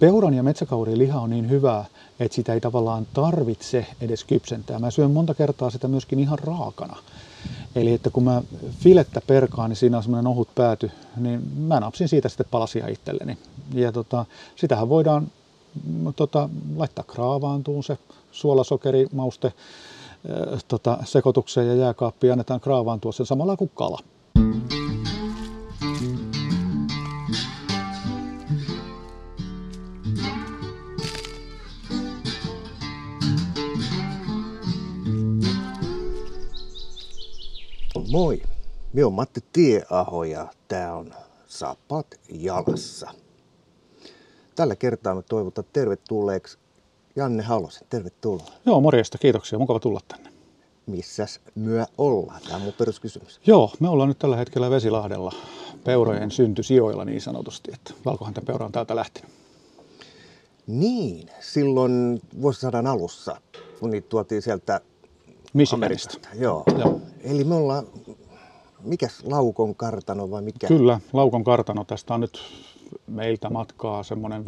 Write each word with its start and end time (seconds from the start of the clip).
peuran 0.00 0.34
ja 0.34 0.42
metsäkaurin 0.42 0.98
liha 0.98 1.20
on 1.20 1.30
niin 1.30 1.50
hyvää, 1.50 1.84
että 2.20 2.34
sitä 2.34 2.54
ei 2.54 2.60
tavallaan 2.60 3.06
tarvitse 3.14 3.86
edes 4.00 4.24
kypsentää. 4.24 4.78
Mä 4.78 4.90
syön 4.90 5.10
monta 5.10 5.34
kertaa 5.34 5.70
sitä 5.70 5.88
myöskin 5.88 6.18
ihan 6.18 6.38
raakana. 6.38 6.96
Eli 7.74 7.92
että 7.92 8.10
kun 8.10 8.24
mä 8.24 8.42
filettä 8.78 9.20
perkaan, 9.26 9.70
niin 9.70 9.76
siinä 9.76 9.96
on 9.96 10.02
semmoinen 10.02 10.26
ohut 10.26 10.54
pääty, 10.54 10.90
niin 11.16 11.42
mä 11.58 11.80
napsin 11.80 12.08
siitä 12.08 12.28
sitten 12.28 12.46
palasia 12.50 12.88
itselleni. 12.88 13.38
Ja 13.74 13.92
tota, 13.92 14.24
sitähän 14.56 14.88
voidaan 14.88 15.28
tota, 16.16 16.48
laittaa 16.76 17.04
kraavaantuun 17.04 17.84
se 17.84 17.98
suolasokeri, 18.32 19.06
mauste, 19.12 19.52
tota, 20.68 20.98
sekoitukseen 21.04 21.68
ja 21.68 21.74
jääkaappiin 21.74 22.32
annetaan 22.32 22.60
kraavaantua 22.60 23.12
sen 23.12 23.26
samalla 23.26 23.56
kuin 23.56 23.70
kala. 23.74 23.98
Moi, 38.10 38.42
minä 38.92 39.06
on 39.06 39.12
Matti 39.12 39.40
Tieaho 39.52 40.24
ja 40.24 40.48
tämä 40.68 40.94
on 40.94 41.14
Sapat 41.46 42.06
jalassa. 42.32 43.10
Tällä 44.54 44.76
kertaa 44.76 45.14
me 45.14 45.22
toivotan 45.22 45.64
tervetulleeksi 45.72 46.58
Janne 47.16 47.42
Halosen. 47.42 47.86
Tervetuloa. 47.90 48.46
Joo, 48.66 48.80
morjesta, 48.80 49.18
kiitoksia. 49.18 49.58
Mukava 49.58 49.80
tulla 49.80 50.00
tänne. 50.08 50.32
Missäs 50.86 51.40
myö 51.54 51.84
ollaan? 51.98 52.40
Tämä 52.42 52.56
on 52.56 52.62
mun 52.62 52.72
peruskysymys. 52.72 53.40
Joo, 53.46 53.72
me 53.80 53.88
ollaan 53.88 54.08
nyt 54.08 54.18
tällä 54.18 54.36
hetkellä 54.36 54.70
Vesilahdella 54.70 55.32
peurojen 55.84 56.30
syntysijoilla 56.30 57.04
niin 57.04 57.20
sanotusti, 57.20 57.70
että 57.74 57.94
peura 58.46 58.66
on 58.66 58.72
täältä 58.72 58.96
lähtenyt. 58.96 59.30
Niin, 60.66 61.30
silloin 61.40 62.20
vuosisadan 62.42 62.86
alussa, 62.86 63.40
kun 63.80 63.90
niitä 63.90 64.08
tuotiin 64.08 64.42
sieltä 64.42 64.80
Michiganista. 65.52 66.28
Joo. 66.34 66.62
Joo. 66.78 67.00
Eli 67.20 67.44
me 67.44 67.54
ollaan, 67.54 67.86
mikäs 68.84 69.22
Laukon 69.24 69.74
kartano 69.74 70.30
vai 70.30 70.42
mikä? 70.42 70.66
Kyllä, 70.66 71.00
Laukon 71.12 71.44
kartano. 71.44 71.84
Tästä 71.84 72.14
on 72.14 72.20
nyt 72.20 72.40
meiltä 73.06 73.50
matkaa 73.50 74.02
semmoinen 74.02 74.42
15-20 74.42 74.44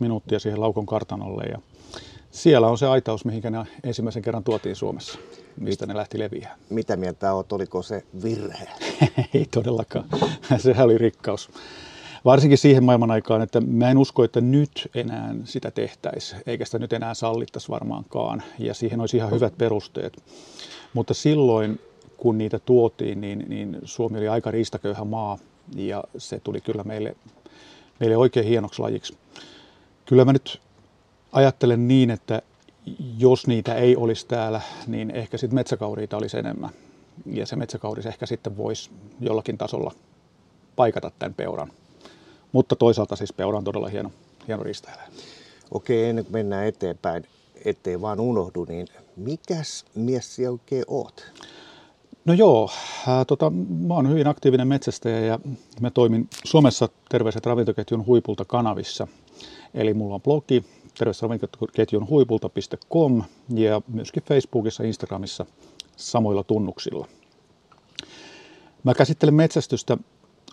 minuuttia 0.00 0.38
siihen 0.38 0.60
Laukon 0.60 0.86
kartanolle. 0.86 1.44
Ja 1.44 1.58
siellä 2.30 2.68
on 2.68 2.78
se 2.78 2.86
aitaus, 2.86 3.24
mihinkä 3.24 3.50
ne 3.50 3.58
ensimmäisen 3.84 4.22
kerran 4.22 4.44
tuotiin 4.44 4.76
Suomessa, 4.76 5.18
mistä 5.60 5.86
ne 5.86 5.94
lähti 5.96 6.18
leviämään. 6.18 6.58
Mitä 6.70 6.96
mieltä 6.96 7.32
olet, 7.32 7.52
oliko 7.52 7.82
se 7.82 8.04
virhe? 8.22 8.68
Ei 9.34 9.46
todellakaan, 9.50 10.04
sehän 10.58 10.84
oli 10.84 10.98
rikkaus. 10.98 11.50
Varsinkin 12.24 12.58
siihen 12.58 12.84
maailman 12.84 13.10
aikaan, 13.10 13.42
että 13.42 13.60
mä 13.60 13.90
en 13.90 13.98
usko, 13.98 14.24
että 14.24 14.40
nyt 14.40 14.90
enää 14.94 15.34
sitä 15.44 15.70
tehtäisiin, 15.70 16.42
eikä 16.46 16.64
sitä 16.64 16.78
nyt 16.78 16.92
enää 16.92 17.14
sallittaisi 17.14 17.68
varmaankaan. 17.68 18.42
Ja 18.58 18.74
siihen 18.74 19.00
olisi 19.00 19.16
ihan 19.16 19.30
hyvät 19.30 19.58
perusteet. 19.58 20.22
Mutta 20.94 21.14
silloin, 21.14 21.80
kun 22.16 22.38
niitä 22.38 22.58
tuotiin, 22.58 23.20
niin, 23.20 23.44
niin 23.48 23.78
Suomi 23.84 24.18
oli 24.18 24.28
aika 24.28 24.50
riistaköyhä 24.50 25.04
maa 25.04 25.38
ja 25.76 26.04
se 26.18 26.40
tuli 26.40 26.60
kyllä 26.60 26.84
meille, 26.84 27.16
meille 28.00 28.16
oikein 28.16 28.46
hienoksi 28.46 28.82
lajiksi. 28.82 29.16
Kyllä 30.06 30.24
mä 30.24 30.32
nyt 30.32 30.60
ajattelen 31.32 31.88
niin, 31.88 32.10
että 32.10 32.42
jos 33.18 33.46
niitä 33.46 33.74
ei 33.74 33.96
olisi 33.96 34.26
täällä, 34.26 34.60
niin 34.86 35.10
ehkä 35.10 35.36
sitten 35.36 35.54
metsäkauriita 35.54 36.16
olisi 36.16 36.38
enemmän. 36.38 36.70
Ja 37.26 37.46
se 37.46 37.56
metsäkauris 37.56 38.06
ehkä 38.06 38.26
sitten 38.26 38.56
voisi 38.56 38.90
jollakin 39.20 39.58
tasolla 39.58 39.92
paikata 40.76 41.10
tämän 41.18 41.34
peuran. 41.34 41.72
Mutta 42.52 42.76
toisaalta 42.76 43.16
siis 43.16 43.32
peura 43.32 43.58
on 43.58 43.64
todella 43.64 43.88
hieno, 43.88 44.10
hieno 44.48 44.62
riistaeläin. 44.62 45.12
Okei, 45.70 46.08
ennen 46.08 46.24
kuin 46.24 46.32
mennään 46.32 46.66
eteenpäin, 46.66 47.24
ettei 47.64 48.00
vaan 48.00 48.20
unohdu, 48.20 48.64
niin 48.64 48.86
mikäs 49.16 49.84
mies 49.94 50.34
sinä 50.34 50.50
oikein 50.50 50.84
oot? 50.86 51.32
No 52.24 52.34
joo, 52.34 52.70
ää, 53.08 53.24
tota, 53.24 53.50
mä 53.86 53.94
oon 53.94 54.08
hyvin 54.08 54.26
aktiivinen 54.26 54.68
metsästäjä 54.68 55.20
ja 55.20 55.38
mä 55.80 55.90
toimin 55.90 56.28
Suomessa 56.44 56.88
terveiset 57.08 57.46
ravintoketjun 57.46 58.06
huipulta 58.06 58.44
kanavissa. 58.44 59.06
Eli 59.74 59.94
mulla 59.94 60.14
on 60.14 60.22
blogi 60.22 60.64
terveysravintoketjun 60.98 62.08
huipulta.com 62.08 63.22
ja 63.54 63.82
myöskin 63.88 64.22
Facebookissa 64.22 64.82
ja 64.82 64.86
Instagramissa 64.86 65.46
samoilla 65.96 66.44
tunnuksilla. 66.44 67.06
Mä 68.84 68.94
käsittelen 68.94 69.34
metsästystä 69.34 69.96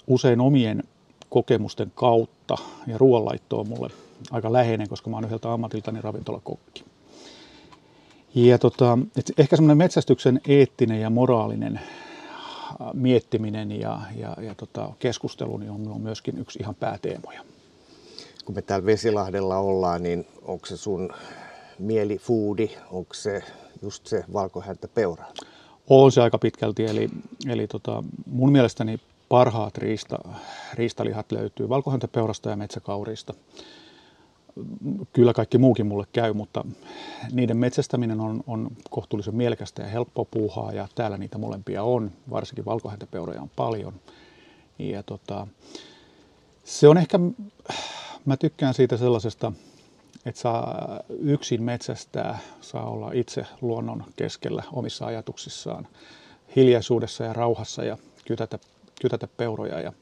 usein 0.07 0.41
omien 0.41 0.84
kokemusten 1.29 1.91
kautta 1.95 2.57
ja 2.88 2.97
ruoanlaitto 2.97 3.59
on 3.59 3.67
mulle 3.69 3.89
aika 4.31 4.53
läheinen, 4.53 4.89
koska 4.89 5.09
mä 5.09 5.17
oon 5.17 5.25
yhdeltä 5.25 5.53
ammatiltani 5.53 6.01
ravintolakokki. 6.01 6.83
Ja 8.35 8.57
tota, 8.57 8.97
et 9.17 9.31
ehkä 9.38 9.55
semmoinen 9.55 9.77
metsästyksen 9.77 10.41
eettinen 10.47 11.01
ja 11.01 11.09
moraalinen 11.09 11.77
äh, 11.77 11.83
miettiminen 12.93 13.71
ja, 13.71 14.01
ja, 14.15 14.35
ja 14.41 14.55
tota, 14.55 14.93
keskustelu 14.99 15.57
niin 15.57 15.71
on, 15.71 15.88
on 15.88 16.01
myöskin 16.01 16.38
yksi 16.38 16.59
ihan 16.59 16.75
pääteemoja. 16.75 17.41
Kun 18.45 18.55
me 18.55 18.61
täällä 18.61 18.85
Vesilahdella 18.85 19.57
ollaan, 19.57 20.03
niin 20.03 20.27
onko 20.41 20.65
se 20.65 20.77
sun 20.77 21.09
mielifoodi, 21.79 22.69
onko 22.91 23.13
se 23.13 23.44
just 23.81 24.07
se 24.07 24.23
valkohäntä 24.33 24.88
peura? 24.88 25.25
On 25.89 26.11
se 26.11 26.21
aika 26.21 26.38
pitkälti, 26.38 26.85
eli, 26.85 27.09
eli 27.47 27.67
tota, 27.67 28.03
mun 28.25 28.51
mielestäni 28.51 28.99
parhaat 29.29 29.77
riista, 29.77 30.19
riistalihat 30.73 31.31
löytyy 31.31 31.69
valkohäntäpeurasta 31.69 32.49
ja 32.49 32.55
metsäkauriista. 32.55 33.33
Kyllä 35.13 35.33
kaikki 35.33 35.57
muukin 35.57 35.88
mulle 35.88 36.05
käy, 36.13 36.33
mutta 36.33 36.65
niiden 37.31 37.57
metsästäminen 37.57 38.19
on, 38.19 38.43
on 38.47 38.69
kohtuullisen 38.89 39.35
mielekästä 39.35 39.81
ja 39.81 39.88
helppo 39.88 40.25
puuhaa 40.25 40.71
ja 40.71 40.88
täällä 40.95 41.17
niitä 41.17 41.38
molempia 41.38 41.83
on, 41.83 42.11
varsinkin 42.29 42.65
valkohäntäpeuroja 42.65 43.41
on 43.41 43.51
paljon. 43.55 43.93
Ja 44.79 45.03
tota, 45.03 45.47
se 46.63 46.88
on 46.88 46.97
ehkä, 46.97 47.19
mä 48.25 48.38
tykkään 48.38 48.73
siitä 48.73 48.97
sellaisesta, 48.97 49.51
että 50.25 50.41
saa 50.41 50.99
yksin 51.19 51.63
metsästää, 51.63 52.39
saa 52.61 52.89
olla 52.89 53.11
itse 53.11 53.45
luonnon 53.61 54.03
keskellä 54.15 54.63
omissa 54.73 55.05
ajatuksissaan, 55.05 55.88
hiljaisuudessa 56.55 57.23
ja 57.23 57.33
rauhassa 57.33 57.83
ja 57.83 57.97
kytätä 58.25 58.59
kytätä 59.02 59.28
peuroja 59.28 59.80
ja, 59.80 59.94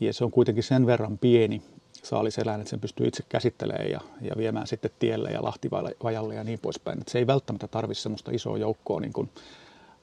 ja 0.00 0.12
se 0.12 0.24
on 0.24 0.30
kuitenkin 0.30 0.64
sen 0.64 0.86
verran 0.86 1.18
pieni 1.18 1.62
saaliseläin, 2.02 2.60
että 2.60 2.70
sen 2.70 2.80
pystyy 2.80 3.06
itse 3.06 3.22
käsittelemään 3.28 3.90
ja, 3.90 4.00
ja 4.20 4.32
viemään 4.36 4.66
sitten 4.66 4.90
tielle 4.98 5.30
ja 5.30 5.42
lahtivajalle 5.42 6.34
ja 6.34 6.44
niin 6.44 6.58
poispäin. 6.58 6.98
Että 6.98 7.12
se 7.12 7.18
ei 7.18 7.26
välttämättä 7.26 7.68
tarvitse 7.68 8.02
semmoista 8.02 8.30
isoa 8.30 8.58
joukkoa, 8.58 9.00
niin 9.00 9.12
kuin 9.12 9.30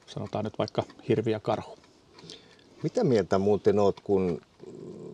sanotaan 0.05 0.45
nyt 0.45 0.57
vaikka 0.57 0.83
hirvi 1.07 1.31
ja 1.31 1.39
karhu. 1.39 1.77
Mitä 2.83 3.03
mieltä 3.03 3.39
muuten 3.39 3.79
oot, 3.79 3.99
kun 3.99 4.41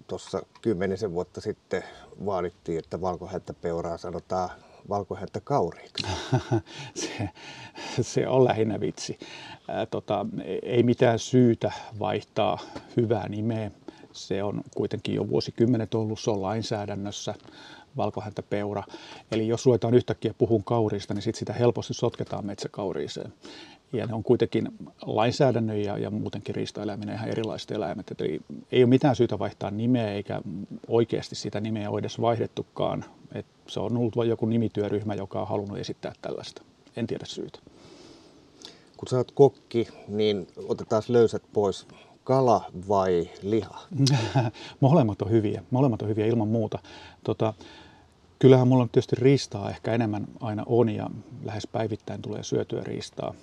tuossa 0.07 0.41
kymmenisen 0.61 1.13
vuotta 1.13 1.41
sitten 1.41 1.83
vaadittiin, 2.25 2.79
että 2.79 3.01
valkohäntäpeuraa 3.01 3.97
sanotaan 3.97 4.49
valkohäntä 4.89 5.39
kauriiksi? 5.43 6.07
se, 6.95 7.29
se 8.01 8.27
on 8.27 8.43
lähinnä 8.43 8.79
vitsi. 8.79 9.19
Ää, 9.67 9.85
tota, 9.85 10.25
ei 10.63 10.83
mitään 10.83 11.19
syytä 11.19 11.71
vaihtaa 11.99 12.59
hyvää 12.97 13.29
nimeä. 13.29 13.71
Se 14.11 14.43
on 14.43 14.61
kuitenkin 14.75 15.15
jo 15.15 15.29
vuosikymmenet 15.29 15.93
ollut, 15.93 16.19
se 16.19 16.31
on 16.31 16.41
lainsäädännössä 16.41 17.33
valkohäntäpeura. 17.97 18.83
Eli 19.31 19.47
jos 19.47 19.65
ruvetaan 19.65 19.93
yhtäkkiä 19.93 20.33
puhun 20.37 20.63
kauriista, 20.63 21.13
niin 21.13 21.21
sit 21.21 21.35
sitä 21.35 21.53
helposti 21.53 21.93
sotketaan 21.93 22.45
metsäkauriiseen. 22.45 23.33
Ja 23.93 24.05
ne 24.05 24.13
on 24.13 24.23
kuitenkin 24.23 24.67
lainsäädännön 25.01 25.81
ja, 25.81 25.97
ja 25.97 26.09
muutenkin 26.09 26.55
riistaeläiminen 26.55 27.15
ihan 27.15 27.29
erilaiset 27.29 27.71
eläimet. 27.71 28.21
Eli 28.21 28.41
ei 28.71 28.83
ole 28.83 28.89
mitään 28.89 29.15
syytä 29.15 29.39
vaihtaa 29.39 29.71
nimeä, 29.71 30.11
eikä 30.11 30.41
oikeasti 30.87 31.35
sitä 31.35 31.59
nimeä 31.59 31.89
ole 31.89 31.99
edes 31.99 32.21
vaihdettukaan. 32.21 33.05
Et 33.33 33.45
se 33.67 33.79
on 33.79 33.97
ollut 33.97 34.15
vain 34.15 34.29
joku 34.29 34.45
nimityöryhmä, 34.45 35.15
joka 35.15 35.41
on 35.41 35.47
halunnut 35.47 35.77
esittää 35.77 36.13
tällaista. 36.21 36.61
En 36.95 37.07
tiedä 37.07 37.25
syytä. 37.25 37.59
Kun 38.97 39.07
sä 39.07 39.17
oot 39.17 39.31
kokki, 39.31 39.87
niin 40.07 40.47
otetaan 40.67 41.03
löysät 41.07 41.43
pois. 41.53 41.87
Kala 42.23 42.65
vai 42.89 43.29
liha? 43.41 43.79
molemmat 44.79 45.21
on 45.21 45.29
hyviä. 45.29 45.63
Molemmat 45.71 46.01
on 46.01 46.09
hyviä 46.09 46.25
ilman 46.25 46.47
muuta. 46.47 46.79
Tota, 47.23 47.53
kyllähän 48.39 48.67
mulla 48.67 48.83
on 48.83 48.89
tietysti 48.89 49.15
riistaa 49.15 49.69
ehkä 49.69 49.93
enemmän 49.93 50.27
aina 50.41 50.63
on 50.65 50.89
ja 50.89 51.09
lähes 51.43 51.67
päivittäin 51.67 52.21
tulee 52.21 52.43
syötyä 52.43 52.83
riistaa. 52.83 53.33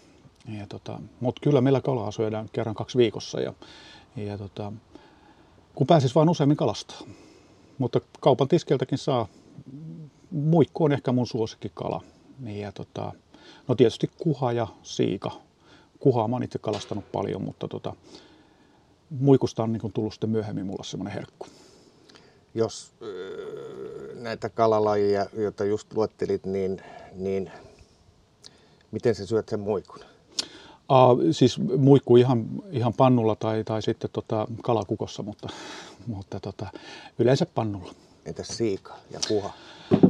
Ja 0.59 0.67
tota, 0.67 1.01
Mutta 1.21 1.41
kyllä 1.41 1.61
meillä 1.61 1.81
kalaa 1.81 2.11
syödään 2.11 2.49
kerran 2.53 2.75
kaksi 2.75 2.99
viikossa 2.99 3.41
ja, 3.41 3.53
ja 4.17 4.39
tota, 4.39 4.73
kun 5.75 5.87
pääsis 5.87 6.15
vain 6.15 6.29
useammin 6.29 6.57
kalastaa. 6.57 7.01
Mutta 7.79 8.01
kaupan 8.21 8.49
tiskeltäkin 8.49 8.99
saa, 8.99 9.29
muikku 10.35 10.85
on 10.85 10.93
ehkä 10.93 11.13
mun 11.13 11.27
suosikkikala. 11.27 12.03
Niin 12.39 12.61
ja 12.61 12.73
tota, 12.73 13.13
no 13.69 13.75
tietysti 13.75 14.11
kuha 14.19 14.53
ja 14.53 14.67
siika. 14.83 15.31
Kuhaa 15.99 16.29
mä 16.29 16.37
oon 16.37 16.43
itse 16.43 16.59
kalastanut 16.59 17.13
paljon, 17.13 17.43
mutta 17.43 17.69
tota, 17.69 17.95
muikusta 19.11 19.63
on 19.63 19.73
niin 19.73 19.93
tullut 19.93 20.13
sitten 20.13 20.31
myöhemmin 20.31 20.67
mulla 20.67 20.85
semmoinen 20.85 21.15
herkku. 21.15 21.47
Jos 22.55 22.93
äh, 23.03 23.09
näitä 24.23 24.49
kalalajia, 24.49 25.27
joita 25.37 25.65
just 25.65 25.93
luettelit, 25.93 26.47
niin, 26.47 26.83
niin 27.15 27.51
miten 28.91 29.15
sä 29.15 29.27
syöt 29.27 29.49
sen 29.49 29.61
muikun? 29.61 30.01
Uh, 30.01 31.19
siis 31.31 31.59
muikku 31.59 32.17
ihan, 32.17 32.47
ihan 32.71 32.95
pannulla 32.95 33.37
tai, 33.37 33.65
tai 33.65 33.83
sitten 33.83 34.11
tota 34.13 34.49
kalakukossa, 34.63 35.23
mutta, 35.23 35.49
mutta 36.07 36.41
tota, 36.41 36.67
yleensä 37.19 37.47
pannulla. 37.47 37.95
Entäs 38.27 38.49
siika 38.49 38.97
ja 39.11 39.21
puha? 39.29 39.53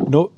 No 0.08 0.32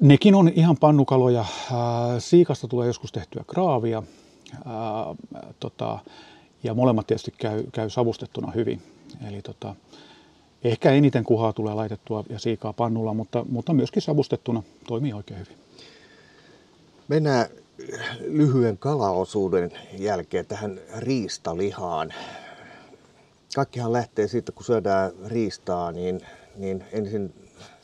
nekin 0.00 0.34
on 0.34 0.48
ihan 0.48 0.76
pannukaloja. 0.76 1.40
Uh, 1.40 1.76
siikasta 2.18 2.68
tulee 2.68 2.86
joskus 2.86 3.12
tehtyä 3.12 3.44
kraavia. 3.46 3.98
Uh, 3.98 5.16
tota, 5.60 5.98
ja 6.62 6.74
molemmat 6.74 7.06
tietysti 7.06 7.34
käy, 7.38 7.64
käy 7.72 7.90
savustettuna 7.90 8.50
hyvin. 8.50 8.82
Eli 9.28 9.42
tota, 9.42 9.74
ehkä 10.64 10.90
eniten 10.90 11.24
kuhaa 11.24 11.52
tulee 11.52 11.74
laitettua 11.74 12.24
ja 12.28 12.38
siikaa 12.38 12.72
pannulla, 12.72 13.14
mutta, 13.14 13.44
mutta 13.48 13.72
myöskin 13.72 14.02
savustettuna 14.02 14.62
toimii 14.88 15.12
oikein 15.12 15.40
hyvin. 15.40 15.56
Mennään 17.08 17.46
lyhyen 18.20 18.78
kalaosuuden 18.78 19.70
jälkeen 19.98 20.46
tähän 20.46 20.80
riistalihaan. 20.98 22.14
Kaikkihan 23.54 23.92
lähtee 23.92 24.28
siitä, 24.28 24.52
kun 24.52 24.64
syödään 24.64 25.12
riistaa, 25.26 25.92
niin, 25.92 26.20
niin 26.56 26.84
ensin 26.92 27.34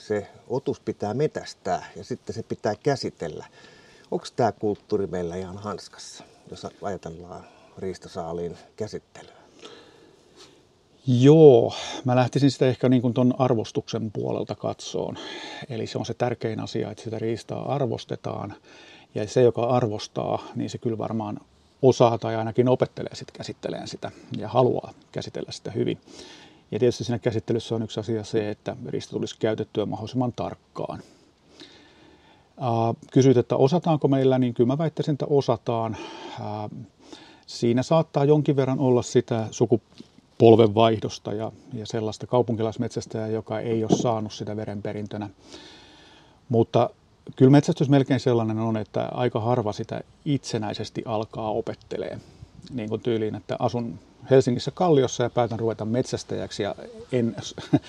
se 0.09 0.27
otus 0.49 0.81
pitää 0.81 1.15
metästää 1.15 1.91
ja 1.97 2.05
sitten 2.05 2.35
se 2.35 2.43
pitää 2.43 2.75
käsitellä. 2.83 3.47
Onko 4.11 4.27
tämä 4.37 4.53
kulttuuri 4.53 5.07
meillä 5.07 5.37
ihan 5.37 5.59
hanskassa, 5.59 6.25
jos 6.51 6.67
ajatellaan 6.83 7.45
riistasaaliin 7.79 8.57
käsittelyä? 8.77 9.39
Joo, 11.07 11.75
mä 12.05 12.17
lähtisin 12.17 12.51
sitä 12.51 12.67
ehkä 12.67 12.89
niin 12.89 13.15
ton 13.15 13.35
arvostuksen 13.39 14.11
puolelta 14.13 14.55
katsoon. 14.55 15.17
Eli 15.69 15.87
se 15.87 15.99
on 15.99 16.07
se 16.07 16.15
tärkein 16.15 16.61
asia, 16.61 16.91
että 16.91 17.05
sitä 17.05 17.19
riistaa 17.19 17.75
arvostetaan. 17.75 18.55
Ja 19.15 19.29
se, 19.29 19.43
joka 19.43 19.63
arvostaa, 19.63 20.47
niin 20.55 20.71
se 20.71 20.79
kyllä 20.79 20.99
varmaan 20.99 21.41
osaa 21.83 22.19
tai 22.19 22.37
ainakin 22.37 22.69
opettelee 22.69 23.15
sitten 23.15 23.37
käsitteleen 23.37 23.89
sitä 23.89 24.11
ja 24.39 24.49
haluaa 24.49 24.93
käsitellä 25.13 25.53
sitä 25.53 25.71
hyvin. 25.71 25.99
Ja 26.71 26.79
tietysti 26.79 27.05
siinä 27.05 27.19
käsittelyssä 27.19 27.75
on 27.75 27.83
yksi 27.83 28.01
asia 28.01 28.25
se, 28.25 28.51
että 28.51 28.77
riista 28.87 29.11
tulisi 29.11 29.37
käytettyä 29.39 29.87
mahdollisimman 29.87 30.33
tarkkaan. 30.33 31.03
Kysyit, 33.13 33.37
että 33.37 33.57
osataanko 33.57 34.09
meillä, 34.09 34.39
niin 34.39 34.55
kyllä 34.55 34.69
mä 34.69 34.79
väittäisin, 34.79 35.13
että 35.13 35.27
osataan. 35.31 35.97
Siinä 37.47 37.83
saattaa 37.83 38.25
jonkin 38.25 38.57
verran 38.57 38.79
olla 38.79 39.03
sitä 39.03 39.49
sukupolvenvaihdosta 39.51 41.33
ja, 41.33 41.53
ja 41.73 41.87
sellaista 41.87 42.27
kaupunkilaismetsästäjää, 42.27 43.29
joka 43.29 43.61
ei 43.61 43.85
ole 43.85 43.97
saanut 43.97 44.33
sitä 44.33 44.57
verenperintönä. 44.57 45.31
Mutta 46.49 46.91
kyllä 47.37 47.51
metsästys 47.51 47.89
melkein 47.89 48.21
sellainen 48.21 48.59
on, 48.59 48.77
että 48.77 49.09
aika 49.15 49.41
harva 49.41 49.73
sitä 49.73 50.01
itsenäisesti 50.25 51.03
alkaa 51.05 51.51
opettelee. 51.51 52.19
Niin 52.71 52.89
kuin 52.89 53.01
tyyliin, 53.01 53.35
että 53.35 53.57
asun 53.59 53.99
Helsingissä 54.31 54.71
Kalliossa 54.71 55.23
ja 55.23 55.31
päätän 55.31 55.59
ruveta 55.59 55.85
metsästäjäksi 55.85 56.63
ja 56.63 56.75
en 57.13 57.37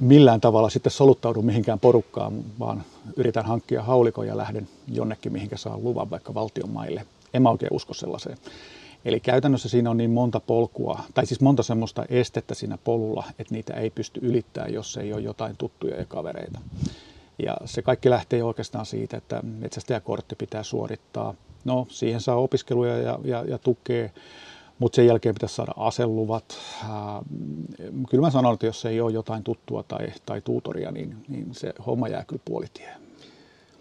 millään 0.00 0.40
tavalla 0.40 0.70
sitten 0.70 0.92
soluttaudu 0.92 1.42
mihinkään 1.42 1.80
porukkaan, 1.80 2.44
vaan 2.58 2.82
yritän 3.16 3.46
hankkia 3.46 3.82
haulikon 3.82 4.26
ja 4.26 4.36
lähden 4.36 4.68
jonnekin, 4.92 5.32
mihinkä 5.32 5.56
saa 5.56 5.78
luvan 5.78 6.10
vaikka 6.10 6.34
valtion 6.34 6.70
maille. 6.70 7.06
En 7.34 7.42
mä 7.42 7.50
oikein 7.50 7.74
usko 7.74 7.94
sellaiseen. 7.94 8.38
Eli 9.04 9.20
käytännössä 9.20 9.68
siinä 9.68 9.90
on 9.90 9.96
niin 9.96 10.10
monta 10.10 10.40
polkua, 10.40 11.00
tai 11.14 11.26
siis 11.26 11.40
monta 11.40 11.62
semmoista 11.62 12.04
estettä 12.08 12.54
siinä 12.54 12.78
polulla, 12.84 13.24
että 13.38 13.54
niitä 13.54 13.74
ei 13.74 13.90
pysty 13.90 14.20
ylittämään, 14.22 14.72
jos 14.72 14.96
ei 14.96 15.12
ole 15.12 15.20
jotain 15.20 15.56
tuttuja 15.56 15.96
ja 15.96 16.04
kavereita. 16.04 16.60
Ja 17.38 17.56
se 17.64 17.82
kaikki 17.82 18.10
lähtee 18.10 18.42
oikeastaan 18.42 18.86
siitä, 18.86 19.16
että 19.16 19.40
metsästäjäkortti 19.42 20.34
pitää 20.34 20.62
suorittaa. 20.62 21.34
No, 21.64 21.86
siihen 21.90 22.20
saa 22.20 22.36
opiskeluja 22.36 22.98
ja, 22.98 23.18
ja, 23.24 23.44
ja 23.48 23.58
tukea, 23.58 24.08
mutta 24.78 24.96
sen 24.96 25.06
jälkeen 25.06 25.34
pitäisi 25.34 25.54
saada 25.54 25.72
aseluvat. 25.76 26.58
kyllä 28.10 28.20
mä 28.20 28.30
sanon, 28.30 28.54
että 28.54 28.66
jos 28.66 28.84
ei 28.84 29.00
ole 29.00 29.12
jotain 29.12 29.44
tuttua 29.44 29.82
tai, 29.82 30.08
tai 30.26 30.40
tuutoria, 30.40 30.90
niin, 30.90 31.16
niin 31.28 31.54
se 31.54 31.72
homma 31.86 32.08
jää 32.08 32.24
kyllä 32.24 32.42
puolitie. 32.44 32.90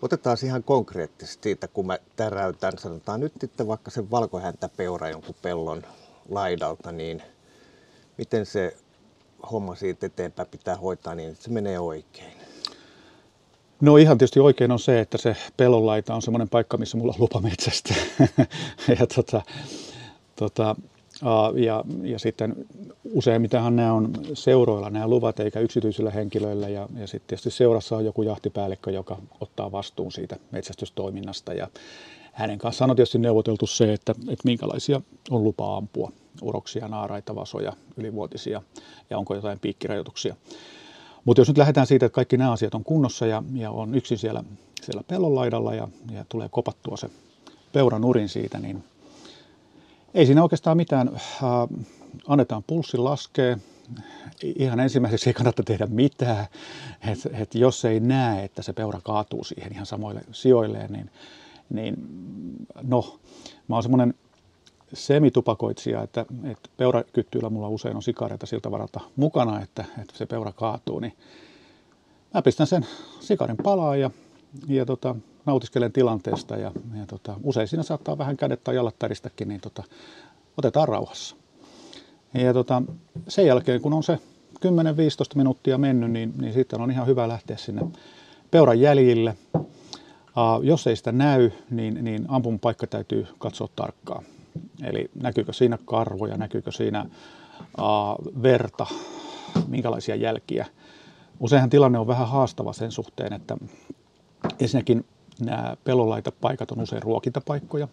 Otetaan 0.02 0.38
ihan 0.44 0.64
konkreettisesti 0.64 1.44
siitä, 1.44 1.68
kun 1.68 1.88
mä 1.88 1.98
täräytän, 2.16 2.78
sanotaan 2.78 3.20
nyt 3.20 3.44
että 3.44 3.68
vaikka 3.68 3.92
se 3.92 4.12
valkohäntäpeura 4.12 5.10
jonkun 5.10 5.36
pellon 5.42 5.84
laidalta, 6.30 6.92
niin 6.92 7.22
miten 8.18 8.46
se 8.46 8.78
homma 9.52 9.76
siitä 9.76 10.06
eteenpäin 10.06 10.48
pitää 10.48 10.76
hoitaa 10.76 11.16
niin, 11.16 11.30
että 11.30 11.44
se 11.44 11.50
menee 11.50 11.80
oikein? 11.80 12.38
No 13.82 13.98
ihan 13.98 14.18
tietysti 14.18 14.40
oikein 14.40 14.72
on 14.72 14.80
se, 14.80 15.00
että 15.00 15.18
se 15.18 15.36
pellonlaita 15.58 16.16
on 16.16 16.22
semmoinen 16.22 16.50
paikka, 16.50 16.78
missä 16.78 16.98
mulla 16.98 17.14
on 17.14 17.22
lupa 17.22 17.42
metsästä. 17.42 17.94
ja, 19.00 19.08
tota, 19.16 19.42
tota, 20.38 20.76
ja, 21.56 21.84
ja 22.02 22.20
sitten 22.20 22.56
useimmitenhan 23.14 23.76
nämä 23.76 23.94
on 23.94 24.12
seuroilla 24.34 24.90
nämä 24.90 25.08
luvat 25.08 25.40
eikä 25.40 25.60
yksityisillä 25.60 26.12
henkilöillä 26.12 26.70
ja, 26.70 26.90
ja 26.96 27.08
sitten 27.08 27.28
tietysti 27.28 27.52
seurassa 27.52 27.98
on 27.98 28.06
joku 28.06 28.22
jahtipäällikkö, 28.22 28.92
joka 28.92 29.18
ottaa 29.42 29.72
vastuun 29.72 30.12
siitä 30.12 30.36
metsästystoiminnasta 30.52 31.54
ja 31.54 31.68
hänen 32.34 32.58
kanssaan 32.58 32.90
on 32.90 32.96
tietysti 32.96 33.18
neuvoteltu 33.18 33.68
se, 33.68 33.94
että, 33.94 34.12
että 34.12 34.46
minkälaisia 34.46 35.02
on 35.30 35.44
lupa 35.44 35.78
ampua, 35.78 36.12
uroksia, 36.42 36.88
naaraita, 36.88 37.36
vasoja, 37.36 37.74
ylivuotisia 37.98 38.62
ja 39.10 39.18
onko 39.18 39.36
jotain 39.36 39.60
piikkirajoituksia. 39.60 40.36
Mutta 41.26 41.42
jos 41.42 41.48
nyt 41.48 41.58
lähdetään 41.58 41.88
siitä, 41.88 42.06
että 42.06 42.16
kaikki 42.16 42.38
nämä 42.38 42.52
asiat 42.52 42.76
on 42.76 42.84
kunnossa 42.84 43.26
ja, 43.26 43.44
ja 43.54 43.72
on 43.72 43.96
yksin 43.96 44.18
siellä, 44.18 44.44
siellä 44.82 45.04
pellon 45.08 45.36
laidalla 45.36 45.76
ja, 45.76 45.88
ja 46.12 46.26
tulee 46.30 46.50
kopattua 46.50 46.98
se 46.98 47.10
peuran 47.74 48.06
urin 48.06 48.30
siitä, 48.30 48.60
niin 48.60 48.84
ei 50.14 50.26
siinä 50.26 50.44
oikeastaan 50.44 50.78
mitään. 50.78 51.10
Äh, 51.16 51.20
annetaan 52.28 52.64
pulssi 52.68 52.98
laskee. 52.98 53.58
Ihan 54.44 54.80
ensimmäiseksi 54.80 55.30
ei 55.30 55.34
kannata 55.34 55.64
tehdä 55.64 55.86
mitään. 55.86 56.46
Et, 57.12 57.20
et 57.34 57.56
jos 57.56 57.86
ei 57.86 58.00
näe, 58.00 58.44
että 58.44 58.62
se 58.62 58.74
peura 58.74 59.00
kaatuu 59.04 59.44
siihen 59.44 59.74
ihan 59.74 59.86
samoille 59.86 60.22
sijoilleen, 60.32 60.92
niin, 60.94 61.10
niin 61.70 61.96
no, 62.82 63.20
mä 63.68 63.76
oon 63.76 63.84
semmoinen 63.84 64.14
semitupakoitsija, 64.94 66.04
että, 66.04 66.26
että 66.44 66.70
peurakyttyillä 66.78 67.50
mulla 67.50 67.70
usein 67.70 67.96
on 67.96 68.04
sikareita 68.04 68.46
siltä 68.46 68.72
varalta 68.72 69.00
mukana, 69.16 69.62
että, 69.62 69.86
että 70.02 70.18
se 70.18 70.26
peura 70.26 70.52
kaatuu, 70.52 71.00
niin 71.00 71.14
mä 72.34 72.42
pistän 72.42 72.68
sen 72.68 72.86
sikarin 73.20 73.58
palaa 73.58 73.96
ja, 73.96 74.12
ja 74.68 74.86
tota, 74.86 75.16
nautiskelen 75.48 75.92
tilanteesta 75.92 76.58
ja, 76.58 76.72
ja 77.00 77.06
tota, 77.06 77.36
usein 77.44 77.68
siinä 77.68 77.84
saattaa 77.84 78.18
vähän 78.18 78.38
kädet 78.38 78.64
tai 78.64 78.76
jalat 78.76 79.00
täristäkin, 79.00 79.48
niin 79.48 79.62
tota, 79.62 79.84
otetaan 80.58 80.88
rauhassa. 80.88 81.36
Ja 82.34 82.54
tota, 82.54 82.82
sen 83.28 83.46
jälkeen, 83.46 83.82
kun 83.82 83.94
on 83.94 84.04
se 84.04 84.20
10-15 84.56 84.60
minuuttia 85.36 85.78
mennyt, 85.78 86.12
niin, 86.12 86.34
niin 86.38 86.54
sitten 86.54 86.82
on 86.82 86.92
ihan 86.92 87.08
hyvä 87.08 87.28
lähteä 87.28 87.58
sinne 87.58 87.82
peuran 88.52 88.80
jäljille. 88.80 89.38
Uh, 89.56 90.64
jos 90.64 90.88
ei 90.88 90.96
sitä 90.96 91.12
näy, 91.12 91.52
niin, 91.72 92.04
niin 92.04 92.26
ampun 92.28 92.60
paikka 92.60 92.88
täytyy 92.88 93.28
katsoa 93.38 93.70
tarkkaan. 93.76 94.24
Eli 94.84 95.12
näkyykö 95.22 95.54
siinä 95.54 95.78
karvoja, 95.86 96.38
näkyykö 96.38 96.72
siinä 96.72 97.06
uh, 97.80 98.44
verta, 98.44 98.86
minkälaisia 99.68 100.16
jälkiä. 100.16 100.66
Useinhan 101.40 101.70
tilanne 101.70 102.00
on 102.00 102.08
vähän 102.08 102.28
haastava 102.28 102.74
sen 102.74 102.92
suhteen, 102.92 103.34
että 103.34 103.58
ensinnäkin 104.60 105.06
nämä 105.40 105.78
paikat 106.42 106.72
on 106.72 106.82
usein 106.82 107.04
ruokintapaikkoja, 107.04 107.88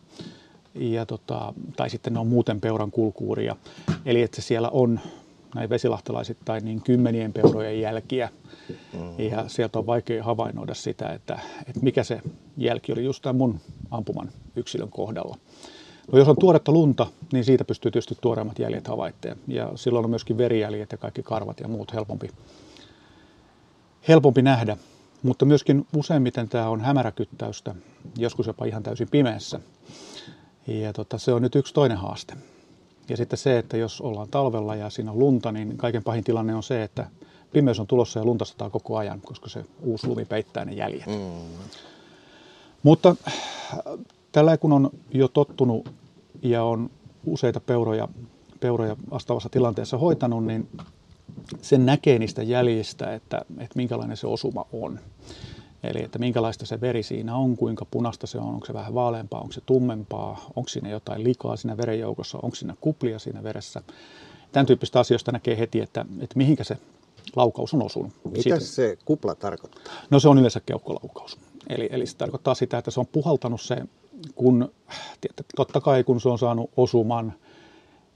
ja 0.75 1.07
tota, 1.07 1.55
tai 1.77 1.91
sitten 1.91 2.13
ne 2.13 2.19
on 2.19 2.27
muuten 2.27 2.61
peuran 2.61 2.91
kulkuuria. 2.91 3.57
Eli 4.05 4.23
että 4.23 4.43
siellä 4.43 4.69
on 4.69 5.01
näin 5.55 5.71
vesilahtelaisittain 5.71 6.65
niin 6.65 6.83
kymmenien 6.83 7.33
peurojen 7.33 7.81
jälkiä. 7.81 8.29
Mm. 8.93 9.31
Ja 9.31 9.49
sieltä 9.49 9.79
on 9.79 9.87
vaikea 9.87 10.25
havainnoida 10.25 10.75
sitä, 10.75 11.09
että, 11.09 11.39
että 11.61 11.81
mikä 11.83 12.05
se 12.05 12.21
jälki 12.57 12.93
oli 12.93 13.05
just 13.05 13.23
tämän 13.23 13.37
mun 13.37 13.61
ampuman 13.91 14.31
yksilön 14.57 14.91
kohdalla. 14.91 15.37
No 16.13 16.19
jos 16.19 16.29
on 16.29 16.37
tuoretta 16.41 16.73
lunta, 16.73 17.07
niin 17.33 17.45
siitä 17.45 17.65
pystyy 17.65 17.91
tietysti 17.91 18.19
tuoreimmat 18.21 18.59
jäljet 18.59 18.89
havaitteen. 18.89 19.37
Ja 19.49 19.73
silloin 19.75 20.05
on 20.05 20.11
myöskin 20.11 20.39
verijäljet 20.39 20.93
ja 20.93 20.99
kaikki 20.99 21.23
karvat 21.23 21.61
ja 21.61 21.69
muut 21.69 21.93
helpompi, 21.93 22.31
helpompi 24.09 24.43
nähdä. 24.43 24.77
Mutta 25.25 25.45
myöskin 25.45 25.87
useimmiten 25.97 26.49
tämä 26.49 26.69
on 26.69 26.81
hämäräkyttäystä, 26.81 27.75
joskus 28.17 28.47
jopa 28.47 28.65
ihan 28.65 28.83
täysin 28.83 29.09
pimeässä. 29.11 29.61
Ja 30.67 30.93
tota, 30.93 31.19
se 31.19 31.33
on 31.33 31.43
nyt 31.43 31.55
yksi 31.55 31.75
toinen 31.75 31.99
haaste. 31.99 32.35
Ja 33.09 33.17
sitten 33.17 33.39
se, 33.39 33.59
että 33.59 33.77
jos 33.77 34.01
ollaan 34.01 34.29
talvella 34.29 34.75
ja 34.75 34.91
siinä 34.91 35.11
on 35.11 35.19
lunta, 35.19 35.53
niin 35.53 35.77
kaiken 35.77 36.03
pahin 36.03 36.25
tilanne 36.25 36.55
on 36.55 36.63
se, 36.63 36.83
että 36.83 37.11
pimeys 37.53 37.81
on 37.81 37.87
tulossa 37.87 38.19
ja 38.21 38.25
lunta 38.25 38.45
sataa 38.45 38.71
koko 38.71 38.97
ajan, 38.97 39.21
koska 39.21 39.49
se 39.49 39.65
uusi 39.83 40.07
lumi 40.07 40.25
peittää 40.25 40.65
ne 40.65 40.73
jäljet. 40.73 41.07
Mm. 41.07 41.15
Mutta 42.83 43.17
tällä 44.33 44.57
kun 44.57 44.73
on 44.73 44.91
jo 45.11 45.29
tottunut 45.29 45.89
ja 46.43 46.65
on 46.65 46.91
useita 47.27 47.61
peuroja, 47.61 48.09
peuroja 48.61 48.97
vastaavassa 49.11 49.49
tilanteessa 49.49 49.99
hoitanut, 49.99 50.45
niin 50.45 50.69
sen 51.63 51.87
näkee 51.87 52.19
niistä 52.19 52.43
jäljistä, 52.43 53.15
että, 53.15 53.45
että 53.59 53.77
minkälainen 53.77 54.17
se 54.17 54.27
osuma 54.27 54.67
on. 54.73 55.01
Eli 55.83 56.03
että 56.03 56.19
minkälaista 56.19 56.67
se 56.67 56.81
veri 56.81 57.03
siinä 57.03 57.37
on, 57.37 57.57
kuinka 57.57 57.85
punasta 57.85 58.27
se 58.27 58.39
on, 58.39 58.49
onko 58.49 58.67
se 58.67 58.75
vähän 58.75 58.95
vaaleampaa, 58.95 59.41
onko 59.41 59.53
se 59.53 59.61
tummempaa, 59.61 60.45
onko 60.57 60.69
siinä 60.69 60.89
jotain 60.89 61.25
likaa 61.25 61.57
siinä 61.57 61.77
verenjoukossa, 61.77 62.39
onko 62.43 62.55
siinä 62.55 62.77
kuplia 62.81 63.19
siinä 63.19 63.43
veressä. 63.43 63.83
Tämän 64.53 64.67
tyyppistä 64.67 65.01
asioista 65.01 65.33
näkee 65.33 65.59
heti, 65.59 65.81
että, 65.81 66.07
että 66.21 66.37
mihinkä 66.37 66.65
se 66.65 66.77
laukaus 67.37 67.75
on 67.75 67.83
osunut. 67.83 68.13
Mitä 68.25 68.43
Siitä, 68.43 68.61
se 68.61 68.99
kupla 69.05 69.35
tarkoittaa? 69.35 69.83
No 70.11 70.21
se 70.21 70.29
on 70.29 70.39
yleensä 70.39 70.61
keuhkolaukaus. 70.67 71.39
Eli, 71.69 71.89
eli 71.93 72.07
se 72.07 72.17
tarkoittaa 72.17 72.55
sitä, 72.55 72.79
että 72.79 72.91
se 72.91 73.01
on 73.01 73.07
puhaltanut 73.07 73.61
se, 73.61 73.77
kun 74.35 74.73
totta 75.57 75.81
kai 75.81 76.05
kun 76.05 76.21
se 76.21 76.29
on 76.29 76.39
saanut 76.39 76.71
osuman, 76.77 77.33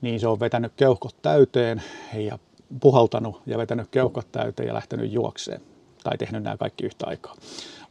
niin 0.00 0.20
se 0.20 0.28
on 0.28 0.40
vetänyt 0.40 0.72
keuhkot 0.76 1.16
täyteen 1.22 1.82
ja 2.14 2.38
puhaltanut 2.80 3.42
ja 3.46 3.58
vetänyt 3.58 3.88
keuhkot 3.90 4.32
täyteen 4.32 4.66
ja 4.66 4.74
lähtenyt 4.74 5.12
juokseen. 5.12 5.60
Tai 6.04 6.18
tehnyt 6.18 6.42
nämä 6.42 6.56
kaikki 6.56 6.86
yhtä 6.86 7.06
aikaa. 7.06 7.34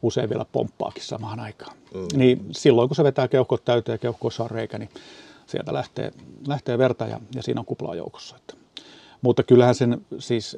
Usein 0.02 0.30
vielä 0.30 0.46
pomppaakin 0.52 1.04
samaan 1.04 1.40
aikaan. 1.40 1.76
Mm. 1.94 2.18
Niin 2.18 2.46
silloin 2.50 2.88
kun 2.88 2.96
se 2.96 3.04
vetää 3.04 3.28
keuhkot 3.28 3.64
täyteen 3.64 3.94
ja 3.94 3.98
keuhkoissa 3.98 4.44
on 4.44 4.50
reikä, 4.50 4.78
niin 4.78 4.90
sieltä 5.46 5.72
lähtee, 5.72 6.12
lähtee 6.46 6.78
verta 6.78 7.06
ja, 7.06 7.20
ja 7.34 7.42
siinä 7.42 7.60
on 7.60 7.66
kuplaa 7.66 7.94
joukossa. 7.94 8.36
Että. 8.36 8.54
Mutta 9.22 9.42
kyllähän 9.42 9.74
sen 9.74 10.06
siis 10.18 10.56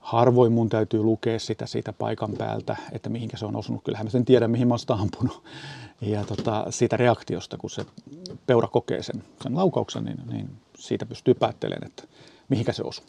harvoin 0.00 0.52
mun 0.52 0.68
täytyy 0.68 1.02
lukea 1.02 1.38
sitä 1.38 1.66
siitä 1.66 1.92
paikan 1.92 2.32
päältä, 2.32 2.76
että 2.92 3.10
mihinkä 3.10 3.36
se 3.36 3.46
on 3.46 3.56
osunut. 3.56 3.84
Kyllähän 3.84 4.06
mä 4.06 4.10
sen 4.10 4.24
tiedän, 4.24 4.50
mihin 4.50 4.68
mä 4.68 4.72
oon 4.72 4.78
sitä 4.78 4.94
ampunut. 4.94 5.42
Ja 6.00 6.24
tota, 6.24 6.66
siitä 6.70 6.96
reaktiosta, 6.96 7.56
kun 7.56 7.70
se 7.70 7.86
peura 8.46 8.68
kokee 8.68 9.02
sen, 9.02 9.24
sen 9.42 9.56
laukauksen, 9.56 10.04
niin, 10.04 10.20
niin 10.30 10.50
siitä 10.78 11.06
pystyy 11.06 11.34
päättelemään, 11.34 11.86
että 11.86 12.04
mihinkä 12.48 12.72
se 12.72 12.82
osuu. 12.82 13.04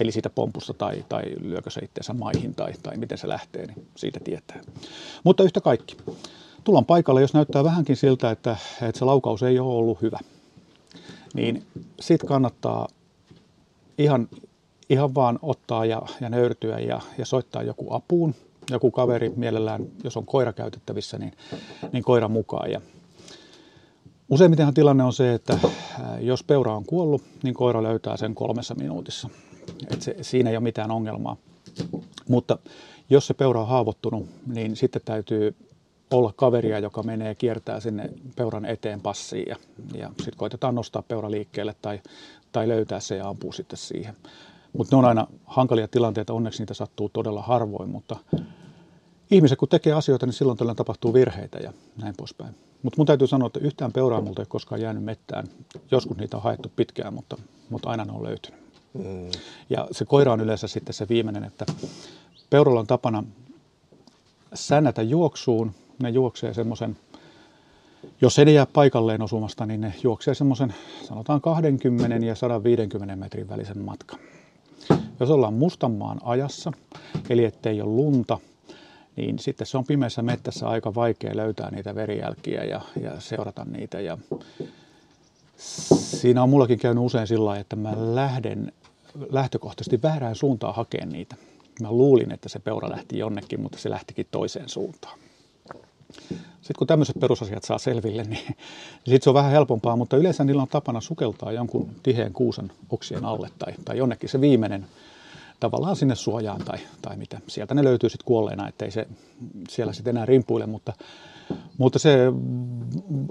Eli 0.00 0.12
siitä 0.12 0.30
pompusta 0.30 0.74
tai, 0.74 1.04
tai 1.08 1.22
lyökö 1.40 1.70
se 1.70 1.80
itseensä 1.80 2.14
maihin 2.14 2.54
tai, 2.54 2.72
tai 2.82 2.96
miten 2.96 3.18
se 3.18 3.28
lähtee, 3.28 3.66
niin 3.66 3.86
siitä 3.96 4.20
tietää. 4.24 4.60
Mutta 5.24 5.42
yhtä 5.42 5.60
kaikki. 5.60 5.96
Tullaan 6.64 6.84
paikalle, 6.84 7.20
jos 7.20 7.34
näyttää 7.34 7.64
vähänkin 7.64 7.96
siltä, 7.96 8.30
että, 8.30 8.56
että 8.82 8.98
se 8.98 9.04
laukaus 9.04 9.42
ei 9.42 9.58
ole 9.58 9.74
ollut 9.74 10.02
hyvä. 10.02 10.18
Niin 11.34 11.66
sitten 12.00 12.28
kannattaa 12.28 12.88
ihan, 13.98 14.28
ihan 14.90 15.14
vaan 15.14 15.38
ottaa 15.42 15.84
ja, 15.84 16.02
ja 16.20 16.28
nöyrtyä 16.28 16.78
ja, 16.78 17.00
ja 17.18 17.26
soittaa 17.26 17.62
joku 17.62 17.94
apuun. 17.94 18.34
Joku 18.70 18.90
kaveri 18.90 19.32
mielellään, 19.36 19.86
jos 20.04 20.16
on 20.16 20.26
koira 20.26 20.52
käytettävissä, 20.52 21.18
niin, 21.18 21.32
niin 21.92 22.02
koira 22.02 22.28
mukaan. 22.28 22.70
Ja 22.70 22.80
useimmitenhan 24.28 24.74
tilanne 24.74 25.04
on 25.04 25.12
se, 25.12 25.34
että 25.34 25.58
jos 26.20 26.44
peura 26.44 26.76
on 26.76 26.84
kuollut, 26.84 27.22
niin 27.42 27.54
koira 27.54 27.82
löytää 27.82 28.16
sen 28.16 28.34
kolmessa 28.34 28.74
minuutissa. 28.74 29.28
Et 29.90 30.02
se, 30.02 30.16
siinä 30.20 30.50
ei 30.50 30.56
ole 30.56 30.62
mitään 30.62 30.90
ongelmaa. 30.90 31.36
Mutta 32.28 32.58
jos 33.10 33.26
se 33.26 33.34
peura 33.34 33.60
on 33.60 33.68
haavoittunut, 33.68 34.26
niin 34.46 34.76
sitten 34.76 35.02
täytyy 35.04 35.54
olla 36.10 36.32
kaveria, 36.36 36.78
joka 36.78 37.02
menee 37.02 37.34
kiertää 37.34 37.80
sinne 37.80 38.10
peuran 38.36 38.64
eteen 38.64 39.00
passiin 39.00 39.44
ja, 39.48 39.56
ja 39.94 40.08
sitten 40.08 40.36
koitetaan 40.36 40.74
nostaa 40.74 41.02
peura 41.02 41.30
liikkeelle 41.30 41.74
tai, 41.82 42.00
tai 42.52 42.68
löytää 42.68 43.00
se 43.00 43.16
ja 43.16 43.28
ampua 43.28 43.52
sitten 43.52 43.78
siihen. 43.78 44.16
Mutta 44.72 44.96
ne 44.96 44.98
on 44.98 45.04
aina 45.04 45.26
hankalia 45.44 45.88
tilanteita, 45.88 46.32
onneksi 46.32 46.62
niitä 46.62 46.74
sattuu 46.74 47.08
todella 47.08 47.42
harvoin, 47.42 47.90
mutta 47.90 48.16
ihmiset 49.30 49.58
kun 49.58 49.68
tekee 49.68 49.92
asioita, 49.92 50.26
niin 50.26 50.34
silloin 50.34 50.58
tällä 50.58 50.74
tapahtuu 50.74 51.14
virheitä 51.14 51.58
ja 51.58 51.72
näin 52.02 52.14
poispäin. 52.16 52.54
Mutta 52.82 52.96
mun 52.96 53.06
täytyy 53.06 53.26
sanoa, 53.26 53.46
että 53.46 53.60
yhtään 53.60 53.92
peuraa 53.92 54.20
multa 54.20 54.42
ei 54.42 54.46
koskaan 54.48 54.80
jäänyt 54.80 55.04
mettään. 55.04 55.46
Joskus 55.90 56.16
niitä 56.16 56.36
on 56.36 56.42
haettu 56.42 56.72
pitkään, 56.76 57.14
mutta, 57.14 57.36
mutta 57.70 57.90
aina 57.90 58.04
ne 58.04 58.12
on 58.12 58.22
löytynyt. 58.22 58.61
Ja 59.70 59.88
se 59.90 60.04
koira 60.04 60.32
on 60.32 60.40
yleensä 60.40 60.68
sitten 60.68 60.94
se 60.94 61.08
viimeinen, 61.08 61.44
että 61.44 61.66
peuralla 62.50 62.80
on 62.80 62.86
tapana 62.86 63.24
säännätä 64.54 65.02
juoksuun. 65.02 65.74
Ne 66.02 66.10
juoksee 66.10 66.54
semmoisen, 66.54 66.96
jos 68.20 68.38
ei 68.38 68.54
jää 68.54 68.66
paikalleen 68.66 69.22
osumasta, 69.22 69.66
niin 69.66 69.80
ne 69.80 69.94
juoksee 70.02 70.34
semmoisen 70.34 70.74
sanotaan 71.08 71.40
20 71.40 72.26
ja 72.26 72.34
150 72.34 73.16
metrin 73.16 73.48
välisen 73.48 73.78
matkan. 73.78 74.18
Jos 75.20 75.30
ollaan 75.30 75.54
mustanmaan 75.54 76.20
ajassa, 76.24 76.72
eli 77.30 77.44
ettei 77.44 77.80
ole 77.80 77.90
lunta, 77.90 78.38
niin 79.16 79.38
sitten 79.38 79.66
se 79.66 79.78
on 79.78 79.84
pimeässä 79.84 80.22
mettässä 80.22 80.68
aika 80.68 80.94
vaikea 80.94 81.36
löytää 81.36 81.70
niitä 81.70 81.94
verijälkiä 81.94 82.64
ja, 82.64 82.80
ja 83.02 83.20
seurata 83.20 83.64
niitä. 83.64 84.00
Ja 84.00 84.18
siinä 85.56 86.42
on 86.42 86.50
mullakin 86.50 86.78
käynyt 86.78 87.04
usein 87.04 87.26
sillä 87.26 87.44
lailla, 87.44 87.60
että 87.60 87.76
mä 87.76 87.92
lähden 87.96 88.72
lähtökohtaisesti 89.30 90.02
väärään 90.02 90.36
suuntaan 90.36 90.74
hakemaan 90.74 91.12
niitä. 91.12 91.36
Mä 91.80 91.90
luulin, 91.90 92.32
että 92.32 92.48
se 92.48 92.58
peura 92.58 92.90
lähti 92.90 93.18
jonnekin, 93.18 93.60
mutta 93.60 93.78
se 93.78 93.90
lähtikin 93.90 94.26
toiseen 94.30 94.68
suuntaan. 94.68 95.18
Sitten 96.62 96.78
kun 96.78 96.86
tämmöiset 96.86 97.20
perusasiat 97.20 97.64
saa 97.64 97.78
selville, 97.78 98.22
niin 98.22 98.56
sitten 98.96 99.22
se 99.22 99.30
on 99.30 99.34
vähän 99.34 99.50
helpompaa, 99.50 99.96
mutta 99.96 100.16
yleensä 100.16 100.44
niillä 100.44 100.62
on 100.62 100.68
tapana 100.68 101.00
sukeltaa 101.00 101.52
jonkun 101.52 101.90
tiheen 102.02 102.32
kuusen 102.32 102.72
oksien 102.90 103.24
alle 103.24 103.50
tai, 103.58 103.72
tai 103.84 103.98
jonnekin 103.98 104.28
se 104.28 104.40
viimeinen 104.40 104.86
tavallaan 105.60 105.96
sinne 105.96 106.14
suojaan 106.14 106.60
tai, 106.64 106.78
tai 107.02 107.16
mitä. 107.16 107.40
Sieltä 107.46 107.74
ne 107.74 107.84
löytyy 107.84 108.10
sitten 108.10 108.24
kuolleena, 108.24 108.68
ettei 108.68 108.90
se 108.90 109.06
siellä 109.68 109.92
sitten 109.92 110.16
enää 110.16 110.26
rimpuile, 110.26 110.66
mutta, 110.66 110.92
mutta 111.78 111.98
se 111.98 112.18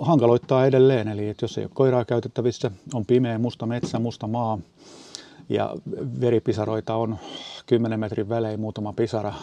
hankaloittaa 0.02 0.66
edelleen. 0.66 1.08
Eli 1.08 1.30
että 1.30 1.44
jos 1.44 1.58
ei 1.58 1.64
ole 1.64 1.72
koiraa 1.74 2.06
käytettävissä, 2.06 2.72
on 2.94 3.06
pimeä, 3.06 3.38
musta 3.38 3.66
metsä, 3.66 4.00
musta 4.00 4.28
maa, 4.28 4.60
ja 5.50 5.76
veripisaroita 6.22 6.96
on 6.96 7.18
10 7.66 8.00
metrin 8.00 8.30
välein 8.30 8.60
muutama 8.60 8.94
pisara. 8.94 9.34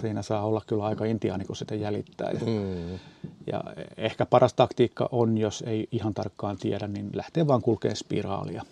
Siinä 0.00 0.22
saa 0.22 0.46
olla 0.46 0.62
kyllä 0.66 0.84
aika 0.84 1.04
intiaani, 1.04 1.44
kun 1.44 1.56
sitä 1.56 1.74
jäljittää. 1.74 2.30
Ja, 2.30 2.40
mm. 2.46 2.98
ja 3.46 3.64
ehkä 3.96 4.26
paras 4.26 4.54
taktiikka 4.54 5.08
on, 5.12 5.38
jos 5.38 5.64
ei 5.66 5.88
ihan 5.92 6.14
tarkkaan 6.14 6.56
tiedä, 6.56 6.86
niin 6.86 7.10
lähtee 7.12 7.46
vaan 7.46 7.62
kulkee 7.62 7.94
spiraalia. 7.94 8.62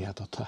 Ja 0.00 0.14
tota, 0.14 0.46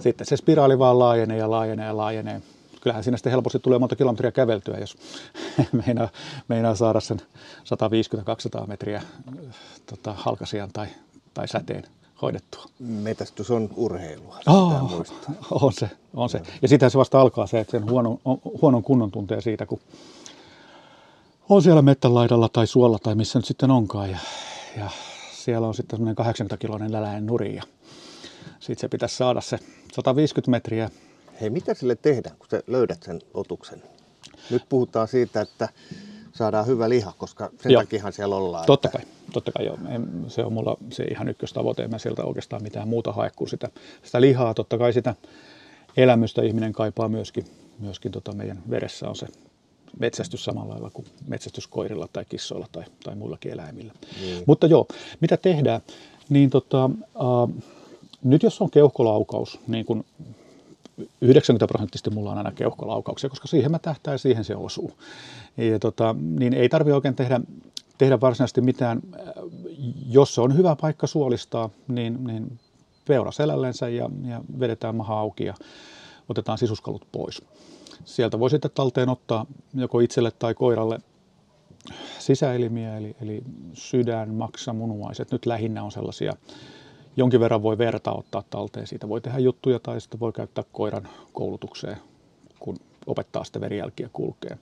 sitten 0.00 0.26
se 0.26 0.36
spiraali 0.36 0.78
vaan 0.78 0.98
laajenee 0.98 1.38
ja 1.38 1.50
laajenee 1.50 1.86
ja 1.86 1.96
laajenee. 1.96 2.42
Kyllähän 2.80 3.04
siinä 3.04 3.16
sitten 3.16 3.32
helposti 3.32 3.58
tulee 3.58 3.78
monta 3.78 3.96
kilometriä 3.96 4.32
käveltyä, 4.32 4.78
jos 4.78 4.96
meinaa, 5.86 6.08
meinaa 6.48 6.74
saada 6.74 7.00
sen 7.00 7.20
150-200 8.62 8.66
metriä 8.66 9.02
tota, 9.86 10.12
halkasijan 10.12 10.70
tai, 10.72 10.86
tai 11.34 11.48
säteen 11.48 11.84
hoidettua. 12.22 12.64
Metästys 12.78 13.50
on 13.50 13.70
urheilua, 13.76 14.38
oh, 14.46 15.04
on 15.62 15.72
se, 15.72 15.90
on 16.14 16.28
se. 16.28 16.42
Ja 16.62 16.68
sitä 16.68 16.88
se 16.88 16.98
vasta 16.98 17.20
alkaa 17.20 17.46
se, 17.46 17.60
että 17.60 17.70
sen 17.70 17.90
huonon, 17.90 18.18
huonon 18.62 18.82
kunnon 18.82 19.10
tuntee 19.10 19.40
siitä, 19.40 19.66
kun 19.66 19.80
on 21.48 21.62
siellä 21.62 21.82
mettälaidalla 21.82 22.48
tai 22.48 22.66
suolla 22.66 22.98
tai 22.98 23.14
missä 23.14 23.38
nyt 23.38 23.46
sitten 23.46 23.70
onkaan. 23.70 24.10
Ja, 24.10 24.18
ja 24.76 24.90
siellä 25.32 25.66
on 25.66 25.74
sitten 25.74 25.98
semmoinen 25.98 26.26
80-kiloinen 26.26 26.92
läläinen 26.92 27.26
nuri 27.26 27.56
ja 27.56 27.62
sitten 28.60 28.80
se 28.80 28.88
pitäisi 28.88 29.16
saada 29.16 29.40
se 29.40 29.58
150 29.92 30.50
metriä. 30.50 30.90
Hei, 31.40 31.50
mitä 31.50 31.74
sille 31.74 31.96
tehdään, 31.96 32.36
kun 32.38 32.48
sä 32.50 32.62
löydät 32.66 33.02
sen 33.02 33.20
otuksen? 33.34 33.82
Nyt 34.50 34.62
puhutaan 34.68 35.08
siitä, 35.08 35.40
että 35.40 35.68
saadaan 36.38 36.66
hyvä 36.66 36.88
liha, 36.88 37.12
koska 37.18 37.50
sen 37.62 37.72
joo. 37.72 37.82
takiahan 37.82 38.12
siellä 38.12 38.36
ollaan. 38.36 38.66
Totta 38.66 38.88
että... 38.88 38.98
kai, 38.98 39.06
totta 39.32 39.52
kai 39.52 39.66
joo. 39.66 39.78
Se 40.28 40.44
on 40.44 40.52
mulla 40.52 40.76
se 40.90 41.04
ihan 41.04 41.28
ykköstavoite, 41.28 41.82
en 41.82 41.90
mä 41.90 41.98
sieltä 41.98 42.24
oikeastaan 42.24 42.62
mitään 42.62 42.88
muuta 42.88 43.12
hae 43.12 43.30
kuin 43.36 43.48
sitä, 43.48 43.68
sitä 44.02 44.20
lihaa. 44.20 44.54
Totta 44.54 44.78
kai 44.78 44.92
sitä 44.92 45.14
elämystä 45.96 46.42
ihminen 46.42 46.72
kaipaa 46.72 47.08
myöskin, 47.08 47.44
myöskin 47.78 48.12
tota 48.12 48.32
meidän 48.32 48.62
veressä 48.70 49.08
on 49.08 49.16
se 49.16 49.26
metsästys 49.98 50.44
samalla 50.44 50.72
lailla 50.72 50.90
kuin 50.90 51.06
metsästyskoirilla 51.28 52.08
tai 52.12 52.24
kissoilla 52.28 52.66
tai, 52.72 52.84
tai 53.04 53.14
muillakin 53.14 53.52
eläimillä. 53.52 53.92
Niin. 54.20 54.44
Mutta 54.46 54.66
joo, 54.66 54.86
mitä 55.20 55.36
tehdään? 55.36 55.80
Niin 56.28 56.50
tota, 56.50 56.84
äh, 56.84 57.64
nyt 58.24 58.42
jos 58.42 58.60
on 58.60 58.70
keuhkolaukaus, 58.70 59.60
niin 59.66 59.84
kuin 59.84 60.04
90 61.20 61.66
prosenttisesti 61.66 62.10
mulla 62.10 62.30
on 62.30 62.38
aina 62.38 62.52
keuhkolaukauksia, 62.52 63.30
koska 63.30 63.48
siihen 63.48 63.70
mä 63.70 63.78
tähtään 63.78 64.14
ja 64.14 64.18
siihen 64.18 64.44
se 64.44 64.56
osuu. 64.56 64.92
Ja 65.56 65.78
tota, 65.78 66.14
niin 66.18 66.54
ei 66.54 66.68
tarvi 66.68 66.92
oikein 66.92 67.14
tehdä, 67.14 67.40
tehdä 67.98 68.20
varsinaisesti 68.20 68.60
mitään. 68.60 69.00
Jos 70.08 70.34
se 70.34 70.40
on 70.40 70.56
hyvä 70.56 70.76
paikka 70.80 71.06
suolistaa, 71.06 71.70
niin, 71.88 72.24
niin 72.24 72.58
peura 73.08 73.30
selällensä 73.30 73.88
ja, 73.88 74.10
ja 74.24 74.40
vedetään 74.60 74.94
maha 74.94 75.20
auki 75.20 75.44
ja 75.44 75.54
otetaan 76.28 76.58
sisuskalut 76.58 77.06
pois. 77.12 77.42
Sieltä 78.04 78.38
voi 78.38 78.50
sitten 78.50 78.70
talteen 78.74 79.08
ottaa 79.08 79.46
joko 79.74 80.00
itselle 80.00 80.30
tai 80.30 80.54
koiralle 80.54 80.98
sisäelimiä, 82.18 82.96
eli, 82.96 83.16
eli 83.20 83.42
sydän, 83.72 84.34
maksa, 84.34 84.72
munuaiset. 84.72 85.32
Nyt 85.32 85.46
lähinnä 85.46 85.82
on 85.82 85.92
sellaisia 85.92 86.32
jonkin 87.18 87.40
verran 87.40 87.62
voi 87.62 87.78
verta 87.78 88.12
ottaa 88.12 88.42
talteen. 88.50 88.86
Siitä 88.86 89.08
voi 89.08 89.20
tehdä 89.20 89.38
juttuja 89.38 89.78
tai 89.78 90.00
sitten 90.00 90.20
voi 90.20 90.32
käyttää 90.32 90.64
koiran 90.72 91.08
koulutukseen, 91.32 91.96
kun 92.58 92.76
opettaa 93.06 93.44
sitä 93.44 93.60
verijälkiä 93.60 94.10
kulkee. 94.12 94.58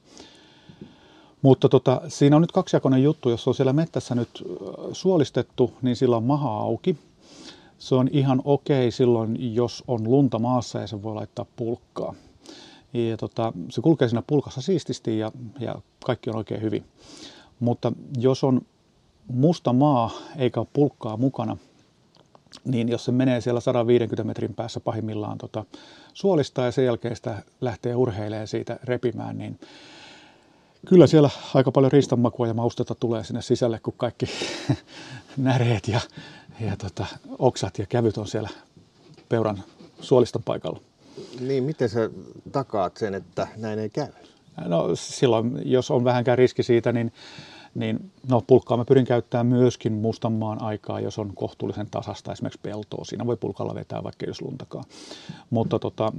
Mutta 1.43 1.69
tota, 1.69 2.01
siinä 2.09 2.37
on 2.37 2.43
nyt 2.43 2.53
kaksijakoinen 2.53 3.03
juttu. 3.03 3.31
Jos 3.31 3.49
on 3.49 3.55
siellä 3.55 3.73
mettässä 3.73 4.15
nyt 4.15 4.45
suolistettu, 4.93 5.73
niin 5.83 5.97
sillä 5.97 6.17
on 6.17 6.25
maha 6.25 6.51
auki. 6.51 6.97
se 7.79 7.95
on 7.95 8.09
ihan 8.13 8.43
okei 8.45 8.91
silloin, 8.91 9.55
jos 9.55 9.85
on 9.89 10.11
lunta 10.11 10.39
maassa 10.39 10.79
ja 10.79 10.87
se 10.87 11.03
voi 11.03 11.15
laittaa 11.15 11.47
pulkkaa. 11.57 12.15
Ja 12.93 13.17
tota, 13.17 13.53
se 13.71 13.81
kulkee 13.81 14.09
siinä 14.09 14.23
pulkassa 14.27 14.61
siististi 14.61 15.19
ja, 15.19 15.33
ja 15.61 15.75
kaikki 16.05 16.31
on 16.31 16.37
oikein 16.37 16.63
hyvin. 16.63 16.85
Mutta 17.61 17.93
jos 18.19 18.45
on 18.45 18.61
musta 19.29 19.73
maa 19.73 20.11
eikä 20.37 20.61
ole 20.61 20.69
pulkkaa 20.73 21.17
mukana, 21.17 21.57
niin 22.65 22.89
jos 22.89 23.05
se 23.05 23.13
menee 23.13 23.41
siellä 23.41 23.61
150 23.61 24.25
metrin 24.25 24.55
päässä 24.55 24.81
pahimmillaan 24.81 25.39
tota, 25.39 25.65
suolista 26.13 26.63
ja 26.63 26.71
sen 26.71 26.85
jälkeen 26.85 27.17
sitä 27.17 27.43
lähtee 27.61 27.95
urheilemaan 27.95 28.47
siitä 28.47 28.79
repimään, 28.85 29.39
niin 29.39 29.61
kyllä 30.87 31.07
siellä 31.07 31.31
aika 31.55 31.73
paljon 31.73 31.93
riistanmakua 31.93 32.47
ja 32.47 32.55
maustetta 32.55 32.95
tulee 32.95 33.25
sinne 33.25 33.43
sisälle, 33.43 33.81
kun 33.83 33.95
kaikki 33.97 34.27
näreet 35.37 35.89
ja, 35.89 36.01
ja 36.61 36.77
tota, 36.77 37.07
oksat 37.39 37.79
ja 37.79 37.87
kävyt 37.87 38.19
on 38.19 38.27
siellä 38.27 38.49
peuran 39.29 39.63
suoliston 40.01 40.43
paikalla. 40.43 40.81
Niin, 41.41 41.65
miten 41.65 41.89
sä 41.89 42.11
takaat 42.53 42.97
sen, 42.97 43.15
että 43.15 43.49
näin 43.57 43.79
ei 43.79 43.91
käy? 43.91 44.09
No 44.65 44.91
silloin, 44.95 45.63
jos 45.65 45.91
on 45.91 46.05
vähänkään 46.05 46.39
riski 46.39 46.63
siitä, 46.63 46.93
niin, 46.93 47.13
niin 47.77 48.11
no, 48.29 48.43
pulkkaa 48.47 48.77
mä 48.77 48.85
pyrin 48.85 49.07
käyttämään 49.07 49.47
myöskin 49.47 49.93
mustan 49.93 50.33
maan 50.33 50.63
aikaa, 50.63 51.01
jos 51.01 51.19
on 51.19 51.33
kohtuullisen 51.35 51.91
tasasta 51.91 52.33
esimerkiksi 52.33 52.61
peltoa. 52.63 53.05
Siinä 53.05 53.27
voi 53.27 53.37
pulkalla 53.37 53.75
vetää 53.75 54.03
vaikka 54.03 54.27
jos 54.27 54.43
luntakaan. 54.43 54.85
Mutta 55.51 55.79
tota, 55.79 56.13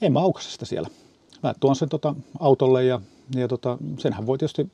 en 0.00 0.12
mä 0.12 0.20
aukase 0.20 0.50
sitä 0.50 0.64
siellä. 0.64 0.88
Mä 1.42 1.54
tuon 1.60 1.76
sen 1.76 1.88
tota, 1.88 2.14
autolle 2.40 2.84
ja, 2.84 3.00
ja 3.34 3.48
tota, 3.48 3.78
senhän 3.98 4.26
voi 4.26 4.38
tietysti, 4.38 4.70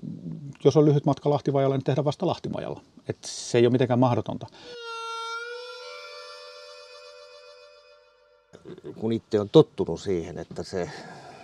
jos 0.65 0.77
on 0.77 0.85
lyhyt 0.85 1.07
matka 1.07 1.31
Lahtimajalle, 1.31 1.77
niin 1.77 1.85
tehdä 1.85 2.05
vasta 2.05 2.27
Lahtimajalla. 2.27 2.81
Et 3.09 3.19
se 3.25 3.59
ei 3.59 3.67
ole 3.67 3.73
mitenkään 3.73 3.99
mahdotonta. 3.99 4.47
kun 9.01 9.13
itse 9.13 9.41
on 9.41 9.49
tottunut 9.49 10.01
siihen, 10.01 10.39
että 10.39 10.63
se 10.63 10.91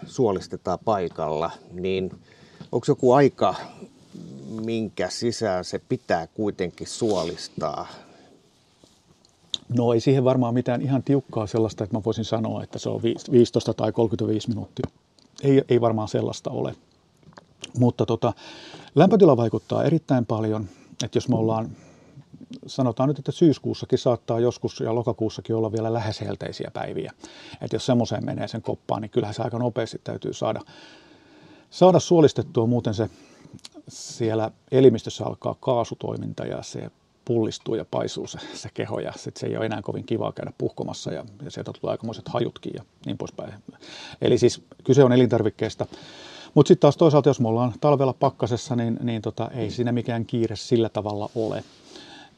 suolistetaan 0.07 0.79
paikalla, 0.85 1.51
niin 1.73 2.11
onko 2.73 2.85
joku 2.89 3.13
aika, 3.13 3.55
minkä 4.51 5.11
sisään 5.11 5.65
se 5.65 5.79
pitää 5.79 6.27
kuitenkin 6.27 6.87
suolistaa? 6.87 7.87
No 9.69 9.93
ei 9.93 10.01
siihen 10.01 10.25
varmaan 10.25 10.55
mitään 10.55 10.83
ihan 10.83 11.03
tiukkaa 11.03 11.47
sellaista, 11.47 11.85
että 11.85 11.97
mä 11.97 12.05
voisin 12.05 12.25
sanoa, 12.25 12.63
että 12.63 12.79
se 12.79 12.89
on 12.89 13.03
15 13.33 13.75
tai 13.75 13.93
35 13.93 14.49
minuuttia. 14.49 14.91
Ei, 15.43 15.63
ei 15.69 15.81
varmaan 15.81 16.09
sellaista 16.09 16.51
ole. 16.51 16.75
Mutta 17.79 18.07
tota, 18.07 18.33
lämpötila 18.95 19.37
vaikuttaa 19.37 19.85
erittäin 19.85 20.27
paljon. 20.27 20.69
Että 21.05 21.17
jos 21.17 21.29
me 21.29 21.37
ollaan 21.37 21.71
sanotaan 22.67 23.09
nyt, 23.09 23.19
että 23.19 23.33
syyskuussakin 23.33 23.99
saattaa 23.99 24.41
joskus 24.41 24.81
ja 24.81 24.95
lokakuussakin 24.95 25.57
olla 25.57 25.73
vielä 25.73 25.93
lähes 25.93 26.21
helteisiä 26.21 26.71
päiviä. 26.73 27.13
Että 27.61 27.77
jos 27.77 27.87
semmoiseen 27.87 28.25
menee 28.25 28.49
sen 28.49 28.63
koppaan, 28.63 29.03
niin 29.03 29.11
kyllähän 29.11 29.35
se 29.35 29.43
aika 29.43 29.59
nopeasti 29.59 30.01
täytyy 30.05 30.33
saada, 30.33 30.61
saada 31.71 32.01
suolistettua, 32.01 32.67
muuten 32.67 32.95
se 32.95 33.11
siellä 33.89 34.51
elimistössä 34.71 35.25
alkaa 35.27 35.57
kaasutoiminta 35.61 36.45
ja 36.45 36.63
se 36.63 36.91
pullistuu 37.25 37.75
ja 37.75 37.85
paisuu 37.91 38.27
se, 38.27 38.39
se 38.55 38.69
keho 38.75 38.99
ja 38.99 39.13
sit 39.17 39.37
se 39.37 39.47
ei 39.47 39.57
ole 39.57 39.67
enää 39.67 39.83
kovin 39.83 40.05
kivaa 40.05 40.33
käydä 40.33 40.53
puhkomassa 40.59 41.13
ja, 41.13 41.25
ja 41.45 41.51
sieltä 41.51 41.73
tulee 41.81 41.93
aikamoiset 41.93 42.29
hajutkin 42.29 42.73
ja 42.77 42.85
niin 43.07 43.19
poispäin. 43.19 43.55
Eli 44.23 44.39
siis 44.39 44.63
kyse 44.85 45.05
on 45.05 45.13
elintarvikkeesta. 45.13 45.87
Mutta 46.55 46.69
sitten 46.69 46.81
taas 46.81 46.97
toisaalta, 46.97 47.29
jos 47.29 47.41
me 47.41 47.49
ollaan 47.49 47.75
talvella 47.81 48.13
pakkasessa, 48.13 48.77
niin, 48.77 48.99
niin 49.03 49.23
tota, 49.23 49.51
ei 49.55 49.71
siinä 49.71 49.93
mikään 49.93 50.27
kiire 50.27 50.57
sillä 50.57 50.89
tavalla 50.89 51.31
ole. 51.35 51.65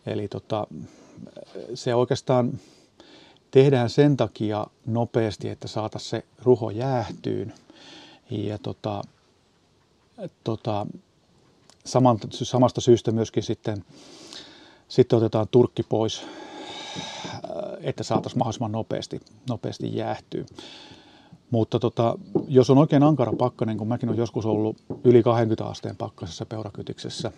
Eli 0.06 0.28
tota, 0.28 0.66
se 1.74 1.94
oikeastaan 1.94 2.52
tehdään 3.50 3.90
sen 3.90 4.16
takia 4.16 4.66
nopeasti, 4.86 5.48
että 5.48 5.68
saataisiin 5.68 6.10
se 6.10 6.24
ruho 6.42 6.70
jäähtyyn. 6.70 7.54
Ja 8.30 8.58
tota, 8.58 9.02
tota, 10.44 10.86
samasta 12.32 12.80
syystä 12.80 13.12
myöskin 13.12 13.42
sitten, 13.42 13.84
sitten 14.88 15.16
otetaan 15.16 15.46
turkki 15.50 15.82
pois, 15.82 16.22
että 17.80 18.02
saataisiin 18.02 18.38
mahdollisimman 18.38 18.72
nopeasti, 18.72 19.20
nopeasti 19.48 19.96
jäähtyä. 19.96 20.44
Mutta 21.50 21.78
tota, 21.78 22.18
jos 22.48 22.70
on 22.70 22.78
oikein 22.78 23.02
ankara 23.02 23.32
pakkanen, 23.32 23.76
kun 23.76 23.88
mäkin 23.88 24.08
olen 24.08 24.18
joskus 24.18 24.46
ollut 24.46 24.76
yli 25.04 25.22
20 25.22 25.64
asteen 25.64 25.96
pakkasessa 25.96 26.46
peurakytiksessä. 26.46 27.32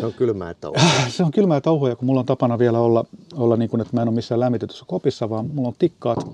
Se 0.00 0.06
on 0.06 0.12
kylmää 0.12 0.54
touhua. 0.54 0.82
Se 1.08 1.22
on 1.24 1.30
kylmää 1.30 1.60
touhua, 1.60 1.96
kun 1.96 2.06
mulla 2.06 2.20
on 2.20 2.26
tapana 2.26 2.58
vielä 2.58 2.80
olla, 2.80 3.04
olla 3.34 3.56
niin 3.56 3.70
kuin, 3.70 3.80
että 3.80 3.96
mä 3.96 4.02
en 4.02 4.08
ole 4.08 4.14
missään 4.14 4.40
lämmitetyssä 4.40 4.84
kopissa, 4.88 5.30
vaan 5.30 5.46
mulla 5.54 5.68
on 5.68 5.74
tikkaat 5.78 6.26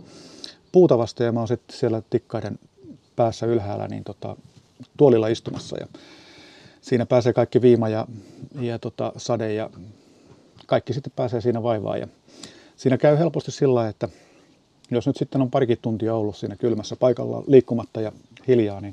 puutavasta 0.72 1.24
ja 1.24 1.32
mä 1.32 1.40
oon 1.40 1.48
sitten 1.48 1.76
siellä 1.76 2.02
tikkaiden 2.10 2.58
päässä 3.16 3.46
ylhäällä 3.46 3.88
niin 3.88 4.04
tota, 4.04 4.36
tuolilla 4.96 5.28
istumassa. 5.28 5.76
Ja 5.80 5.86
siinä 6.80 7.06
pääsee 7.06 7.32
kaikki 7.32 7.62
viima 7.62 7.88
ja, 7.88 8.06
ja 8.60 8.78
tota, 8.78 9.12
sade 9.16 9.54
ja 9.54 9.70
kaikki 10.66 10.92
sitten 10.92 11.12
pääsee 11.16 11.40
siinä 11.40 11.62
vaivaan. 11.62 12.00
Ja 12.00 12.08
siinä 12.76 12.98
käy 12.98 13.18
helposti 13.18 13.52
sillä 13.52 13.88
että 13.88 14.08
jos 14.90 15.06
nyt 15.06 15.16
sitten 15.16 15.42
on 15.42 15.50
parikin 15.50 15.78
tuntia 15.82 16.14
ollut 16.14 16.36
siinä 16.36 16.56
kylmässä 16.56 16.96
paikalla 16.96 17.42
liikkumatta 17.46 18.00
ja 18.00 18.12
hiljaa, 18.48 18.80
niin 18.80 18.92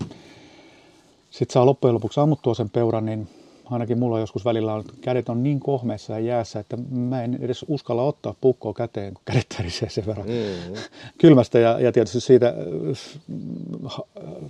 sitten 1.29 1.53
saa 1.53 1.65
loppujen 1.65 1.93
lopuksi 1.93 2.19
ammuttua 2.19 2.53
sen 2.53 2.69
peuran, 2.69 3.05
niin 3.05 3.27
ainakin 3.65 3.99
mulla 3.99 4.19
joskus 4.19 4.45
välillä 4.45 4.73
on, 4.73 4.83
kädet 5.01 5.29
on 5.29 5.43
niin 5.43 5.59
kohmeessa 5.59 6.13
ja 6.13 6.19
jäässä, 6.19 6.59
että 6.59 6.77
mä 6.91 7.23
en 7.23 7.37
edes 7.41 7.65
uskalla 7.67 8.03
ottaa 8.03 8.35
pukkoa 8.41 8.73
käteen, 8.73 9.13
kun 9.13 9.21
kädet 9.25 9.45
tärisee 9.57 9.89
sen 9.89 10.05
verran 10.05 10.27
mm-hmm. 10.27 10.75
kylmästä. 11.17 11.59
Ja, 11.59 11.79
ja 11.79 11.91
tietysti 11.91 12.21
siitä 12.21 12.47
äh, 12.47 13.97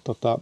tota, 0.04 0.39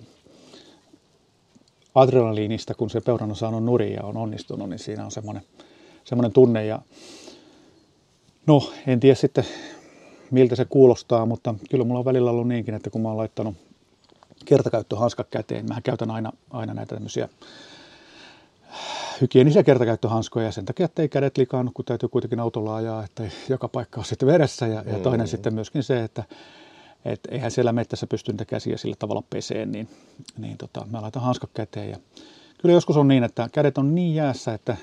adrenaliinista, 1.96 2.74
kun 2.74 2.90
se 2.90 3.02
peuran 3.02 3.30
on 3.30 3.36
saanut 3.36 3.64
nurin 3.64 3.94
ja 3.94 4.04
on 4.04 4.18
onnistunut, 4.18 4.70
niin 4.70 4.80
siinä 4.80 5.06
on 5.06 5.12
semmoinen, 5.12 5.44
semmoinen 6.04 6.32
tunne. 6.32 6.66
Ja 6.66 6.80
no, 8.48 8.72
en 8.88 9.00
tiedä 9.00 9.16
sitten 9.16 9.46
miltä 10.32 10.56
se 10.56 10.66
kuulostaa, 10.66 11.26
mutta 11.26 11.56
kyllä 11.70 11.84
mulla 11.84 12.00
on 12.00 12.06
välillä 12.06 12.32
ollut 12.32 12.48
niinkin, 12.48 12.74
että 12.74 12.90
kun 12.90 13.02
mä 13.02 13.08
oon 13.08 13.18
laittanut 13.18 13.56
kertakäyttöhanskat 14.46 15.28
käteen, 15.30 15.66
mä 15.66 15.82
käytän 15.82 16.12
aina, 16.12 16.32
aina 16.50 16.74
näitä 16.74 16.96
tämmöisiä 16.96 17.30
hygienisiä 19.22 19.64
kertakäyttöhanskoja 19.64 20.52
sen 20.52 20.66
takia, 20.66 20.86
että 20.86 21.02
ei 21.02 21.10
kädet 21.10 21.38
likaannu, 21.38 21.72
kun 21.74 21.86
täytyy 21.86 22.10
kuitenkin 22.10 22.40
autolla 22.40 22.76
ajaa, 22.76 23.04
että 23.04 23.24
joka 23.50 23.68
paikka 23.68 24.00
on 24.00 24.06
sitten 24.06 24.28
veressä. 24.28 24.68
Ja, 24.68 24.84
ja 24.88 25.00
toinen 25.00 25.26
mm. 25.26 25.30
sitten 25.30 25.54
myöskin 25.54 25.84
se, 25.84 26.04
että 26.04 26.24
et 27.06 27.20
eihän 27.32 27.52
siellä 27.52 27.74
mettässä 27.74 28.08
pysty 28.08 28.32
niitä 28.32 28.46
käsiä 28.46 28.78
sillä 28.78 28.96
tavalla 29.00 29.24
peseen, 29.30 29.72
niin, 29.72 29.90
niin 30.38 30.58
tota, 30.58 30.88
mä 30.92 31.02
laitan 31.02 31.24
hanskat 31.24 31.50
käteen. 31.54 31.90
Ja 31.90 31.98
kyllä 32.58 32.74
joskus 32.74 32.98
on 32.98 33.08
niin, 33.08 33.24
että 33.24 33.50
kädet 33.52 33.78
on 33.78 33.96
niin 33.96 34.16
jäässä, 34.16 34.54
että 34.54 34.78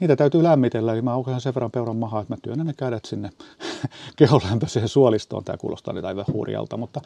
niitä 0.00 0.16
täytyy 0.16 0.42
lämmitellä. 0.42 0.92
Eli 0.92 1.02
mä 1.02 1.12
aukasen 1.12 1.40
sen 1.40 1.54
verran 1.54 1.70
peuran 1.70 1.96
mahaa, 1.96 2.20
että 2.20 2.34
mä 2.34 2.38
työnnän 2.42 2.66
ne 2.66 2.72
kädet 2.76 3.04
sinne 3.04 3.30
keholämpöiseen 4.16 4.88
suolistoon. 4.88 5.44
Tämä 5.44 5.56
kuulostaa 5.56 5.94
nyt 5.94 6.04
aivan 6.04 6.24
hurjalta, 6.32 6.76
mutta, 6.76 7.00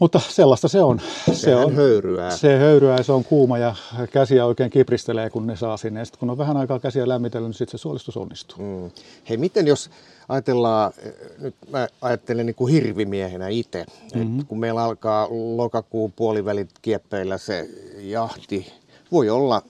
mutta 0.00 0.20
sellaista 0.28 0.68
se 0.68 0.82
on. 0.82 1.00
Se 1.32 1.56
on 1.56 1.74
höyryää. 1.74 2.36
Se 2.36 2.58
höyryää 2.58 2.96
ja 2.96 3.02
se 3.02 3.12
on 3.12 3.24
kuuma 3.24 3.58
ja 3.58 3.74
käsiä 4.12 4.46
oikein 4.46 4.70
kipristelee, 4.70 5.30
kun 5.30 5.46
ne 5.46 5.56
saa 5.56 5.76
sinne. 5.76 6.04
Sitten 6.04 6.20
kun 6.20 6.30
on 6.30 6.38
vähän 6.38 6.56
aikaa 6.56 6.78
käsiä 6.78 7.08
lämmitellyt, 7.08 7.48
niin 7.48 7.54
sitten 7.54 7.78
se 7.78 7.82
suolistus 7.82 8.16
onnistuu. 8.16 8.58
Mm. 8.58 8.90
Hei, 9.28 9.36
miten 9.36 9.66
jos 9.66 9.90
ajatellaan, 10.28 10.92
nyt 11.38 11.54
mä 11.70 11.88
ajattelen 12.02 12.46
niin 12.46 12.54
kuin 12.54 12.72
hirvimiehenä 12.72 13.48
itse, 13.48 13.86
mm-hmm. 14.14 14.46
kun 14.46 14.60
meillä 14.60 14.84
alkaa 14.84 15.28
lokakuun 15.30 16.12
puolivälit 16.12 16.70
kieppeillä 16.82 17.38
se 17.38 17.68
jahti, 17.98 18.72
voi 19.12 19.30
olla, 19.30 19.62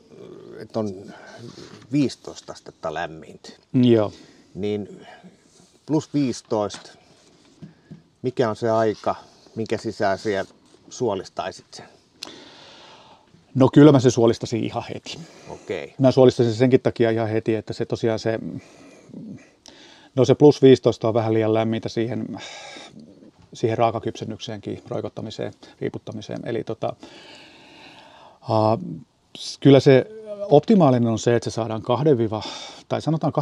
että 0.58 0.78
on 0.78 0.94
15 1.92 2.52
astetta 2.52 2.94
lämmintä. 2.94 3.50
Joo. 3.72 4.12
Niin 4.54 5.06
plus 5.86 6.14
15, 6.14 6.90
mikä 8.22 8.50
on 8.50 8.56
se 8.56 8.70
aika, 8.70 9.14
minkä 9.54 9.76
sisään 9.76 10.18
siellä 10.18 10.50
suolistaisit 10.90 11.66
sen? 11.74 11.86
No 13.54 13.68
kyllä 13.72 13.92
mä 13.92 14.00
se 14.00 14.10
suolistasin 14.10 14.64
ihan 14.64 14.82
heti. 14.94 15.18
Okei. 15.48 15.84
Okay. 15.84 15.96
Mä 15.98 16.10
suolistasin 16.10 16.54
senkin 16.54 16.80
takia 16.80 17.10
ihan 17.10 17.28
heti, 17.28 17.54
että 17.54 17.72
se 17.72 17.84
tosiaan 17.84 18.18
se, 18.18 18.38
no 20.16 20.24
se 20.24 20.34
plus 20.34 20.62
15 20.62 21.08
on 21.08 21.14
vähän 21.14 21.34
liian 21.34 21.54
lämmintä 21.54 21.88
siihen, 21.88 22.38
siihen 23.54 23.78
raakakypsennykseenkin, 23.78 24.82
roikottamiseen, 24.88 25.52
riiputtamiseen. 25.80 26.40
Eli 26.44 26.64
tota, 26.64 26.96
uh, 28.42 29.00
kyllä 29.60 29.80
se 29.80 30.06
optimaalinen 30.50 31.08
on 31.08 31.18
se, 31.18 31.36
että 31.36 31.50
se 31.50 31.54
saadaan 31.54 31.82
2 31.82 32.04
tai 32.88 33.02
sanotaan 33.02 33.32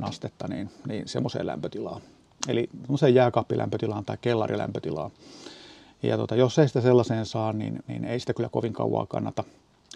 2-7 0.00 0.08
astetta 0.08 0.48
niin, 0.48 0.70
niin 0.86 1.08
semmoiseen 1.08 1.46
lämpötilaan. 1.46 2.02
Eli 2.48 2.68
semmoiseen 2.80 3.14
jääkaappilämpötilaan 3.14 4.04
tai 4.04 4.16
kellarilämpötilaan. 4.20 5.10
Ja 6.02 6.16
tota, 6.16 6.36
jos 6.36 6.58
ei 6.58 6.68
sitä 6.68 6.80
sellaiseen 6.80 7.26
saa, 7.26 7.52
niin, 7.52 7.82
niin 7.88 8.04
ei 8.04 8.20
sitä 8.20 8.34
kyllä 8.34 8.48
kovin 8.48 8.72
kauaa 8.72 9.06
kannata, 9.06 9.44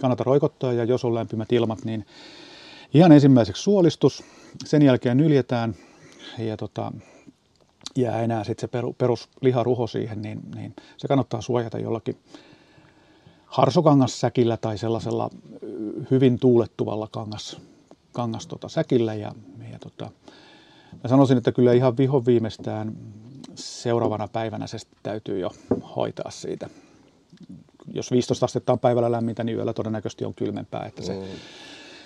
kannata 0.00 0.24
roikottaa. 0.24 0.72
Ja 0.72 0.84
jos 0.84 1.04
on 1.04 1.14
lämpimät 1.14 1.52
ilmat, 1.52 1.84
niin 1.84 2.06
ihan 2.94 3.12
ensimmäiseksi 3.12 3.62
suolistus. 3.62 4.24
Sen 4.64 4.82
jälkeen 4.82 5.16
nyljetään 5.16 5.74
ja 6.38 6.56
tota, 6.56 6.92
jää 7.96 8.22
enää 8.22 8.44
sitten 8.44 8.60
se 8.60 8.68
peru, 8.68 8.92
perusliharuho 8.92 9.86
siihen, 9.86 10.22
niin, 10.22 10.40
niin 10.54 10.74
se 10.96 11.08
kannattaa 11.08 11.40
suojata 11.40 11.78
jollakin 11.78 12.16
harsokangassäkillä 13.46 14.56
tai 14.56 14.78
sellaisella 14.78 15.30
hyvin 16.10 16.38
tuulettuvalla 16.38 17.08
kangas, 17.10 17.60
kangas 18.12 18.46
tota, 18.46 18.68
säkillä. 18.68 19.14
Ja, 19.14 19.34
ja 19.72 19.78
tota, 19.78 20.10
mä 21.02 21.08
sanoisin, 21.08 21.38
että 21.38 21.52
kyllä 21.52 21.72
ihan 21.72 21.96
viho 21.96 22.26
viimeistään 22.26 22.96
seuraavana 23.54 24.28
päivänä 24.28 24.66
se 24.66 24.78
täytyy 25.02 25.38
jo 25.38 25.50
hoitaa 25.96 26.30
siitä. 26.30 26.68
Jos 27.92 28.10
15 28.10 28.44
astetta 28.44 28.72
on 28.72 28.78
päivällä 28.78 29.12
lämmintä, 29.12 29.44
niin 29.44 29.56
yöllä 29.56 29.72
todennäköisesti 29.72 30.24
on 30.24 30.34
kylmempää, 30.34 30.84
että 30.86 31.02
se, 31.02 31.12
mm. 31.12 31.22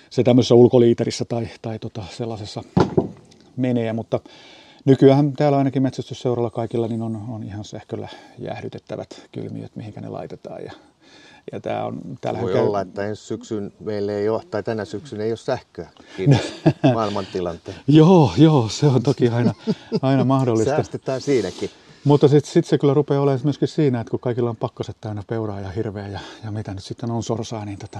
se 0.09 0.23
tämmöisessä 0.23 0.55
ulkoliiterissä 0.55 1.25
tai, 1.25 1.47
tai 1.61 1.79
tota 1.79 2.03
sellaisessa 2.11 2.63
menee, 3.55 3.93
mutta 3.93 4.19
nykyään 4.85 5.33
täällä 5.33 5.57
ainakin 5.57 5.83
metsästysseuralla 5.83 6.49
kaikilla 6.49 6.87
niin 6.87 7.01
on, 7.01 7.25
on 7.29 7.43
ihan 7.43 7.65
sähköllä 7.65 8.07
jäähdytettävät 8.39 9.27
kylmiöt, 9.31 9.75
mihinkä 9.75 10.01
ne 10.01 10.09
laitetaan 10.09 10.63
ja 10.63 10.71
ja 11.51 11.59
tämä 11.59 11.85
on, 11.85 12.01
Voi 12.41 12.53
käy... 12.53 12.61
olla, 12.61 12.81
että 12.81 13.05
ensi 13.05 13.23
syksyn 13.23 13.73
meille 13.79 14.17
ei 14.17 14.29
ole, 14.29 14.43
tai 14.51 14.63
tänä 14.63 14.85
syksyn 14.85 15.21
ei 15.21 15.31
ole 15.31 15.37
sähköä, 15.37 15.89
kiitos 16.17 16.53
maailmantilanteen. 16.93 17.77
joo, 17.87 18.31
joo, 18.37 18.69
se 18.69 18.85
on 18.85 19.03
toki 19.03 19.27
aina, 19.29 19.53
aina 20.01 20.23
mahdollista. 20.23 20.75
Säästetään 20.75 21.21
siinäkin. 21.21 21.69
Mutta 22.03 22.27
sitten 22.27 22.51
sit 22.51 22.65
se 22.65 22.77
kyllä 22.77 22.93
rupeaa 22.93 23.21
olemaan 23.21 23.41
myöskin 23.43 23.67
siinä, 23.67 23.99
että 24.01 24.11
kun 24.11 24.19
kaikilla 24.19 24.49
on 24.49 24.55
pakkaset 24.55 24.97
täynnä 25.01 25.23
peuraa 25.27 25.59
ja 25.59 25.69
hirveä 25.69 26.07
ja, 26.07 26.19
ja 26.43 26.51
mitä 26.51 26.73
nyt 26.73 26.83
sitten 26.83 27.11
on 27.11 27.23
sorsaa, 27.23 27.65
niin 27.65 27.79
tota... 27.79 27.99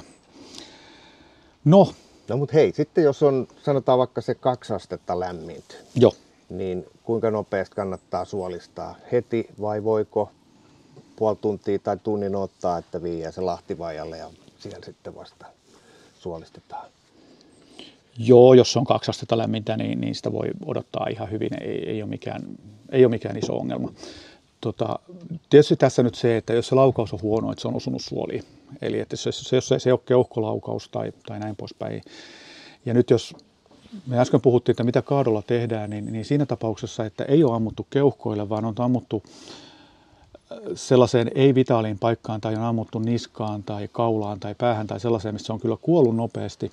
No. 1.65 1.93
No 2.29 2.38
mutta 2.38 2.53
hei, 2.53 2.73
sitten 2.75 3.03
jos 3.03 3.23
on, 3.23 3.47
sanotaan 3.63 3.99
vaikka 3.99 4.21
se 4.21 4.36
kaksi 4.36 4.73
astetta 4.73 5.19
lämmintä. 5.19 5.75
Joo. 5.95 6.13
Niin 6.49 6.86
kuinka 7.03 7.31
nopeasti 7.31 7.75
kannattaa 7.75 8.25
suolistaa? 8.25 8.95
Heti 9.12 9.47
vai 9.62 9.83
voiko 9.83 10.31
puoli 11.17 11.38
tuntia 11.41 11.80
tai 11.80 11.97
tunnin 11.97 12.36
ottaa, 12.36 12.77
että 12.77 13.03
viiää 13.03 13.32
se 13.32 13.41
lahtivajalle 13.41 14.17
ja 14.17 14.30
siellä 14.60 14.86
sitten 14.86 15.15
vasta 15.15 15.45
suolistetaan. 16.19 16.88
Joo, 18.17 18.53
jos 18.53 18.77
on 18.77 18.86
kaksi 18.86 19.12
astetta 19.12 19.38
lämmintä, 19.38 19.77
niin, 19.77 20.01
niin 20.01 20.15
sitä 20.15 20.32
voi 20.32 20.47
odottaa 20.65 21.08
ihan 21.12 21.32
hyvin. 21.32 21.49
Ei, 21.62 21.89
ei, 21.89 22.01
ole, 22.01 22.10
mikään, 22.10 22.41
ei 22.91 23.06
ole 23.06 23.10
mikään 23.10 23.38
iso 23.38 23.58
ongelma. 23.58 23.91
Tota, 24.62 24.99
tietysti 25.49 25.75
tässä 25.75 26.03
nyt 26.03 26.15
se, 26.15 26.38
että 26.38 26.53
jos 26.53 26.67
se 26.67 26.75
laukaus 26.75 27.13
on 27.13 27.21
huono, 27.21 27.51
että 27.51 27.62
se 27.62 27.67
on 27.67 27.75
osunut 27.75 28.01
suoliin. 28.01 28.43
Eli 28.82 28.99
että 28.99 29.15
se, 29.15 29.32
se, 29.32 29.56
jos 29.56 29.67
se, 29.67 29.80
se 29.80 29.89
ei 29.89 29.91
ole 29.91 29.99
keuhkolaukaus 30.06 30.89
tai, 30.89 31.13
tai 31.27 31.39
näin 31.39 31.56
poispäin. 31.56 32.01
Ja 32.86 32.93
nyt 32.93 33.10
jos 33.10 33.36
me 34.08 34.19
äsken 34.19 34.41
puhuttiin, 34.41 34.73
että 34.73 34.84
mitä 34.84 35.01
kaadolla 35.01 35.41
tehdään, 35.41 35.89
niin, 35.89 36.12
niin 36.12 36.25
siinä 36.25 36.45
tapauksessa, 36.45 37.06
että 37.06 37.23
ei 37.23 37.43
ole 37.43 37.56
ammuttu 37.56 37.88
keuhkoille, 37.89 38.49
vaan 38.49 38.65
on 38.65 38.75
ammuttu 38.77 39.23
sellaiseen 40.75 41.31
ei-vitaaliin 41.36 41.99
paikkaan 41.99 42.41
tai 42.41 42.55
on 42.55 42.63
ammuttu 42.63 42.99
niskaan 42.99 43.63
tai 43.63 43.89
kaulaan 43.91 44.39
tai 44.39 44.55
päähän 44.55 44.88
tai 44.88 44.99
sellaiseen, 44.99 45.36
missä 45.36 45.53
on 45.53 45.60
kyllä 45.60 45.77
kuollut 45.81 46.15
nopeasti, 46.15 46.69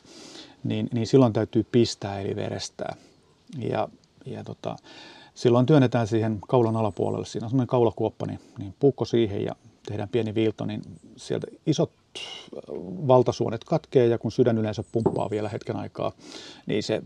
niin, 0.64 0.88
niin 0.92 1.06
silloin 1.06 1.32
täytyy 1.32 1.66
pistää 1.72 2.20
eli 2.20 2.36
verestää. 2.36 2.96
Ja, 3.70 3.88
ja 4.26 4.44
tota, 4.44 4.76
silloin 5.34 5.66
työnnetään 5.66 6.06
siihen 6.06 6.38
kaulan 6.48 6.76
alapuolelle, 6.76 7.26
siinä 7.26 7.46
on 7.46 7.50
semmoinen 7.50 7.68
kaulakuoppa, 7.68 8.26
niin, 8.26 8.40
niin 8.58 8.74
puukko 8.80 9.04
siihen 9.04 9.44
ja 9.44 9.56
tehdään 9.86 10.08
pieni 10.08 10.34
viilto, 10.34 10.64
niin 10.64 10.82
sieltä 11.16 11.46
isot 11.66 11.90
valtasuonet 13.06 13.64
katkee 13.64 14.06
ja 14.06 14.18
kun 14.18 14.32
sydän 14.32 14.58
yleensä 14.58 14.84
pumppaa 14.92 15.30
vielä 15.30 15.48
hetken 15.48 15.76
aikaa, 15.76 16.12
niin 16.66 16.82
se 16.82 17.02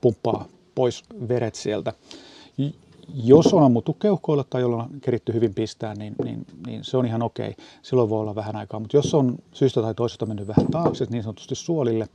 pumppaa 0.00 0.48
pois 0.74 1.04
veret 1.28 1.54
sieltä 1.54 1.92
jos 3.14 3.54
on 3.54 3.62
ammuttu 3.62 3.92
keuhkoilla 3.92 4.44
tai 4.50 4.60
jolla 4.60 4.82
on 4.82 5.00
keritty 5.00 5.32
hyvin 5.32 5.54
pistää, 5.54 5.94
niin, 5.94 6.14
niin, 6.24 6.46
niin 6.66 6.84
se 6.84 6.96
on 6.96 7.06
ihan 7.06 7.22
okei. 7.22 7.56
Silloin 7.82 8.10
voi 8.10 8.20
olla 8.20 8.34
vähän 8.34 8.56
aikaa. 8.56 8.80
Mutta 8.80 8.96
jos 8.96 9.14
on 9.14 9.38
syystä 9.52 9.82
tai 9.82 9.94
toisesta 9.94 10.26
mennyt 10.26 10.48
vähän 10.48 10.66
taakse, 10.70 11.06
niin 11.10 11.22
sanotusti 11.22 11.54
suolille, 11.54 12.08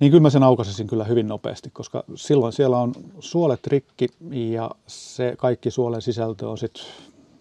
niin 0.00 0.10
kyllä 0.10 0.22
mä 0.22 0.30
sen 0.30 0.42
aukaisin 0.42 0.86
kyllä 0.86 1.04
hyvin 1.04 1.28
nopeasti, 1.28 1.70
koska 1.70 2.04
silloin 2.14 2.52
siellä 2.52 2.78
on 2.78 2.92
suolet 3.20 3.66
rikki 3.66 4.08
ja 4.30 4.70
se 4.86 5.34
kaikki 5.38 5.70
suolen 5.70 6.02
sisältö 6.02 6.48
on 6.48 6.58
sitten 6.58 6.84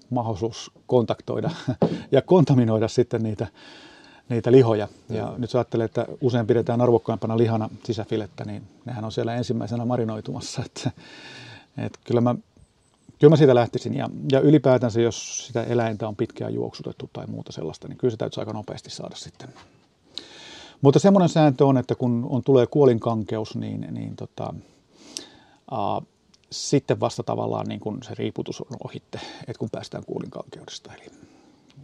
mahdollisuus 0.09 0.71
kontaktoida 0.87 1.49
ja 2.11 2.21
kontaminoida 2.21 2.87
sitten 2.87 3.23
niitä, 3.23 3.47
niitä 4.29 4.51
lihoja. 4.51 4.87
Ja 5.09 5.33
nyt 5.37 5.49
sä 5.49 5.57
ajattelee, 5.57 5.85
että 5.85 6.05
usein 6.21 6.47
pidetään 6.47 6.81
arvokkaimpana 6.81 7.37
lihana 7.37 7.69
sisäfilettä, 7.83 8.45
niin 8.45 8.63
nehän 8.85 9.05
on 9.05 9.11
siellä 9.11 9.35
ensimmäisenä 9.35 9.85
marinoitumassa. 9.85 10.63
Että 10.65 10.91
et 11.85 11.99
kyllä, 12.03 12.21
mä, 12.21 12.35
kyllä 13.19 13.29
mä 13.29 13.35
siitä 13.35 13.55
lähtisin 13.55 13.93
ja, 13.93 14.09
ja 14.31 14.39
ylipäätänsä, 14.39 15.01
jos 15.01 15.47
sitä 15.47 15.63
eläintä 15.63 16.07
on 16.07 16.15
pitkään 16.15 16.53
juoksutettu 16.53 17.09
tai 17.13 17.27
muuta 17.27 17.51
sellaista, 17.51 17.87
niin 17.87 17.97
kyllä 17.97 18.11
se 18.11 18.17
täytyy 18.17 18.41
aika 18.41 18.53
nopeasti 18.53 18.89
saada 18.89 19.15
sitten. 19.15 19.49
Mutta 20.81 20.99
semmoinen 20.99 21.29
sääntö 21.29 21.65
on, 21.65 21.77
että 21.77 21.95
kun 21.95 22.27
on, 22.29 22.43
tulee 22.43 22.67
kuolinkankeus, 22.67 23.55
niin, 23.55 23.87
niin 23.91 24.15
tota, 24.15 24.53
aa, 25.71 26.01
sitten 26.51 26.99
vasta 26.99 27.23
tavallaan 27.23 27.67
niin 27.67 27.79
kun 27.79 27.97
se 28.03 28.13
riiputus 28.15 28.61
on 28.61 28.77
ohitte, 28.83 29.19
että 29.39 29.59
kun 29.59 29.69
päästään 29.69 30.05
kuolinkankeudesta. 30.05 30.93
Eli, 30.93 31.11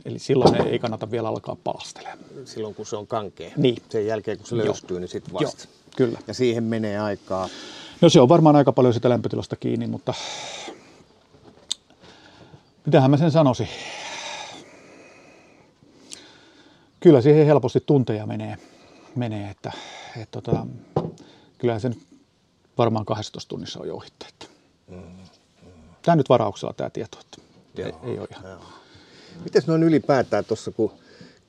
eli 0.05 0.19
silloin 0.19 0.67
ei 0.67 0.79
kannata 0.79 1.11
vielä 1.11 1.29
alkaa 1.29 1.57
palastelemaan. 1.63 2.19
Silloin 2.45 2.75
kun 2.75 2.85
se 2.85 2.95
on 2.95 3.07
kankea. 3.07 3.51
Niin. 3.57 3.77
Sen 3.89 4.07
jälkeen 4.07 4.37
kun 4.37 4.47
se 4.47 4.57
löystyy, 4.57 4.95
Joo. 4.95 4.99
niin 4.99 5.09
sitten 5.09 5.33
vasta. 5.33 5.63
Joo, 5.63 5.73
kyllä. 5.95 6.19
Ja 6.27 6.33
siihen 6.33 6.63
menee 6.63 6.99
aikaa. 6.99 7.49
No 8.01 8.09
se 8.09 8.21
on 8.21 8.29
varmaan 8.29 8.55
aika 8.55 8.71
paljon 8.71 8.93
sitä 8.93 9.09
lämpötilasta 9.09 9.55
kiinni, 9.55 9.87
mutta 9.87 10.13
mitähän 12.85 13.11
mä 13.11 13.17
sen 13.17 13.31
sanoisin? 13.31 13.67
Kyllä 16.99 17.21
siihen 17.21 17.45
helposti 17.45 17.83
tunteja 17.85 18.25
menee, 18.25 18.57
menee 19.15 19.49
että, 19.49 19.71
että 20.17 20.41
tota, 20.41 20.67
kyllähän 21.57 21.81
se 21.81 21.89
nyt 21.89 22.07
varmaan 22.77 23.05
12 23.05 23.49
tunnissa 23.49 23.79
on 23.79 23.87
jo 23.87 23.95
ohitte. 23.95 24.25
Että. 24.29 24.45
Tämä 26.01 26.15
nyt 26.15 26.29
varauksella 26.29 26.73
tämä 26.73 26.89
tieto, 26.89 27.17
että 27.19 27.41
Joo, 27.75 27.87
ei, 27.87 28.11
ei 28.11 28.19
ole 28.19 28.27
ihan. 28.31 28.59
Miten 29.43 29.63
noin 29.67 29.83
ylipäätään 29.83 30.45
tuossa, 30.45 30.71
kun 30.71 30.91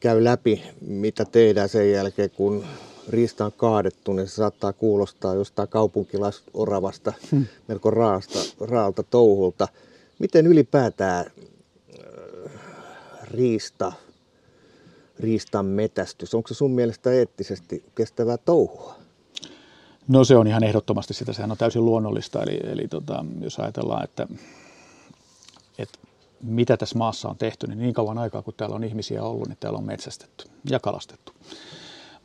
käy 0.00 0.24
läpi, 0.24 0.62
mitä 0.80 1.24
tehdään 1.24 1.68
sen 1.68 1.92
jälkeen, 1.92 2.30
kun 2.30 2.64
riista 3.08 3.44
on 3.44 3.52
kaadettu, 3.52 4.12
niin 4.12 4.28
se 4.28 4.34
saattaa 4.34 4.72
kuulostaa 4.72 5.34
jostain 5.34 5.68
kaupunkilaisoravasta, 5.68 7.12
hmm. 7.30 7.46
melko 7.68 7.90
raasta, 7.90 8.38
raalta 8.60 9.02
touhulta. 9.02 9.68
Miten 10.18 10.46
ylipäätään 10.46 11.26
äh, 11.26 12.52
riista, 13.24 13.92
riistan 15.20 15.66
metästys, 15.66 16.34
onko 16.34 16.48
se 16.48 16.54
sun 16.54 16.70
mielestä 16.70 17.12
eettisesti 17.12 17.84
kestävää 17.94 18.36
touhua? 18.36 18.94
No 20.08 20.24
se 20.24 20.36
on 20.36 20.46
ihan 20.46 20.64
ehdottomasti 20.64 21.14
sitä, 21.14 21.32
sehän 21.32 21.50
on 21.50 21.56
täysin 21.56 21.84
luonnollista. 21.84 22.42
Eli, 22.42 22.60
eli 22.72 22.88
tota, 22.88 23.24
jos 23.40 23.58
ajatellaan, 23.58 24.04
että, 24.04 24.26
että 25.78 25.98
mitä 26.42 26.76
tässä 26.76 26.98
maassa 26.98 27.28
on 27.28 27.36
tehty, 27.36 27.66
niin 27.66 27.78
niin 27.78 27.94
kauan 27.94 28.18
aikaa 28.18 28.42
kun 28.42 28.54
täällä 28.56 28.76
on 28.76 28.84
ihmisiä 28.84 29.22
ollut, 29.22 29.48
niin 29.48 29.56
täällä 29.60 29.78
on 29.78 29.84
metsästetty 29.84 30.48
ja 30.70 30.80
kalastettu. 30.80 31.32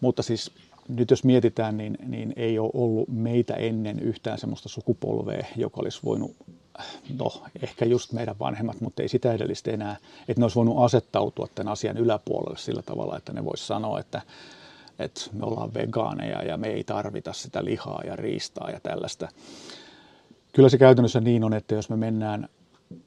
Mutta 0.02 0.24
siis 0.24 0.52
nyt 0.88 1.12
jos 1.12 1.24
mietitään, 1.24 1.78
niin, 1.78 1.98
niin 2.08 2.34
ei 2.36 2.60
ole 2.60 2.72
ollut 2.74 3.10
meitä 3.10 3.54
ennen 3.54 4.00
yhtään 4.00 4.38
semmoista 4.38 4.70
sukupolvea, 4.70 5.46
joka 5.56 5.82
olisi 5.82 6.00
voinut, 6.04 6.36
no 7.20 7.44
ehkä 7.62 7.86
just 7.86 8.12
meidän 8.12 8.39
vanhemmat, 8.39 8.82
mutta 8.82 9.02
ei 9.02 9.08
sitä 9.08 9.34
edellistä 9.34 9.72
enää, 9.72 9.98
että 10.28 10.41
ne 10.41 10.46
olisi 10.46 10.56
voinut 10.56 10.84
asettautua 10.84 11.48
tämän 11.56 11.72
asian 11.72 11.98
yläpuolelle 11.98 12.58
sillä 12.58 12.82
tavalla, 12.82 13.17
että 13.17 13.34
ne 13.34 13.46
voisi 13.46 13.67
sanoa, 13.67 14.00
että, 14.00 14.22
että 15.00 15.22
me 15.34 15.46
ollaan 15.46 15.74
vegaaneja 15.74 16.44
ja 16.44 16.58
me 16.58 16.67
ei 16.67 16.84
tarvita 16.84 17.34
sitä 17.34 17.65
lihaa 17.65 18.02
ja 18.06 18.15
riistaa 18.15 18.70
ja 18.70 18.80
tällaista. 18.80 19.28
Kyllä 20.54 20.70
se 20.70 20.78
käytännössä 20.78 21.22
niin 21.22 21.44
on, 21.44 21.54
että 21.54 21.76
jos 21.76 21.89
me 21.89 21.96
mennään 21.96 22.50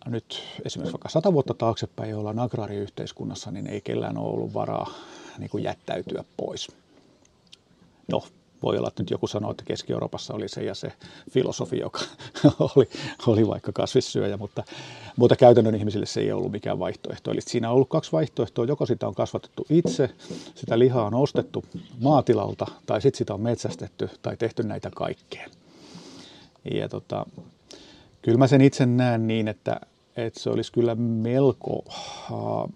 nyt 0.07 0.43
esimerkiksi 0.65 0.93
vaikka 0.93 1.09
sata 1.09 1.33
vuotta 1.33 1.55
taaksepäin, 1.55 2.11
jolla 2.11 2.31
on 2.31 2.39
agraariyhteiskunnassa, 2.39 3.51
niin 3.51 3.67
ei 3.67 3.81
kellään 3.81 4.19
ole 4.19 4.33
ollut 4.33 4.55
varaa 4.55 4.91
niin 5.39 5.51
kuin 5.51 5.65
jättäytyä 5.65 6.25
pois 6.37 6.69
no 8.12 8.23
voi 8.64 8.79
olla, 8.79 8.88
että 8.88 9.03
nyt 9.03 9.11
joku 9.11 9.27
sanoo, 9.27 9.51
että 9.51 9.64
Keski-Euroopassa 9.64 10.35
oli 10.35 10.49
se 10.49 10.64
ja 10.64 10.75
se 10.75 10.93
filosofi, 11.31 11.79
joka 11.79 12.01
oli, 12.77 12.88
oli 13.27 13.49
vaikka 13.49 13.73
kasvissyöjä, 13.73 14.37
mutta, 14.37 14.64
mutta 15.17 15.37
käytännön 15.37 15.75
ihmisille 15.75 16.07
se 16.07 16.21
ei 16.21 16.33
ollut 16.33 16.53
mikään 16.53 16.79
vaihtoehto. 16.79 17.31
Eli 17.31 17.40
siinä 17.40 17.69
on 17.69 17.75
ollut 17.75 17.88
kaksi 17.88 18.12
vaihtoehtoa, 18.12 18.64
joko 18.64 18.87
sitä 18.87 19.09
on 19.09 19.14
kasvatettu 19.14 19.67
itse, 19.71 20.11
sitä 20.55 20.79
lihaa 20.79 21.07
on 21.07 21.14
ostettu 21.14 21.64
maatilalta, 22.01 22.67
tai 22.87 23.03
sitten 23.03 23.19
sitä 23.19 23.35
on 23.35 23.40
metsästetty 23.40 24.11
tai 24.23 24.37
tehty 24.37 24.62
näitä 24.62 24.90
kaikkea. 24.95 25.49
Ja 26.75 26.88
tota, 26.88 27.27
kyllä 28.23 28.38
mä 28.38 28.47
sen 28.47 28.61
itse 28.61 28.87
näen 28.87 29.27
niin, 29.27 29.49
että, 29.49 29.81
että 30.17 30.40
se 30.40 30.51
olisi 30.51 30.73
kyllä 30.73 30.95
melko... 30.95 31.85
Uh, 32.31 32.73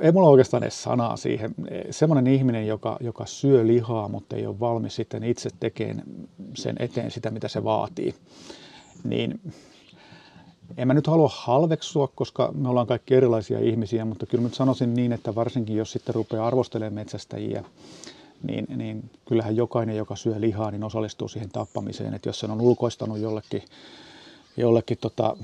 ei 0.00 0.12
mulla 0.12 0.28
oikeastaan 0.28 0.62
edes 0.62 0.82
sanaa 0.82 1.16
siihen. 1.16 1.54
Semmoinen 1.90 2.26
ihminen, 2.26 2.66
joka, 2.66 2.96
joka 3.00 3.26
syö 3.26 3.66
lihaa, 3.66 4.08
mutta 4.08 4.36
ei 4.36 4.46
ole 4.46 4.60
valmis 4.60 4.96
sitten 4.96 5.24
itse 5.24 5.50
tekemään 5.60 6.02
sen 6.54 6.76
eteen 6.78 7.10
sitä, 7.10 7.30
mitä 7.30 7.48
se 7.48 7.64
vaatii, 7.64 8.14
niin 9.04 9.40
en 10.76 10.88
mä 10.88 10.94
nyt 10.94 11.06
halua 11.06 11.30
halveksua, 11.34 12.08
koska 12.14 12.52
me 12.54 12.68
ollaan 12.68 12.86
kaikki 12.86 13.14
erilaisia 13.14 13.58
ihmisiä, 13.58 14.04
mutta 14.04 14.26
kyllä 14.26 14.44
nyt 14.44 14.54
sanoisin 14.54 14.94
niin, 14.94 15.12
että 15.12 15.34
varsinkin 15.34 15.76
jos 15.76 15.92
sitten 15.92 16.14
rupeaa 16.14 16.46
arvostelemaan 16.46 16.94
metsästäjiä, 16.94 17.64
niin, 18.42 18.66
niin 18.76 19.10
kyllähän 19.28 19.56
jokainen, 19.56 19.96
joka 19.96 20.16
syö 20.16 20.34
lihaa, 20.38 20.70
niin 20.70 20.84
osallistuu 20.84 21.28
siihen 21.28 21.50
tappamiseen. 21.50 22.14
Että 22.14 22.28
jos 22.28 22.40
sen 22.40 22.50
on 22.50 22.60
ulkoistanut 22.60 23.18
jollekin, 23.18 23.62
jollekin 24.56 24.98
tota, 25.00 25.36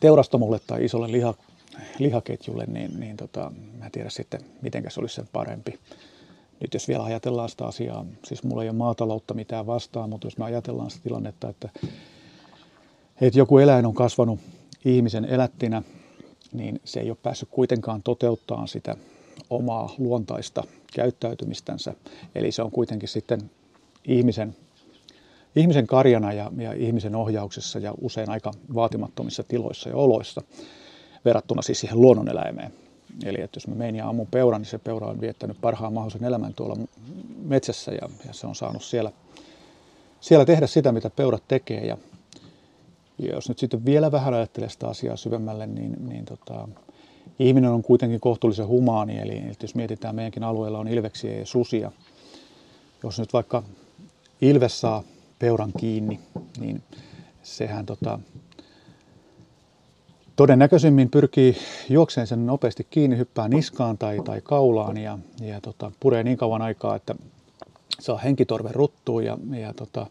teurastamolle 0.00 0.60
tai 0.66 0.84
isolle 0.84 1.12
liha, 1.12 1.34
lihaketjulle, 1.98 2.64
niin, 2.66 3.00
niin 3.00 3.16
tota, 3.16 3.52
mä 3.78 3.84
en 3.84 3.92
tiedä 3.92 4.10
sitten, 4.10 4.40
miten 4.62 4.84
se 4.88 5.00
olisi 5.00 5.14
sen 5.14 5.28
parempi. 5.32 5.78
Nyt 6.60 6.74
jos 6.74 6.88
vielä 6.88 7.04
ajatellaan 7.04 7.48
sitä 7.48 7.66
asiaa, 7.66 8.06
siis 8.24 8.42
mulla 8.42 8.62
ei 8.62 8.68
ole 8.68 8.76
maataloutta 8.76 9.34
mitään 9.34 9.66
vastaan, 9.66 10.10
mutta 10.10 10.26
jos 10.26 10.38
me 10.38 10.44
ajatellaan 10.44 10.90
sitä 10.90 11.02
tilannetta, 11.02 11.48
että, 11.48 11.68
että 13.20 13.38
joku 13.38 13.58
eläin 13.58 13.86
on 13.86 13.94
kasvanut 13.94 14.40
ihmisen 14.84 15.24
elättinä, 15.24 15.82
niin 16.52 16.80
se 16.84 17.00
ei 17.00 17.10
ole 17.10 17.18
päässyt 17.22 17.48
kuitenkaan 17.52 18.02
toteuttamaan 18.02 18.68
sitä 18.68 18.96
omaa 19.50 19.94
luontaista 19.98 20.64
käyttäytymistänsä. 20.94 21.94
Eli 22.34 22.52
se 22.52 22.62
on 22.62 22.70
kuitenkin 22.70 23.08
sitten 23.08 23.50
ihmisen, 24.04 24.56
ihmisen 25.56 25.86
karjana 25.86 26.32
ja, 26.32 26.52
ja 26.56 26.72
ihmisen 26.72 27.14
ohjauksessa 27.14 27.78
ja 27.78 27.94
usein 28.00 28.30
aika 28.30 28.50
vaatimattomissa 28.74 29.42
tiloissa 29.42 29.88
ja 29.88 29.96
oloissa 29.96 30.42
verrattuna 31.26 31.62
siis 31.62 31.80
siihen 31.80 32.00
luonnoneläimeen. 32.00 32.72
Eli 33.24 33.40
että 33.40 33.56
jos 33.56 33.68
mä 33.68 33.74
menin 33.74 33.98
ja 33.98 34.08
ammun 34.08 34.26
peuran, 34.26 34.60
niin 34.60 34.70
se 34.70 34.78
peura 34.78 35.06
on 35.06 35.20
viettänyt 35.20 35.60
parhaan 35.60 35.92
mahdollisen 35.92 36.24
elämän 36.24 36.54
tuolla 36.54 36.76
metsässä 37.42 37.92
ja, 37.92 38.08
ja 38.26 38.32
se 38.32 38.46
on 38.46 38.54
saanut 38.54 38.84
siellä, 38.84 39.12
siellä 40.20 40.44
tehdä 40.44 40.66
sitä, 40.66 40.92
mitä 40.92 41.10
peurat 41.10 41.42
tekee. 41.48 41.86
Ja, 41.86 41.96
ja 43.18 43.34
jos 43.34 43.48
nyt 43.48 43.58
sitten 43.58 43.84
vielä 43.84 44.12
vähän 44.12 44.34
ajattelee 44.34 44.68
sitä 44.68 44.88
asiaa 44.88 45.16
syvemmälle, 45.16 45.66
niin, 45.66 46.08
niin 46.08 46.24
tota, 46.24 46.68
ihminen 47.38 47.70
on 47.70 47.82
kuitenkin 47.82 48.20
kohtuullisen 48.20 48.66
humaani, 48.66 49.18
eli 49.18 49.42
jos 49.62 49.74
mietitään, 49.74 50.14
meidänkin 50.14 50.44
alueella 50.44 50.78
on 50.78 50.88
ilveksiä 50.88 51.38
ja 51.38 51.46
susia. 51.46 51.92
Jos 53.02 53.18
nyt 53.18 53.32
vaikka 53.32 53.62
ilves 54.40 54.80
saa 54.80 55.02
peuran 55.38 55.72
kiinni, 55.78 56.20
niin 56.60 56.82
sehän 57.42 57.86
tota, 57.86 58.18
todennäköisemmin 60.36 61.10
pyrkii 61.10 61.56
juokseen 61.88 62.26
sen 62.26 62.46
nopeasti 62.46 62.86
kiinni, 62.90 63.16
hyppää 63.16 63.48
niskaan 63.48 63.98
tai, 63.98 64.20
tai 64.24 64.40
kaulaan 64.40 64.96
ja, 64.96 65.18
ja 65.40 65.60
tota, 65.60 65.92
puree 66.00 66.22
niin 66.22 66.36
kauan 66.36 66.62
aikaa, 66.62 66.96
että 66.96 67.14
saa 68.00 68.18
henkitorven 68.18 68.74
ruttuun 68.74 69.24
ja, 69.24 69.38
ja 69.50 69.74
tota, 69.74 70.06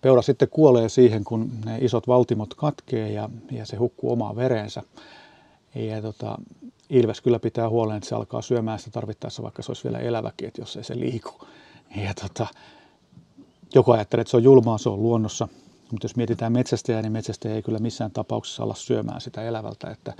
peura 0.00 0.22
sitten 0.22 0.48
kuolee 0.50 0.88
siihen, 0.88 1.24
kun 1.24 1.50
ne 1.64 1.78
isot 1.80 2.06
valtimot 2.06 2.54
katkee 2.54 3.12
ja, 3.12 3.28
ja 3.50 3.66
se 3.66 3.76
hukkuu 3.76 4.12
omaa 4.12 4.36
vereensä. 4.36 4.82
Ja 5.74 6.02
tota, 6.02 6.38
Ilves 6.90 7.20
kyllä 7.20 7.38
pitää 7.38 7.68
huolen, 7.68 7.96
että 7.96 8.08
se 8.08 8.14
alkaa 8.14 8.42
syömään 8.42 8.78
sitä 8.78 8.90
tarvittaessa, 8.90 9.42
vaikka 9.42 9.62
se 9.62 9.70
olisi 9.70 9.84
vielä 9.84 9.98
eläväkin, 9.98 10.48
että 10.48 10.62
jos 10.62 10.76
ei 10.76 10.84
se 10.84 10.98
liiku. 10.98 11.30
Ja 11.96 12.14
tota, 12.14 12.46
joku 13.74 13.92
ajattelee, 13.92 14.20
että 14.20 14.30
se 14.30 14.36
on 14.36 14.42
julmaa, 14.42 14.78
se 14.78 14.88
on 14.88 15.02
luonnossa. 15.02 15.48
Mutta 15.90 16.04
jos 16.04 16.16
mietitään 16.16 16.52
metsästäjää, 16.52 17.02
niin 17.02 17.12
metsästäjä 17.12 17.54
ei 17.54 17.62
kyllä 17.62 17.78
missään 17.78 18.10
tapauksessa 18.10 18.62
olla 18.62 18.74
syömään 18.74 19.20
sitä 19.20 19.42
elävältä. 19.42 19.90
Että, 19.90 20.12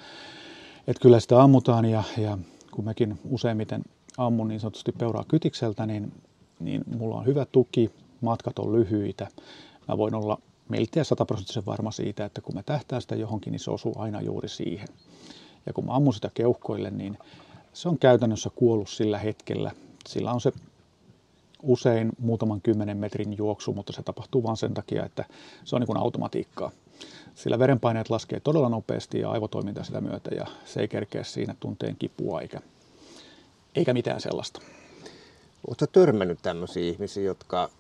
että 0.87 1.03
kyllä 1.03 1.21
sitä 1.21 1.43
ammutaan 1.43 1.85
ja, 1.85 2.03
ja 2.19 2.39
kun 2.71 2.85
mekin 2.85 3.21
useimmiten 3.31 3.83
ammun 4.19 4.49
niin 4.49 4.61
sanotusti 4.61 4.93
peuraa 4.93 5.25
kytikseltä, 5.29 5.87
niin, 5.87 6.13
niin 6.61 6.85
mulla 6.99 7.17
on 7.17 7.27
hyvä 7.27 7.45
tuki, 7.45 7.91
matkat 8.21 8.59
on 8.59 8.73
lyhyitä. 8.73 9.29
Mä 9.89 9.99
voin 9.99 10.15
olla 10.15 10.39
melkein 10.69 11.05
sataprosenttisen 11.05 11.67
varma 11.67 11.91
siitä, 11.91 12.25
että 12.25 12.41
kun 12.41 12.55
mä 12.55 12.63
tähtään 12.63 13.03
sitä 13.03 13.15
johonkin, 13.15 13.51
niin 13.51 13.61
se 13.61 13.71
osuu 13.71 13.95
aina 13.99 14.21
juuri 14.21 14.49
siihen. 14.49 14.89
Ja 15.67 15.73
kun 15.73 15.87
mä 15.87 15.93
ammun 15.93 16.15
sitä 16.15 16.31
keuhkoille, 16.35 16.91
niin 16.91 17.19
se 17.73 17.89
on 17.89 17.99
käytännössä 17.99 18.51
kuollut 18.55 18.89
sillä 18.89 19.19
hetkellä. 19.19 19.71
Sillä 20.09 20.33
on 20.33 20.41
se 20.41 20.53
usein 21.65 22.13
muutaman 22.19 22.61
kymmenen 22.61 22.97
metrin 22.97 23.37
juoksu, 23.37 23.73
mutta 23.73 23.93
se 23.93 24.03
tapahtuu 24.03 24.43
vain 24.43 24.57
sen 24.57 24.75
takia, 24.75 25.05
että 25.05 25.25
se 25.65 25.77
on 25.77 25.81
niin 25.81 25.87
kuin 25.87 25.99
automatiikkaa. 25.99 26.71
Sillä 27.35 27.59
verenpaineet 27.59 28.11
laskee 28.11 28.41
todella 28.41 28.69
nopeasti 28.69 29.21
ja 29.21 29.31
aivotoiminta 29.31 29.85
sitä 29.85 30.01
myötä 30.01 30.35
ja 30.35 30.47
se 30.65 30.81
ei 30.81 30.89
kerkeä 30.89 31.25
siinä 31.25 31.55
tunteen 31.61 31.97
kipua 31.99 32.41
eikä, 32.41 32.61
eikä 33.75 33.95
mitään 33.95 34.21
sellaista. 34.21 34.61
Oletko 35.69 35.87
törmännyt 35.87 36.39
tämmöisiä 36.43 36.83
ihmisiä, 36.83 37.23
jotka 37.23 37.71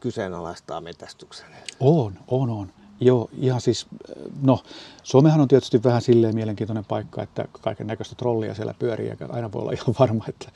kyseenalaistaa 0.00 0.80
metästyksen? 0.80 1.46
On, 1.80 2.18
on, 2.28 2.50
on. 2.50 2.72
Joo, 3.00 3.30
ihan 3.38 3.60
siis, 3.60 3.86
no 4.42 4.58
Suomehan 5.02 5.40
on 5.40 5.48
tietysti 5.48 5.82
vähän 5.82 6.02
silleen 6.02 6.34
mielenkiintoinen 6.34 6.84
paikka, 6.84 7.22
että 7.22 7.48
kaiken 7.60 7.86
näköistä 7.86 8.14
trollia 8.14 8.54
siellä 8.54 8.74
pyörii, 8.78 9.08
ja 9.08 9.16
aina 9.28 9.52
voi 9.52 9.62
olla 9.62 9.72
ihan 9.72 9.94
varma, 9.98 10.24
että, 10.28 10.48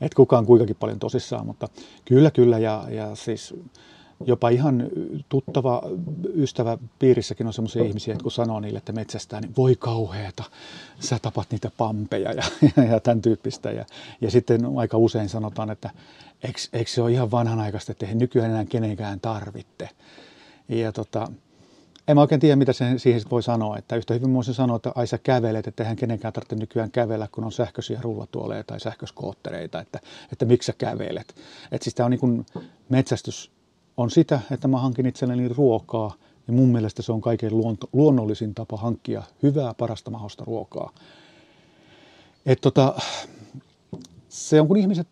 että 0.00 0.16
kukaan 0.16 0.46
kuinkakin 0.46 0.76
paljon 0.76 0.98
tosissaan, 0.98 1.46
mutta 1.46 1.68
kyllä, 2.04 2.30
kyllä, 2.30 2.58
ja, 2.58 2.84
ja 2.90 3.14
siis 3.14 3.54
jopa 4.26 4.48
ihan 4.48 4.88
tuttava 5.28 5.82
ystävä 6.34 6.78
piirissäkin 6.98 7.46
on 7.46 7.52
sellaisia 7.52 7.84
ihmisiä, 7.84 8.12
että 8.14 8.22
kun 8.22 8.32
sanoo 8.32 8.60
niille, 8.60 8.78
että 8.78 8.92
metsästää, 8.92 9.40
niin 9.40 9.54
voi 9.56 9.76
kauheeta, 9.76 10.44
sä 11.00 11.18
tapat 11.22 11.50
niitä 11.50 11.70
pampeja 11.76 12.32
ja, 12.32 12.42
ja, 12.76 12.84
ja 12.92 13.00
tämän 13.00 13.22
tyyppistä. 13.22 13.70
Ja, 13.70 13.84
ja 14.20 14.30
sitten 14.30 14.60
aika 14.76 14.96
usein 14.96 15.28
sanotaan, 15.28 15.70
että 15.70 15.90
eikö, 16.42 16.58
eikö 16.72 16.90
se 16.90 17.02
ole 17.02 17.12
ihan 17.12 17.30
vanhanaikaista, 17.30 17.92
että 17.92 18.06
ei 18.06 18.14
nykyään 18.14 18.50
enää 18.50 18.64
kenenkään 18.64 19.20
tarvitte. 19.20 19.88
Ja 20.68 20.92
tota, 20.92 21.32
en 22.08 22.16
mä 22.16 22.20
oikein 22.20 22.40
tiedä, 22.40 22.56
mitä 22.56 22.72
se 22.72 22.84
siihen 22.96 23.20
voi 23.30 23.42
sanoa. 23.42 23.78
Että 23.78 23.96
yhtä 23.96 24.14
hyvin 24.14 24.34
voisin 24.34 24.54
sanoa, 24.54 24.76
että 24.76 24.92
ai 24.94 25.06
sä 25.06 25.18
kävelet, 25.18 25.66
että 25.66 25.82
eihän 25.82 25.96
kenenkään 25.96 26.32
tarvitse 26.32 26.56
nykyään 26.56 26.90
kävellä, 26.90 27.28
kun 27.32 27.44
on 27.44 27.52
sähköisiä 27.52 28.00
rullatuoleja 28.02 28.64
tai 28.64 28.80
sähköskoottereita, 28.80 29.80
että, 29.80 30.00
että 30.32 30.44
miksi 30.44 30.66
sä 30.66 30.72
kävelet. 30.78 31.34
Että 31.72 31.84
siis 31.84 31.94
tämä 31.94 32.04
on 32.04 32.10
niin 32.10 32.20
kuin, 32.20 32.46
metsästys 32.88 33.50
on 33.96 34.10
sitä, 34.10 34.40
että 34.50 34.68
mä 34.68 34.78
hankin 34.78 35.06
itselleni 35.06 35.48
ruokaa, 35.48 36.14
ja 36.46 36.52
mun 36.52 36.68
mielestä 36.68 37.02
se 37.02 37.12
on 37.12 37.20
kaikkein 37.20 37.56
luonto, 37.56 37.88
luonnollisin 37.92 38.54
tapa 38.54 38.76
hankkia 38.76 39.22
hyvää, 39.42 39.74
parasta 39.74 40.10
mahdollista 40.10 40.44
ruokaa. 40.44 40.92
Et 42.46 42.60
tota, 42.60 42.94
se 44.28 44.60
on, 44.60 44.68
kun 44.68 44.76
ihmiset 44.76 45.08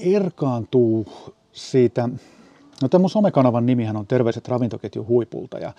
erkaantuu 0.00 1.06
siitä 1.52 2.08
No 2.84 2.88
tämä 2.88 3.00
mun 3.00 3.10
somekanavan 3.10 3.66
nimihän 3.66 3.96
on 3.96 4.06
Terveiset 4.06 4.48
ravintoketju 4.48 5.06
huipulta 5.06 5.58
ja, 5.58 5.72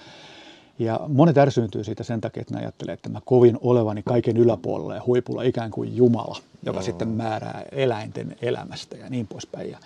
ja 0.80 1.00
monet 1.08 1.38
ärsyyntyy 1.38 1.84
siitä 1.84 2.04
sen 2.04 2.22
takia, 2.22 2.42
että 2.42 2.54
ne 2.54 2.60
ajattelee, 2.60 2.94
että 2.94 3.10
mä 3.10 3.22
kovin 3.26 3.58
olevani 3.62 4.04
kaiken 4.04 4.38
yläpuolella 4.38 4.96
ja 4.96 5.02
huipulla 5.06 5.42
ikään 5.42 5.72
kuin 5.72 5.96
Jumala, 5.96 6.38
joka 6.64 6.80
no. 6.80 6.86
sitten 6.86 7.08
määrää 7.08 7.64
eläinten 7.72 8.36
elämästä 8.42 8.98
ja 8.98 9.10
niin 9.10 9.28
poispäin. 9.28 9.72
Ja 9.72 9.80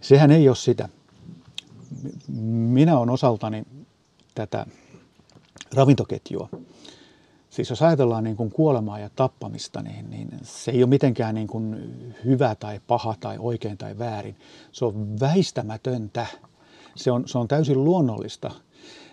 sehän 0.00 0.30
ei 0.30 0.48
ole 0.48 0.56
sitä. 0.56 0.88
Minä 2.48 2.98
olen 2.98 3.10
osaltani 3.10 3.62
tätä 4.34 4.66
ravintoketjua. 5.74 6.48
Siis 7.50 7.70
jos 7.70 7.82
ajatellaan 7.82 8.24
niin 8.24 8.36
kuin 8.36 8.50
kuolemaa 8.50 8.98
ja 8.98 9.10
tappamista, 9.16 9.82
niin, 9.82 10.10
niin 10.10 10.28
se 10.42 10.70
ei 10.70 10.82
ole 10.82 10.88
mitenkään 10.88 11.34
niin 11.34 11.46
kuin 11.48 11.76
hyvä 12.24 12.54
tai 12.54 12.80
paha 12.86 13.14
tai 13.20 13.36
oikein 13.38 13.78
tai 13.78 13.98
väärin. 13.98 14.36
Se 14.72 14.84
on 14.84 15.20
väistämätöntä 15.20 16.26
se 16.98 17.10
on, 17.10 17.28
se 17.28 17.38
on 17.38 17.48
täysin 17.48 17.84
luonnollista. 17.84 18.50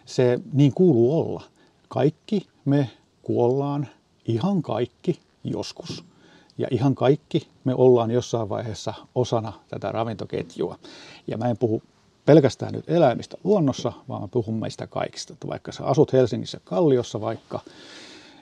Se 0.06 0.40
niin 0.54 0.74
kuuluu 0.74 1.20
olla. 1.20 1.44
Kaikki 1.88 2.48
me 2.66 2.90
kuollaan, 3.22 3.88
ihan 4.28 4.62
kaikki 4.62 5.20
joskus. 5.44 6.04
Ja 6.58 6.68
ihan 6.72 6.96
kaikki 6.96 7.48
me 7.64 7.74
ollaan 7.76 8.12
jossain 8.12 8.50
vaiheessa 8.50 8.94
osana 9.16 9.54
tätä 9.68 9.92
ravintoketjua. 9.92 10.80
Ja 11.28 11.38
mä 11.38 11.50
en 11.50 11.58
puhu 11.58 11.84
pelkästään 12.26 12.74
nyt 12.74 12.90
eläimistä 12.90 13.38
luonnossa, 13.44 13.94
vaan 14.10 14.22
mä 14.22 14.28
puhun 14.28 14.60
meistä 14.60 14.88
kaikista. 14.88 15.34
Että 15.34 15.48
vaikka 15.48 15.72
sä 15.72 15.86
asut 15.86 16.14
Helsingissä 16.14 16.60
Kalliossa 16.64 17.22
vaikka, 17.22 17.60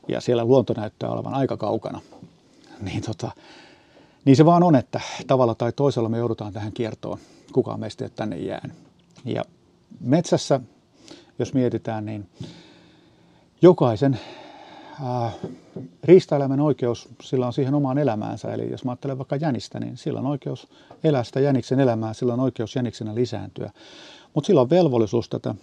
ja 0.07 0.21
siellä 0.21 0.45
luonto 0.45 0.73
näyttää 0.77 1.09
olevan 1.09 1.33
aika 1.33 1.57
kaukana, 1.57 2.01
niin, 2.81 3.01
tota, 3.01 3.31
niin 4.25 4.35
se 4.35 4.45
vaan 4.45 4.63
on, 4.63 4.75
että 4.75 5.01
tavalla 5.27 5.55
tai 5.55 5.71
toisella 5.71 6.09
me 6.09 6.17
joudutaan 6.17 6.53
tähän 6.53 6.71
kiertoon. 6.71 7.17
Kukaan 7.53 7.79
meistä 7.79 8.03
ei 8.03 8.05
ole 8.05 8.11
tänne 8.15 8.37
jäänyt. 8.37 8.92
Ja 9.25 9.43
metsässä, 9.99 10.59
jos 11.39 11.53
mietitään, 11.53 12.05
niin 12.05 12.29
jokaisen 13.61 14.19
äh, 15.01 15.35
riistaeläimen 16.03 16.59
oikeus, 16.59 17.09
sillä 17.21 17.47
on 17.47 17.53
siihen 17.53 17.73
omaan 17.73 17.97
elämäänsä. 17.97 18.53
Eli 18.53 18.71
jos 18.71 18.85
mä 18.85 18.91
ajattelen 18.91 19.17
vaikka 19.17 19.35
jänistä, 19.35 19.79
niin 19.79 19.97
sillä 19.97 20.19
on 20.19 20.25
oikeus 20.25 20.67
elää 21.03 21.23
sitä 21.23 21.39
jäniksen 21.39 21.79
elämää, 21.79 22.13
sillä 22.13 22.33
on 22.33 22.39
oikeus 22.39 22.75
jäniksenä 22.75 23.15
lisääntyä. 23.15 23.71
Mutta 24.33 24.47
sillä 24.47 24.61
on 24.61 24.69
velvollisuus 24.69 25.29
tätä, 25.29 25.55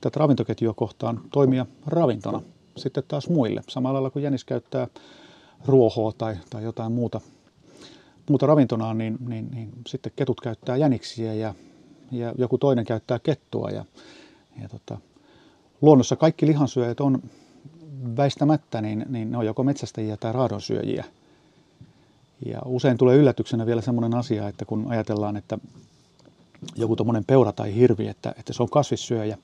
tätä 0.00 0.20
ravintoketjua 0.20 0.74
kohtaan 0.74 1.20
toimia 1.32 1.66
ravintona 1.86 2.42
sitten 2.76 3.04
taas 3.08 3.28
muille. 3.28 3.62
Samalla 3.68 3.94
lailla 3.94 4.10
kuin 4.10 4.22
jänis 4.22 4.44
käyttää 4.44 4.86
ruohoa 5.66 6.12
tai, 6.12 6.36
tai 6.50 6.62
jotain 6.62 6.92
muuta, 6.92 7.20
muuta 8.28 8.46
ravintonaa, 8.46 8.94
niin, 8.94 9.18
niin, 9.28 9.48
niin 9.50 9.72
sitten 9.86 10.12
ketut 10.16 10.40
käyttää 10.40 10.76
jäniksiä 10.76 11.34
ja, 11.34 11.54
ja 12.10 12.34
joku 12.38 12.58
toinen 12.58 12.84
käyttää 12.84 13.18
kettua. 13.18 13.70
Ja, 13.70 13.84
ja 14.62 14.68
tota, 14.68 14.98
luonnossa 15.82 16.16
kaikki 16.16 16.46
lihansyöjät 16.46 17.00
on 17.00 17.22
väistämättä, 18.16 18.80
niin, 18.80 19.06
niin 19.08 19.30
ne 19.30 19.38
on 19.38 19.46
joko 19.46 19.62
metsästäjiä 19.62 20.16
tai 20.16 20.32
raadonsyöjiä. 20.32 21.04
Ja 22.46 22.58
usein 22.64 22.98
tulee 22.98 23.16
yllätyksenä 23.16 23.66
vielä 23.66 23.80
semmoinen 23.80 24.14
asia, 24.14 24.48
että 24.48 24.64
kun 24.64 24.86
ajatellaan, 24.88 25.36
että 25.36 25.58
joku 26.76 26.96
tuommoinen 26.96 27.24
peura 27.24 27.52
tai 27.52 27.74
hirvi, 27.74 28.08
että, 28.08 28.34
että 28.38 28.52
se 28.52 28.62
on 28.62 28.70
kasvissyöjä. 28.70 29.38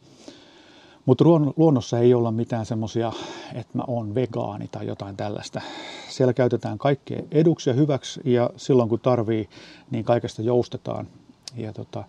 Mutta 1.07 1.25
luonnossa 1.57 1.99
ei 1.99 2.15
olla 2.15 2.31
mitään 2.31 2.67
semmoisia, 2.67 3.13
että 3.55 3.79
mä 3.79 3.85
oon 3.87 4.15
vegaani 4.15 4.69
tai 4.69 4.87
jotain 4.87 5.17
tällaista. 5.17 5.61
Siellä 6.09 6.33
käytetään 6.33 6.79
kaikkea 6.79 7.23
eduksi 7.31 7.71
ja 7.71 7.75
hyväksi 7.75 8.21
ja 8.25 8.51
silloin 8.57 8.89
kun 8.89 9.01
tarvii, 9.01 9.49
niin 9.91 10.05
kaikesta 10.05 10.43
joustetaan. 10.43 11.09
Ja 11.57 11.73
tota, 11.73 12.05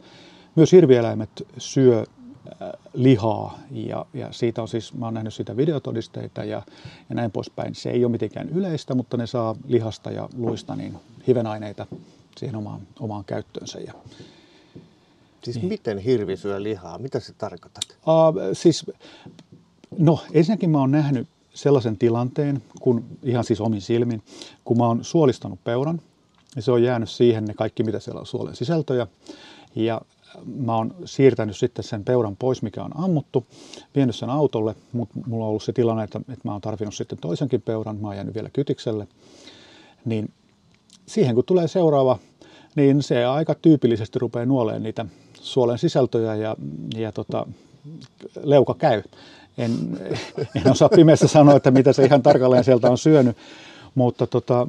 myös 0.55 0.71
hirvieläimet 0.71 1.29
syö 1.57 1.99
äh, 2.61 2.69
lihaa 2.93 3.59
ja, 3.71 4.05
ja 4.13 4.27
siitä 4.31 4.61
on 4.61 4.67
siis, 4.67 4.93
mä 4.93 5.05
oon 5.05 5.13
nähnyt 5.13 5.33
siitä 5.33 5.57
videotodisteita 5.57 6.43
ja, 6.43 6.61
ja 7.09 7.15
näin 7.15 7.31
poispäin. 7.31 7.75
Se 7.75 7.89
ei 7.89 8.05
ole 8.05 8.11
mitenkään 8.11 8.49
yleistä, 8.49 8.95
mutta 8.95 9.17
ne 9.17 9.27
saa 9.27 9.55
lihasta 9.67 10.11
ja 10.11 10.29
luista 10.37 10.75
niin 10.75 10.97
hivenaineita 11.27 11.87
siihen 12.37 12.55
omaan, 12.55 12.81
omaan 12.99 13.25
käyttöönsä. 13.25 13.79
Ja, 13.79 13.93
Siis 15.45 15.57
niin. 15.57 15.67
miten 15.67 15.97
hirvi 15.97 16.37
syö 16.37 16.63
lihaa? 16.63 16.97
Mitä 16.97 17.19
se 17.19 17.33
tarkoitat? 17.33 17.83
Uh, 17.89 18.41
siis, 18.53 18.85
no 19.97 20.19
ensinnäkin 20.33 20.69
mä 20.69 20.79
oon 20.79 20.91
nähnyt 20.91 21.27
sellaisen 21.53 21.97
tilanteen, 21.97 22.63
kun 22.81 23.05
ihan 23.23 23.43
siis 23.43 23.61
omin 23.61 23.81
silmin, 23.81 24.23
kun 24.63 24.77
mä 24.77 24.87
oon 24.87 25.03
suolistanut 25.03 25.63
peuran, 25.63 26.01
ja 26.55 26.61
se 26.61 26.71
on 26.71 26.83
jäänyt 26.83 27.09
siihen 27.09 27.45
ne 27.45 27.53
kaikki, 27.53 27.83
mitä 27.83 27.99
siellä 27.99 28.19
on 28.19 28.25
suolen 28.25 28.55
sisältöjä, 28.55 29.07
ja 29.75 30.01
mä 30.45 30.75
oon 30.75 30.95
siirtänyt 31.05 31.57
sitten 31.57 31.83
sen 31.83 32.03
peuran 32.03 32.35
pois, 32.35 32.61
mikä 32.61 32.83
on 32.83 32.91
ammuttu, 33.03 33.45
vienyt 33.95 34.15
sen 34.15 34.29
autolle, 34.29 34.75
mutta 34.93 35.19
mulla 35.25 35.45
on 35.45 35.49
ollut 35.49 35.63
se 35.63 35.73
tilanne, 35.73 36.03
että, 36.03 36.19
että 36.19 36.41
mä 36.43 36.51
oon 36.51 36.61
tarvinnut 36.61 36.95
sitten 36.95 37.17
toisenkin 37.17 37.61
peuran, 37.61 37.97
mä 37.97 38.07
oon 38.07 38.15
jäänyt 38.15 38.35
vielä 38.35 38.49
kytikselle, 38.49 39.07
niin 40.05 40.31
siihen 41.05 41.35
kun 41.35 41.43
tulee 41.45 41.67
seuraava, 41.67 42.19
niin 42.75 43.03
se 43.03 43.25
aika 43.25 43.55
tyypillisesti 43.55 44.19
rupeaa 44.19 44.45
nuoleen 44.45 44.83
niitä 44.83 45.05
suolen 45.41 45.77
sisältöjä 45.77 46.35
ja, 46.35 46.55
ja 46.95 47.11
tota, 47.11 47.47
leuka 48.43 48.73
käy. 48.73 49.03
En, 49.57 49.71
en 50.65 50.71
osaa 50.71 50.89
pimeässä 50.89 51.27
sanoa, 51.27 51.55
että 51.55 51.71
mitä 51.71 51.93
se 51.93 52.05
ihan 52.05 52.23
tarkalleen 52.23 52.63
sieltä 52.63 52.91
on 52.91 52.97
syönyt, 52.97 53.37
mutta 53.95 54.27
tota, 54.27 54.67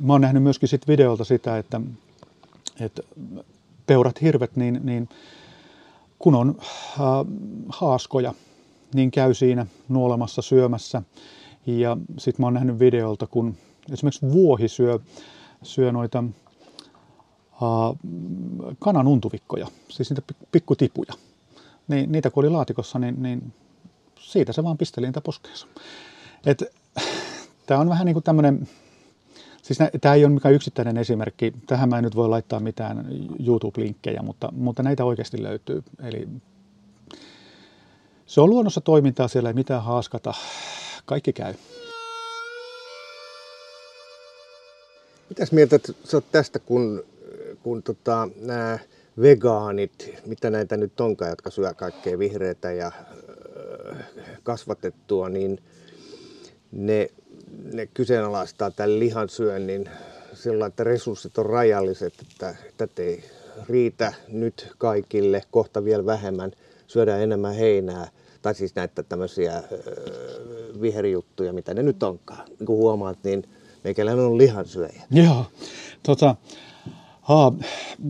mä 0.00 0.12
oon 0.12 0.20
nähnyt 0.20 0.42
myöskin 0.42 0.68
sit 0.68 0.88
videolta 0.88 1.24
sitä, 1.24 1.58
että, 1.58 1.80
että 2.80 3.02
peurat, 3.88 4.22
hirvet, 4.22 4.56
niin, 4.56 4.80
niin 4.82 5.08
kun 6.18 6.34
on 6.34 6.58
äh, 6.58 6.66
haaskoja, 7.68 8.34
niin 8.94 9.10
käy 9.10 9.34
siinä 9.34 9.66
nuolemassa 9.88 10.42
syömässä. 10.42 11.02
Ja 11.66 11.96
sitten 12.18 12.42
mä 12.42 12.46
oon 12.46 12.54
nähnyt 12.54 12.78
videolta, 12.78 13.26
kun 13.26 13.54
esimerkiksi 13.92 14.32
vuohi 14.32 14.68
syö, 14.68 14.98
syö 15.62 15.92
noita 15.92 16.24
kanan 18.78 19.08
untuvikkoja, 19.08 19.66
siis 19.88 20.10
niitä 20.10 20.34
pikkutipuja. 20.52 21.12
Niin, 21.88 22.12
niitä 22.12 22.30
kun 22.30 22.44
oli 22.44 22.50
laatikossa, 22.50 22.98
niin, 22.98 23.22
niin 23.22 23.52
siitä 24.20 24.52
se 24.52 24.64
vaan 24.64 24.78
pisteli 24.78 25.06
niitä 25.06 25.20
poskeensa. 25.20 25.66
Tämä 27.66 27.80
on 27.80 27.88
vähän 27.88 28.06
niin 28.06 28.14
kuin 28.14 28.22
tämmöinen, 28.24 28.68
siis 29.68 29.78
tämä 30.00 30.14
ei 30.14 30.24
ole 30.24 30.34
mikään 30.34 30.54
yksittäinen 30.54 30.96
esimerkki, 30.96 31.52
tähän 31.66 31.88
mä 31.88 31.98
en 31.98 32.04
nyt 32.04 32.16
voi 32.16 32.28
laittaa 32.28 32.60
mitään 32.60 33.06
YouTube-linkkejä, 33.46 34.22
mutta, 34.22 34.52
mutta 34.52 34.82
näitä 34.82 35.04
oikeasti 35.04 35.42
löytyy. 35.42 35.82
Eli 36.02 36.28
se 38.26 38.40
on 38.40 38.50
luonnossa 38.50 38.80
toimintaa, 38.80 39.28
siellä 39.28 39.50
ei 39.50 39.54
mitään 39.54 39.82
haaskata, 39.82 40.34
kaikki 41.04 41.32
käy. 41.32 41.54
Mitäs 45.28 45.52
mieltä 45.52 45.78
sä 46.04 46.16
oot 46.16 46.30
tästä, 46.32 46.58
kun 46.58 47.04
kun 47.62 47.82
tota, 47.82 48.28
nämä 48.40 48.78
vegaanit, 49.20 50.14
mitä 50.26 50.50
näitä 50.50 50.76
nyt 50.76 51.00
onkaan, 51.00 51.30
jotka 51.30 51.50
syö 51.50 51.74
kaikkea 51.74 52.18
vihreätä 52.18 52.72
ja 52.72 52.92
kasvatettua, 54.42 55.28
niin 55.28 55.58
ne, 56.72 57.08
ne 57.72 57.86
kyseenalaistaa 57.86 58.70
tämän 58.70 58.98
lihansyönnin 58.98 59.88
sillä 60.34 60.66
että 60.66 60.84
resurssit 60.84 61.38
on 61.38 61.46
rajalliset, 61.46 62.14
että 62.20 62.54
tätä 62.76 63.02
ei 63.02 63.24
riitä 63.68 64.12
nyt 64.28 64.72
kaikille, 64.78 65.42
kohta 65.50 65.84
vielä 65.84 66.06
vähemmän, 66.06 66.52
syödään 66.86 67.20
enemmän 67.20 67.54
heinää, 67.54 68.08
tai 68.42 68.54
siis 68.54 68.74
näitä 68.74 69.02
tämmöisiä 69.02 69.62
viherjuttuja, 70.80 71.52
mitä 71.52 71.74
ne 71.74 71.82
nyt 71.82 72.02
onkaan. 72.02 72.46
Niin 72.46 72.66
kuin 72.66 72.76
huomaat, 72.76 73.18
niin 73.24 73.44
meikäläinen 73.84 74.24
on 74.24 74.38
lihansyöjä. 74.38 75.02
Joo, 75.10 75.46
tota, 76.02 76.36
Haa, 77.20 77.52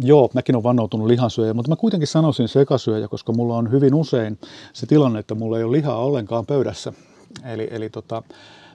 joo, 0.03 0.31
mäkin 0.35 0.55
olen 0.55 0.62
vannoutunut 0.62 1.07
lihansyöjä, 1.07 1.55
mutta 1.55 1.68
mä 1.70 1.77
kuitenkin 1.77 2.07
sanoisin 2.07 2.48
sekasyöjä, 2.48 3.09
koska 3.09 3.33
mulla 3.33 3.57
on 3.57 3.70
hyvin 3.70 3.94
usein 3.94 4.38
se 4.72 4.87
tilanne, 4.87 5.18
että 5.18 5.35
mulla 5.35 5.59
ei 5.59 5.64
ole 5.64 5.77
lihaa 5.77 6.05
ollenkaan 6.05 6.46
pöydässä. 6.46 6.92
Eli, 7.44 7.68
eli 7.70 7.90
tota, 7.90 8.22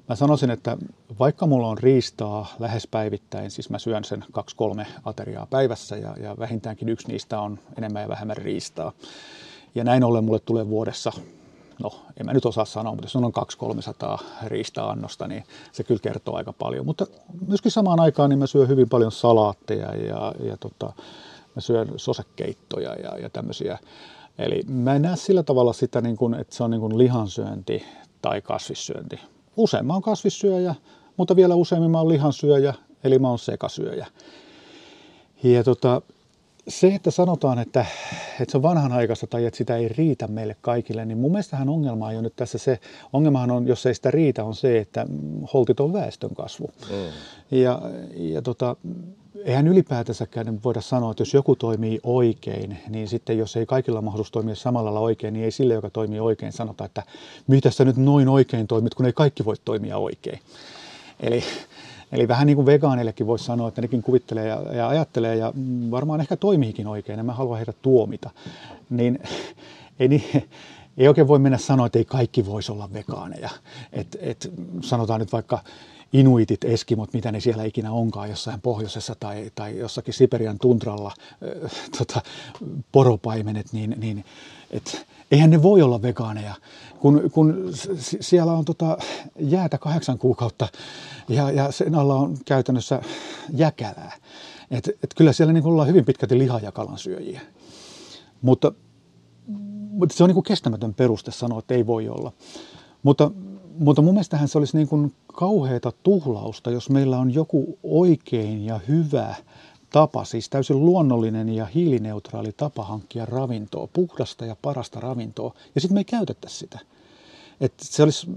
mä 0.09 0.15
sanoisin, 0.15 0.49
että 0.49 0.77
vaikka 1.19 1.47
mulla 1.47 1.67
on 1.67 1.77
riistaa 1.77 2.55
lähes 2.59 2.87
päivittäin, 2.87 3.51
siis 3.51 3.69
mä 3.69 3.79
syön 3.79 4.03
sen 4.03 4.25
kaksi-kolme 4.31 4.87
ateriaa 5.05 5.45
päivässä 5.45 5.95
ja, 5.95 6.15
ja 6.21 6.35
vähintäänkin 6.39 6.89
yksi 6.89 7.07
niistä 7.07 7.39
on 7.39 7.59
enemmän 7.77 8.01
ja 8.01 8.07
vähemmän 8.07 8.37
riistaa. 8.37 8.91
Ja 9.75 9.83
näin 9.83 10.03
ollen 10.03 10.23
mulle 10.23 10.39
tulee 10.39 10.67
vuodessa 10.67 11.11
no 11.83 11.91
en 12.19 12.25
mä 12.25 12.33
nyt 12.33 12.45
osaa 12.45 12.65
sanoa, 12.65 12.93
mutta 12.93 13.05
jos 13.05 13.15
on 13.15 13.31
200-300 14.19 14.23
riista-annosta, 14.45 15.27
niin 15.27 15.43
se 15.71 15.83
kyllä 15.83 15.99
kertoo 16.01 16.35
aika 16.35 16.53
paljon. 16.53 16.85
Mutta 16.85 17.05
myöskin 17.47 17.71
samaan 17.71 17.99
aikaan 17.99 18.29
niin 18.29 18.39
mä 18.39 18.47
syön 18.47 18.67
hyvin 18.67 18.89
paljon 18.89 19.11
salaatteja 19.11 19.95
ja, 19.95 20.33
ja 20.39 20.57
tota, 20.57 20.93
mä 21.55 21.61
syön 21.61 21.87
sosekeittoja 21.97 22.95
ja, 22.95 23.17
ja 23.17 23.29
tämmöisiä. 23.29 23.79
Eli 24.37 24.61
mä 24.67 24.95
en 24.95 25.01
näe 25.01 25.15
sillä 25.15 25.43
tavalla 25.43 25.73
sitä, 25.73 26.01
niin 26.01 26.17
kuin, 26.17 26.33
että 26.33 26.55
se 26.55 26.63
on 26.63 26.71
niin 26.71 26.97
lihansyönti 26.97 27.85
tai 28.21 28.41
kasvissyönti. 28.41 29.19
Usein 29.57 29.85
mä 29.85 29.93
oon 29.93 30.01
kasvissyöjä, 30.01 30.75
mutta 31.17 31.35
vielä 31.35 31.55
useammin 31.55 31.91
mä 31.91 31.97
oon 31.97 32.09
lihansyöjä, 32.09 32.73
eli 33.03 33.19
mä 33.19 33.29
oon 33.29 33.39
sekasyöjä. 33.39 34.07
Ja 35.43 35.63
tota, 35.63 36.01
se, 36.67 36.95
että 36.95 37.11
sanotaan, 37.11 37.59
että, 37.59 37.85
että 38.39 38.51
se 38.51 38.57
on 38.57 38.63
vanhanaikaista 38.63 39.27
tai 39.27 39.45
että 39.45 39.57
sitä 39.57 39.77
ei 39.77 39.87
riitä 39.87 40.27
meille 40.27 40.55
kaikille, 40.61 41.05
niin 41.05 41.17
mun 41.17 41.31
mielestähän 41.31 41.69
ongelma 41.69 42.07
on 42.07 42.15
jo 42.15 42.21
nyt 42.21 42.35
tässä 42.35 42.57
se, 42.57 42.79
ongelmahan 43.13 43.51
on, 43.51 43.67
jos 43.67 43.85
ei 43.85 43.95
sitä 43.95 44.11
riitä, 44.11 44.43
on 44.43 44.55
se, 44.55 44.77
että 44.77 45.05
holtiton 45.53 45.93
väestön 45.93 46.35
kasvu. 46.35 46.67
Mm. 46.89 47.57
Ja, 47.59 47.81
ja 48.15 48.41
tota, 48.41 48.75
eihän 49.45 49.67
ylipäätänsäkään 49.67 50.63
voida 50.63 50.81
sanoa, 50.81 51.11
että 51.11 51.21
jos 51.21 51.33
joku 51.33 51.55
toimii 51.55 51.99
oikein, 52.03 52.77
niin 52.89 53.07
sitten 53.07 53.37
jos 53.37 53.55
ei 53.55 53.65
kaikilla 53.65 54.01
mahdollisuus 54.01 54.31
toimia 54.31 54.55
samalla 54.55 54.85
lailla 54.85 54.99
oikein, 54.99 55.33
niin 55.33 55.45
ei 55.45 55.51
sille, 55.51 55.73
joka 55.73 55.89
toimii 55.89 56.19
oikein, 56.19 56.51
sanota, 56.51 56.85
että 56.85 57.03
mitä 57.47 57.71
sä 57.71 57.85
nyt 57.85 57.97
noin 57.97 58.29
oikein 58.29 58.67
toimit, 58.67 58.93
kun 58.93 59.05
ei 59.05 59.13
kaikki 59.13 59.45
voi 59.45 59.55
toimia 59.65 59.97
oikein. 59.97 60.39
Eli 61.19 61.43
Eli 62.13 62.27
vähän 62.27 62.47
niin 62.47 62.55
kuin 62.55 62.65
vegaanillekin 62.65 63.27
voisi 63.27 63.45
sanoa, 63.45 63.67
että 63.67 63.81
nekin 63.81 64.01
kuvittelee 64.01 64.47
ja, 64.47 64.61
ja 64.73 64.87
ajattelee 64.87 65.35
ja 65.35 65.53
varmaan 65.91 66.21
ehkä 66.21 66.35
toimiikin 66.35 66.87
oikein, 66.87 67.19
en 67.19 67.25
mä 67.25 67.33
halua 67.33 67.55
heitä 67.55 67.73
tuomita. 67.81 68.29
Niin 68.89 69.19
ei, 69.99 70.07
niin, 70.07 70.49
ei 70.97 71.07
oikein 71.07 71.27
voi 71.27 71.39
mennä 71.39 71.57
sanoa, 71.57 71.85
että 71.85 71.99
ei 71.99 72.05
kaikki 72.05 72.45
voisi 72.45 72.71
olla 72.71 72.93
vegaaneja. 72.93 73.49
Et, 73.93 74.17
et, 74.19 74.51
sanotaan 74.81 75.19
nyt 75.19 75.31
vaikka 75.31 75.59
inuitit, 76.13 76.63
eskimot, 76.63 77.13
mitä 77.13 77.31
ne 77.31 77.39
siellä 77.39 77.63
ikinä 77.63 77.91
onkaan 77.91 78.29
jossain 78.29 78.61
pohjoisessa 78.61 79.15
tai, 79.19 79.51
tai 79.55 79.77
jossakin 79.77 80.13
Siperian 80.13 80.59
tundralla, 80.59 81.11
äh, 81.65 81.71
tota, 81.97 82.21
poropaimenet, 82.91 83.73
niin, 83.73 83.95
niin 83.97 84.25
et, 84.71 85.05
eihän 85.31 85.49
ne 85.49 85.63
voi 85.63 85.81
olla 85.81 86.01
vegaaneja, 86.01 86.55
kun, 86.99 87.29
kun 87.31 87.71
siellä 87.99 88.53
on 88.53 88.65
tota 88.65 88.97
jäätä 89.39 89.77
kahdeksan 89.77 90.17
kuukautta 90.17 90.67
ja, 91.29 91.51
ja 91.51 91.71
sen 91.71 91.95
alla 91.95 92.15
on 92.15 92.37
käytännössä 92.45 93.01
jäkälää. 93.53 94.11
Et, 94.71 94.87
et 94.87 95.13
kyllä 95.15 95.33
siellä 95.33 95.53
niin 95.53 95.65
ollaan 95.65 95.87
hyvin 95.87 96.05
pitkälti 96.05 96.37
liha- 96.37 96.59
ja 96.59 96.71
kalansyöjiä. 96.71 97.41
Mutta, 98.41 98.71
mutta 99.89 100.15
se 100.15 100.23
on 100.23 100.29
niin 100.29 100.43
kestämätön 100.43 100.93
peruste 100.93 101.31
sanoa, 101.31 101.59
että 101.59 101.73
ei 101.73 101.87
voi 101.87 102.09
olla. 102.09 102.31
Mutta, 103.03 103.31
mutta 103.79 104.01
mun 104.01 104.13
mielestähän 104.13 104.47
se 104.47 104.57
olisi 104.57 104.77
niin 104.77 104.87
kuin 104.87 105.13
kauheata 105.27 105.91
tuhlausta, 106.03 106.71
jos 106.71 106.89
meillä 106.89 107.17
on 107.17 107.33
joku 107.33 107.77
oikein 107.83 108.65
ja 108.65 108.79
hyvä 108.87 109.35
tapa, 109.89 110.25
siis 110.25 110.49
täysin 110.49 110.85
luonnollinen 110.85 111.49
ja 111.49 111.65
hiilineutraali 111.65 112.51
tapa 112.57 112.83
hankkia 112.83 113.25
ravintoa, 113.25 113.87
puhdasta 113.93 114.45
ja 114.45 114.55
parasta 114.61 114.99
ravintoa, 114.99 115.53
ja 115.75 115.81
sitten 115.81 115.95
me 115.95 115.99
ei 115.99 116.05
käytettäisi 116.05 116.57
sitä. 116.57 116.79
Et 117.61 117.73
se, 117.81 118.03
olisi, 118.03 118.27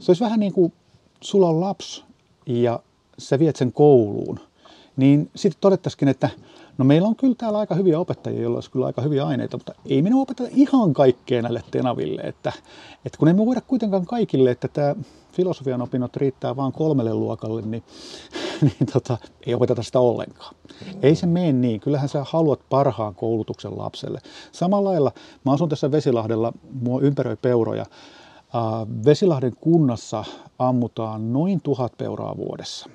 se 0.00 0.10
olisi 0.10 0.24
vähän 0.24 0.40
niin 0.40 0.52
kuin 0.52 0.72
sulla 1.20 1.48
on 1.48 1.60
lapsi 1.60 2.02
ja 2.46 2.80
sä 3.18 3.38
viet 3.38 3.56
sen 3.56 3.72
kouluun, 3.72 4.40
niin 4.96 5.30
sitten 5.36 5.60
todettaisikin, 5.60 6.08
että 6.08 6.30
no 6.80 6.84
meillä 6.84 7.08
on 7.08 7.16
kyllä 7.16 7.34
täällä 7.38 7.58
aika 7.58 7.74
hyviä 7.74 7.98
opettajia, 7.98 8.40
joilla 8.40 8.56
olisi 8.56 8.70
kyllä 8.70 8.86
aika 8.86 9.02
hyviä 9.02 9.26
aineita, 9.26 9.56
mutta 9.56 9.72
ei 9.86 10.02
minun 10.02 10.22
opeteta 10.22 10.50
ihan 10.54 10.92
kaikkea 10.92 11.42
näille 11.42 11.62
tenaville, 11.70 12.22
että, 12.22 12.52
että 13.04 13.18
kun 13.18 13.28
emme 13.28 13.46
voida 13.46 13.60
kuitenkaan 13.60 14.06
kaikille, 14.06 14.50
että 14.50 14.68
tämä 14.68 14.94
filosofian 15.32 15.82
opinnot 15.82 16.16
riittää 16.16 16.56
vain 16.56 16.72
kolmelle 16.72 17.14
luokalle, 17.14 17.62
niin, 17.62 17.82
niin 18.62 18.86
tota, 18.92 19.18
ei 19.46 19.54
opeteta 19.54 19.82
sitä 19.82 20.00
ollenkaan. 20.00 20.54
Ei 21.02 21.14
se 21.14 21.26
mene 21.26 21.52
niin. 21.52 21.80
Kyllähän 21.80 22.08
sä 22.08 22.24
haluat 22.28 22.60
parhaan 22.70 23.14
koulutuksen 23.14 23.78
lapselle. 23.78 24.20
Samalla 24.52 24.90
lailla, 24.90 25.12
mä 25.44 25.52
asun 25.52 25.68
tässä 25.68 25.90
Vesilahdella, 25.90 26.52
mua 26.82 27.00
ympäröi 27.00 27.36
peuroja. 27.36 27.86
Vesilahden 29.04 29.52
kunnassa 29.60 30.24
ammutaan 30.58 31.32
noin 31.32 31.60
tuhat 31.62 31.92
peuraa 31.98 32.36
vuodessa. 32.36 32.90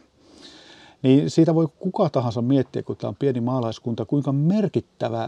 Niin 1.06 1.30
siitä 1.30 1.56
voi 1.56 1.68
kuka 1.80 2.10
tahansa 2.10 2.42
miettiä, 2.42 2.84
kun 2.84 2.98
tämä 2.98 3.10
on 3.10 3.16
pieni 3.16 3.42
maalaiskunta, 3.42 4.06
kuinka 4.06 4.32
merkittävä 4.32 5.28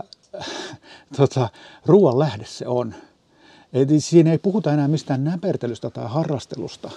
tota, 1.18 1.50
ruoan 1.86 2.20
lähde 2.20 2.46
se 2.46 2.68
on. 2.68 2.94
Eli 3.74 4.00
siinä 4.00 4.32
ei 4.32 4.38
puhuta 4.38 4.74
enää 4.74 4.88
mistään 4.88 5.24
näpertelystä 5.24 5.90
tai 5.90 6.06
harrastelusta. 6.08 6.92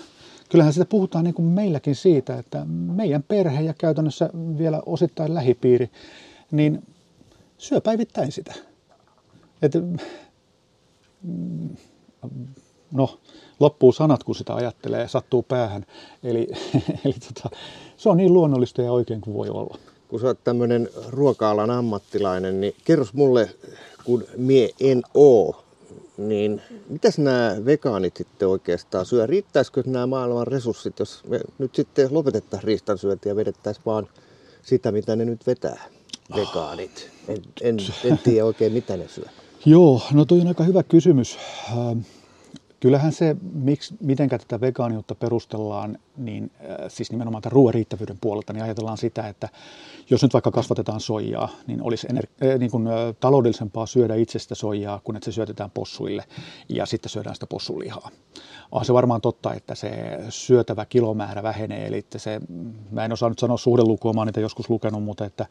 Kyllähän 0.48 0.72
sitä 0.72 0.84
puhutaan 0.84 1.24
niin 1.24 1.34
kuin 1.34 1.48
meilläkin 1.48 1.94
siitä, 1.94 2.38
että 2.38 2.64
meidän 2.68 3.22
perhe 3.22 3.62
ja 3.62 3.74
käytännössä 3.74 4.30
vielä 4.58 4.82
osittain 4.86 5.34
lähipiiri, 5.34 5.90
niin 6.50 6.82
syö 7.58 7.80
päivittäin 7.80 8.32
sitä. 8.32 8.54
Et, 9.62 9.72
mm, 11.22 11.76
no, 12.90 13.20
loppuu 13.60 13.92
sanat, 13.92 14.24
kun 14.24 14.34
sitä 14.34 14.54
ajattelee, 14.54 15.08
sattuu 15.08 15.42
päähän. 15.42 15.86
Eli, 16.22 16.48
eli 17.04 17.14
tota, 17.34 17.56
se 18.00 18.08
on 18.08 18.16
niin 18.16 18.32
luonnollista 18.32 18.82
ja 18.82 18.92
oikein 18.92 19.20
kuin 19.20 19.34
voi 19.34 19.48
olla. 19.48 19.78
Kun 20.08 20.20
sä 20.20 20.26
oot 20.26 20.44
tämmöinen 20.44 20.88
ruoka-alan 21.08 21.70
ammattilainen, 21.70 22.60
niin 22.60 22.74
kerros 22.84 23.14
mulle, 23.14 23.50
kun 24.04 24.24
mie 24.36 24.70
en 24.80 25.02
oo 25.14 25.64
niin 26.16 26.62
mitäs 26.88 27.18
nämä 27.18 27.56
vegaanit 27.64 28.16
sitten 28.16 28.48
oikeastaan 28.48 29.06
syö? 29.06 29.26
Riittäisikö 29.26 29.82
nämä 29.86 30.06
maailman 30.06 30.46
resurssit, 30.46 30.98
jos 30.98 31.22
me 31.28 31.40
nyt 31.58 31.74
sitten 31.74 32.08
lopetettaisiin 32.10 32.66
riistansyönti 32.68 33.28
ja 33.28 33.36
vedettäisiin 33.36 33.84
vaan 33.86 34.08
sitä, 34.62 34.92
mitä 34.92 35.16
ne 35.16 35.24
nyt 35.24 35.46
vetää, 35.46 35.84
vegaanit? 36.36 37.10
En, 37.28 37.42
en, 37.60 37.76
en 38.04 38.18
tiedä 38.18 38.44
oikein, 38.44 38.72
mitä 38.72 38.96
ne 38.96 39.08
syö. 39.08 39.24
Joo, 39.66 40.02
no 40.12 40.24
toi 40.24 40.40
on 40.40 40.46
aika 40.46 40.64
hyvä 40.64 40.82
kysymys. 40.82 41.38
Kyllähän 42.80 43.12
se, 43.12 43.36
miksi, 43.52 43.94
miten 44.00 44.28
tätä 44.28 44.60
vegaaniutta 44.60 45.14
perustellaan, 45.14 45.98
niin 46.16 46.50
äh, 46.60 46.76
siis 46.88 47.12
nimenomaan 47.12 47.42
tämän 47.42 47.52
ruoan 47.52 47.74
riittävyyden 47.74 48.18
puolelta, 48.20 48.52
niin 48.52 48.62
ajatellaan 48.62 48.98
sitä, 48.98 49.28
että 49.28 49.48
jos 50.10 50.22
nyt 50.22 50.32
vaikka 50.32 50.50
kasvatetaan 50.50 51.00
soijaa, 51.00 51.48
niin 51.66 51.82
olisi 51.82 52.06
ener- 52.06 52.48
äh, 52.48 52.58
niin 52.58 52.70
kuin, 52.70 52.86
äh, 52.86 52.94
taloudellisempaa 53.20 53.86
syödä 53.86 54.14
itsestä 54.14 54.54
soijaa, 54.54 55.00
kun 55.04 55.16
että 55.16 55.24
se 55.24 55.32
syötetään 55.32 55.70
possuille 55.70 56.24
ja 56.68 56.86
sitten 56.86 57.10
syödään 57.10 57.34
sitä 57.34 57.46
possulihaa. 57.46 58.10
On 58.72 58.84
se 58.84 58.94
varmaan 58.94 59.20
totta, 59.20 59.54
että 59.54 59.74
se 59.74 59.90
syötävä 60.28 60.84
kilomäärä 60.84 61.42
vähenee, 61.42 61.86
eli 61.86 62.06
se, 62.16 62.40
mä 62.90 63.04
en 63.04 63.12
osaa 63.12 63.28
nyt 63.28 63.38
sanoa 63.38 63.56
suhdelukua, 63.56 64.12
mä 64.12 64.20
oon 64.20 64.26
niitä 64.26 64.40
joskus 64.40 64.70
lukenut, 64.70 65.04
mutta 65.04 65.24
että 65.24 65.46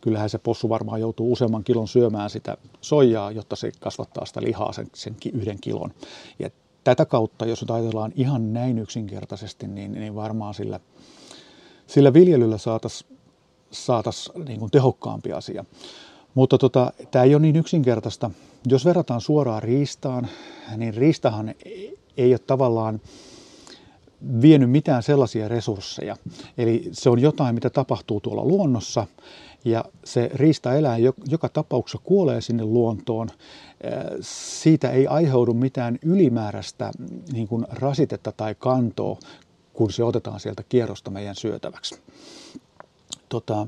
kyllähän 0.00 0.30
se 0.30 0.38
possu 0.38 0.68
varmaan 0.68 1.00
joutuu 1.00 1.32
useamman 1.32 1.64
kilon 1.64 1.88
syömään 1.88 2.30
sitä 2.30 2.56
soijaa, 2.80 3.30
jotta 3.30 3.56
se 3.56 3.72
kasvattaa 3.80 4.26
sitä 4.26 4.42
lihaa 4.42 4.72
sen, 4.72 4.86
sen 4.94 5.16
yhden 5.32 5.58
kilon. 5.60 5.90
Ja 6.38 6.50
tätä 6.84 7.04
kautta, 7.04 7.46
jos 7.46 7.60
nyt 7.60 7.70
ajatellaan 7.70 8.12
ihan 8.16 8.52
näin 8.52 8.78
yksinkertaisesti, 8.78 9.68
niin, 9.68 9.92
niin 9.92 10.14
varmaan 10.14 10.54
sillä, 10.54 10.80
sillä 11.86 12.12
viljelyllä 12.12 12.58
saataisiin 12.58 13.18
saatais 13.70 14.32
niin 14.46 14.70
tehokkaampi 14.70 15.32
asia. 15.32 15.64
Mutta 16.34 16.58
tota, 16.58 16.92
tämä 17.10 17.24
ei 17.24 17.34
ole 17.34 17.42
niin 17.42 17.56
yksinkertaista. 17.56 18.30
Jos 18.66 18.84
verrataan 18.84 19.20
suoraan 19.20 19.62
riistaan, 19.62 20.28
niin 20.76 20.94
riistahan 20.94 21.54
ei 22.16 22.32
ole 22.32 22.38
tavallaan 22.38 23.00
vienyt 24.42 24.70
mitään 24.70 25.02
sellaisia 25.02 25.48
resursseja. 25.48 26.16
Eli 26.58 26.88
se 26.92 27.10
on 27.10 27.18
jotain, 27.18 27.54
mitä 27.54 27.70
tapahtuu 27.70 28.20
tuolla 28.20 28.44
luonnossa 28.44 29.06
ja 29.64 29.84
se 30.04 30.30
riistaeläin 30.34 31.04
joka 31.28 31.48
tapauksessa 31.48 31.98
kuolee 32.04 32.40
sinne 32.40 32.64
luontoon. 32.64 33.28
Siitä 34.20 34.90
ei 34.90 35.06
aiheudu 35.06 35.54
mitään 35.54 35.98
ylimääräistä 36.02 36.90
niin 37.32 37.48
kuin 37.48 37.66
rasitetta 37.70 38.32
tai 38.32 38.54
kantoa, 38.54 39.18
kun 39.72 39.92
se 39.92 40.04
otetaan 40.04 40.40
sieltä 40.40 40.62
kierrosta 40.68 41.10
meidän 41.10 41.34
syötäväksi. 41.34 42.00
Tota, 43.28 43.66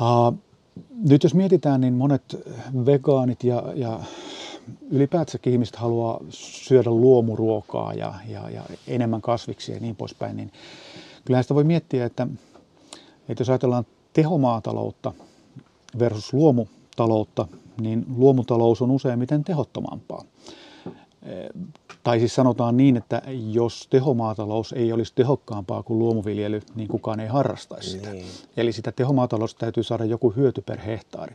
uh, 0.00 0.38
nyt 1.08 1.22
jos 1.22 1.34
mietitään, 1.34 1.80
niin 1.80 1.94
monet 1.94 2.36
vegaanit 2.86 3.44
ja, 3.44 3.62
ja 3.74 4.00
ylipäätänsäkin 4.90 5.52
ihmiset 5.52 5.76
haluaa 5.76 6.20
syödä 6.30 6.90
luomuruokaa 6.90 7.94
ja, 7.94 8.14
ja, 8.28 8.50
ja 8.50 8.62
enemmän 8.88 9.22
kasviksia 9.22 9.74
ja 9.74 9.80
niin 9.80 9.96
poispäin, 9.96 10.36
niin 10.36 10.52
kyllähän 11.24 11.44
sitä 11.44 11.54
voi 11.54 11.64
miettiä, 11.64 12.04
että, 12.04 12.26
että 13.28 13.40
jos 13.40 13.50
ajatellaan 13.50 13.86
tehomaataloutta 14.14 15.12
versus 15.98 16.32
luomutaloutta, 16.32 17.48
niin 17.80 18.06
luomutalous 18.16 18.82
on 18.82 18.90
useimmiten 18.90 19.44
tehottomampaa. 19.44 20.24
Tai 22.04 22.18
siis 22.18 22.34
sanotaan 22.34 22.76
niin, 22.76 22.96
että 22.96 23.22
jos 23.52 23.86
tehomaatalous 23.90 24.72
ei 24.72 24.92
olisi 24.92 25.12
tehokkaampaa 25.14 25.82
kuin 25.82 25.98
luomuviljely, 25.98 26.62
niin 26.74 26.88
kukaan 26.88 27.20
ei 27.20 27.28
harrastaisi 27.28 27.90
sitä. 27.90 28.12
Niin. 28.12 28.26
Eli 28.56 28.72
sitä 28.72 28.92
tehomaataloutta 28.92 29.58
täytyy 29.58 29.82
saada 29.82 30.04
joku 30.04 30.30
hyöty 30.36 30.62
per 30.62 30.80
hehtaari. 30.80 31.34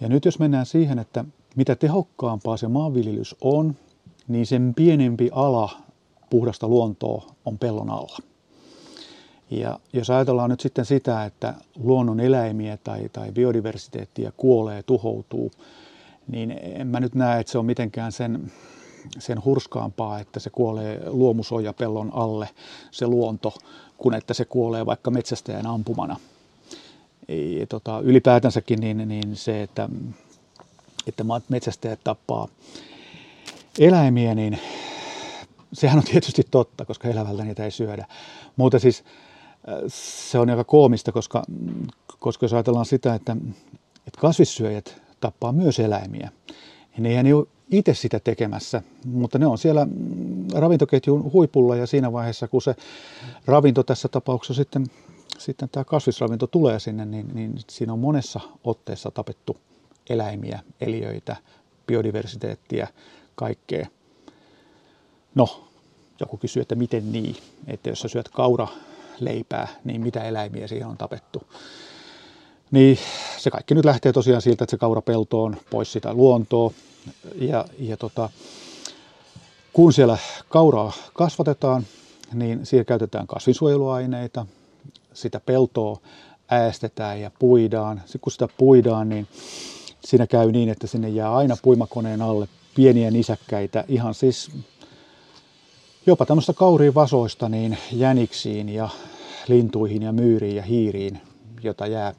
Ja 0.00 0.08
nyt 0.08 0.24
jos 0.24 0.38
mennään 0.38 0.66
siihen, 0.66 0.98
että 0.98 1.24
mitä 1.56 1.76
tehokkaampaa 1.76 2.56
se 2.56 2.68
maanviljelys 2.68 3.36
on, 3.40 3.76
niin 4.28 4.46
sen 4.46 4.72
pienempi 4.76 5.30
ala 5.32 5.70
puhdasta 6.30 6.68
luontoa 6.68 7.26
on 7.44 7.58
pellon 7.58 7.90
alla. 7.90 8.18
Ja 9.60 9.78
jos 9.92 10.10
ajatellaan 10.10 10.50
nyt 10.50 10.60
sitten 10.60 10.84
sitä, 10.84 11.24
että 11.24 11.54
luonnon 11.76 12.20
eläimiä 12.20 12.76
tai, 12.76 13.08
tai 13.12 13.32
biodiversiteettiä 13.32 14.32
kuolee, 14.36 14.82
tuhoutuu, 14.82 15.50
niin 16.28 16.60
en 16.62 16.86
mä 16.86 17.00
nyt 17.00 17.14
näe, 17.14 17.40
että 17.40 17.52
se 17.52 17.58
on 17.58 17.66
mitenkään 17.66 18.12
sen, 18.12 18.52
sen 19.18 19.44
hurskaampaa, 19.44 20.20
että 20.20 20.40
se 20.40 20.50
kuolee 20.50 21.02
luomusojapellon 21.06 22.10
alle, 22.14 22.48
se 22.90 23.06
luonto, 23.06 23.54
kun 23.98 24.14
että 24.14 24.34
se 24.34 24.44
kuolee 24.44 24.86
vaikka 24.86 25.10
metsästäjän 25.10 25.66
ampumana. 25.66 26.16
Ei, 27.28 27.66
tota, 27.68 28.00
ylipäätänsäkin 28.00 28.80
niin, 28.80 29.08
niin 29.08 29.36
se, 29.36 29.62
että, 29.62 29.88
että 31.06 31.24
metsästäjät 31.48 32.00
tappaa 32.04 32.48
eläimiä, 33.78 34.34
niin 34.34 34.58
sehän 35.72 35.98
on 35.98 36.04
tietysti 36.04 36.42
totta, 36.50 36.84
koska 36.84 37.08
elävältä 37.08 37.44
niitä 37.44 37.64
ei 37.64 37.70
syödä. 37.70 38.06
Mutta 38.56 38.78
siis 38.78 39.04
se 39.88 40.38
on 40.38 40.50
aika 40.50 40.64
koomista, 40.64 41.12
koska, 41.12 41.42
koska 42.18 42.44
jos 42.44 42.52
ajatellaan 42.52 42.86
sitä, 42.86 43.14
että, 43.14 43.36
että 44.06 44.20
kasvissyöjät 44.20 45.02
tappaa 45.20 45.52
myös 45.52 45.78
eläimiä, 45.78 46.30
niin 46.96 47.06
eihän 47.06 47.24
ne 47.24 47.34
ole 47.34 47.46
itse 47.70 47.94
sitä 47.94 48.20
tekemässä, 48.20 48.82
mutta 49.04 49.38
ne 49.38 49.46
on 49.46 49.58
siellä 49.58 49.86
ravintoketjun 50.54 51.32
huipulla 51.32 51.76
ja 51.76 51.86
siinä 51.86 52.12
vaiheessa, 52.12 52.48
kun 52.48 52.62
se 52.62 52.76
ravinto 53.46 53.82
tässä 53.82 54.08
tapauksessa 54.08 54.54
sitten, 54.54 54.86
sitten 55.38 55.68
tämä 55.68 55.84
kasvisravinto 55.84 56.46
tulee 56.46 56.80
sinne, 56.80 57.04
niin, 57.04 57.28
niin 57.34 57.54
siinä 57.70 57.92
on 57.92 57.98
monessa 57.98 58.40
otteessa 58.64 59.10
tapettu 59.10 59.56
eläimiä, 60.10 60.60
eliöitä, 60.80 61.36
biodiversiteettiä, 61.86 62.88
kaikkea. 63.34 63.86
No, 65.34 65.64
joku 66.20 66.36
kysyy, 66.36 66.62
että 66.62 66.74
miten 66.74 67.12
niin, 67.12 67.36
että 67.66 67.88
jos 67.88 68.00
sä 68.00 68.08
syöt 68.08 68.28
kaura 68.28 68.68
leipää, 69.20 69.68
niin 69.84 70.00
mitä 70.00 70.24
eläimiä 70.24 70.66
siihen 70.66 70.88
on 70.88 70.96
tapettu. 70.96 71.42
Niin 72.70 72.98
se 73.38 73.50
kaikki 73.50 73.74
nyt 73.74 73.84
lähtee 73.84 74.12
tosiaan 74.12 74.42
siltä, 74.42 74.64
että 74.64 74.70
se 74.70 74.78
kaurapelto 74.78 75.42
on 75.42 75.56
pois 75.70 75.92
sitä 75.92 76.14
luontoa. 76.14 76.70
Ja, 77.34 77.64
ja 77.78 77.96
tota, 77.96 78.30
kun 79.72 79.92
siellä 79.92 80.18
kauraa 80.48 80.92
kasvatetaan, 81.14 81.86
niin 82.32 82.66
siihen 82.66 82.86
käytetään 82.86 83.26
kasvinsuojeluaineita, 83.26 84.46
sitä 85.12 85.40
peltoa 85.40 86.00
äästetään 86.50 87.20
ja 87.20 87.30
puidaan. 87.38 87.98
Sitten 88.04 88.20
kun 88.20 88.32
sitä 88.32 88.48
puidaan, 88.56 89.08
niin 89.08 89.28
siinä 90.04 90.26
käy 90.26 90.52
niin, 90.52 90.68
että 90.68 90.86
sinne 90.86 91.08
jää 91.08 91.34
aina 91.34 91.56
puimakoneen 91.62 92.22
alle 92.22 92.48
pieniä 92.74 93.10
nisäkkäitä, 93.10 93.84
ihan 93.88 94.14
siis 94.14 94.50
jopa 96.06 96.26
tämmöistä 96.26 96.52
kauriin 96.52 96.94
vasoista 96.94 97.48
niin 97.48 97.78
jäniksiin 97.92 98.68
ja 98.68 98.88
lintuihin 99.48 100.02
ja 100.02 100.12
myyriin 100.12 100.56
ja 100.56 100.62
hiiriin, 100.62 101.20
jota 101.62 101.86
jää, 101.86 102.14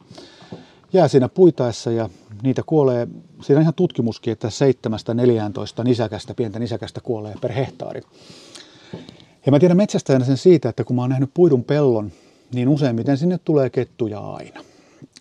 jää 0.94 1.08
siinä 1.08 1.30
puitaessa 1.30 1.92
ja 1.92 2.10
niitä 2.44 2.64
kuolee, 2.66 3.08
siinä 3.42 3.58
on 3.58 3.62
ihan 3.62 3.74
tutkimuskin, 3.74 4.32
että 4.32 4.48
7-14 5.82 5.84
nisäkästä, 5.84 6.34
pientä 6.34 6.60
nisäkästä 6.60 7.02
kuolee 7.02 7.36
per 7.42 7.52
hehtaari. 7.52 8.02
Ja 9.46 9.52
mä 9.52 9.60
tiedän 9.60 9.78
metsästäjänä 9.78 10.26
sen 10.26 10.38
siitä, 10.38 10.70
että 10.70 10.84
kun 10.84 10.96
mä 10.96 11.02
oon 11.02 11.10
nähnyt 11.10 11.32
puidun 11.34 11.64
pellon, 11.64 12.12
niin 12.54 12.70
useimmiten 12.70 13.18
sinne 13.18 13.38
tulee 13.38 13.70
kettuja 13.70 14.20
aina. 14.20 14.62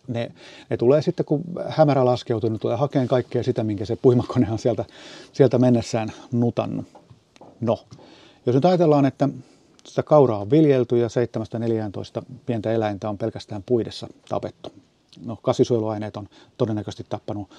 Ne, 0.09 0.33
ne 0.71 0.77
tulee 0.77 1.03
sitten, 1.03 1.27
kun 1.27 1.45
hämärä 1.69 2.05
laskeutuu, 2.05 2.51
niin 2.51 2.61
tulee 2.61 2.77
hakeen 2.77 3.09
kaikkea 3.09 3.43
sitä, 3.43 3.65
minkä 3.65 3.85
se 3.85 3.97
puimakone 3.97 4.51
on 4.51 4.59
sieltä, 4.59 4.85
sieltä 5.33 5.59
mennessään 5.59 6.13
nutannut. 6.33 6.87
No, 7.61 7.85
jos 8.47 8.55
nyt 8.55 8.65
ajatellaan, 8.65 9.05
että 9.07 9.29
sitä 9.87 10.03
kauraa 10.03 10.39
on 10.39 10.51
viljelty 10.51 10.99
ja 10.99 11.09
7-14 12.21 12.25
pientä 12.47 12.73
eläintä 12.73 13.09
on 13.09 13.19
pelkästään 13.19 13.63
puidessa 13.63 14.07
tapettu. 14.29 14.73
No, 15.25 15.37
kasvisuojeluaineet 15.43 16.17
on 16.17 16.29
todennäköisesti 16.57 17.07
tappanut 17.09 17.51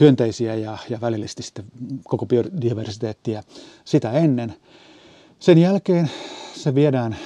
hyönteisiä 0.00 0.54
ja, 0.54 0.78
ja 0.88 1.00
välillisesti 1.00 1.42
sitten 1.42 1.64
koko 2.04 2.26
biodiversiteettiä 2.26 3.42
sitä 3.84 4.12
ennen. 4.12 4.54
Sen 5.38 5.58
jälkeen 5.58 6.10
se 6.54 6.74
viedään 6.74 7.16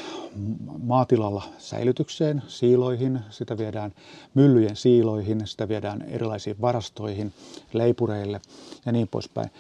maatilalla 0.82 1.42
säilytykseen, 1.58 2.42
siiloihin, 2.48 3.20
sitä 3.30 3.58
viedään 3.58 3.92
myllyjen 4.34 4.76
siiloihin, 4.76 5.46
sitä 5.46 5.68
viedään 5.68 6.02
erilaisiin 6.02 6.60
varastoihin, 6.60 7.32
leipureille 7.72 8.40
ja 8.86 8.92
niin 8.92 9.08
poispäin. 9.08 9.50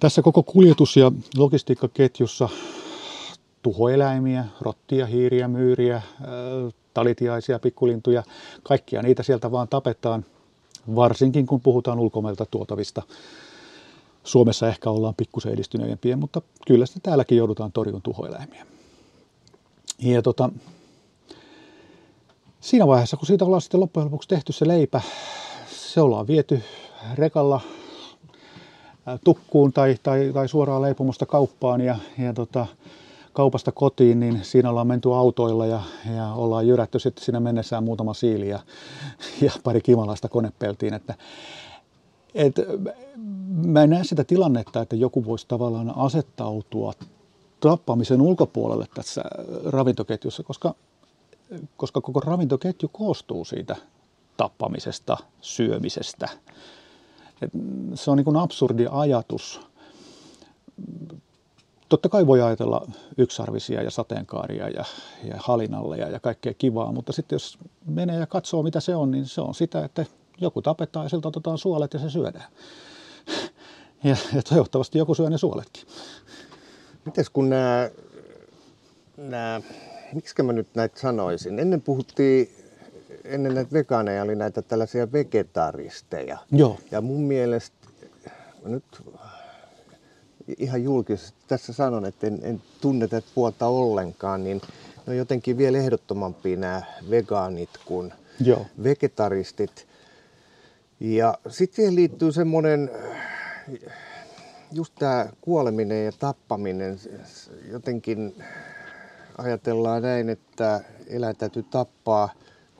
Tässä 0.00 0.22
koko 0.22 0.42
kuljetus- 0.42 0.96
ja 0.96 1.12
logistiikkaketjussa 1.36 2.48
tuhoeläimiä, 3.62 4.44
rottia, 4.60 5.06
hiiriä, 5.06 5.48
myyriä, 5.48 6.02
talitiaisia, 6.94 7.58
pikkulintuja, 7.58 8.22
kaikkia 8.62 9.02
niitä 9.02 9.22
sieltä 9.22 9.50
vaan 9.50 9.68
tapetaan, 9.68 10.24
varsinkin 10.94 11.46
kun 11.46 11.60
puhutaan 11.60 11.98
ulkomailta 11.98 12.46
tuotavista. 12.50 13.02
Suomessa 14.24 14.68
ehkä 14.68 14.90
ollaan 14.90 15.14
pikkusen 15.14 15.52
edistyneempiä, 15.52 16.16
mutta 16.16 16.42
kyllä 16.66 16.86
sitä 16.86 17.00
täälläkin 17.02 17.38
joudutaan 17.38 17.72
torjun 17.72 18.02
tuhoeläimiä. 18.02 18.66
Ja 19.98 20.22
tota, 20.22 20.50
siinä 22.60 22.86
vaiheessa, 22.86 23.16
kun 23.16 23.26
siitä 23.26 23.44
ollaan 23.44 23.62
sitten 23.62 23.80
loppujen 23.80 24.04
lopuksi 24.04 24.28
tehty 24.28 24.52
se 24.52 24.68
leipä, 24.68 25.00
se 25.70 26.00
ollaan 26.00 26.26
viety 26.26 26.62
rekalla 27.14 27.60
tukkuun 29.24 29.72
tai, 29.72 29.96
tai, 30.02 30.30
tai 30.34 30.48
suoraan 30.48 30.82
leipomusta 30.82 31.26
kauppaan 31.26 31.80
ja, 31.80 31.96
ja 32.18 32.32
tota, 32.32 32.66
kaupasta 33.32 33.72
kotiin, 33.72 34.20
niin 34.20 34.40
siinä 34.42 34.70
ollaan 34.70 34.86
menty 34.86 35.14
autoilla 35.14 35.66
ja, 35.66 35.82
ja 36.16 36.32
ollaan 36.32 36.66
jyrätty 36.66 36.98
sitten 36.98 37.24
siinä 37.24 37.40
mennessään 37.40 37.84
muutama 37.84 38.14
siili 38.14 38.48
ja, 38.48 38.60
ja 39.40 39.52
pari 39.64 39.80
kimalaista 39.80 40.28
konepeltiin. 40.28 40.94
Että, 40.94 41.14
et, 42.34 42.54
mä 43.66 43.82
en 43.82 43.90
näe 43.90 44.04
sitä 44.04 44.24
tilannetta, 44.24 44.80
että 44.80 44.96
joku 44.96 45.24
voisi 45.24 45.46
tavallaan 45.48 45.92
asettautua 45.96 46.92
tappamisen 47.60 48.20
ulkopuolelle 48.20 48.86
tässä 48.94 49.22
ravintoketjussa, 49.64 50.42
koska, 50.42 50.74
koska 51.76 52.00
koko 52.00 52.20
ravintoketju 52.20 52.88
koostuu 52.92 53.44
siitä 53.44 53.76
tappamisesta, 54.36 55.16
syömisestä. 55.40 56.28
Et 57.42 57.50
se 57.94 58.10
on 58.10 58.16
niin 58.16 58.24
kuin 58.24 58.36
absurdi 58.36 58.86
ajatus 58.90 59.60
Totta 61.88 62.08
kai 62.08 62.26
voi 62.26 62.42
ajatella 62.42 62.86
yksarvisia 63.18 63.82
ja 63.82 63.90
sateenkaaria 63.90 64.68
ja, 64.68 64.84
ja 65.24 65.34
halinalleja 65.38 66.08
ja 66.08 66.20
kaikkea 66.20 66.54
kivaa, 66.54 66.92
mutta 66.92 67.12
sitten 67.12 67.36
jos 67.36 67.58
menee 67.86 68.18
ja 68.18 68.26
katsoo 68.26 68.62
mitä 68.62 68.80
se 68.80 68.96
on, 68.96 69.10
niin 69.10 69.26
se 69.26 69.40
on 69.40 69.54
sitä, 69.54 69.84
että 69.84 70.06
joku 70.40 70.62
tapetaan 70.62 71.04
ja 71.04 71.08
siltä 71.08 71.28
otetaan 71.28 71.58
suolet 71.58 71.94
ja 71.94 72.00
se 72.00 72.10
syödään. 72.10 72.50
Ja, 74.04 74.16
ja 74.34 74.42
toivottavasti 74.42 74.98
joku 74.98 75.14
syö 75.14 75.30
ne 75.30 75.38
suoletkin. 75.38 75.82
Mites 77.04 77.30
kun 77.30 77.48
nämä, 79.16 79.60
miksi 80.14 80.42
mä 80.42 80.52
nyt 80.52 80.68
näitä 80.74 81.00
sanoisin? 81.00 81.58
Ennen 81.58 81.80
puhuttiin, 81.80 82.48
ennen 83.28 83.54
näitä 83.54 83.72
vegaaneja 83.72 84.22
oli 84.22 84.36
näitä 84.36 84.62
tällaisia 84.62 85.12
vegetaristeja. 85.12 86.38
Joo. 86.52 86.78
Ja 86.90 87.00
mun 87.00 87.20
mielestä, 87.20 87.76
nyt 88.64 88.84
ihan 90.58 90.82
julkisesti 90.82 91.38
tässä 91.48 91.72
sanon, 91.72 92.06
että 92.06 92.26
en, 92.26 92.38
en 92.42 92.62
tunne 92.80 93.08
tätä 93.08 93.28
puolta 93.34 93.66
ollenkaan, 93.66 94.44
niin 94.44 94.60
ne 95.06 95.10
on 95.10 95.16
jotenkin 95.16 95.58
vielä 95.58 95.78
ehdottomampia 95.78 96.56
nämä 96.56 96.82
vegaanit 97.10 97.70
kuin 97.84 98.12
Joo. 98.40 98.66
vegetaristit. 98.82 99.86
Ja 101.00 101.38
sitten 101.48 101.76
siihen 101.76 101.94
liittyy 101.94 102.32
semmoinen, 102.32 102.90
just 104.72 104.94
tämä 104.98 105.28
kuoleminen 105.40 106.04
ja 106.04 106.12
tappaminen, 106.18 106.98
jotenkin 107.70 108.42
ajatellaan 109.38 110.02
näin, 110.02 110.28
että 110.28 110.80
eläin 111.06 111.36
täytyy 111.36 111.62
tappaa, 111.62 112.28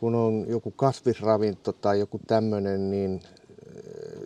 kun 0.00 0.14
on 0.14 0.44
joku 0.48 0.70
kasvisravinto 0.70 1.72
tai 1.72 1.98
joku 1.98 2.20
tämmöinen, 2.26 2.90
niin 2.90 3.22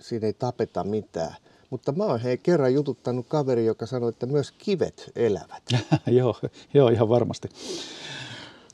siinä 0.00 0.26
ei 0.26 0.32
tapeta 0.32 0.84
mitään. 0.84 1.36
Mutta 1.70 1.92
mä 1.92 2.04
oon 2.04 2.20
hei 2.20 2.38
kerran 2.38 2.74
jututtanut 2.74 3.26
kaveri, 3.28 3.66
joka 3.66 3.86
sanoi, 3.86 4.08
että 4.08 4.26
myös 4.26 4.52
kivet 4.58 5.10
elävät. 5.16 5.62
joo, 6.06 6.36
joo, 6.74 6.88
ihan 6.88 7.08
varmasti. 7.08 7.48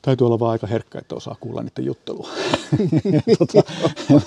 Täytyy 0.01 0.27
olla 0.27 0.39
vaan 0.39 0.51
aika 0.51 0.67
herkkä, 0.67 0.99
että 0.99 1.15
osaa 1.15 1.35
kuulla 1.39 1.63
niiden 1.63 1.85
juttelua. 1.85 2.29
tota, 3.39 3.63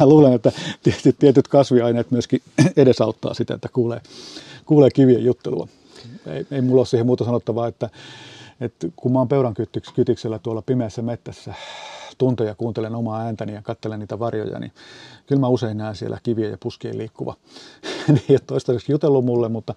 mä 0.01 0.07
luulen, 0.07 0.33
että 0.33 0.53
tietyt, 0.83 1.19
tietyt 1.19 1.49
kasviaineet 1.49 2.11
myöskin 2.11 2.43
edesauttaa 2.77 3.35
sitä, 3.35 3.55
että 3.55 3.69
kuulee, 3.73 4.01
kuulee 4.67 4.91
kivien 4.91 5.25
juttelua. 5.25 5.69
Ei, 6.27 6.47
ei 6.51 6.61
mulla 6.61 6.81
ole 6.81 6.87
siihen 6.87 7.07
muuta 7.07 7.25
sanottavaa, 7.25 7.69
että, 7.69 7.91
että 8.61 8.87
kun 8.97 9.13
mä 9.13 9.19
oon 9.19 9.29
peuran 9.29 9.55
kytiksellä 9.95 10.39
tuolla 10.39 10.63
pimeässä 10.63 11.03
mettässä 11.03 11.55
tunteja 12.19 12.55
kuuntelen 12.55 12.95
omaa 12.95 13.21
ääntäni 13.21 13.55
ja 13.55 13.63
katselen 13.63 13.99
niitä 13.99 14.19
varjoja, 14.19 14.59
niin 14.59 14.73
kyllä 15.27 15.41
mä 15.41 15.49
usein 15.49 15.77
näen 15.77 15.97
siellä 15.97 16.19
kivien 16.23 16.51
ja 16.51 16.59
puskien 16.63 16.99
liikkuva. 16.99 17.35
niin 18.09 18.23
ei 18.29 18.35
ole 18.35 18.41
toistaiseksi 18.47 18.93
jutellut 18.93 19.25
mulle, 19.25 19.49
mutta 19.49 19.75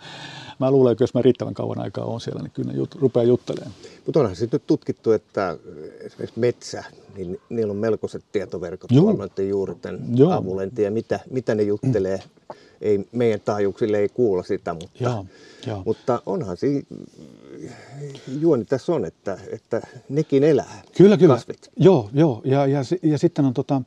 mä 0.59 0.71
luulen, 0.71 0.91
että 0.91 1.03
jos 1.03 1.13
mä 1.13 1.21
riittävän 1.21 1.53
kauan 1.53 1.79
aikaa 1.79 2.05
on 2.05 2.21
siellä, 2.21 2.41
niin 2.41 2.51
kyllä 2.51 2.71
ne 2.71 2.77
jut, 2.77 2.95
rupeaa 2.95 3.23
juttelemaan. 3.23 3.71
Mutta 4.05 4.19
onhan 4.19 4.35
sitten 4.35 4.57
nyt 4.57 4.67
tutkittu, 4.67 5.11
että 5.11 5.57
esimerkiksi 5.99 6.39
metsä, 6.39 6.83
niin 7.15 7.41
niillä 7.49 7.71
on 7.71 7.77
melkoiset 7.77 8.23
tietoverkot 8.31 8.91
noiden 8.91 9.49
juurten 9.49 9.99
avulla. 10.33 10.63
En 10.63 10.71
tiedä, 10.71 10.91
mitä, 10.91 11.19
mitä 11.29 11.55
ne 11.55 11.63
juttelee. 11.63 12.19
Ei, 12.81 13.07
meidän 13.11 13.39
taajuuksille 13.45 13.97
ei 13.97 14.09
kuulla 14.09 14.43
sitä, 14.43 14.73
mutta, 14.73 15.03
joo, 15.03 15.25
joo. 15.67 15.81
mutta 15.85 16.21
onhan 16.25 16.57
siinä 16.57 16.81
juoni 18.39 18.65
tässä 18.65 18.91
on, 18.91 19.05
että, 19.05 19.37
että 19.51 19.81
nekin 20.09 20.43
elää. 20.43 20.81
Kyllä, 20.97 21.17
kyllä. 21.17 21.33
Kasvit. 21.33 21.71
Joo, 21.77 22.09
joo. 22.13 22.41
Ja, 22.45 22.65
ja, 22.65 22.79
ja 23.03 23.17
sitten 23.17 23.45
on 23.45 23.53
tota, 23.53 23.81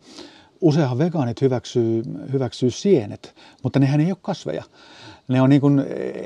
useinhan 0.61 0.99
vegaanit 0.99 1.41
hyväksyy, 1.41 2.03
hyväksyy 2.33 2.71
sienet, 2.71 3.35
mutta 3.63 3.79
nehän 3.79 4.01
ei 4.01 4.13
ole 4.13 4.19
kasveja. 4.23 4.65
Ne 5.29 5.43
on 5.43 5.51
niin 5.51 5.61
kuin 5.61 5.85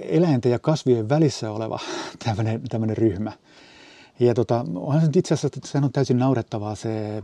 eläinten 0.09 0.53
ja 0.53 0.59
kasvien 0.59 1.09
välissä 1.09 1.51
oleva 1.51 1.78
tämmöinen 2.70 2.97
ryhmä. 2.97 3.32
Ja 4.20 4.34
tota, 4.34 4.66
onhan 4.74 5.01
se 5.01 5.11
itse 5.16 5.34
asiassa, 5.34 5.47
että 5.47 5.68
sehän 5.68 5.84
on 5.84 5.93
täysin 5.93 6.18
naurettavaa 6.18 6.74
se, 6.74 7.22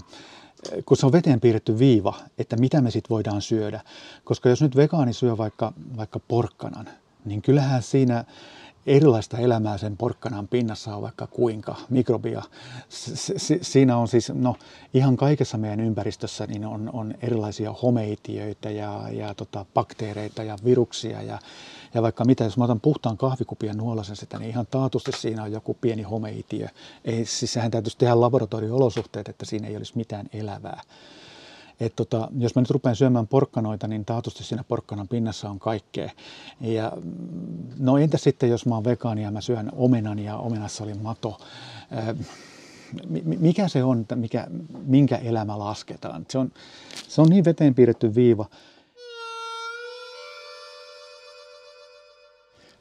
kun 0.87 0.97
se 0.97 1.07
on 1.07 1.12
veteen 1.12 1.41
piirretty 1.41 1.79
viiva, 1.79 2.14
että 2.39 2.57
mitä 2.57 2.81
me 2.81 2.91
sitten 2.91 3.11
voidaan 3.11 3.43
syödä. 3.43 3.81
Koska 4.25 4.49
jos 4.49 4.62
nyt 4.62 4.77
vegaani 4.77 5.12
syö 5.12 5.37
vaikka, 5.37 5.73
vaikka 5.97 6.21
porkkanan, 6.29 6.89
niin 7.25 7.43
kyllähän 7.43 7.83
siinä 7.83 8.25
erilaista 8.89 9.39
elämää 9.39 9.78
sen 9.78 9.97
porkkanan 9.97 10.49
pinnassa 10.49 10.97
on 10.97 11.03
vaikka 11.03 11.26
kuinka, 11.26 11.76
mikrobia. 11.91 12.43
Siinä 13.62 13.97
on 13.97 14.09
siis, 14.09 14.32
no 14.34 14.57
ihan 14.95 15.16
kaikessa 15.16 15.59
meidän 15.59 15.80
ympäristössä 15.80 16.47
niin 16.47 16.64
on, 16.64 16.91
on 16.93 17.14
erilaisia 17.22 17.72
homeitiöitä 17.82 18.70
ja, 18.70 19.03
ja 19.11 19.34
tota, 19.34 19.66
bakteereita 19.74 20.43
ja 20.43 20.57
viruksia 20.64 21.22
ja, 21.22 21.39
ja 21.95 22.03
vaikka 22.03 22.24
mitä, 22.24 22.45
jos 22.45 22.57
mä 22.57 22.64
otan 22.64 22.80
puhtaan 22.80 23.16
kahvikupia 23.16 23.74
nuolasen 23.74 24.16
sitä, 24.16 24.39
niin 24.39 24.51
ihan 24.51 24.66
taatusti 24.66 25.12
siinä 25.12 25.43
on 25.43 25.53
joku 25.53 25.74
pieni 25.80 26.03
homeitiö. 26.03 26.68
Ei, 27.05 27.24
siis 27.24 27.53
sehän 27.53 27.70
täytyisi 27.70 27.99
tehdä 27.99 28.20
laboratorio-olosuhteet, 28.20 29.28
että 29.28 29.47
siinä 29.47 29.68
ei 29.68 29.76
olisi 29.76 29.97
mitään 29.97 30.26
elävää. 30.32 30.82
Et 31.81 31.97
tota, 31.97 32.29
jos 32.39 32.55
mä 32.55 32.62
nyt 32.62 32.70
rupean 32.70 32.97
syömään 32.97 33.26
porkkanoita, 33.26 33.89
niin 33.89 34.05
taatusti 34.05 34.45
siinä 34.45 34.64
porkkanan 34.64 35.09
pinnassa 35.09 35.51
on 35.51 35.59
kaikkea. 35.59 36.11
Ja, 36.61 36.93
no 37.79 37.99
entä 37.99 38.18
sitten, 38.18 38.51
jos 38.51 38.66
mä 38.66 38.74
oon 38.74 38.85
vegaani 38.85 39.22
ja 39.22 39.31
mä 39.31 39.41
syön 39.41 39.72
omenan 39.76 40.18
ja 40.18 40.37
omenassa 40.37 40.85
oli 40.85 40.95
mato. 40.95 41.41
mikä 43.24 43.68
se 43.68 43.85
on, 43.85 44.07
mikä, 44.14 44.47
minkä 44.87 45.16
elämä 45.16 45.59
lasketaan? 45.59 46.26
Se 46.31 46.39
on, 46.39 46.53
se 47.09 47.20
on 47.20 47.29
niin 47.29 47.45
veteen 47.45 47.74
piirretty 47.74 48.14
viiva. 48.14 48.47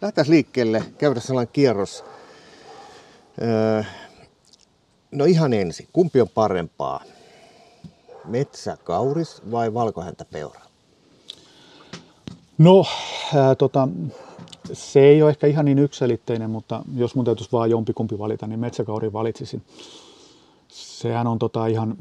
Lähdetään 0.01 0.29
liikkeelle, 0.29 0.83
käydä 0.97 1.19
sellainen 1.19 1.53
kierros. 1.53 2.03
no 5.11 5.25
ihan 5.25 5.53
ensin, 5.53 5.87
kumpi 5.93 6.21
on 6.21 6.29
parempaa? 6.29 7.03
Metsäkauris 8.27 9.41
vai 9.51 9.73
valkohäntäpeura? 9.73 10.61
No, 12.57 12.85
ää, 13.35 13.55
tota, 13.55 13.87
se 14.73 14.99
ei 14.99 15.21
ole 15.21 15.29
ehkä 15.29 15.47
ihan 15.47 15.65
niin 15.65 15.79
yksilitteinen, 15.79 16.49
mutta 16.49 16.83
jos 16.95 17.15
mun 17.15 17.25
täytyisi 17.25 17.51
vaan 17.51 17.69
jompikumpi 17.69 18.19
valita, 18.19 18.47
niin 18.47 18.59
metsäkauri 18.59 19.13
valitsisin. 19.13 19.61
Sehän 20.67 21.27
on 21.27 21.39
tota 21.39 21.67
ihan, 21.67 21.97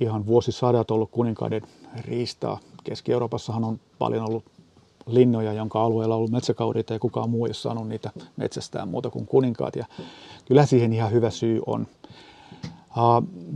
ihan 0.00 0.26
vuosisadat 0.26 0.90
ollut 0.90 1.10
kuninkaiden 1.10 1.62
riistaa. 2.00 2.58
Keski-Euroopassahan 2.84 3.64
on 3.64 3.80
paljon 3.98 4.28
ollut 4.28 4.44
linnoja, 5.06 5.52
jonka 5.52 5.82
alueella 5.84 6.14
on 6.14 6.18
ollut 6.18 6.30
metsäkauriita 6.30 6.92
ja 6.92 6.98
kukaan 6.98 7.30
muu 7.30 7.44
ei 7.44 7.48
ole 7.48 7.54
saanut 7.54 7.88
niitä 7.88 8.10
metsästään 8.36 8.88
muuta 8.88 9.10
kuin 9.10 9.26
kuninkaat. 9.26 9.76
Ja 9.76 9.84
kyllä 10.44 10.66
siihen 10.66 10.92
ihan 10.92 11.12
hyvä 11.12 11.30
syy 11.30 11.60
on. 11.66 11.86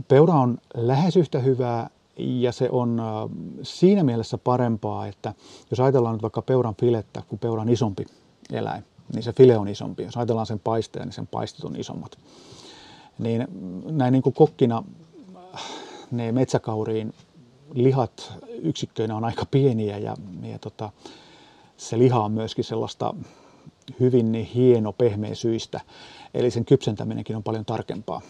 Peura 0.07 0.33
on 0.33 0.57
lähes 0.73 1.17
yhtä 1.17 1.39
hyvää 1.39 1.89
ja 2.17 2.51
se 2.51 2.69
on 2.71 3.01
siinä 3.61 4.03
mielessä 4.03 4.37
parempaa, 4.37 5.07
että 5.07 5.33
jos 5.71 5.79
ajatellaan 5.79 6.15
nyt 6.15 6.21
vaikka 6.21 6.41
peuran 6.41 6.75
filettä, 6.75 7.23
kun 7.27 7.39
peura 7.39 7.61
on 7.61 7.69
isompi 7.69 8.05
eläin, 8.51 8.83
niin 9.13 9.23
se 9.23 9.33
file 9.33 9.57
on 9.57 9.67
isompi. 9.67 10.03
Jos 10.03 10.17
ajatellaan 10.17 10.47
sen 10.47 10.59
paisteja, 10.59 11.05
niin 11.05 11.13
sen 11.13 11.27
paistit 11.27 11.65
on 11.65 11.75
isommat. 11.75 12.17
Niin 13.19 13.47
näin 13.91 14.11
niin 14.11 14.23
kuin 14.23 14.33
kokkina 14.33 14.83
ne 16.11 16.31
metsäkauriin 16.31 17.13
lihat 17.73 18.33
yksikköinä 18.61 19.15
on 19.15 19.23
aika 19.23 19.45
pieniä 19.51 19.97
ja, 19.97 20.15
ja 20.43 20.59
tota, 20.59 20.91
se 21.77 21.99
liha 21.99 22.23
on 22.23 22.31
myöskin 22.31 22.63
sellaista 22.63 23.13
hyvin 23.99 24.33
hieno 24.33 24.93
pehmeä 24.93 25.35
syistä. 25.35 25.81
Eli 26.33 26.51
sen 26.51 26.65
kypsentäminenkin 26.65 27.35
on 27.35 27.43
paljon 27.43 27.65
tarkempaa. 27.65 28.21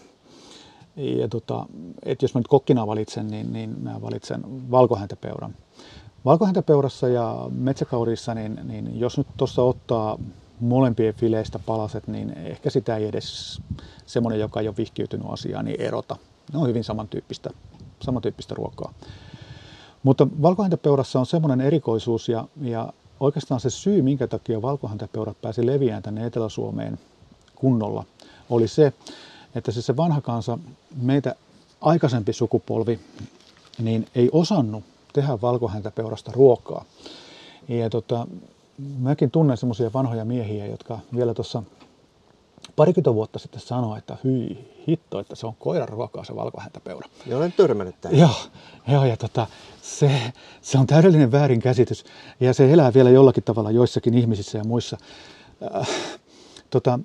Ja 0.96 1.28
tota, 1.28 1.66
et 2.02 2.22
jos 2.22 2.34
mä 2.34 2.38
nyt 2.38 2.48
kokkina 2.48 2.86
valitsen, 2.86 3.28
niin, 3.28 3.52
niin 3.52 3.82
mä 3.82 4.02
valitsen 4.02 4.70
valkohäntäpeuran. 4.70 5.54
Valkohäntäpeurassa 6.24 7.08
ja 7.08 7.46
metsäkaurissa, 7.50 8.34
niin, 8.34 8.60
niin 8.64 9.00
jos 9.00 9.18
nyt 9.18 9.26
tuossa 9.36 9.62
ottaa 9.62 10.18
molempien 10.60 11.14
fileistä 11.14 11.58
palaset, 11.58 12.06
niin 12.08 12.30
ehkä 12.30 12.70
sitä 12.70 12.96
ei 12.96 13.04
edes 13.04 13.60
semmoinen, 14.06 14.40
joka 14.40 14.60
ei 14.60 14.68
ole 14.68 14.76
vihkiytynyt 14.76 15.26
asiaan, 15.30 15.64
niin 15.64 15.80
erota. 15.80 16.16
Ne 16.52 16.58
on 16.58 16.68
hyvin 16.68 16.84
samantyyppistä, 16.84 17.50
samantyyppistä 18.00 18.54
ruokaa. 18.54 18.92
Mutta 20.02 20.26
valkohäntäpeurassa 20.42 21.20
on 21.20 21.26
semmoinen 21.26 21.60
erikoisuus 21.60 22.28
ja, 22.28 22.48
ja 22.60 22.92
oikeastaan 23.20 23.60
se 23.60 23.70
syy, 23.70 24.02
minkä 24.02 24.26
takia 24.26 24.62
valkohäntäpeurat 24.62 25.40
pääsi 25.42 25.66
leviämään 25.66 26.02
tänne 26.02 26.26
Etelä-Suomeen 26.26 26.98
kunnolla, 27.54 28.04
oli 28.50 28.68
se, 28.68 28.92
että 29.56 29.72
se, 29.72 29.82
se 29.82 29.96
vanha 29.96 30.20
kansa, 30.20 30.58
meitä 31.02 31.34
aikaisempi 31.80 32.32
sukupolvi, 32.32 33.00
niin 33.78 34.06
ei 34.14 34.28
osannut 34.32 34.84
tehdä 35.12 35.38
valkohäntäpeurasta 35.42 36.32
ruokaa. 36.34 36.84
Ja 37.68 37.90
tota, 37.90 38.26
mäkin 38.98 39.30
tunnen 39.30 39.56
semmoisia 39.56 39.92
vanhoja 39.92 40.24
miehiä, 40.24 40.66
jotka 40.66 40.98
vielä 41.16 41.34
tuossa 41.34 41.62
parikymmentä 42.76 43.14
vuotta 43.14 43.38
sitten 43.38 43.60
sanoi, 43.60 43.98
että 43.98 44.16
hyi 44.24 44.74
hitto, 44.88 45.18
että 45.18 45.34
se 45.34 45.46
on 45.46 45.54
koiran 45.58 45.88
ruokaa 45.88 46.24
se 46.24 46.36
valkohäntäpeura. 46.36 47.08
Ja 47.26 47.36
olen 47.36 47.52
törmännyt 47.52 48.00
tähän. 48.00 48.18
Joo, 48.18 48.36
joo 48.88 49.04
ja 49.04 49.16
tota, 49.16 49.46
se, 49.82 50.32
se 50.60 50.78
on 50.78 50.86
täydellinen 50.86 51.32
väärinkäsitys 51.32 52.04
ja 52.40 52.54
se 52.54 52.72
elää 52.72 52.94
vielä 52.94 53.10
jollakin 53.10 53.44
tavalla 53.44 53.70
joissakin 53.70 54.14
ihmisissä 54.14 54.58
ja 54.58 54.64
muissa. 54.64 54.96
Äh, 55.76 55.88
tota, 56.70 56.98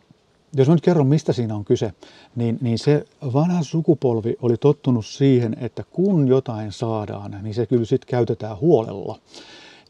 jos 0.53 0.67
mä 0.67 0.73
nyt 0.73 0.83
kerron, 0.83 1.07
mistä 1.07 1.33
siinä 1.33 1.55
on 1.55 1.65
kyse, 1.65 1.93
niin, 2.35 2.57
niin 2.61 2.79
se 2.79 3.05
vanha 3.33 3.63
sukupolvi 3.63 4.35
oli 4.41 4.57
tottunut 4.57 5.05
siihen, 5.05 5.57
että 5.59 5.83
kun 5.91 6.27
jotain 6.27 6.71
saadaan, 6.71 7.39
niin 7.41 7.53
se 7.53 7.65
kyllä 7.65 7.85
sitten 7.85 8.07
käytetään 8.07 8.57
huolella. 8.57 9.19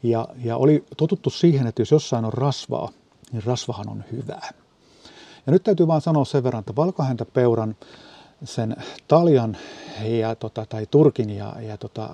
Ja, 0.02 0.28
ja 0.44 0.56
oli 0.56 0.84
totuttu 0.96 1.30
siihen, 1.30 1.66
että 1.66 1.82
jos 1.82 1.90
jossain 1.90 2.24
on 2.24 2.32
rasvaa, 2.32 2.88
niin 3.32 3.44
rasvahan 3.44 3.88
on 3.88 4.04
hyvää. 4.12 4.50
Ja 5.46 5.52
nyt 5.52 5.62
täytyy 5.62 5.86
vaan 5.86 6.00
sanoa 6.00 6.24
sen 6.24 6.44
verran, 6.44 6.60
että 6.60 6.76
valkohäntäpeuran, 6.76 7.76
sen 8.44 8.76
taljan 9.08 9.56
ja, 10.04 10.34
tota, 10.34 10.66
tai 10.66 10.86
turkin 10.90 11.30
ja, 11.30 11.54
ja 11.60 11.76
tota, 11.76 12.10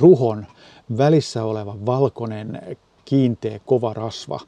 ruhon 0.00 0.46
välissä 0.98 1.44
oleva 1.44 1.76
valkoinen, 1.86 2.76
kiinteä, 3.04 3.60
kova 3.66 3.94
rasva, 3.94 4.40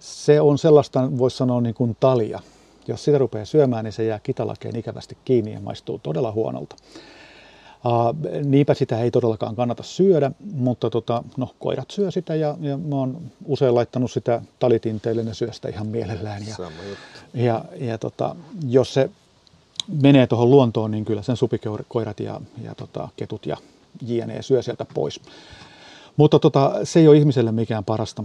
se 0.00 0.40
on 0.40 0.58
sellaista, 0.58 1.18
voisi 1.18 1.36
sanoa 1.36 1.60
niin 1.60 1.74
kuin 1.74 1.96
talia. 2.00 2.40
Jos 2.88 3.04
sitä 3.04 3.18
rupeaa 3.18 3.44
syömään, 3.44 3.84
niin 3.84 3.92
se 3.92 4.04
jää 4.04 4.20
kitalakeen 4.22 4.76
ikävästi 4.76 5.16
kiinni 5.24 5.52
ja 5.52 5.60
maistuu 5.60 6.00
todella 6.02 6.32
huonolta. 6.32 6.76
Uh, 7.84 8.42
niinpä 8.44 8.74
sitä 8.74 9.00
ei 9.00 9.10
todellakaan 9.10 9.56
kannata 9.56 9.82
syödä, 9.82 10.30
mutta 10.52 10.90
tota, 10.90 11.24
no, 11.36 11.54
koirat 11.58 11.90
syö 11.90 12.10
sitä 12.10 12.34
ja, 12.34 12.56
ja 12.60 12.76
mä 12.76 12.94
oon 12.96 13.20
usein 13.44 13.74
laittanut 13.74 14.10
sitä 14.10 14.42
talitinteille, 14.58 15.22
ne 15.22 15.34
syö 15.34 15.52
sitä 15.52 15.68
ihan 15.68 15.86
mielellään. 15.86 16.42
Ja, 16.46 16.54
ja, 17.34 17.64
ja 17.80 17.98
tota, 17.98 18.36
jos 18.68 18.94
se 18.94 19.10
menee 20.02 20.26
tuohon 20.26 20.50
luontoon, 20.50 20.90
niin 20.90 21.04
kyllä 21.04 21.22
sen 21.22 21.36
supikoirat 21.36 22.20
ja, 22.20 22.40
ja 22.62 22.74
tota, 22.74 23.08
ketut 23.16 23.46
ja 23.46 23.56
jne. 24.06 24.42
syö 24.42 24.62
sieltä 24.62 24.86
pois. 24.94 25.20
Mutta 26.16 26.38
tota, 26.38 26.72
se 26.84 27.00
ei 27.00 27.08
ole 27.08 27.16
ihmiselle 27.16 27.52
mikään 27.52 27.84
parasta. 27.84 28.24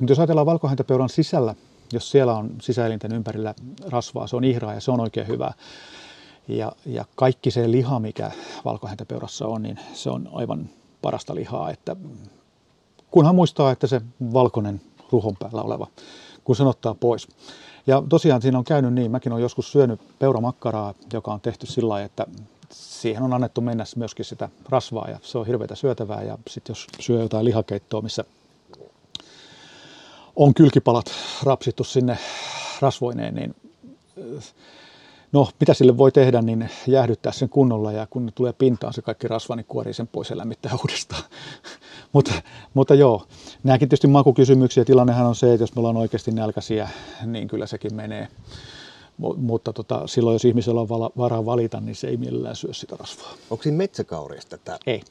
Mutta 0.00 0.12
jos 0.12 0.18
ajatellaan 0.18 0.46
valkohäntäpeuran 0.46 1.08
sisällä, 1.08 1.54
jos 1.92 2.10
siellä 2.10 2.34
on 2.34 2.50
sisäelinten 2.62 3.12
ympärillä 3.12 3.54
rasvaa, 3.88 4.26
se 4.26 4.36
on 4.36 4.44
ihraa 4.44 4.74
ja 4.74 4.80
se 4.80 4.90
on 4.90 5.00
oikein 5.00 5.28
hyvä. 5.28 5.52
Ja, 6.48 6.72
ja 6.86 7.04
kaikki 7.14 7.50
se 7.50 7.70
liha, 7.70 8.00
mikä 8.00 8.30
valkohäntäpeurassa 8.64 9.46
on, 9.46 9.62
niin 9.62 9.78
se 9.94 10.10
on 10.10 10.28
aivan 10.32 10.70
parasta 11.02 11.34
lihaa. 11.34 11.70
Että 11.70 11.96
kunhan 13.10 13.34
muistaa, 13.34 13.70
että 13.70 13.86
se 13.86 14.00
valkoinen 14.32 14.80
ruhon 15.12 15.36
päällä 15.38 15.62
oleva, 15.62 15.86
kun 16.44 16.56
sen 16.56 16.66
ottaa 16.66 16.94
pois. 16.94 17.28
Ja 17.86 18.02
tosiaan 18.08 18.42
siinä 18.42 18.58
on 18.58 18.64
käynyt 18.64 18.92
niin, 18.92 19.10
mäkin 19.10 19.32
olen 19.32 19.42
joskus 19.42 19.72
syönyt 19.72 20.00
peuramakkaraa, 20.18 20.94
joka 21.12 21.32
on 21.32 21.40
tehty 21.40 21.66
sillä 21.66 21.88
lailla, 21.88 22.06
että 22.06 22.26
siihen 22.70 23.22
on 23.22 23.32
annettu 23.32 23.60
mennä 23.60 23.84
myöskin 23.96 24.24
sitä 24.24 24.48
rasvaa 24.68 25.10
ja 25.10 25.18
se 25.22 25.38
on 25.38 25.46
hirveätä 25.46 25.74
syötävää. 25.74 26.22
Ja 26.22 26.38
sitten 26.48 26.70
jos 26.70 26.86
syö 27.00 27.22
jotain 27.22 27.44
lihakeittoa, 27.44 28.00
missä 28.00 28.24
on 30.36 30.54
kylkipalat 30.54 31.12
rapsittu 31.42 31.84
sinne 31.84 32.18
rasvoineen, 32.80 33.34
niin 33.34 33.54
no 35.32 35.48
mitä 35.60 35.74
sille 35.74 35.96
voi 35.98 36.12
tehdä, 36.12 36.42
niin 36.42 36.70
jäähdyttää 36.86 37.32
sen 37.32 37.48
kunnolla 37.48 37.92
ja 37.92 38.06
kun 38.10 38.26
ne 38.26 38.32
tulee 38.34 38.52
pintaan 38.52 38.92
se 38.92 39.02
kaikki 39.02 39.28
rasva, 39.28 39.56
niin 39.56 39.66
kuorii 39.68 39.94
sen 39.94 40.08
pois 40.08 40.30
ja 40.30 40.36
lämmittää 40.36 40.72
uudestaan. 40.82 41.22
mutta, 42.12 42.32
mutta 42.74 42.94
joo, 42.94 43.26
nämäkin 43.62 43.88
tietysti 43.88 44.06
makukysymyksiä. 44.06 44.84
Tilannehan 44.84 45.26
on 45.26 45.34
se, 45.34 45.52
että 45.52 45.62
jos 45.62 45.74
me 45.74 45.80
ollaan 45.80 45.96
oikeasti 45.96 46.30
nälkäisiä, 46.30 46.88
niin 47.26 47.48
kyllä 47.48 47.66
sekin 47.66 47.94
menee. 47.94 48.28
Mutta 49.36 49.72
tota, 49.72 50.06
silloin, 50.06 50.34
jos 50.34 50.44
ihmisellä 50.44 50.80
on 50.80 50.88
varaa 51.18 51.46
valita, 51.46 51.80
niin 51.80 51.94
se 51.94 52.08
ei 52.08 52.16
mielellään 52.16 52.56
syö 52.56 52.72
sitä 52.72 52.96
rasvaa. 52.98 53.32
Onko 53.50 53.62
siinä 53.62 53.78
metsäkauriista 53.78 54.58
tämä? 54.58 54.78
Ei. 54.86 55.02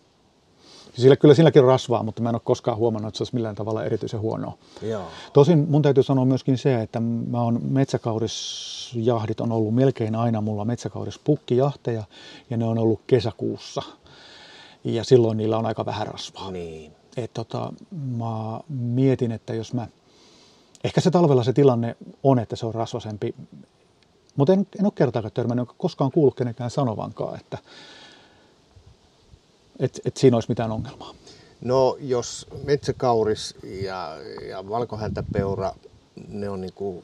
Sillä 0.93 1.15
kyllä 1.15 1.33
silläkin 1.33 1.63
rasvaa, 1.63 2.03
mutta 2.03 2.21
mä 2.21 2.29
en 2.29 2.35
ole 2.35 2.41
koskaan 2.43 2.77
huomannut, 2.77 3.07
että 3.07 3.17
se 3.17 3.21
olisi 3.21 3.35
millään 3.35 3.55
tavalla 3.55 3.83
erityisen 3.83 4.19
huonoa. 4.19 4.57
Joo. 4.81 5.03
Tosin 5.33 5.67
mun 5.69 5.81
täytyy 5.81 6.03
sanoa 6.03 6.25
myöskin 6.25 6.57
se, 6.57 6.81
että 6.81 6.99
mä 6.99 7.41
on 7.41 7.59
metsäkaurisjahdit 7.63 9.41
on 9.41 9.51
ollut 9.51 9.75
melkein 9.75 10.15
aina 10.15 10.41
mulla 10.41 10.65
metsäkaurispukkijahdeja 10.65 12.03
ja 12.49 12.57
ne 12.57 12.65
on 12.65 12.77
ollut 12.77 13.01
kesäkuussa. 13.07 13.81
Ja 14.83 15.03
silloin 15.03 15.37
niillä 15.37 15.57
on 15.57 15.65
aika 15.65 15.85
vähän 15.85 16.07
rasvaa. 16.07 16.51
Niin. 16.51 16.91
Et 17.17 17.33
tota, 17.33 17.73
mä 17.91 18.59
mietin, 18.69 19.31
että 19.31 19.53
jos 19.53 19.73
mä, 19.73 19.87
ehkä 20.83 21.01
se 21.01 21.11
talvella 21.11 21.43
se 21.43 21.53
tilanne 21.53 21.95
on, 22.23 22.39
että 22.39 22.55
se 22.55 22.65
on 22.65 22.73
rasvasempi, 22.73 23.35
mutta 24.35 24.53
en, 24.53 24.67
en 24.79 24.85
ole 24.85 24.93
kertaakaan 24.95 25.31
törmännyt, 25.33 25.69
koskaan 25.77 26.11
kuullut 26.11 26.35
kenenkään 26.35 26.69
sanovankaan, 26.69 27.39
että, 27.39 27.57
että, 29.81 29.99
että 30.05 30.19
siinä 30.19 30.37
olisi 30.37 30.49
mitään 30.49 30.71
ongelmaa. 30.71 31.13
No 31.61 31.97
jos 31.99 32.47
metsäkauris 32.63 33.55
ja, 33.83 34.17
ja 34.49 34.69
valkohäntäpeura, 34.69 35.71
ne 36.27 36.49
on 36.49 36.61
niin 36.61 36.73
kuin 36.73 37.03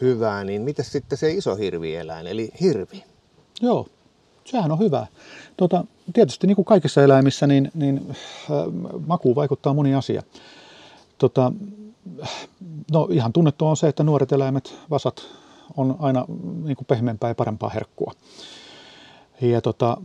hyvää, 0.00 0.44
niin 0.44 0.62
mitä 0.62 0.82
sitten 0.82 1.18
se 1.18 1.30
iso 1.30 1.56
hirvieläin, 1.56 2.26
eli 2.26 2.50
hirvi? 2.60 3.04
Joo, 3.60 3.86
sehän 4.44 4.72
on 4.72 4.78
hyvä. 4.78 5.06
Tota, 5.56 5.84
tietysti 6.12 6.46
niin 6.46 6.56
kuin 6.56 6.64
kaikissa 6.64 7.02
eläimissä, 7.02 7.46
niin, 7.46 7.70
niin 7.74 8.06
äh, 8.08 8.16
makuun 9.06 9.36
vaikuttaa 9.36 9.74
moni 9.74 9.94
asia. 9.94 10.22
Tota, 11.18 11.52
no 12.92 13.08
ihan 13.10 13.32
tunnettu 13.32 13.66
on 13.66 13.76
se, 13.76 13.88
että 13.88 14.02
nuoret 14.02 14.32
eläimet, 14.32 14.74
vasat, 14.90 15.22
on 15.76 15.96
aina 15.98 16.24
niin 16.64 16.76
kuin 16.76 16.86
pehmeämpää 16.86 17.30
ja 17.30 17.34
parempaa 17.34 17.68
herkkua. 17.68 18.12
Ja 19.40 19.60
tota, 19.60 19.96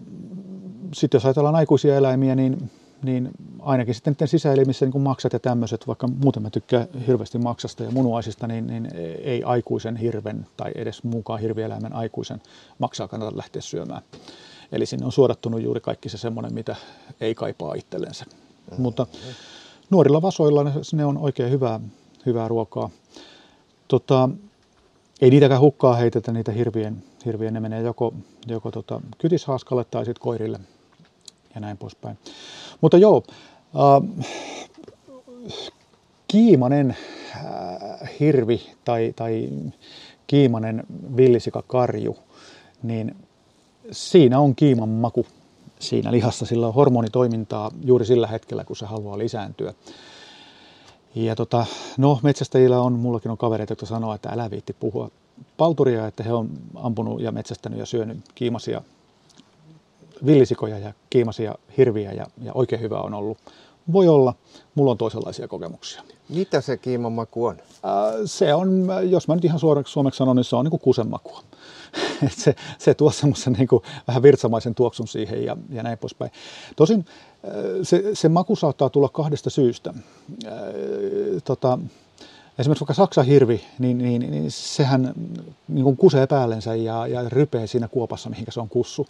sitten 0.93 1.17
jos 1.17 1.25
ajatellaan 1.25 1.55
aikuisia 1.55 1.95
eläimiä, 1.95 2.35
niin, 2.35 2.71
niin 3.03 3.31
ainakin 3.59 3.95
sitten 3.95 4.13
niiden 4.13 4.27
sisäelimissä 4.27 4.85
niin 4.85 4.91
kuin 4.91 5.01
maksat 5.01 5.33
ja 5.33 5.39
tämmöiset, 5.39 5.87
vaikka 5.87 6.07
muuten 6.07 6.43
mä 6.43 6.49
tykkään 6.49 6.87
hirveästi 7.07 7.37
maksasta 7.37 7.83
ja 7.83 7.91
munuaisista, 7.91 8.47
niin, 8.47 8.67
niin 8.67 8.89
ei 9.23 9.43
aikuisen 9.43 9.95
hirven 9.95 10.47
tai 10.57 10.71
edes 10.75 11.03
mukaan 11.03 11.39
hirvieläimen 11.39 11.93
aikuisen 11.93 12.41
maksaa 12.79 13.07
kannata 13.07 13.37
lähteä 13.37 13.61
syömään. 13.61 14.01
Eli 14.71 14.85
sinne 14.85 15.05
on 15.05 15.11
suodattunut 15.11 15.61
juuri 15.61 15.81
kaikki 15.81 16.09
se 16.09 16.17
semmoinen, 16.17 16.53
mitä 16.53 16.75
ei 17.21 17.35
kaipaa 17.35 17.73
itsellensä. 17.73 18.25
Mm-hmm. 18.25 18.81
Mutta 18.81 19.07
nuorilla 19.89 20.21
vasoilla 20.21 20.63
ne, 20.63 20.71
ne 20.93 21.05
on 21.05 21.17
oikein 21.17 21.51
hyvää, 21.51 21.79
hyvää 22.25 22.47
ruokaa. 22.47 22.89
tota, 23.87 24.29
ei 25.21 25.29
niitäkään 25.29 25.61
hukkaa 25.61 25.95
heitetä, 25.95 26.31
niitä 26.31 26.51
hirvien, 26.51 27.03
hirvien 27.25 27.53
ne 27.53 27.59
menee 27.59 27.81
joko, 27.81 28.13
joko 28.47 28.71
tota, 28.71 29.01
kytishaaskalle 29.17 29.85
tai 29.91 30.05
sitten 30.05 30.21
koirille 30.21 30.59
ja 31.55 31.61
näin 31.61 31.77
poispäin. 31.77 32.17
Mutta 32.81 32.97
joo, 32.97 33.23
äh, 33.75 34.25
kiimanen 36.27 36.97
äh, 37.35 38.09
hirvi 38.19 38.61
tai, 38.85 39.13
tai 39.15 39.49
kiimanen 40.27 40.83
villisikakarju, 41.17 42.17
niin 42.83 43.15
siinä 43.91 44.39
on 44.39 44.55
kiiman 44.55 44.89
maku 44.89 45.25
siinä 45.79 46.11
lihassa. 46.11 46.45
Sillä 46.45 46.67
on 46.67 46.73
hormonitoimintaa 46.73 47.71
juuri 47.83 48.05
sillä 48.05 48.27
hetkellä, 48.27 48.63
kun 48.63 48.75
se 48.75 48.85
haluaa 48.85 49.17
lisääntyä. 49.17 49.73
Ja 51.15 51.35
tota, 51.35 51.65
no, 51.97 52.19
metsästäjillä 52.23 52.81
on, 52.81 52.93
mullakin 52.93 53.31
on 53.31 53.37
kavereita, 53.37 53.71
jotka 53.71 53.85
sanoo, 53.85 54.13
että 54.13 54.29
älä 54.29 54.51
viitti 54.51 54.73
puhua 54.73 55.11
palturia, 55.57 56.07
että 56.07 56.23
he 56.23 56.33
on 56.33 56.49
ampunut 56.75 57.21
ja 57.21 57.31
metsästänyt 57.31 57.79
ja 57.79 57.85
syönyt 57.85 58.17
kiimasia 58.35 58.81
villisikoja 60.25 60.77
ja 60.77 60.93
kiimasia 61.09 61.55
hirviä 61.77 62.11
ja, 62.11 62.25
ja 62.41 62.51
oikein 62.53 62.81
hyvä 62.81 62.99
on 62.99 63.13
ollut. 63.13 63.37
Voi 63.93 64.07
olla, 64.07 64.33
mulla 64.75 64.91
on 64.91 64.97
toisenlaisia 64.97 65.47
kokemuksia. 65.47 66.03
Mitä 66.29 66.61
se 66.61 66.77
kiiman 66.77 67.11
maku 67.11 67.45
on? 67.45 67.57
se 68.25 68.53
on, 68.53 68.87
jos 69.09 69.27
mä 69.27 69.35
nyt 69.35 69.45
ihan 69.45 69.59
suoraksi 69.59 69.93
suomeksi 69.93 70.17
sanon, 70.17 70.35
niin 70.35 70.43
se 70.43 70.55
on 70.55 70.65
niin 70.65 70.69
kuin 70.71 70.81
kusenmakua. 70.81 71.43
se, 72.43 72.55
se 72.77 72.93
tuo 72.93 73.11
semmoisen 73.11 73.53
niin 73.53 73.67
kuin 73.67 73.83
vähän 74.07 74.23
virtsamaisen 74.23 74.75
tuoksun 74.75 75.07
siihen 75.07 75.45
ja, 75.45 75.57
ja 75.69 75.83
näin 75.83 75.97
poispäin. 75.97 76.31
Tosin 76.75 77.05
se, 77.83 78.03
se 78.13 78.29
maku 78.29 78.55
saattaa 78.55 78.89
tulla 78.89 79.09
kahdesta 79.09 79.49
syystä. 79.49 79.93
Tota, 81.43 81.79
esimerkiksi 82.59 82.81
vaikka 82.81 82.93
Saksan 82.93 83.25
hirvi, 83.25 83.61
niin, 83.79 83.97
niin, 83.97 84.31
niin 84.31 84.51
sehän 84.51 85.13
niin 85.67 85.83
kuin 85.83 85.97
kusee 85.97 86.27
päällensä 86.27 86.75
ja, 86.75 87.07
ja 87.07 87.29
rypee 87.29 87.67
siinä 87.67 87.87
kuopassa, 87.87 88.29
mihinkä 88.29 88.51
se 88.51 88.59
on 88.59 88.69
kussu. 88.69 89.07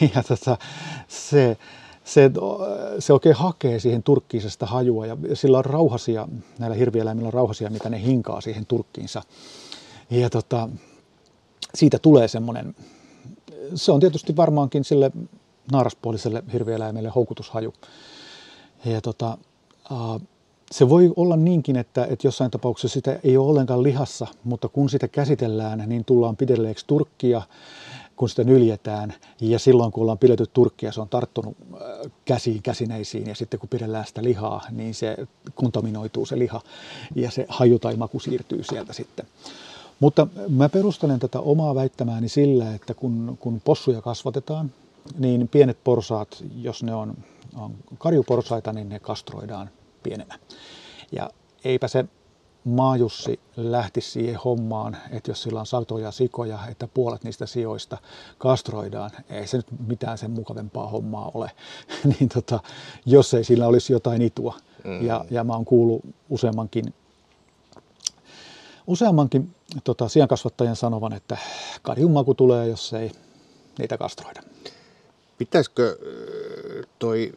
Ja 0.14 0.22
tota, 0.22 0.58
se, 1.08 1.56
se, 2.04 2.30
se 2.98 3.12
oikein 3.12 3.34
hakee 3.34 3.78
siihen 3.78 4.02
turkkiisesta 4.02 4.66
hajua 4.66 5.06
ja 5.06 5.16
sillä 5.34 5.58
on 5.58 5.64
rauhasia, 5.64 6.28
näillä 6.58 6.76
hirvieläimillä 6.76 7.26
on 7.26 7.32
rauhasia, 7.32 7.70
mitä 7.70 7.90
ne 7.90 8.02
hinkaa 8.02 8.40
siihen 8.40 8.66
turkkiinsa. 8.66 9.22
Ja 10.10 10.30
tota, 10.30 10.68
siitä 11.74 11.98
tulee 11.98 12.28
semmoinen, 12.28 12.74
se 13.74 13.92
on 13.92 14.00
tietysti 14.00 14.36
varmaankin 14.36 14.84
sille 14.84 15.10
naaraspuoliselle 15.72 16.42
hirvieläimelle 16.52 17.08
houkutushaju. 17.08 17.72
Ja 18.84 19.00
tota, 19.00 19.38
se 20.72 20.88
voi 20.88 21.12
olla 21.16 21.36
niinkin, 21.36 21.76
että, 21.76 22.06
että 22.10 22.26
jossain 22.26 22.50
tapauksessa 22.50 22.94
sitä 22.94 23.18
ei 23.24 23.36
ole 23.36 23.48
ollenkaan 23.50 23.82
lihassa, 23.82 24.26
mutta 24.44 24.68
kun 24.68 24.90
sitä 24.90 25.08
käsitellään, 25.08 25.84
niin 25.86 26.04
tullaan 26.04 26.36
pidelleeksi 26.36 26.84
turkkia, 26.86 27.42
kun 28.16 28.28
sitä 28.28 28.44
nyljetään. 28.44 29.14
Ja 29.40 29.58
silloin, 29.58 29.92
kun 29.92 30.02
ollaan 30.02 30.18
pidetty 30.18 30.46
turkkia, 30.52 30.92
se 30.92 31.00
on 31.00 31.08
tarttunut 31.08 31.56
käsiin, 32.24 32.62
käsineisiin. 32.62 33.26
Ja 33.26 33.34
sitten 33.34 33.60
kun 33.60 33.68
pidellään 33.68 34.06
sitä 34.06 34.22
lihaa, 34.22 34.62
niin 34.70 34.94
se 34.94 35.16
kontaminoituu 35.54 36.26
se 36.26 36.38
liha 36.38 36.60
ja 37.14 37.30
se 37.30 37.46
haju 37.48 37.78
tai 37.78 37.96
maku 37.96 38.20
siirtyy 38.20 38.62
sieltä 38.62 38.92
sitten. 38.92 39.26
Mutta 40.00 40.26
mä 40.48 40.68
perustelen 40.68 41.20
tätä 41.20 41.40
omaa 41.40 41.74
väittämääni 41.74 42.28
sillä, 42.28 42.74
että 42.74 42.94
kun, 42.94 43.36
kun 43.40 43.60
possuja 43.64 44.02
kasvatetaan, 44.02 44.72
niin 45.18 45.48
pienet 45.48 45.78
porsaat, 45.84 46.44
jos 46.62 46.82
ne 46.82 46.94
on, 46.94 47.14
on 47.56 47.74
karjuporsaita, 47.98 48.72
niin 48.72 48.88
ne 48.88 48.98
kastroidaan 48.98 49.70
pienemmä. 50.04 50.38
Ja 51.12 51.30
eipä 51.64 51.88
se 51.88 52.04
maajussi 52.64 53.40
lähti 53.56 54.00
siihen 54.00 54.40
hommaan, 54.44 54.96
että 55.10 55.30
jos 55.30 55.42
sillä 55.42 55.60
on 55.60 55.66
satoja 55.66 56.10
sikoja, 56.10 56.58
että 56.70 56.88
puolet 56.88 57.24
niistä 57.24 57.46
sijoista 57.46 57.98
kastroidaan, 58.38 59.10
ei 59.30 59.46
se 59.46 59.56
nyt 59.56 59.66
mitään 59.86 60.18
sen 60.18 60.30
mukavempaa 60.30 60.88
hommaa 60.88 61.30
ole, 61.34 61.50
niin 62.18 62.28
tota, 62.28 62.60
jos 63.06 63.34
ei 63.34 63.44
sillä 63.44 63.66
olisi 63.66 63.92
jotain 63.92 64.22
itua. 64.22 64.54
Mm. 64.84 65.06
Ja, 65.06 65.24
ja 65.30 65.44
mä 65.44 65.52
oon 65.52 65.64
kuullut 65.64 66.02
useammankin, 66.30 66.94
useammankin 68.86 69.54
tota, 69.84 70.08
siankasvattajan 70.08 70.76
sanovan, 70.76 71.12
että 71.12 71.36
karjun 71.82 72.10
maku 72.10 72.34
tulee, 72.34 72.68
jos 72.68 72.92
ei 72.92 73.12
niitä 73.78 73.98
kastroida. 73.98 74.42
Pitäisikö 75.38 75.98
toi, 76.98 77.32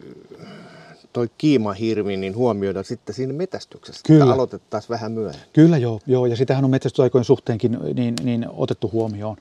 toi 1.17 1.29
kiimahirvi 1.37 2.17
niin 2.17 2.35
huomioida 2.35 2.83
sitten 2.83 3.15
siinä 3.15 3.33
metästyksessä? 3.33 4.01
Kyllä. 4.07 4.33
Aloitettaisiin 4.33 4.89
vähän 4.89 5.11
myöhemmin. 5.11 5.47
Kyllä 5.53 5.77
joo, 5.77 5.99
joo, 6.07 6.25
ja 6.25 6.35
sitähän 6.35 6.63
on 6.63 6.69
metsästysaikojen 6.69 7.25
suhteenkin 7.25 7.77
niin, 7.93 8.13
niin 8.23 8.45
otettu 8.49 8.89
huomioon. 8.91 9.37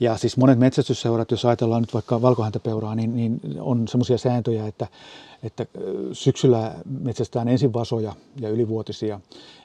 Ja 0.00 0.16
siis 0.16 0.36
monet 0.36 0.58
metsästysseurat, 0.58 1.30
jos 1.30 1.44
ajatellaan 1.44 1.82
nyt 1.82 1.94
vaikka 1.94 2.22
valkohäntäpeuraa, 2.22 2.94
niin, 2.94 3.16
niin 3.16 3.40
on 3.60 3.88
semmoisia 3.88 4.18
sääntöjä, 4.18 4.66
että, 4.66 4.86
että 5.42 5.66
syksyllä 6.12 6.74
metsästään 7.00 7.48
ensin 7.48 7.72
vasoja 7.72 8.12
ja 8.40 8.48
ylivuotisia. 8.48 9.20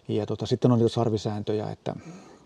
Ja 0.08 0.26
tota, 0.26 0.46
sitten 0.46 0.72
on 0.72 0.80
niitä 0.80 0.94
sarvisääntöjä, 0.94 1.72
että, 1.72 1.96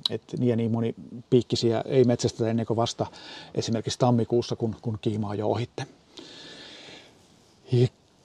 että 0.09 0.37
niin 0.37 0.49
ja 0.49 0.55
niin 0.55 0.71
moni 0.71 0.95
piikkisiä 1.29 1.83
ei 1.85 2.03
metsästetä 2.03 2.49
ennen 2.49 2.65
kuin 2.65 2.77
vasta 2.77 3.05
esimerkiksi 3.55 3.99
tammikuussa, 3.99 4.55
kun, 4.55 4.75
kun 4.81 4.97
kiima 5.01 5.29
on 5.29 5.37
jo 5.37 5.47
ohitte. 5.47 5.85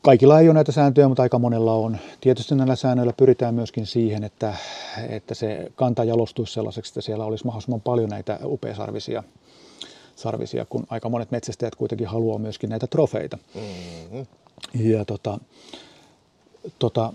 Kaikilla 0.03 0.41
ei 0.41 0.49
ole 0.49 0.55
näitä 0.55 0.73
sääntöjä, 0.73 1.09
mutta 1.09 1.23
aika 1.23 1.39
monella 1.39 1.75
on. 1.75 1.99
Tietysti 2.21 2.55
näillä 2.55 2.77
säännöillä 2.77 3.13
pyritään 3.13 3.55
myöskin 3.55 3.87
siihen, 3.87 4.25
että, 4.25 4.55
että 5.09 5.35
se 5.35 5.73
kanta 5.75 6.05
jalostuisi 6.05 6.53
sellaiseksi, 6.53 6.91
että 6.91 7.01
siellä 7.01 7.25
olisi 7.25 7.45
mahdollisimman 7.45 7.81
paljon 7.81 8.09
näitä 8.09 8.39
upeasarvisia 8.45 9.23
sarvisia, 10.19 10.65
kun 10.65 10.87
aika 10.91 11.09
monet 11.09 11.31
metsästäjät 11.31 11.75
kuitenkin 11.75 12.07
haluaa 12.07 12.39
myöskin 12.39 12.71
näitä 12.71 12.87
trofeita. 12.87 13.39
Mm-hmm. 13.55 14.27
Ja 14.75 15.05
tota, 15.05 15.39
tota, 16.79 17.13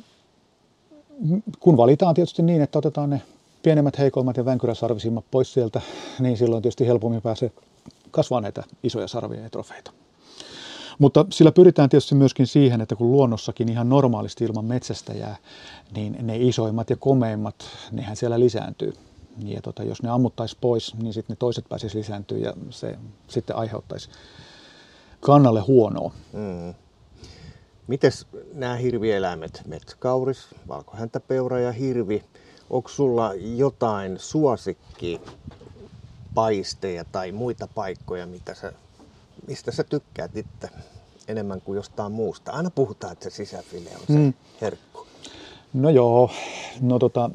kun 1.60 1.78
valitaan 1.78 2.16
tietysti 2.16 2.42
niin, 2.42 2.62
että 2.62 2.80
otetaan 2.80 3.10
ne 3.10 3.22
pienemmät, 3.64 3.98
heikoimmat 3.98 4.38
ja 4.38 4.46
vänkyräsarvisimmat 4.46 5.26
pois 5.32 5.54
sieltä, 5.54 5.82
niin 6.20 6.38
silloin 6.38 6.62
tietysti 6.62 6.88
helpommin 6.88 7.22
pääsee 7.22 7.52
kasvaa 8.12 8.42
näitä 8.42 8.64
isoja 8.84 9.08
sarvia 9.08 9.42
ja 9.42 9.50
trofeita. 9.50 9.92
Mutta 11.00 11.26
sillä 11.30 11.52
pyritään 11.52 11.90
tietysti 11.90 12.16
myöskin 12.16 12.48
siihen, 12.48 12.82
että 12.82 12.96
kun 12.96 13.12
luonnossakin 13.12 13.70
ihan 13.70 13.90
normaalisti 13.90 14.44
ilman 14.44 14.66
metsästäjää, 14.66 15.36
niin 15.96 16.18
ne 16.22 16.38
isoimmat 16.38 16.90
ja 16.90 16.96
komeimmat, 16.96 17.56
nehän 17.92 18.16
siellä 18.16 18.40
lisääntyy. 18.40 18.94
Ja 19.46 19.62
tota, 19.62 19.84
jos 19.84 20.04
ne 20.04 20.10
ammuttaisi 20.10 20.58
pois, 20.62 20.96
niin 20.96 21.14
sitten 21.14 21.34
ne 21.34 21.38
toiset 21.40 21.66
pääsisi 21.70 21.98
lisääntyä 21.98 22.38
ja 22.38 22.54
se 22.70 22.98
sitten 23.28 23.56
aiheuttaisi 23.56 24.10
kannalle 25.20 25.62
huonoa. 25.62 26.12
Mm. 26.34 26.74
Mites 27.88 28.28
nämä 28.54 28.76
hirvieläimet, 28.76 29.62
metsäkauris, 29.68 30.48
valkohäntäpeura 30.68 31.60
ja 31.60 31.72
hirvi, 31.72 32.24
onko 32.70 32.90
sulla 32.90 33.34
jotain 33.34 34.20
suosikki 34.20 35.22
paisteja 36.34 37.06
tai 37.12 37.32
muita 37.32 37.68
paikkoja, 37.76 38.28
mitä 38.28 38.54
sä, 38.56 38.74
mistä 39.48 39.72
sä 39.72 39.84
tykkäät 39.84 40.38
itse 40.38 40.70
enemmän 41.28 41.62
kuin 41.62 41.76
jostain 41.76 42.12
muusta? 42.12 42.52
Aina 42.52 42.72
puhutaan, 42.72 43.14
että 43.14 43.30
se 43.30 43.36
sisäfile 43.36 43.90
on 43.90 44.08
se 44.08 44.14
mm. 44.14 44.34
herkku. 44.62 45.08
No 45.74 45.90
joo, 45.90 46.32
no 46.82 47.00
tota, 47.00 47.30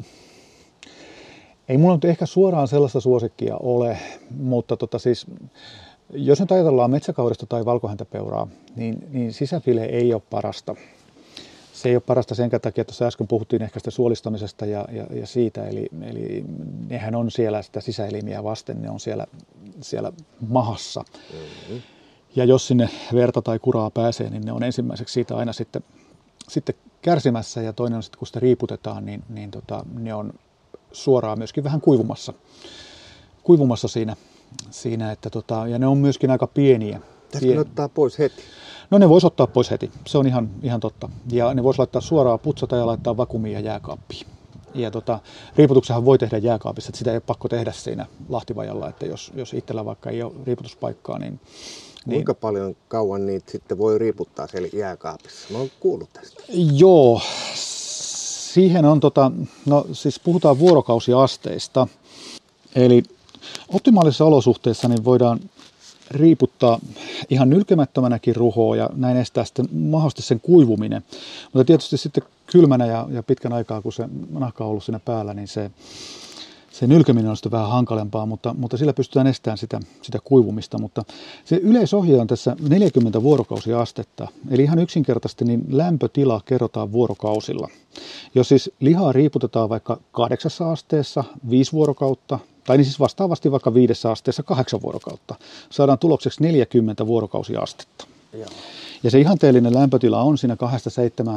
ei 1.69 1.77
mulla 1.79 1.95
nyt 1.95 2.05
ehkä 2.05 2.27
suoraan 2.27 2.69
sellaista 2.69 3.01
suosikkia 3.01 3.57
ole, 3.57 3.99
mutta 4.31 4.77
tota 4.77 4.99
siis, 4.99 5.27
jos 6.11 6.41
nyt 6.41 6.53
ajatellaan 6.53 6.91
metsäkaudesta 6.91 7.47
tai 7.47 7.65
valkohäntäpeuraa, 7.65 8.49
niin, 8.77 9.09
niin 9.11 9.33
sisäfile 9.33 9.85
ei 9.85 10.15
ole 10.15 10.23
parasta 10.31 10.77
se 11.73 11.89
ei 11.89 11.97
ole 11.97 12.03
parasta 12.07 12.35
sen 12.35 12.51
takia, 12.51 12.83
että 12.83 13.07
äsken 13.07 13.29
puhuttiin 13.29 13.63
ehkä 13.63 13.81
sitä 13.81 13.91
suolistamisesta 13.91 14.67
ja, 14.67 14.85
ja, 14.93 15.07
ja 15.11 15.27
siitä, 15.27 15.69
eli, 15.69 15.89
eli 16.03 16.45
nehän 16.89 17.15
on 17.15 17.31
siellä 17.31 17.63
sitä 17.63 17.81
sisäelimiä 17.81 18.45
vasten, 18.45 18.83
ne 18.83 18.91
on 18.91 19.01
siellä, 19.01 19.27
siellä 19.81 20.13
mahassa. 20.49 21.05
Mm-hmm. 21.33 21.83
Ja 22.39 22.45
jos 22.45 22.67
sinne 22.67 22.89
verta 23.15 23.43
tai 23.43 23.59
kuraa 23.59 23.91
pääsee, 23.91 24.31
niin 24.31 24.45
ne 24.45 24.53
on 24.53 24.63
ensimmäiseksi 24.63 25.13
siitä 25.13 25.37
aina 25.37 25.53
sitten, 25.53 25.85
sitten 26.49 26.75
kärsimässä 27.03 27.63
ja 27.63 27.73
toinen 27.73 27.97
on 27.97 28.03
sitten, 28.03 28.19
kun 28.19 28.27
sitä 28.27 28.41
riiputetaan, 28.41 29.07
niin, 29.07 29.23
niin 29.29 29.51
tota, 29.51 29.85
ne 29.95 30.15
on 30.15 30.33
suoraan 30.93 31.39
myöskin 31.39 31.65
vähän 31.65 31.81
kuivumassa, 31.81 32.33
kuivumassa 33.43 33.89
siinä, 33.89 34.17
siinä 34.71 35.13
että 35.13 35.31
tota, 35.31 35.67
ja 35.67 35.79
ne 35.79 35.87
on 35.87 35.99
myöskin 35.99 36.31
aika 36.31 36.47
pieniä. 36.47 37.01
Pitäisikö 37.27 37.53
Pien... 37.53 37.61
ottaa 37.61 37.89
pois 37.89 38.19
heti? 38.19 38.43
No 38.91 38.99
ne 38.99 39.09
voisi 39.09 39.27
ottaa 39.27 39.47
pois 39.47 39.71
heti, 39.71 39.91
se 40.07 40.19
on 40.19 40.27
ihan, 40.27 40.51
ihan 40.63 40.81
totta. 40.81 41.09
Ja 41.33 41.55
ne 41.55 41.63
voisi 41.63 41.79
laittaa 41.79 42.01
suoraan 42.01 42.39
putsata 42.39 42.77
ja 42.77 42.87
laittaa 42.87 43.17
vakuumiin 43.17 43.55
ja 43.55 43.61
jääkaappiin. 43.61 44.27
Ja 44.75 44.91
tota, 44.91 45.19
riiputuksenhan 45.57 46.05
voi 46.05 46.19
tehdä 46.19 46.39
jääkaapissa, 46.39 46.91
että 46.91 46.99
sitä 46.99 47.11
ei 47.11 47.17
ole 47.17 47.23
pakko 47.27 47.49
tehdä 47.49 47.73
siinä 47.73 48.07
lahtivajalla, 48.29 48.89
että 48.89 49.07
jos, 49.07 49.33
jos 49.35 49.55
itsellä 49.55 49.85
vaikka 49.85 50.11
ei 50.11 50.23
ole 50.23 50.33
riiputuspaikkaa, 50.47 51.19
niin... 51.19 51.41
niin... 52.09 52.17
Kuinka 52.17 52.35
paljon 52.35 52.77
kauan 52.89 53.27
niitä 53.27 53.53
sitten 53.53 53.79
voi 53.79 53.99
riiputtaa 53.99 54.47
siellä 54.47 54.69
jääkaapissa? 54.73 55.49
Mä 55.53 55.59
oon 55.59 55.71
kuullut 55.81 56.13
tästä. 56.13 56.43
Joo, 56.73 57.21
siihen 58.53 58.85
on, 58.85 59.01
tota, 59.01 59.33
no 59.67 59.87
siis 59.93 60.21
puhutaan 60.21 60.59
vuorokausiasteista. 60.59 61.87
Eli 62.75 63.03
optimaalisissa 63.69 64.25
olosuhteissa 64.25 64.89
niin 64.89 65.05
voidaan 65.05 65.41
riiputtaa 66.11 66.79
ihan 67.31 67.51
nylkemättömänäkin 67.51 68.37
ruhoa 68.37 68.77
ja 68.77 68.91
näin 68.95 69.17
estää 69.17 69.45
sitten 69.45 69.69
mahdollisesti 69.73 70.23
sen 70.23 70.41
kuivuminen. 70.41 71.05
Mutta 71.53 71.65
tietysti 71.65 71.97
sitten 71.97 72.25
kylmänä 72.47 72.87
ja, 72.87 73.07
ja 73.11 73.23
pitkän 73.23 73.53
aikaa, 73.53 73.83
kun 73.83 73.93
se 73.93 74.09
nahka 74.31 74.65
on 74.65 74.71
ollut 74.71 74.85
siinä 74.85 74.99
päällä, 74.99 75.35
niin 75.35 75.49
se, 75.49 75.71
se 76.79 76.87
nylkeminen 76.87 77.31
on 77.31 77.37
sitten 77.37 77.53
vähän 77.53 77.69
hankalempaa, 77.69 78.27
mutta, 78.27 78.55
mutta 78.59 78.77
sillä 78.77 78.93
pystytään 78.93 79.27
estämään 79.27 79.59
sitä, 79.59 79.81
sitä 80.03 80.19
kuivumista. 80.25 80.79
Mutta 80.79 81.05
se 81.45 81.57
yleisohje 81.57 82.21
on 82.21 82.27
tässä 82.27 82.57
40 82.69 83.23
vuorokausiastetta, 83.23 84.29
eli 84.51 84.63
ihan 84.63 84.79
yksinkertaisesti 84.79 85.45
niin 85.45 85.65
lämpötila 85.71 86.41
kerrotaan 86.45 86.93
vuorokausilla. 86.93 87.69
Jos 88.35 88.49
siis 88.49 88.71
lihaa 88.81 89.13
riiputetaan 89.13 89.69
vaikka 89.69 90.01
kahdeksassa 90.13 90.73
asteessa 90.73 91.25
viisi 91.51 91.73
vuorokautta, 91.73 92.39
tai 92.65 92.77
niin 92.77 92.85
siis 92.85 93.01
vastaavasti 93.01 93.51
vaikka 93.51 93.75
viidessä 93.75 94.11
asteessa 94.11 94.43
kahdeksan 94.43 94.83
vuorokautta, 94.83 95.35
saadaan 95.71 95.99
tulokseksi 95.99 96.43
40 96.43 97.07
vuorokausiastetta. 97.07 98.07
Joo. 98.33 98.49
Ja 99.03 99.11
se 99.11 99.21
ihanteellinen 99.21 99.75
lämpötila 99.75 100.23
on 100.23 100.39
siinä 100.39 100.57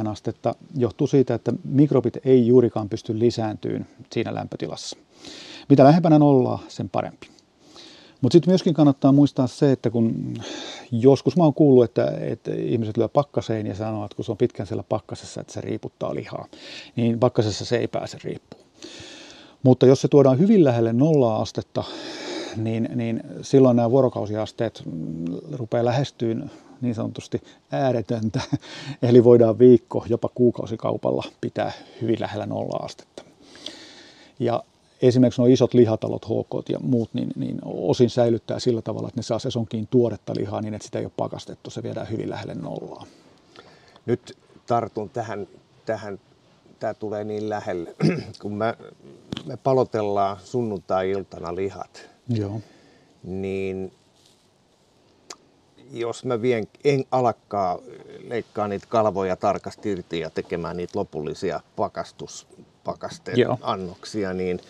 2-7 0.04 0.08
astetta, 0.08 0.54
johtuu 0.76 1.06
siitä, 1.06 1.34
että 1.34 1.52
mikrobit 1.64 2.18
ei 2.24 2.46
juurikaan 2.46 2.88
pysty 2.88 3.18
lisääntyyn 3.18 3.86
siinä 4.12 4.34
lämpötilassa. 4.34 4.96
Mitä 5.68 5.84
lähempänä 5.84 6.18
nollaa, 6.18 6.62
sen 6.68 6.88
parempi. 6.88 7.26
Mutta 8.20 8.34
sitten 8.34 8.50
myöskin 8.50 8.74
kannattaa 8.74 9.12
muistaa 9.12 9.46
se, 9.46 9.72
että 9.72 9.90
kun 9.90 10.34
joskus 10.92 11.36
mä 11.36 11.44
oon 11.44 11.54
kuullut, 11.54 11.84
että, 11.84 12.12
että 12.20 12.50
ihmiset 12.54 12.96
lyö 12.96 13.08
pakkaseen 13.08 13.66
ja 13.66 13.74
sanoo, 13.74 14.04
että 14.04 14.16
kun 14.16 14.24
se 14.24 14.32
on 14.32 14.38
pitkän 14.38 14.66
siellä 14.66 14.82
pakkasessa, 14.82 15.40
että 15.40 15.52
se 15.52 15.60
riiputtaa 15.60 16.14
lihaa, 16.14 16.46
niin 16.96 17.18
pakkasessa 17.18 17.64
se 17.64 17.76
ei 17.76 17.88
pääse 17.88 18.18
riippumaan. 18.24 18.68
Mutta 19.62 19.86
jos 19.86 20.00
se 20.00 20.08
tuodaan 20.08 20.38
hyvin 20.38 20.64
lähelle 20.64 20.92
nollaa 20.92 21.42
astetta, 21.42 21.84
niin, 22.56 22.88
niin 22.94 23.22
silloin 23.42 23.76
nämä 23.76 23.90
vuorokausiasteet 23.90 24.82
rupeaa 25.52 25.84
lähestyyn 25.84 26.50
niin 26.80 26.94
sanotusti 26.94 27.42
ääretöntä. 27.72 28.40
Eli 29.08 29.24
voidaan 29.24 29.58
viikko, 29.58 30.04
jopa 30.08 30.28
kuukausikaupalla 30.34 31.24
pitää 31.40 31.72
hyvin 32.00 32.20
lähellä 32.20 32.46
nolla 32.46 32.84
astetta. 32.84 33.22
Ja 34.38 34.64
esimerkiksi 35.02 35.40
nuo 35.40 35.48
isot 35.48 35.74
lihatalot, 35.74 36.24
HK 36.24 36.68
ja 36.68 36.78
muut, 36.78 37.14
niin, 37.14 37.30
niin 37.36 37.58
osin 37.64 38.10
säilyttää 38.10 38.58
sillä 38.58 38.82
tavalla, 38.82 39.08
että 39.08 39.18
ne 39.18 39.22
saa 39.22 39.38
sesonkiin 39.38 39.86
tuoretta 39.86 40.32
lihaa 40.36 40.60
niin, 40.60 40.74
että 40.74 40.86
sitä 40.86 40.98
ei 40.98 41.04
ole 41.04 41.12
pakastettu. 41.16 41.70
Se 41.70 41.82
viedään 41.82 42.10
hyvin 42.10 42.30
lähelle 42.30 42.54
nollaa. 42.54 43.06
Nyt 44.06 44.36
tartun 44.66 45.10
tähän, 45.10 45.48
tähän 45.86 46.18
tämä 46.78 46.94
tulee 46.94 47.24
niin 47.24 47.48
lähelle, 47.48 47.94
kun 48.42 48.54
me, 48.54 48.76
me 49.44 49.56
palotellaan 49.56 50.36
sunnuntai-iltana 50.44 51.54
lihat, 51.54 52.10
Joo. 52.28 52.60
niin 53.22 53.92
jos 55.92 56.24
mä 56.24 56.42
vien, 56.42 56.68
en 56.84 57.04
alakkaa 57.10 57.78
leikkaa 58.28 58.68
niitä 58.68 58.86
kalvoja 58.88 59.36
tarkasti 59.36 59.90
irti 59.90 60.20
ja 60.20 60.30
tekemään 60.30 60.76
niitä 60.76 60.98
lopullisia 60.98 61.60
Joo. 63.36 63.58
annoksia, 63.62 64.32
niin 64.32 64.60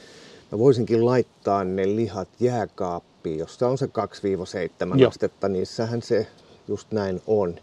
mä 0.53 0.59
voisinkin 0.59 1.07
laittaa 1.07 1.65
ne 1.65 1.87
lihat 1.87 2.29
jääkaappiin, 2.41 3.39
jossa 3.39 3.69
on 3.69 3.79
se 3.79 3.87
2-7 3.87 4.99
Joo. 4.99 5.09
astetta, 5.09 5.49
niissähän 5.49 6.03
se 6.03 6.27
just 6.69 6.93
näin 6.93 7.23
on. 7.27 7.55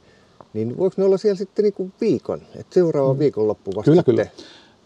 Niin 0.54 0.78
voiko 0.78 0.94
ne 0.98 1.04
olla 1.04 1.18
siellä 1.18 1.38
sitten 1.38 1.64
niin 1.64 1.74
kuin 1.74 1.94
viikon, 2.02 2.42
että 2.56 2.74
seuraava 2.74 3.14
mm. 3.14 3.20
viikonloppu 3.20 3.72
vasta 3.76 3.92
Kyllä, 3.92 4.04
kyllä. 4.04 4.28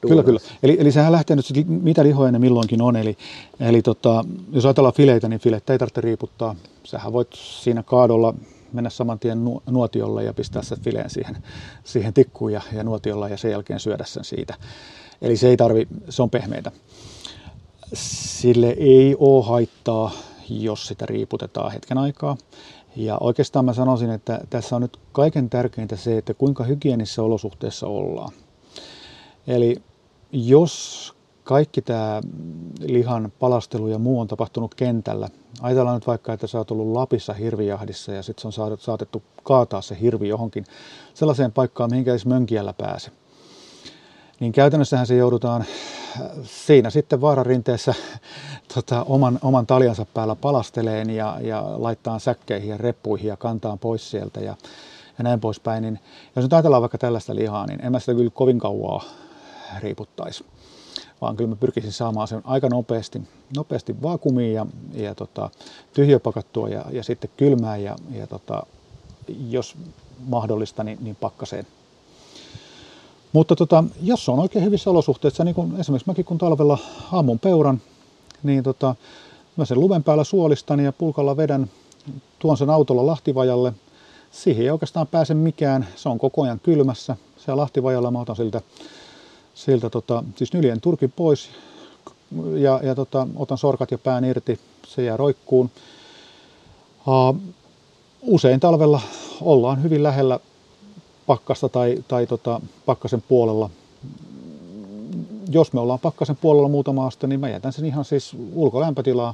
Kyllä, 0.08 0.24
kyllä. 0.24 0.40
Eli, 0.64 0.78
eli 0.80 0.92
sehän 0.92 1.12
lähtee 1.12 1.36
nyt, 1.36 1.46
mitä 1.68 2.04
lihoja 2.04 2.32
ne 2.32 2.40
milloinkin 2.40 2.82
on. 2.82 2.96
Eli, 2.96 3.18
eli 3.60 3.82
tota, 3.82 4.26
jos 4.52 4.66
ajatellaan 4.66 4.94
fileitä, 4.94 5.28
niin 5.28 5.40
filettä 5.40 5.74
ei 5.74 5.80
tarvitse 5.80 6.02
riiputtaa. 6.02 6.56
Sähän 6.84 7.14
voit 7.14 7.28
siinä 7.34 7.84
kaadolla 7.84 8.34
mennä 8.74 8.90
saman 8.90 9.20
tien 9.20 9.44
nuotiolle 9.70 10.24
ja 10.24 10.34
pistää 10.34 10.62
sen 10.62 10.80
fileen 10.82 11.10
siihen, 11.10 11.38
siihen 11.84 12.14
tikkuun 12.14 12.54
ja, 12.54 12.62
ja 12.74 12.84
nuotiolla 12.84 13.30
ja 13.30 13.38
sen 13.38 13.52
jälkeen 13.52 13.80
syödä 13.80 14.04
sen 14.08 14.24
siitä. 14.24 14.56
Eli 15.22 15.38
se 15.38 15.48
ei 15.48 15.58
tarvi, 15.58 15.88
se 16.10 16.24
on 16.24 16.30
pehmeitä. 16.30 16.72
Sille 17.94 18.76
ei 18.80 19.16
ole 19.20 19.46
haittaa, 19.46 20.12
jos 20.50 20.88
sitä 20.88 21.06
riiputetaan 21.06 21.72
hetken 21.72 21.98
aikaa. 21.98 22.38
Ja 22.96 23.18
oikeastaan 23.20 23.66
mä 23.66 23.74
sanoisin, 23.74 24.10
että 24.10 24.40
tässä 24.50 24.76
on 24.76 24.82
nyt 24.82 25.00
kaiken 25.12 25.50
tärkeintä 25.50 25.96
se, 25.96 26.18
että 26.18 26.34
kuinka 26.34 26.64
hygienissä 26.64 27.24
olosuhteissa 27.24 27.88
ollaan. 27.88 28.34
Eli 29.48 29.76
jos 30.32 31.14
kaikki 31.44 31.82
tämä 31.82 32.22
lihan 32.80 33.32
palastelu 33.40 33.88
ja 33.88 33.98
muu 33.98 34.20
on 34.20 34.28
tapahtunut 34.28 34.76
kentällä, 34.76 35.30
ajatellaan 35.62 35.96
nyt 35.96 36.08
vaikka, 36.08 36.34
että 36.34 36.48
sä 36.48 36.58
oot 36.58 36.72
ollut 36.72 36.94
Lapissa 36.94 37.34
hirvijahdissa 37.34 38.12
ja 38.12 38.24
sitten 38.24 38.52
se 38.52 38.62
on 38.62 38.78
saatettu 38.80 39.24
kaataa 39.44 39.82
se 39.82 39.98
hirvi 40.02 40.28
johonkin 40.28 40.66
sellaiseen 41.14 41.52
paikkaan, 41.52 41.90
mihinkä 41.90 42.12
edes 42.12 42.26
mönkiällä 42.26 42.74
pääse. 42.74 43.12
Niin 44.40 44.52
käytännössähän 44.52 45.08
se 45.08 45.16
joudutaan 45.16 45.66
siinä 46.44 46.90
sitten 46.90 47.22
vaararinteessä 47.22 47.94
tota, 48.76 49.04
oman, 49.04 49.40
oman 49.42 49.68
taljansa 49.68 50.06
päällä 50.14 50.36
palasteleen 50.36 51.10
ja, 51.10 51.38
ja 51.42 51.64
laittaa 51.76 52.20
säkkeihin 52.20 52.70
ja 52.70 52.78
reppuihin 52.78 53.28
ja 53.28 53.38
kantaa 53.38 53.78
pois 53.78 54.12
sieltä 54.12 54.40
ja, 54.40 54.56
ja 55.18 55.24
näin 55.24 55.40
poispäin. 55.40 55.82
Niin 55.82 56.00
jos 56.36 56.46
nyt 56.46 56.54
ajatellaan 56.54 56.82
vaikka 56.82 56.98
tällaista 56.98 57.36
lihaa, 57.36 57.68
niin 57.68 57.86
en 57.86 57.92
mä 57.92 58.00
sitä 58.00 58.14
kyllä 58.14 58.32
kovin 58.34 58.60
kauaa 58.60 59.04
riiputtaisi 59.80 60.46
vaan 61.24 61.36
kyllä 61.36 61.50
mä 61.50 61.56
pyrkisin 61.56 61.92
saamaan 61.92 62.28
sen 62.28 62.42
aika 62.44 62.70
nopeasti, 62.70 63.22
nopeasti 63.56 64.02
vaakumiin 64.02 64.54
ja, 64.54 64.66
ja 64.94 65.16
tota, 65.16 65.50
tyhjöpakattua 65.94 66.70
ja, 66.70 66.86
ja 66.92 67.04
sitten 67.04 67.30
kylmään 67.38 67.84
ja, 67.84 67.96
ja 68.12 68.28
tota, 68.28 68.64
jos 69.50 69.76
mahdollista, 70.26 70.84
niin, 70.84 70.98
niin 71.02 71.16
pakkaseen. 71.16 71.68
Mutta 73.34 73.56
tota, 73.56 73.84
jos 74.02 74.30
on 74.30 74.40
oikein 74.40 74.66
hyvissä 74.66 74.90
olosuhteissa, 74.90 75.44
niin 75.44 75.56
kuin 75.56 75.80
esimerkiksi 75.80 76.10
mäkin 76.10 76.26
kun 76.26 76.38
talvella 76.38 76.78
aamun 77.12 77.40
peuran, 77.40 77.82
niin 78.44 78.64
tota, 78.64 78.96
mä 79.56 79.66
sen 79.66 79.80
lumen 79.80 80.04
päällä 80.04 80.24
suolistan 80.24 80.80
ja 80.80 80.94
pulkalla 80.94 81.38
vedän, 81.38 81.70
tuon 82.40 82.58
sen 82.58 82.70
autolla 82.70 83.06
lahtivajalle. 83.06 83.74
Siihen 84.32 84.64
ei 84.64 84.72
oikeastaan 84.72 85.08
pääse 85.08 85.34
mikään, 85.34 85.88
se 85.96 86.10
on 86.10 86.20
koko 86.20 86.42
ajan 86.42 86.60
kylmässä. 86.60 87.16
Se 87.38 87.56
lahtivajalla 87.56 88.12
mä 88.12 88.20
otan 88.20 88.36
siltä 88.36 88.62
siltä 89.54 89.90
tota, 89.90 90.24
siis 90.36 90.54
nyljen 90.54 90.82
turkin 90.82 91.12
pois 91.12 91.50
ja, 92.56 92.80
ja 92.84 92.96
tota, 92.96 93.28
otan 93.36 93.58
sorkat 93.58 93.92
ja 93.92 93.98
pään 93.98 94.26
irti, 94.26 94.60
se 94.88 95.04
jää 95.04 95.18
roikkuun. 95.18 95.70
Uh, 97.08 97.38
usein 98.22 98.60
talvella 98.60 99.02
ollaan 99.42 99.84
hyvin 99.84 100.04
lähellä 100.04 100.40
pakkasta 101.28 101.70
tai, 101.70 102.04
tai 102.08 102.28
tota, 102.28 102.62
pakkasen 102.86 103.24
puolella. 103.28 103.70
Jos 105.50 105.74
me 105.74 105.80
ollaan 105.80 106.00
pakkasen 106.00 106.36
puolella 106.36 106.68
muutama 106.68 107.08
aste, 107.08 107.28
niin 107.28 107.40
mä 107.40 107.50
jätän 107.50 107.74
sen 107.74 107.86
ihan 107.86 108.06
siis 108.06 108.36
ulkolämpötilaa. 108.54 109.34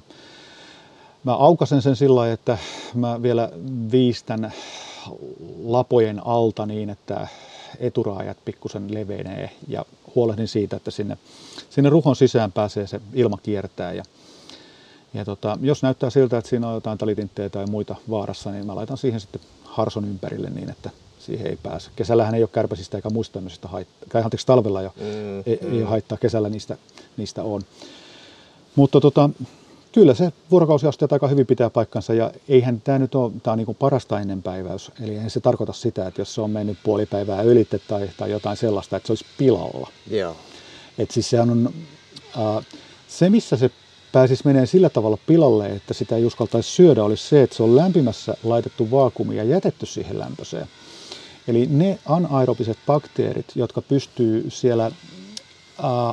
Mä 1.24 1.34
aukasen 1.34 1.82
sen 1.82 1.96
sillä 1.96 2.32
että 2.32 2.58
mä 2.94 3.22
vielä 3.22 3.52
viistän 3.92 4.54
lapojen 5.64 6.28
alta 6.28 6.66
niin, 6.66 6.90
että 6.90 7.28
eturaajat 7.80 8.38
pikkusen 8.46 8.94
levenee 8.94 9.50
ja 9.68 9.86
huolehdin 10.16 10.48
siitä, 10.48 10.76
että 10.76 10.92
sinne, 10.92 11.18
sinne 11.70 11.90
ruhon 11.90 12.16
sisään 12.16 12.52
pääsee 12.52 12.88
se 12.88 13.02
ilma 13.14 13.38
kiertää. 13.44 13.94
Ja, 13.94 14.04
ja 15.14 15.26
tota, 15.26 15.58
jos 15.62 15.84
näyttää 15.84 16.10
siltä, 16.10 16.38
että 16.38 16.50
siinä 16.50 16.68
on 16.68 16.74
jotain 16.74 16.98
talitinttejä 16.98 17.50
tai 17.50 17.66
muita 17.66 17.96
vaarassa, 18.10 18.52
niin 18.52 18.66
mä 18.66 18.76
laitan 18.76 18.98
siihen 18.98 19.20
sitten 19.20 19.42
harson 19.64 20.06
ympärille 20.06 20.50
niin, 20.50 20.70
että 20.70 20.90
siihen 21.20 21.48
ei 21.48 21.58
pääse. 21.64 21.90
Kesällähän 21.96 22.36
ei 22.36 22.44
ole 22.44 22.50
kärpäsistä 22.54 22.98
eikä 22.98 23.10
muista 23.10 23.34
tämmöisistä 23.34 23.68
haittaa. 23.68 24.22
Anteeksi, 24.24 24.48
talvella 24.48 24.82
jo 24.82 24.94
mm, 24.96 25.40
ei, 25.46 25.60
mm. 25.62 25.74
ei 25.74 25.84
haittaa, 25.84 26.18
kesällä 26.18 26.50
niistä, 26.50 26.78
niistä 27.18 27.44
on. 27.44 27.62
Mutta 28.76 29.02
tota, 29.02 29.30
kyllä 29.92 30.14
se 30.14 30.32
vuorokausiasteet 30.52 31.14
aika 31.14 31.28
hyvin 31.28 31.46
pitää 31.46 31.70
paikkansa 31.70 32.14
ja 32.14 32.32
eihän 32.48 32.82
tämä 32.82 33.00
nyt 33.00 33.16
ole, 33.16 33.32
tämä 33.44 33.52
on 33.52 33.58
niin 33.58 33.76
parasta 33.76 34.20
ennen 34.20 34.44
päiväys. 34.44 34.92
Eli 35.02 35.14
eihän 35.14 35.30
se 35.30 35.40
tarkoita 35.40 35.74
sitä, 35.74 36.08
että 36.08 36.22
jos 36.22 36.36
se 36.36 36.42
on 36.42 36.52
mennyt 36.52 36.78
puoli 36.84 37.06
päivää 37.06 37.42
ylitte 37.42 37.80
tai, 37.88 38.10
tai 38.18 38.32
jotain 38.32 38.58
sellaista, 38.58 38.98
että 38.98 39.08
se 39.08 39.12
olisi 39.12 39.26
pilalla. 39.38 39.92
Joo. 40.12 40.36
Et 40.98 41.12
siis 41.12 41.30
sehän 41.30 41.50
on, 41.50 41.74
äh, 42.38 42.66
se 43.08 43.30
missä 43.30 43.58
se 43.58 43.72
pääsisi 44.12 44.44
menee 44.46 44.66
sillä 44.66 44.90
tavalla 44.90 45.18
pilalle, 45.28 45.68
että 45.68 45.94
sitä 45.94 46.16
ei 46.16 46.26
uskaltaisi 46.26 46.72
syödä, 46.72 47.04
olisi 47.04 47.28
se, 47.28 47.44
että 47.44 47.56
se 47.56 47.64
on 47.64 47.76
lämpimässä 47.76 48.34
laitettu 48.44 48.92
vaakumi 48.92 49.36
ja 49.36 49.44
jätetty 49.44 49.86
siihen 49.86 50.20
lämpöiseen. 50.20 50.68
Eli 51.50 51.68
ne 51.70 52.00
anaerobiset 52.06 52.78
bakteerit, 52.88 53.46
jotka 53.56 53.82
pystyy 53.82 54.46
siellä 54.50 54.86
äh, 54.86 54.94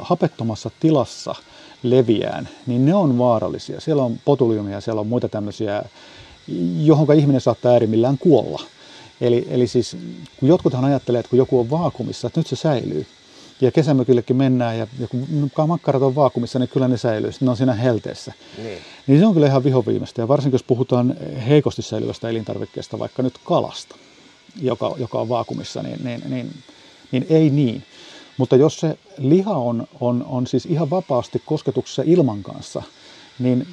hapettomassa 0.02 0.70
tilassa– 0.80 1.34
leviään, 1.90 2.48
niin 2.66 2.86
ne 2.86 2.94
on 2.94 3.18
vaarallisia. 3.18 3.80
Siellä 3.80 4.02
on 4.02 4.18
potuliumia, 4.24 4.80
siellä 4.80 5.00
on 5.00 5.06
muita 5.06 5.28
tämmöisiä, 5.28 5.82
johonka 6.78 7.12
ihminen 7.12 7.40
saattaa 7.40 7.72
äärimmillään 7.72 8.18
kuolla. 8.18 8.62
Eli, 9.20 9.46
eli 9.50 9.66
siis 9.66 9.96
kun 10.36 10.48
jotkuthan 10.48 10.84
ajattelee, 10.84 11.18
että 11.18 11.30
kun 11.30 11.38
joku 11.38 11.60
on 11.60 11.70
vaakumissa, 11.70 12.26
että 12.26 12.40
nyt 12.40 12.46
se 12.46 12.56
säilyy, 12.56 13.06
ja 13.60 13.72
kesämökillekin 13.72 14.36
mennään 14.36 14.78
ja, 14.78 14.86
ja 14.98 15.08
kun 15.08 15.50
makkarat 15.66 16.02
on 16.02 16.14
vaakumissa, 16.14 16.58
niin 16.58 16.68
kyllä 16.68 16.88
ne 16.88 16.96
säilyy, 16.96 17.32
sitten 17.32 17.46
ne 17.46 17.50
on 17.50 17.56
siinä 17.56 17.74
helteessä. 17.74 18.32
Niin. 18.62 18.78
niin 19.06 19.20
se 19.20 19.26
on 19.26 19.34
kyllä 19.34 19.46
ihan 19.46 19.64
vihoviimasta 19.64 20.20
ja 20.20 20.28
varsinkin 20.28 20.54
jos 20.54 20.62
puhutaan 20.62 21.16
heikosti 21.48 21.82
säilyvästä 21.82 22.28
elintarvikkeesta, 22.28 22.98
vaikka 22.98 23.22
nyt 23.22 23.34
kalasta, 23.44 23.96
joka, 24.62 24.94
joka 24.98 25.20
on 25.20 25.28
vaakumissa, 25.28 25.82
niin, 25.82 26.04
niin, 26.04 26.22
niin, 26.28 26.54
niin 27.12 27.26
ei 27.30 27.50
niin. 27.50 27.82
Mutta 28.36 28.56
jos 28.56 28.80
se 28.80 28.98
liha 29.18 29.54
on, 29.56 29.86
on, 30.00 30.24
on 30.28 30.46
siis 30.46 30.66
ihan 30.66 30.90
vapaasti 30.90 31.42
kosketuksessa 31.46 32.02
ilman 32.06 32.42
kanssa, 32.42 32.82
niin 33.38 33.66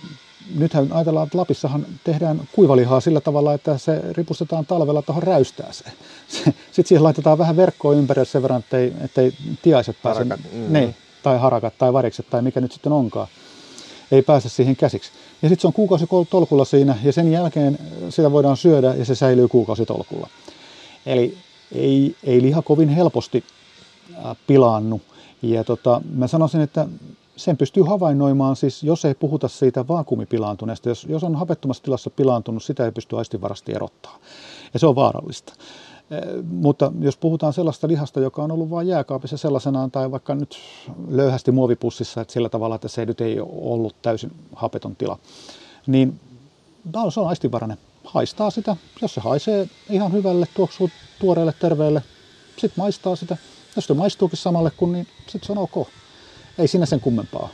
nythän 0.55 0.91
ajatellaan, 0.91 1.27
että 1.27 1.37
Lapissahan 1.37 1.85
tehdään 2.03 2.41
kuivalihaa 2.51 2.99
sillä 2.99 3.21
tavalla, 3.21 3.53
että 3.53 3.77
se 3.77 4.01
ripustetaan 4.11 4.65
talvella 4.65 5.01
tuohon 5.01 5.23
räystääseen. 5.23 5.93
Sitten 6.27 6.85
siihen 6.85 7.03
laitetaan 7.03 7.37
vähän 7.37 7.55
verkkoa 7.55 7.93
ympärille 7.93 8.25
sen 8.25 8.41
verran, 8.41 8.59
ettei, 8.59 8.93
ettei 9.01 9.33
tiaiset 9.61 9.97
pääse, 10.03 10.19
harakat, 10.19 10.39
mm. 10.53 10.73
niin, 10.73 10.95
tai 11.23 11.39
harakat 11.39 11.73
tai 11.77 11.93
varikset 11.93 12.29
tai 12.29 12.41
mikä 12.41 12.61
nyt 12.61 12.71
sitten 12.71 12.91
onkaan, 12.91 13.27
ei 14.11 14.21
pääse 14.21 14.49
siihen 14.49 14.75
käsiksi. 14.75 15.11
Ja 15.41 15.49
sitten 15.49 15.61
se 15.61 15.67
on 15.67 15.73
kuukausi 15.73 16.05
tolkulla 16.29 16.65
siinä 16.65 16.97
ja 17.03 17.13
sen 17.13 17.31
jälkeen 17.31 17.79
sitä 18.09 18.31
voidaan 18.31 18.57
syödä 18.57 18.93
ja 18.93 19.05
se 19.05 19.15
säilyy 19.15 19.47
kuukausi 19.47 19.85
tolkulla. 19.85 20.27
Eli 21.05 21.37
ei, 21.71 22.15
ei 22.23 22.41
liha 22.41 22.61
kovin 22.61 22.89
helposti 22.89 23.43
pilaannu. 24.47 25.01
Ja 25.41 25.63
tota, 25.63 26.01
mä 26.13 26.27
sanoisin, 26.27 26.61
että 26.61 26.87
sen 27.35 27.57
pystyy 27.57 27.83
havainnoimaan, 27.83 28.55
siis 28.55 28.83
jos 28.83 29.05
ei 29.05 29.13
puhuta 29.15 29.47
siitä 29.47 29.87
vaakumipilaantuneesta, 29.87 30.89
jos, 30.89 31.05
jos 31.09 31.23
on 31.23 31.35
havettomassa 31.35 31.83
tilassa 31.83 32.09
pilaantunut, 32.09 32.63
sitä 32.63 32.85
ei 32.85 32.91
pysty 32.91 33.17
aistivarasti 33.17 33.71
erottaa. 33.75 34.17
Ja 34.73 34.79
se 34.79 34.87
on 34.87 34.95
vaarallista. 34.95 35.53
E, 36.11 36.15
mutta 36.51 36.91
jos 36.99 37.17
puhutaan 37.17 37.53
sellaista 37.53 37.87
lihasta, 37.87 38.19
joka 38.19 38.43
on 38.43 38.51
ollut 38.51 38.69
vain 38.69 38.87
jääkaapissa 38.87 39.37
sellaisenaan 39.37 39.91
tai 39.91 40.11
vaikka 40.11 40.35
nyt 40.35 40.57
löyhästi 41.07 41.51
muovipussissa, 41.51 42.21
että 42.21 42.33
sillä 42.33 42.49
tavalla, 42.49 42.75
että 42.75 42.87
se 42.87 43.05
nyt 43.05 43.21
ei 43.21 43.39
ole 43.39 43.49
ollut 43.51 43.95
täysin 44.01 44.31
hapeton 44.55 44.95
tila, 44.95 45.19
niin 45.87 46.19
no, 46.93 47.11
se 47.11 47.19
on 47.19 47.27
aistivarainen. 47.27 47.77
Haistaa 48.03 48.49
sitä, 48.49 48.75
jos 49.01 49.13
se 49.13 49.21
haisee 49.21 49.67
ihan 49.89 50.13
hyvälle, 50.13 50.45
tuoksuu 50.53 50.89
tuoreelle, 51.19 51.53
terveelle, 51.59 52.03
sitten 52.57 52.83
maistaa 52.83 53.15
sitä. 53.15 53.37
Jos 53.75 53.85
se 53.85 53.93
maistuukin 53.93 54.37
samalle 54.37 54.71
kuin, 54.77 54.91
niin 54.91 55.07
sitten 55.27 55.45
se 55.47 55.51
on 55.51 55.57
ok 55.57 55.87
ei 56.57 56.67
siinä 56.67 56.85
sen 56.85 56.99
kummempaa. 56.99 57.49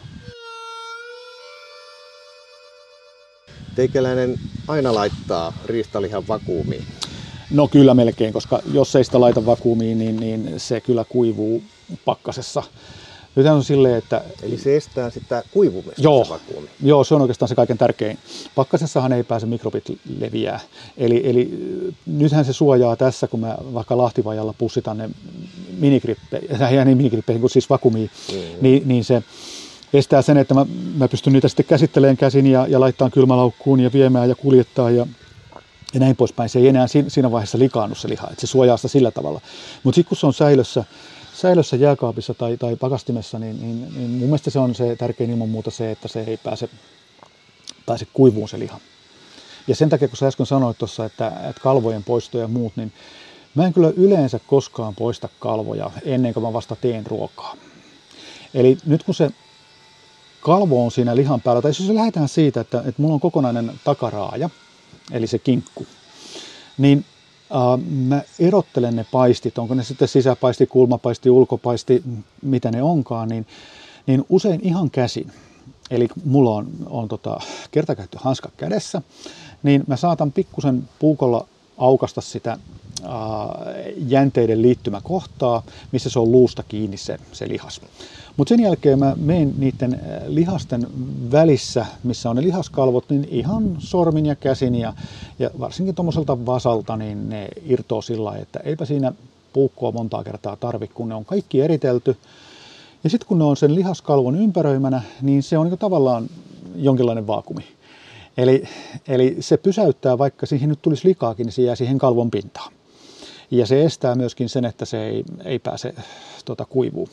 Teikäläinen 3.76 4.38
aina 4.68 4.96
laittaa 4.96 5.54
riistalihan 5.66 6.28
vakuumiin. 6.28 6.88
No 7.52 7.68
kyllä 7.68 7.94
melkein, 7.94 8.34
koska 8.34 8.60
jos 8.74 8.96
ei 8.96 9.04
sitä 9.04 9.20
laita 9.22 9.46
vakuumiin, 9.46 10.00
niin, 10.00 10.20
niin 10.20 10.60
se 10.60 10.82
kyllä 10.82 11.06
kuivuu 11.10 11.64
pakkasessa. 12.06 12.64
Nyt 13.36 13.48
on 13.48 13.64
silleen, 13.64 13.96
että... 13.96 14.22
Eli 14.44 14.58
se 14.58 14.78
estää 14.78 15.10
sitä 15.10 15.44
kuivumista 15.52 16.02
joo, 16.02 16.24
se 16.24 16.30
vakuumi. 16.30 16.70
Joo, 16.84 17.04
se 17.04 17.16
on 17.16 17.22
oikeastaan 17.22 17.50
se 17.50 17.56
kaiken 17.56 17.78
tärkein. 17.78 18.18
Pakkasessahan 18.56 19.14
ei 19.14 19.24
pääse 19.24 19.46
mikrobit 19.46 19.84
leviää. 20.20 20.60
Eli, 20.98 21.22
eli 21.30 21.60
nythän 22.06 22.46
se 22.46 22.54
suojaa 22.54 22.96
tässä, 22.96 23.28
kun 23.28 23.40
mä 23.40 23.58
vaikka 23.74 23.98
lahtivajalla 23.98 24.54
pussitan 24.58 24.98
ne 24.98 25.10
minikrippeihin, 25.78 26.62
ei 26.62 26.86
niin 26.86 26.98
minikrippeihin 26.98 27.42
kuin 27.42 27.52
siis 27.52 27.70
vakuumiin, 27.70 28.12
mm. 28.32 28.38
niin, 28.62 28.82
niin 28.86 29.04
se 29.04 29.24
estää 29.94 30.22
sen, 30.22 30.38
että 30.38 30.54
mä, 30.54 30.66
mä 30.98 31.08
pystyn 31.08 31.34
niitä 31.34 31.48
sitten 31.48 31.66
käsittelemään 31.66 32.18
käsin 32.18 32.48
ja, 32.48 32.68
ja 32.68 32.80
laittaa 32.80 33.10
kylmälaukkuun 33.10 33.80
ja 33.80 33.94
viemään 33.94 34.30
ja 34.30 34.36
kuljettaa 34.36 34.90
ja, 34.90 35.08
ja 35.94 36.00
näin 36.00 36.16
poispäin. 36.16 36.50
Se 36.50 36.60
ei 36.60 36.68
enää 36.68 36.88
siinä 37.08 37.32
vaiheessa 37.32 37.60
likaannu 37.60 37.96
se 37.96 38.10
liha, 38.10 38.28
että 38.30 38.42
se 38.42 38.48
suojaa 38.48 38.78
sitä 38.78 38.88
sillä 38.88 39.12
tavalla. 39.12 39.42
Mutta 39.84 39.96
sitten 39.96 40.10
kun 40.10 40.18
se 40.18 40.26
on 40.26 40.34
säilössä, 40.34 40.84
säilössä 41.42 41.76
jääkaapissa 41.76 42.34
tai, 42.34 42.58
tai 42.58 42.76
pakastimessa, 42.76 43.40
niin, 43.40 43.62
niin, 43.62 43.82
niin 43.82 44.10
mun 44.10 44.20
mielestä 44.20 44.50
se 44.50 44.60
on 44.60 44.76
se 44.76 44.96
tärkein 44.96 45.30
ilman 45.30 45.50
muuta 45.50 45.72
se, 45.72 45.92
että 45.92 46.08
se 46.08 46.24
ei 46.28 46.38
pääse, 46.38 46.70
pääse 47.86 48.08
kuivuun 48.14 48.50
se 48.50 48.60
liha. 48.60 48.80
Ja 49.68 49.76
sen 49.76 49.90
takia, 49.90 50.08
kun 50.08 50.18
sä 50.18 50.28
äsken 50.28 50.46
sanoit 50.46 50.78
tuossa, 50.78 51.06
että, 51.06 51.28
että 51.50 51.62
kalvojen 51.62 52.04
poisto 52.04 52.38
ja 52.38 52.48
muut, 52.48 52.74
niin 52.76 52.94
mä 53.56 53.66
en 53.66 53.74
kyllä 53.74 53.92
yleensä 53.96 54.40
koskaan 54.48 54.96
poista 54.96 55.30
kalvoja 55.40 55.92
ennen 56.06 56.34
kuin 56.34 56.44
mä 56.44 56.54
vasta 56.54 56.76
teen 56.76 57.06
ruokaa. 57.06 57.56
Eli 58.54 58.78
nyt 58.86 59.04
kun 59.04 59.16
se 59.16 59.32
kalvo 60.42 60.86
on 60.86 60.92
siinä 60.92 61.16
lihan 61.16 61.42
päällä, 61.42 61.62
tai 61.62 61.70
jos 61.70 61.90
lähdetään 61.90 62.30
siitä, 62.30 62.62
että, 62.62 62.78
että 62.78 63.02
mulla 63.02 63.14
on 63.14 63.20
kokonainen 63.20 63.72
takaraaja, 63.84 64.50
eli 65.12 65.28
se 65.28 65.40
kinkku, 65.40 65.88
niin 66.78 67.06
mä 67.90 68.22
erottelen 68.40 68.96
ne 68.96 69.06
paistit, 69.12 69.58
onko 69.58 69.74
ne 69.74 69.84
sitten 69.84 70.08
sisäpaisti, 70.08 70.68
kulmapaisti, 70.68 71.30
ulkopaisti, 71.30 72.04
mitä 72.42 72.72
ne 72.72 72.84
onkaan, 72.84 73.30
niin, 73.30 73.48
niin 74.08 74.26
usein 74.30 74.60
ihan 74.64 74.92
käsin. 74.92 75.32
Eli 75.92 76.08
mulla 76.26 76.56
on, 76.56 76.68
on 76.86 77.08
tota, 77.08 77.40
kertakäyttöhanska 77.72 78.50
kädessä, 78.58 79.02
niin 79.64 79.84
mä 79.88 79.96
saatan 79.96 80.32
pikkusen 80.32 80.90
puukolla 81.00 81.48
aukasta 81.78 82.22
sitä 82.22 82.58
jänteiden 84.08 84.62
liittymäkohtaa, 84.62 85.64
missä 85.92 86.10
se 86.10 86.20
on 86.20 86.32
luusta 86.32 86.64
kiinni 86.64 86.98
se, 86.98 87.18
se 87.32 87.50
lihas. 87.50 87.82
Mutta 88.38 88.50
sen 88.50 88.60
jälkeen 88.60 89.00
mä 89.00 89.16
menen 89.18 89.54
niiden 89.58 90.02
lihasten 90.28 90.88
välissä, 91.32 91.86
missä 92.04 92.30
on 92.30 92.36
ne 92.36 92.42
lihaskalvot, 92.42 93.10
niin 93.10 93.28
ihan 93.32 93.76
sormin 93.80 94.26
ja 94.26 94.36
käsin 94.36 94.76
ja, 94.76 94.94
ja 95.40 95.50
varsinkin 95.60 95.96
tuommoiselta 95.96 96.46
vasalta, 96.46 96.98
niin 96.98 97.30
ne 97.30 97.48
irtoo 97.66 98.02
sillä 98.02 98.38
että 98.38 98.60
eipä 98.60 98.86
siinä 98.86 99.14
puukkoa 99.54 99.92
montaa 99.92 100.24
kertaa 100.24 100.56
tarvi, 100.56 100.88
kun 100.88 101.10
ne 101.10 101.16
on 101.16 101.26
kaikki 101.26 101.62
eritelty. 101.62 102.18
Ja 103.04 103.10
sitten 103.10 103.28
kun 103.28 103.38
ne 103.38 103.44
on 103.44 103.58
sen 103.58 103.76
lihaskalvon 103.76 104.36
ympäröimänä, 104.36 105.02
niin 105.22 105.44
se 105.44 105.58
on 105.58 105.68
niin 105.68 105.80
tavallaan 105.80 106.30
jonkinlainen 106.76 107.28
vaakumi. 107.28 107.64
Eli, 108.38 108.64
eli 109.08 109.38
se 109.40 109.58
pysäyttää, 109.58 110.18
vaikka 110.18 110.46
siihen 110.46 110.70
nyt 110.70 110.82
tulisi 110.82 111.08
likaakin, 111.08 111.46
niin 111.46 111.54
se 111.54 111.62
jää 111.62 111.76
siihen 111.76 111.98
kalvon 111.98 112.32
pintaan. 112.32 112.74
Ja 113.52 113.66
se 113.66 113.84
estää 113.84 114.16
myöskin 114.16 114.50
sen, 114.50 114.66
että 114.66 114.86
se 114.86 115.06
ei, 115.08 115.24
ei 115.46 115.60
pääse 115.60 115.94
tota, 116.46 116.66
kuivuun. 116.66 117.10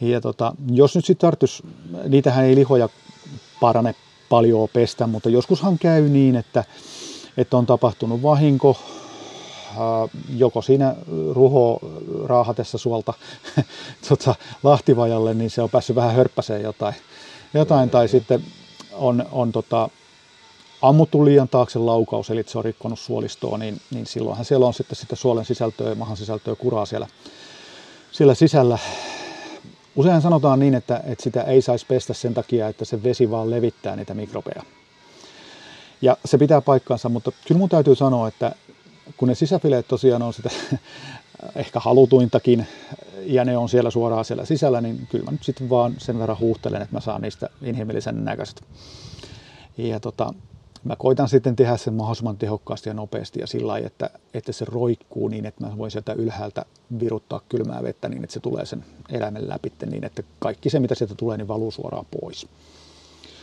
Ja 0.00 0.20
tota, 0.20 0.54
jos 0.70 0.94
nyt 0.96 1.04
sitten 1.04 1.26
tarttis, 1.28 1.62
niitähän 2.08 2.44
ei 2.44 2.54
lihoja 2.54 2.88
parane 3.60 3.94
paljon 4.28 4.68
pestä, 4.72 5.06
mutta 5.06 5.28
joskushan 5.28 5.78
käy 5.78 6.08
niin, 6.08 6.36
että, 6.36 6.64
että 7.36 7.56
on 7.56 7.66
tapahtunut 7.66 8.22
vahinko, 8.22 8.76
joko 10.36 10.62
siinä 10.62 10.94
ruho 11.32 11.80
raahatessa 12.24 12.78
suolta 12.78 13.14
tota, 14.08 14.34
lahtivajalle, 14.62 15.34
niin 15.34 15.50
se 15.50 15.62
on 15.62 15.70
päässyt 15.70 15.96
vähän 15.96 16.14
hörppäseen 16.14 16.62
jotain, 16.62 16.94
jotain 17.54 17.90
tai 17.90 18.08
sitten 18.08 18.44
on, 18.92 19.26
on 19.32 19.52
tota, 19.52 19.88
ammuttu 20.88 21.24
liian 21.24 21.48
taakse 21.48 21.78
laukaus, 21.78 22.30
eli 22.30 22.44
se 22.46 22.58
on 22.58 22.64
rikkonut 22.64 22.98
suolistoa, 22.98 23.58
niin, 23.58 23.80
niin 23.90 24.06
silloinhan 24.06 24.44
siellä 24.44 24.66
on 24.66 24.74
sitten 24.74 24.96
sitä 24.96 25.16
suolen 25.16 25.44
sisältöä 25.44 25.88
ja 25.88 25.94
mahan 25.94 26.16
sisältöä 26.16 26.54
kuraa 26.54 26.86
siellä, 26.86 27.06
siellä 28.12 28.34
sisällä. 28.34 28.78
Usein 29.96 30.22
sanotaan 30.22 30.58
niin, 30.58 30.74
että, 30.74 31.00
että 31.06 31.22
sitä 31.22 31.42
ei 31.42 31.62
saisi 31.62 31.86
pestä 31.86 32.14
sen 32.14 32.34
takia, 32.34 32.68
että 32.68 32.84
se 32.84 33.02
vesi 33.02 33.30
vaan 33.30 33.50
levittää 33.50 33.96
niitä 33.96 34.14
mikrobeja. 34.14 34.62
Ja 36.02 36.16
se 36.24 36.38
pitää 36.38 36.60
paikkansa, 36.60 37.08
mutta 37.08 37.32
kyllä 37.48 37.58
mun 37.58 37.68
täytyy 37.68 37.94
sanoa, 37.94 38.28
että 38.28 38.52
kun 39.16 39.28
ne 39.28 39.34
sisäfileet 39.34 39.88
tosiaan 39.88 40.22
on 40.22 40.32
sitä 40.32 40.50
ehkä 41.56 41.80
halutuintakin 41.80 42.66
ja 43.26 43.44
ne 43.44 43.56
on 43.56 43.68
siellä 43.68 43.90
suoraan 43.90 44.24
siellä 44.24 44.44
sisällä, 44.44 44.80
niin 44.80 45.06
kyllä 45.10 45.24
mä 45.24 45.30
nyt 45.30 45.42
sitten 45.42 45.70
vaan 45.70 45.94
sen 45.98 46.18
verran 46.18 46.38
huuhtelen, 46.38 46.82
että 46.82 46.96
mä 46.96 47.00
saan 47.00 47.22
niistä 47.22 47.48
inhimillisen 47.62 48.24
näköiset. 48.24 48.64
Ja 49.76 50.00
tota, 50.00 50.34
mä 50.86 50.96
koitan 50.96 51.28
sitten 51.28 51.56
tehdä 51.56 51.76
sen 51.76 51.94
mahdollisimman 51.94 52.36
tehokkaasti 52.36 52.88
ja 52.88 52.94
nopeasti 52.94 53.40
ja 53.40 53.46
sillä 53.46 53.66
lailla, 53.66 53.86
että, 53.86 54.10
että 54.34 54.52
se 54.52 54.64
roikkuu 54.64 55.28
niin, 55.28 55.46
että 55.46 55.66
mä 55.66 55.78
voin 55.78 55.90
sieltä 55.90 56.12
ylhäältä 56.12 56.64
viruttaa 57.00 57.40
kylmää 57.48 57.82
vettä 57.82 58.08
niin, 58.08 58.24
että 58.24 58.34
se 58.34 58.40
tulee 58.40 58.66
sen 58.66 58.84
eläimen 59.12 59.48
läpi 59.48 59.72
niin, 59.90 60.04
että 60.04 60.22
kaikki 60.38 60.70
se, 60.70 60.80
mitä 60.80 60.94
sieltä 60.94 61.14
tulee, 61.14 61.36
niin 61.36 61.48
valuu 61.48 61.70
suoraan 61.70 62.06
pois. 62.20 62.46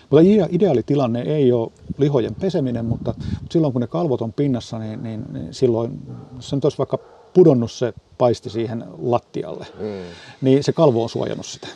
Mutta 0.09 0.47
ideaali 0.49 0.83
tilanne 0.83 1.21
ei 1.21 1.51
ole 1.51 1.71
lihojen 1.97 2.35
peseminen, 2.35 2.85
mutta, 2.85 3.13
mutta 3.17 3.53
silloin 3.53 3.73
kun 3.73 3.81
ne 3.81 3.87
kalvot 3.87 4.21
on 4.21 4.33
pinnassa, 4.33 4.79
niin, 4.79 5.03
niin, 5.03 5.25
niin 5.31 5.53
silloin, 5.53 5.99
jos 6.35 6.49
se 6.49 6.57
olisi 6.63 6.77
vaikka 6.77 6.99
pudonnut 7.33 7.71
se 7.71 7.93
paisti 8.17 8.49
siihen 8.49 8.85
lattialle, 9.01 9.67
mm. 9.79 10.13
niin 10.41 10.63
se 10.63 10.73
kalvo 10.73 11.03
on 11.03 11.09
suojannut 11.09 11.45
sitä. 11.45 11.67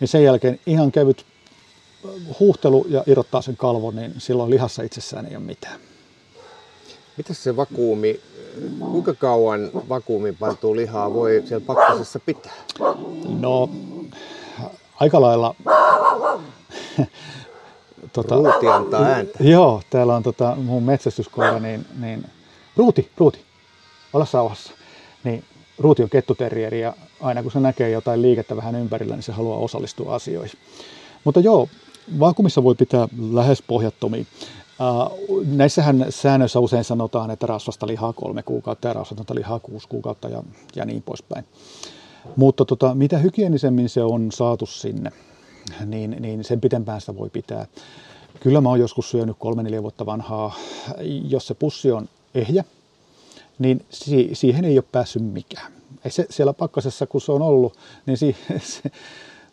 Niin 0.00 0.08
sen 0.08 0.24
jälkeen 0.24 0.60
ihan 0.66 0.92
kevyt 0.92 1.26
huuhtelu 2.40 2.86
ja 2.88 3.04
irrottaa 3.06 3.42
sen 3.42 3.56
kalvon, 3.56 3.96
niin 3.96 4.14
silloin 4.18 4.50
lihassa 4.50 4.82
itsessään 4.82 5.26
ei 5.26 5.36
ole 5.36 5.44
mitään. 5.44 5.80
Mitäs 7.16 7.44
se 7.44 7.56
vakuumi, 7.56 8.20
kuinka 8.78 9.14
kauan 9.14 9.70
vakuumin 9.88 10.36
pantuu 10.36 10.76
lihaa 10.76 11.14
voi 11.14 11.42
siellä 11.46 11.66
pakkasessa 11.66 12.18
pitää? 12.18 12.52
No, 13.40 13.70
aika 15.00 15.20
lailla... 15.20 15.54
tota, 18.12 18.34
Ruuti 18.34 18.66
antaa 18.68 19.02
ääntä. 19.02 19.38
Joo, 19.40 19.82
täällä 19.90 20.16
on 20.16 20.22
tota, 20.22 20.56
mun 20.56 20.82
metsästyskoira, 20.82 21.58
niin, 21.58 21.86
niin 22.00 22.26
Ruuti, 22.76 23.10
Ruuti, 23.16 23.40
olla 24.12 24.26
sauhassa. 24.26 24.72
Niin 25.24 25.44
ruution 25.78 26.10
kettuterrieri 26.10 26.80
ja 26.80 26.94
aina 27.20 27.42
kun 27.42 27.52
se 27.52 27.60
näkee 27.60 27.90
jotain 27.90 28.22
liikettä 28.22 28.56
vähän 28.56 28.74
ympärillä, 28.74 29.14
niin 29.14 29.22
se 29.22 29.32
haluaa 29.32 29.58
osallistua 29.58 30.14
asioihin. 30.14 30.58
Mutta 31.24 31.40
joo, 31.40 31.68
vaakumissa 32.20 32.62
voi 32.64 32.74
pitää 32.74 33.08
lähes 33.32 33.62
pohjattomia. 33.62 34.24
näissähän 35.46 36.06
säännöissä 36.10 36.60
usein 36.60 36.84
sanotaan, 36.84 37.30
että 37.30 37.46
rasvasta 37.46 37.86
lihaa 37.86 38.12
kolme 38.12 38.42
kuukautta 38.42 38.88
ja 38.88 38.94
rasvatonta 38.94 39.34
lihaa 39.34 39.60
kuusi 39.60 39.88
kuukautta 39.88 40.28
ja, 40.28 40.42
ja 40.76 40.84
niin 40.84 41.02
poispäin. 41.02 41.44
Mutta 42.36 42.64
tota, 42.64 42.94
mitä 42.94 43.18
hygienisemmin 43.18 43.88
se 43.88 44.02
on 44.02 44.32
saatu 44.32 44.66
sinne, 44.66 45.10
niin, 45.86 46.16
niin 46.20 46.44
sen 46.44 46.60
pitempään 46.60 47.00
sitä 47.00 47.16
voi 47.16 47.30
pitää. 47.30 47.66
Kyllä 48.40 48.60
mä 48.60 48.68
oon 48.68 48.80
joskus 48.80 49.10
syönyt 49.10 49.36
kolme 49.38 49.62
neljä 49.62 49.82
vuotta 49.82 50.06
vanhaa, 50.06 50.54
jos 51.28 51.46
se 51.46 51.54
pussi 51.54 51.92
on 51.92 52.08
ehjä, 52.34 52.64
niin 53.58 53.84
si- 53.90 54.30
siihen 54.32 54.64
ei 54.64 54.78
ole 54.78 54.84
päässyt 54.92 55.22
mikään. 55.22 55.72
Ei 56.04 56.10
se, 56.10 56.26
siellä 56.30 56.52
pakkasessa, 56.52 57.06
kun 57.06 57.20
se 57.20 57.32
on 57.32 57.42
ollut, 57.42 57.76
niin 58.06 58.16
si- 58.16 58.36
se, 58.58 58.90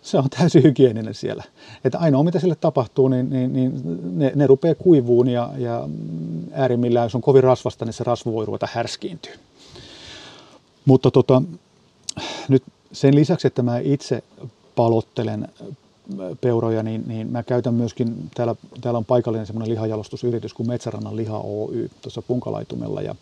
se 0.02 0.18
on 0.18 0.30
täysin 0.30 0.64
hygieninen 0.64 1.14
siellä. 1.14 1.43
Että 1.84 1.99
ainoa 1.99 2.24
mitä 2.24 2.39
sille 2.39 2.56
tapahtuu, 2.56 3.08
niin, 3.08 3.30
niin, 3.30 3.54
niin 3.54 3.82
ne, 4.20 4.32
ne 4.36 4.47
rupeaa 4.47 4.76
kuivuun 4.76 5.28
ja, 5.28 5.49
ja 5.58 5.89
äärimmillään, 6.52 7.06
jos 7.06 7.16
on 7.16 7.22
kovin 7.22 7.43
rasvasta, 7.43 7.86
niin 7.86 7.93
se 7.93 8.04
rasva 8.04 8.32
voi 8.32 8.45
ruveta 8.45 8.68
härskiintyä. 8.74 9.34
Mutta 10.86 11.12
tota, 11.12 11.41
nyt 12.47 12.64
sen 12.91 13.16
lisäksi, 13.16 13.47
että 13.47 13.62
mä 13.64 13.80
itse 13.80 14.24
palottelen 14.76 15.47
peuroja, 16.41 16.84
niin, 16.84 17.04
niin 17.08 17.32
mä 17.32 17.43
käytän 17.43 17.74
myöskin, 17.74 18.30
täällä, 18.36 18.56
täällä 18.82 18.97
on 18.97 19.06
paikallinen 19.06 19.47
semmoinen 19.47 19.70
lihajalostusyritys 19.70 20.54
kuin 20.54 20.68
Metsärannan 20.68 21.16
liha 21.16 21.39
Oy 21.39 21.89
tuossa 22.02 22.22
Punkalaitumella 22.22 23.02
ja 23.02 23.16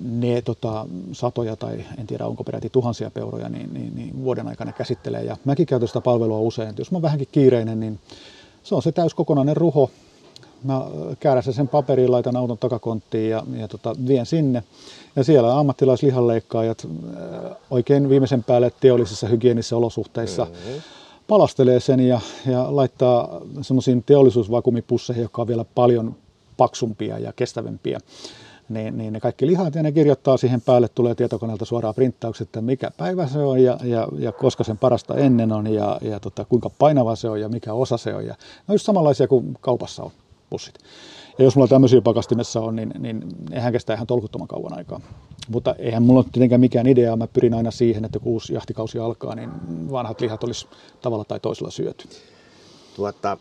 ne 0.00 0.42
tota, 0.42 0.86
satoja 1.12 1.56
tai 1.56 1.84
en 1.98 2.06
tiedä 2.06 2.26
onko 2.26 2.44
peräti 2.44 2.70
tuhansia 2.70 3.10
peuroja, 3.10 3.48
niin, 3.48 3.74
niin, 3.74 3.96
niin 3.96 4.24
vuoden 4.24 4.48
aikana 4.48 4.72
käsittelee. 4.72 5.24
Ja 5.24 5.36
mäkin 5.44 5.66
käytän 5.66 5.88
sitä 5.88 6.00
palvelua 6.00 6.40
usein. 6.40 6.68
että 6.68 6.80
jos 6.80 6.90
mä 6.90 6.96
oon 6.96 7.02
vähänkin 7.02 7.28
kiireinen, 7.32 7.80
niin 7.80 7.98
se 8.62 8.74
on 8.74 8.82
se 8.82 8.92
täyskokonainen 8.92 9.56
ruho. 9.56 9.90
Mä 10.64 10.82
kääräsen 11.20 11.54
sen 11.54 11.68
paperiin, 11.68 12.10
laitan 12.10 12.36
auton 12.36 12.58
takakonttiin 12.58 13.30
ja, 13.30 13.42
ja 13.56 13.68
tota, 13.68 13.96
vien 14.06 14.26
sinne. 14.26 14.62
Ja 15.16 15.24
siellä 15.24 15.58
ammattilaislihanleikkaajat 15.58 16.88
oikein 17.70 18.08
viimeisen 18.08 18.44
päälle 18.44 18.72
teollisissa 18.80 19.28
hygienisissä 19.28 19.76
olosuhteissa 19.76 20.44
mm-hmm. 20.44 20.82
palastelee 21.28 21.80
sen 21.80 22.00
ja, 22.00 22.20
ja 22.46 22.76
laittaa 22.76 23.40
semmoisiin 23.62 24.02
teollisuusvakuumipusseihin, 24.02 25.22
jotka 25.22 25.42
on 25.42 25.48
vielä 25.48 25.64
paljon 25.74 26.16
paksumpia 26.56 27.18
ja 27.18 27.32
kestävämpiä 27.32 28.00
niin, 28.70 28.98
niin 28.98 29.12
ne 29.12 29.20
kaikki 29.20 29.46
lihat 29.46 29.74
ja 29.74 29.82
ne 29.82 29.92
kirjoittaa 29.92 30.36
siihen 30.36 30.60
päälle, 30.60 30.88
tulee 30.88 31.14
tietokoneelta 31.14 31.64
suoraan 31.64 31.94
printtaukset, 31.94 32.48
että 32.48 32.60
mikä 32.60 32.90
päivä 32.96 33.26
se 33.26 33.38
on 33.38 33.62
ja, 33.62 33.78
ja, 33.84 34.08
ja 34.18 34.32
koska 34.32 34.64
sen 34.64 34.78
parasta 34.78 35.16
ennen 35.16 35.52
on 35.52 35.66
ja, 35.66 35.98
ja 36.02 36.20
tota, 36.20 36.44
kuinka 36.44 36.70
painava 36.78 37.16
se 37.16 37.28
on 37.28 37.40
ja 37.40 37.48
mikä 37.48 37.72
osa 37.72 37.96
se 37.96 38.14
on. 38.14 38.26
Ja 38.26 38.32
ne 38.32 38.64
on 38.68 38.74
just 38.74 38.86
samanlaisia 38.86 39.28
kuin 39.28 39.58
kaupassa 39.60 40.02
on 40.02 40.10
pussit. 40.50 40.74
Ja 41.38 41.44
jos 41.44 41.56
mulla 41.56 41.68
tämmöisiä 41.68 42.00
pakastimessa 42.00 42.60
on, 42.60 42.76
niin, 42.76 42.92
niin 42.98 43.24
eihän 43.52 43.72
kestä 43.72 43.94
ihan 43.94 44.06
tolkuttoman 44.06 44.48
kauan 44.48 44.76
aikaa. 44.76 45.00
Mutta 45.48 45.74
eihän 45.78 46.02
mulla 46.02 46.20
ole 46.20 46.26
tietenkään 46.32 46.60
mikään 46.60 46.86
idea. 46.86 47.16
Mä 47.16 47.26
pyrin 47.26 47.54
aina 47.54 47.70
siihen, 47.70 48.04
että 48.04 48.18
kun 48.18 48.32
uusi 48.32 48.54
jahtikausi 48.54 48.98
alkaa, 48.98 49.34
niin 49.34 49.50
vanhat 49.90 50.20
lihat 50.20 50.44
olisi 50.44 50.66
tavalla 51.02 51.24
tai 51.24 51.40
toisella 51.40 51.70
syöty. 51.70 52.08
Tuota, 52.96 53.36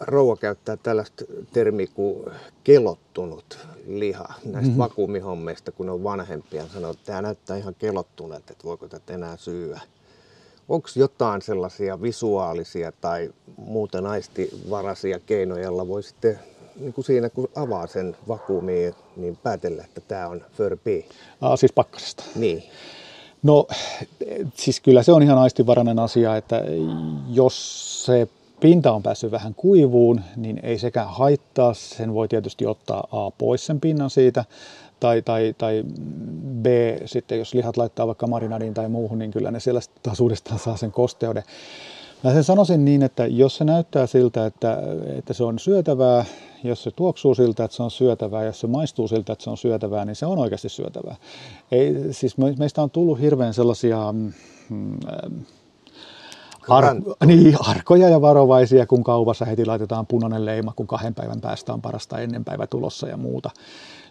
rouva 0.00 0.36
käyttää 0.36 0.76
tällaista 0.76 1.24
termiä 1.52 1.86
kuin 1.94 2.24
kelottunut 2.64 3.58
liha 3.86 4.34
näistä 4.44 4.60
mm-hmm. 4.60 4.78
vakuumihommeista, 4.78 5.72
kun 5.72 5.88
on 5.88 6.04
vanhempia. 6.04 6.66
Sanoo, 6.66 6.90
että 6.90 7.04
tämä 7.04 7.22
näyttää 7.22 7.56
ihan 7.56 7.74
kelottuneelta, 7.74 8.52
että 8.52 8.64
voiko 8.64 8.88
tätä 8.88 9.14
enää 9.14 9.36
syyä. 9.36 9.80
Onko 10.68 10.88
jotain 10.96 11.42
sellaisia 11.42 12.02
visuaalisia 12.02 12.92
tai 12.92 13.30
muuten 13.56 14.06
aistivaraisia 14.06 15.20
keinoja, 15.20 15.62
joilla 15.62 15.88
voi 15.88 16.02
sitten 16.02 16.38
niin 16.80 16.92
kuin 16.92 17.04
siinä 17.04 17.30
kun 17.30 17.48
avaa 17.56 17.86
sen 17.86 18.16
vakuumiin, 18.28 18.94
niin 19.16 19.36
päätellä, 19.36 19.84
että 19.84 20.00
tämä 20.00 20.28
on 20.28 20.44
förpi? 20.52 21.08
Ah, 21.40 21.58
siis 21.58 21.72
pakkasesta. 21.72 22.24
Niin. 22.34 22.62
No 23.42 23.66
siis 24.54 24.80
kyllä 24.80 25.02
se 25.02 25.12
on 25.12 25.22
ihan 25.22 25.38
aistivarainen 25.38 25.98
asia, 25.98 26.36
että 26.36 26.62
jos 27.28 28.04
se 28.04 28.28
pinta 28.60 28.92
on 28.92 29.02
päässyt 29.02 29.32
vähän 29.32 29.54
kuivuun, 29.54 30.20
niin 30.36 30.60
ei 30.62 30.78
sekään 30.78 31.08
haittaa. 31.08 31.74
Sen 31.74 32.14
voi 32.14 32.28
tietysti 32.28 32.66
ottaa 32.66 33.04
A 33.12 33.30
pois 33.30 33.66
sen 33.66 33.80
pinnan 33.80 34.10
siitä, 34.10 34.44
tai, 35.00 35.22
tai, 35.22 35.54
tai 35.58 35.84
B, 36.62 36.66
sitten 37.04 37.38
jos 37.38 37.54
lihat 37.54 37.76
laittaa 37.76 38.06
vaikka 38.06 38.26
marinadiin 38.26 38.74
tai 38.74 38.88
muuhun, 38.88 39.18
niin 39.18 39.30
kyllä 39.30 39.50
ne 39.50 39.60
siellä 39.60 39.80
taas 40.02 40.20
uudestaan 40.20 40.58
saa 40.58 40.76
sen 40.76 40.92
kosteuden. 40.92 41.42
Mä 42.24 42.32
sen 42.32 42.44
sanoisin 42.44 42.84
niin, 42.84 43.02
että 43.02 43.26
jos 43.26 43.56
se 43.56 43.64
näyttää 43.64 44.06
siltä, 44.06 44.46
että, 44.46 44.78
että 45.18 45.34
se 45.34 45.44
on 45.44 45.58
syötävää, 45.58 46.24
jos 46.64 46.82
se 46.82 46.90
tuoksuu 46.90 47.34
siltä, 47.34 47.64
että 47.64 47.76
se 47.76 47.82
on 47.82 47.90
syötävää, 47.90 48.44
jos 48.44 48.60
se 48.60 48.66
maistuu 48.66 49.08
siltä, 49.08 49.32
että 49.32 49.42
se 49.44 49.50
on 49.50 49.56
syötävää, 49.56 50.04
niin 50.04 50.16
se 50.16 50.26
on 50.26 50.38
oikeasti 50.38 50.68
syötävää. 50.68 51.16
Ei, 51.72 51.94
siis 52.10 52.36
meistä 52.58 52.82
on 52.82 52.90
tullut 52.90 53.20
hirveän 53.20 53.54
sellaisia 53.54 54.12
mm, 54.12 54.32
Ar- 56.68 57.26
niin, 57.26 57.56
arkoja 57.60 58.08
ja 58.08 58.20
varovaisia, 58.20 58.86
kun 58.86 59.04
kaupassa 59.04 59.44
heti 59.44 59.66
laitetaan 59.66 60.06
punainen 60.06 60.44
leima, 60.44 60.72
kun 60.76 60.86
kahden 60.86 61.14
päivän 61.14 61.40
päästä 61.40 61.72
on 61.72 61.82
parasta 61.82 62.18
ennen 62.18 62.44
päivä 62.44 62.66
tulossa 62.66 63.08
ja 63.08 63.16
muuta. 63.16 63.50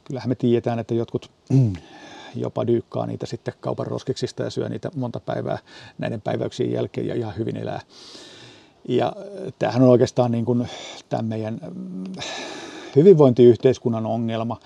Kyllähän 0.04 0.30
me 0.30 0.36
tiedetään, 0.36 0.80
että 0.80 0.94
jotkut 0.94 1.32
mm, 1.50 1.74
jopa 2.36 2.68
dyykkaa 2.68 3.06
niitä 3.06 3.26
sitten 3.26 3.54
kaupan 3.60 3.88
roskiksista 3.88 4.44
ja 4.44 4.50
syö 4.50 4.70
niitä 4.70 4.92
monta 4.96 5.20
päivää 5.20 5.58
näiden 5.98 6.22
päiväyksien 6.22 6.72
jälkeen 6.72 7.08
ja 7.08 7.16
ihan 7.16 7.38
hyvin 7.38 7.58
elää. 7.58 7.82
Ja 8.88 9.14
tämähän 9.60 9.82
on 9.82 9.90
oikeastaan 9.90 10.32
niin 10.32 10.46
kuin 10.46 10.68
tämän 11.10 11.26
meidän 11.26 11.60
mm, 11.76 12.04
hyvinvointiyhteiskunnan 12.96 14.06
ongelma. 14.06 14.60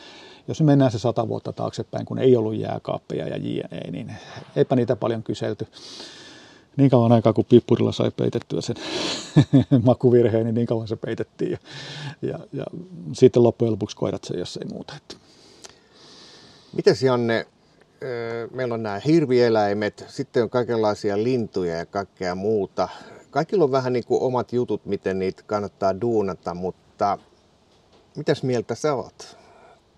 Jos 0.47 0.61
me 0.61 0.65
mennään 0.65 0.91
se 0.91 0.99
sata 0.99 1.27
vuotta 1.27 1.53
taaksepäin, 1.53 2.05
kun 2.05 2.19
ei 2.19 2.35
ollut 2.37 2.55
jääkaappeja 2.55 3.27
ja 3.27 3.37
jne, 3.37 3.91
niin 3.91 4.13
eipä 4.55 4.75
niitä 4.75 4.95
paljon 4.95 5.23
kyselty 5.23 5.67
niin 6.78 6.89
kauan 6.89 7.11
aikaa, 7.11 7.34
kun 7.34 7.45
pippurilla 7.45 7.91
sai 7.91 8.11
peitettyä 8.11 8.61
sen 8.61 8.76
makuvirheen, 9.84 10.45
niin 10.45 10.55
niin 10.55 10.67
kauan 10.67 10.88
se 10.88 10.95
peitettiin. 10.95 11.51
Ja, 11.51 11.57
ja, 12.22 12.39
ja 12.53 12.65
sitten 13.13 13.43
loppujen 13.43 13.72
lopuksi 13.72 13.95
koirat 13.95 14.24
se, 14.24 14.38
jos 14.38 14.57
ei 14.57 14.67
muuta. 14.67 14.93
Mites 16.74 17.03
Janne, 17.03 17.47
meillä 18.51 18.74
on 18.74 18.84
nämä 18.84 19.01
hirvieläimet, 19.05 20.05
sitten 20.07 20.43
on 20.43 20.49
kaikenlaisia 20.49 21.24
lintuja 21.24 21.76
ja 21.76 21.86
kaikkea 21.86 22.36
muuta. 22.36 22.89
Kaikilla 23.32 23.63
on 23.63 23.72
vähän 23.72 23.93
niin 23.93 24.05
kuin 24.05 24.22
omat 24.22 24.53
jutut, 24.53 24.86
miten 24.86 25.19
niitä 25.19 25.43
kannattaa 25.45 26.01
duunata, 26.01 26.53
mutta 26.53 27.17
mitäs 28.17 28.43
mieltä 28.43 28.76
sä 28.76 28.93
oot? 28.93 29.38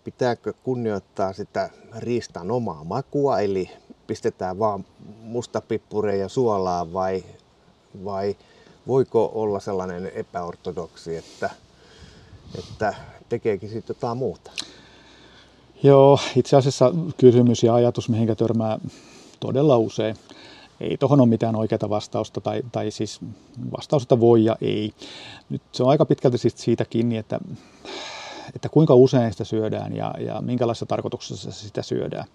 Pitääkö 0.04 0.54
kunnioittaa 0.64 1.34
sitä 1.34 1.70
riistan 1.98 2.52
omaa 2.52 2.84
makua, 2.84 3.40
eli 3.40 3.70
pistetään 4.08 4.60
vaan 4.60 4.86
mustapippureja 5.24 6.22
ja 6.22 6.30
suolaa 6.30 6.94
vai, 6.94 7.24
vai 8.06 8.36
voiko 8.88 9.32
olla 9.36 9.60
sellainen 9.60 10.12
epäortodoksi, 10.16 11.18
että, 11.18 11.50
että 12.60 12.94
tekeekin 13.30 13.70
sitten 13.70 13.96
jotain 13.96 14.18
muuta? 14.18 14.52
Joo, 15.84 16.20
itse 16.36 16.56
asiassa 16.56 16.94
kysymys 17.18 17.64
ja 17.64 17.74
ajatus, 17.74 18.10
mihinkä 18.10 18.36
törmää 18.36 18.80
todella 19.40 19.78
usein. 19.78 20.16
Ei 20.82 20.98
tuohon 20.98 21.22
ole 21.22 21.30
mitään 21.30 21.56
oikeaa 21.56 21.90
vastausta, 21.90 22.42
tai, 22.42 22.64
tai 22.72 22.92
siis 22.92 23.20
vastausta 23.78 24.20
voi 24.20 24.46
ja 24.46 24.58
ei. 24.62 24.94
Nyt 25.50 25.62
se 25.72 25.84
on 25.84 25.90
aika 25.90 26.06
pitkälti 26.06 26.38
siitä 26.38 26.86
kiinni, 26.86 27.18
että, 27.18 27.40
että 28.56 28.70
kuinka 28.70 28.96
usein 28.96 29.32
sitä 29.32 29.44
syödään 29.44 29.96
ja, 29.96 30.14
ja 30.20 30.42
minkälaisessa 30.42 30.86
tarkoituksessa 30.86 31.52
sitä 31.52 31.82
syödään. 31.82 32.28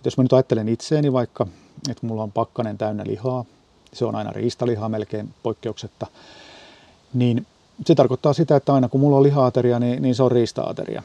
Et 0.00 0.04
jos 0.04 0.16
mä 0.16 0.24
nyt 0.24 0.32
ajattelen 0.32 0.68
itseeni 0.68 1.12
vaikka, 1.12 1.46
että 1.90 2.06
mulla 2.06 2.22
on 2.22 2.32
pakkanen 2.32 2.78
täynnä 2.78 3.04
lihaa, 3.06 3.44
se 3.92 4.04
on 4.04 4.14
aina 4.14 4.32
riistalihaa 4.32 4.88
melkein 4.88 5.34
poikkeuksetta, 5.42 6.06
niin 7.14 7.46
se 7.86 7.94
tarkoittaa 7.94 8.32
sitä, 8.32 8.56
että 8.56 8.74
aina 8.74 8.88
kun 8.88 9.00
mulla 9.00 9.16
on 9.16 9.22
lihaateria, 9.22 9.78
niin, 9.78 10.02
niin 10.02 10.14
se 10.14 10.22
on 10.22 10.32
riistaateria. 10.32 11.02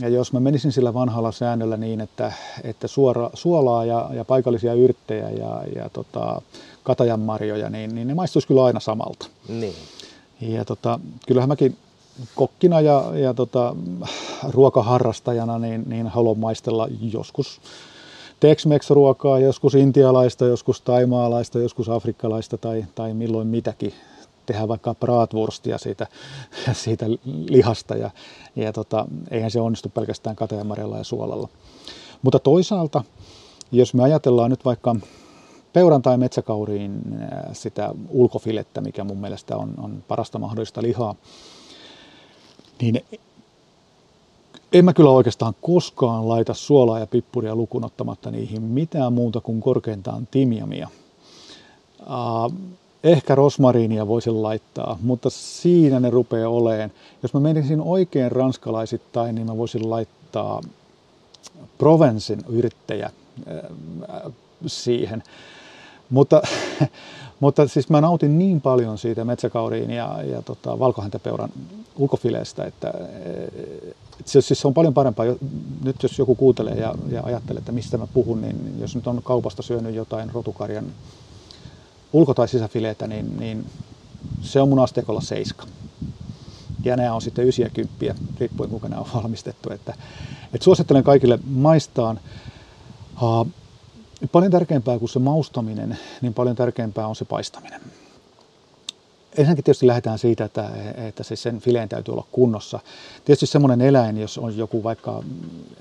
Ja 0.00 0.08
jos 0.08 0.32
mä 0.32 0.40
menisin 0.40 0.72
sillä 0.72 0.94
vanhalla 0.94 1.32
säännöllä 1.32 1.76
niin, 1.76 2.00
että, 2.00 2.32
että 2.64 2.88
suora, 2.88 3.30
suolaa 3.34 3.84
ja, 3.84 4.10
ja 4.12 4.24
paikallisia 4.24 4.74
yrttejä 4.74 5.30
ja, 5.30 5.62
ja 5.76 5.88
tota, 5.88 6.42
katajanmarjoja, 6.82 7.70
niin, 7.70 7.94
niin 7.94 8.08
ne 8.08 8.14
maistuisi 8.14 8.48
kyllä 8.48 8.64
aina 8.64 8.80
samalta. 8.80 9.26
Niin. 9.48 9.74
Ja 10.40 10.64
tota, 10.64 11.00
kyllähän 11.26 11.48
mäkin 11.48 11.76
kokkina 12.34 12.80
ja, 12.80 13.04
ja 13.14 13.34
tota, 13.34 13.76
ruokaharrastajana 14.48 15.58
niin, 15.58 15.84
niin 15.86 16.06
haluan 16.06 16.38
maistella 16.38 16.88
joskus 17.12 17.60
Tex-Mex-ruokaa, 18.44 19.38
joskus 19.38 19.74
intialaista, 19.74 20.44
joskus 20.44 20.80
taimaalaista, 20.80 21.58
joskus 21.58 21.88
afrikkalaista 21.88 22.58
tai, 22.58 22.84
tai 22.94 23.14
milloin 23.14 23.48
mitäkin. 23.48 23.92
Tehdään 24.46 24.68
vaikka 24.68 24.94
bratwurstia 24.94 25.78
siitä, 25.78 26.06
siitä 26.72 27.06
lihasta 27.48 27.96
ja, 27.96 28.10
ja 28.56 28.72
tota, 28.72 29.06
eihän 29.30 29.50
se 29.50 29.60
onnistu 29.60 29.88
pelkästään 29.88 30.36
kateamarjalla 30.36 30.98
ja 30.98 31.04
suolalla. 31.04 31.48
Mutta 32.22 32.38
toisaalta, 32.38 33.04
jos 33.72 33.94
me 33.94 34.02
ajatellaan 34.02 34.50
nyt 34.50 34.64
vaikka 34.64 34.96
peuran 35.72 36.02
tai 36.02 36.18
metsäkauriin 36.18 37.02
sitä 37.52 37.94
ulkofilettä, 38.08 38.80
mikä 38.80 39.04
mun 39.04 39.18
mielestä 39.18 39.56
on, 39.56 39.74
on 39.78 40.04
parasta 40.08 40.38
mahdollista 40.38 40.82
lihaa, 40.82 41.14
niin 42.80 43.04
en 44.74 44.84
mä 44.84 44.92
kyllä 44.92 45.10
oikeastaan 45.10 45.54
koskaan 45.60 46.28
laita 46.28 46.54
suolaa 46.54 46.98
ja 46.98 47.06
pippuria 47.06 47.56
lukunottamatta 47.56 48.30
niihin 48.30 48.62
mitään 48.62 49.12
muuta 49.12 49.40
kuin 49.40 49.60
korkeintaan 49.60 50.28
timjamia. 50.30 50.88
Ehkä 53.04 53.34
rosmariinia 53.34 54.08
voisin 54.08 54.42
laittaa, 54.42 54.98
mutta 55.02 55.30
siinä 55.30 56.00
ne 56.00 56.10
rupeaa 56.10 56.48
oleen. 56.48 56.92
Jos 57.22 57.34
mä 57.34 57.40
menisin 57.40 57.80
oikein 57.80 58.32
ranskalaisittain, 58.32 59.34
niin 59.34 59.46
mä 59.46 59.56
voisin 59.56 59.90
laittaa 59.90 60.60
Provensin 61.78 62.44
yrittäjä 62.48 63.10
siihen. 64.66 65.22
Mutta, 66.10 66.42
mutta 67.40 67.68
siis 67.68 67.88
mä 67.88 68.00
nautin 68.00 68.38
niin 68.38 68.60
paljon 68.60 68.98
siitä 68.98 69.24
metsäkauriin 69.24 69.90
ja, 69.90 70.22
ja 70.22 70.42
tota, 70.42 70.78
valkohäntäpeuran 70.78 71.50
ulkofileestä, 71.96 72.64
että, 72.64 72.92
että 74.20 74.32
se, 74.32 74.40
siis 74.40 74.60
se 74.60 74.68
on 74.68 74.74
paljon 74.74 74.94
parempaa. 74.94 75.26
Nyt 75.84 76.02
jos 76.02 76.18
joku 76.18 76.34
kuuntelee 76.34 76.74
ja, 76.74 76.94
ja 77.10 77.22
ajattelee, 77.24 77.58
että 77.58 77.72
mistä 77.72 77.98
mä 77.98 78.06
puhun, 78.06 78.42
niin 78.42 78.80
jos 78.80 78.94
nyt 78.94 79.06
on 79.06 79.20
kaupasta 79.22 79.62
syönyt 79.62 79.94
jotain 79.94 80.30
rotukarjan 80.34 80.86
ulko- 82.12 82.34
tai 82.34 82.48
sisäfileitä, 82.48 83.06
niin, 83.06 83.36
niin 83.36 83.66
se 84.42 84.60
on 84.60 84.68
mun 84.68 84.78
asteikolla 84.78 85.20
seiska. 85.20 85.66
Ja 86.84 86.96
nämä 86.96 87.14
on 87.14 87.22
sitten 87.22 87.48
ysiä 87.48 87.70
kymppiä, 87.70 88.14
riippuen 88.40 88.70
kuinka 88.70 88.88
nämä 88.88 89.02
on 89.02 89.22
valmistettu. 89.22 89.72
Että, 89.72 89.94
että 90.54 90.64
suosittelen 90.64 91.04
kaikille 91.04 91.38
maistaan. 91.46 92.20
Uh, 93.22 93.46
paljon 94.28 94.52
tärkeämpää 94.52 94.98
kuin 94.98 95.08
se 95.08 95.18
maustaminen, 95.18 95.98
niin 96.22 96.34
paljon 96.34 96.56
tärkeämpää 96.56 97.06
on 97.06 97.16
se 97.16 97.24
paistaminen. 97.24 97.80
Ensinnäkin 99.30 99.64
tietysti 99.64 99.86
lähdetään 99.86 100.18
siitä, 100.18 100.44
että, 100.44 100.70
että 100.96 101.22
se 101.22 101.36
sen 101.36 101.60
fileen 101.60 101.88
täytyy 101.88 102.12
olla 102.12 102.26
kunnossa. 102.32 102.80
Tietysti 103.24 103.46
semmoinen 103.46 103.80
eläin, 103.80 104.18
jos 104.18 104.38
on 104.38 104.56
joku 104.56 104.82
vaikka 104.82 105.22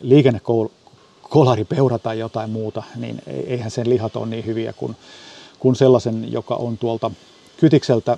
liikennekolari, 0.01 1.65
peura 1.69 1.99
tai 1.99 2.19
jotain 2.19 2.49
muuta, 2.49 2.83
niin 2.95 3.21
eihän 3.27 3.71
sen 3.71 3.89
lihat 3.89 4.15
ole 4.15 4.27
niin 4.27 4.45
hyviä 4.45 4.73
kuin, 4.73 4.95
kuin 5.59 5.75
sellaisen, 5.75 6.31
joka 6.31 6.55
on 6.55 6.77
tuolta 6.77 7.11
kytikseltä 7.57 8.17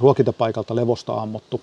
ruokintapaikalta 0.00 0.76
levosta 0.76 1.14
ammuttu. 1.14 1.60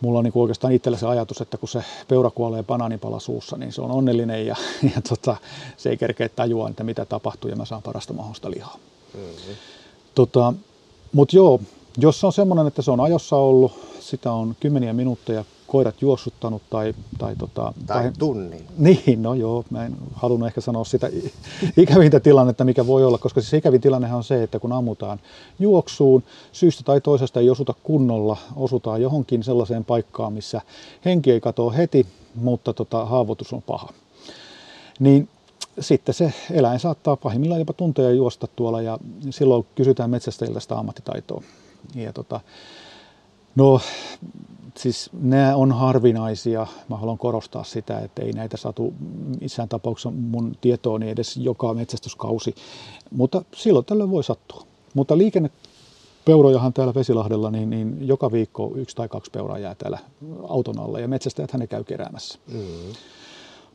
Mulla 0.00 0.18
on 0.18 0.24
niin 0.24 0.32
oikeastaan 0.34 0.72
itsellä 0.72 0.98
se 0.98 1.06
ajatus, 1.06 1.40
että 1.40 1.58
kun 1.58 1.68
se 1.68 1.84
peura 2.08 2.30
kuolee 2.30 2.62
banaanipala 2.62 3.20
suussa, 3.20 3.56
niin 3.56 3.72
se 3.72 3.82
on 3.82 3.90
onnellinen 3.90 4.46
ja, 4.46 4.56
ja 4.94 5.02
tota, 5.08 5.36
se 5.76 5.90
ei 5.90 5.96
kerkeä 5.96 6.28
tajua, 6.28 6.68
että 6.68 6.84
mitä 6.84 7.04
tapahtuu 7.04 7.50
ja 7.50 7.56
mä 7.56 7.64
saan 7.64 7.82
parasta 7.82 8.12
mahdollista 8.12 8.50
lihaa. 8.50 8.76
Mm-hmm. 9.14 9.54
Tota, 10.14 10.52
Mutta 11.12 11.36
joo, 11.36 11.60
jos 11.96 12.20
se 12.20 12.26
on 12.26 12.32
semmoinen, 12.32 12.66
että 12.66 12.82
se 12.82 12.90
on 12.90 13.00
ajossa 13.00 13.36
ollut, 13.36 13.72
sitä 14.00 14.32
on 14.32 14.56
kymmeniä 14.60 14.92
minuutteja 14.92 15.44
koirat 15.66 16.02
juossuttanut 16.02 16.62
tai... 16.70 16.94
Tai, 17.18 17.36
tota, 17.36 17.72
tai 17.86 18.04
pah... 18.04 18.12
tunnin. 18.18 18.66
Niin, 18.78 19.22
no 19.22 19.34
joo, 19.34 19.64
mä 19.70 19.86
en 19.86 19.96
halunnut 20.14 20.46
ehkä 20.46 20.60
sanoa 20.60 20.84
sitä 20.84 21.10
ikävintä 21.76 22.20
tilannetta, 22.20 22.64
mikä 22.64 22.86
voi 22.86 23.04
olla, 23.04 23.18
koska 23.18 23.40
siis 23.40 23.54
ikävin 23.54 23.80
tilannehan 23.80 24.16
on 24.16 24.24
se, 24.24 24.42
että 24.42 24.58
kun 24.58 24.72
ammutaan 24.72 25.20
juoksuun, 25.58 26.22
syystä 26.52 26.82
tai 26.84 27.00
toisesta 27.00 27.40
ei 27.40 27.50
osuta 27.50 27.74
kunnolla, 27.82 28.36
osutaan 28.56 29.02
johonkin 29.02 29.44
sellaiseen 29.44 29.84
paikkaan, 29.84 30.32
missä 30.32 30.60
henki 31.04 31.32
ei 31.32 31.40
katoa 31.40 31.72
heti, 31.72 32.06
mutta 32.34 32.72
tota, 32.72 33.04
haavoitus 33.04 33.52
on 33.52 33.62
paha. 33.62 33.92
Niin 34.98 35.28
sitten 35.80 36.14
se 36.14 36.32
eläin 36.50 36.80
saattaa 36.80 37.16
pahimmillaan 37.16 37.60
jopa 37.60 37.72
tunteja 37.72 38.10
juosta 38.10 38.46
tuolla 38.56 38.82
ja 38.82 38.98
silloin 39.30 39.66
kysytään 39.74 40.10
metsästäjiltä 40.10 40.60
sitä 40.60 40.78
ammattitaitoa. 40.78 41.42
Ja 41.94 42.12
tota, 42.12 42.40
no 43.54 43.80
siis 44.78 45.10
nämä 45.12 45.56
on 45.56 45.72
harvinaisia. 45.72 46.66
Mä 46.88 46.96
haluan 46.96 47.18
korostaa 47.18 47.64
sitä, 47.64 47.98
että 48.00 48.22
ei 48.22 48.32
näitä 48.32 48.56
satu 48.56 48.94
missään 49.40 49.68
tapauksessa 49.68 50.10
mun 50.10 50.56
tietooni 50.60 51.10
edes 51.10 51.36
joka 51.36 51.74
metsästyskausi. 51.74 52.54
Mutta 53.10 53.44
silloin 53.54 53.84
tällöin 53.84 54.10
voi 54.10 54.24
sattua. 54.24 54.66
Mutta 54.94 55.18
liikennepeurojahan 55.18 56.72
täällä 56.72 56.94
Vesilahdella, 56.94 57.50
niin, 57.50 57.70
niin 57.70 58.08
joka 58.08 58.32
viikko 58.32 58.72
yksi 58.74 58.96
tai 58.96 59.08
kaksi 59.08 59.30
peuraa 59.30 59.58
jää 59.58 59.74
täällä 59.74 59.98
auton 60.48 60.78
alle 60.78 61.00
ja 61.00 61.08
metsästäjät 61.08 61.54
ne 61.54 61.66
käy 61.66 61.84
keräämässä. 61.84 62.38
Mm. 62.52 62.60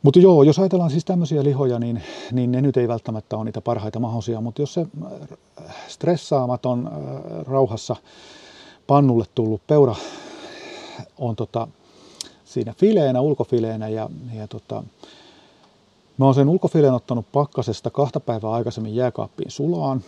Mutta 0.02 0.20
joo, 0.20 0.42
jos 0.42 0.58
ajatellaan 0.58 0.90
siis 0.90 1.04
tämmöisiä 1.04 1.44
lihoja, 1.44 1.78
niin, 1.78 2.02
niin 2.32 2.52
ne 2.52 2.60
nyt 2.60 2.76
ei 2.76 2.88
välttämättä 2.88 3.36
ole 3.36 3.44
niitä 3.44 3.60
parhaita 3.60 4.00
mahdollisia, 4.00 4.40
mutta 4.40 4.62
jos 4.62 4.74
se 4.74 4.86
stressaamaton 5.88 6.90
rauhassa 7.46 7.96
pannulle 8.86 9.24
tullut 9.34 9.66
peura 9.66 9.94
on 11.18 11.36
tota, 11.36 11.68
siinä 12.44 12.74
fileenä, 12.78 13.20
ulkofileenä 13.20 13.88
ja, 13.88 14.10
ja 14.34 14.48
tota, 14.48 14.84
mä 16.18 16.24
oon 16.24 16.34
sen 16.34 16.48
ulkofileen 16.48 16.94
ottanut 16.94 17.26
pakkasesta 17.32 17.90
kahta 17.90 18.20
päivää 18.20 18.50
aikaisemmin 18.50 18.94
jääkaappiin 18.94 19.50
sulaan. 19.50 20.04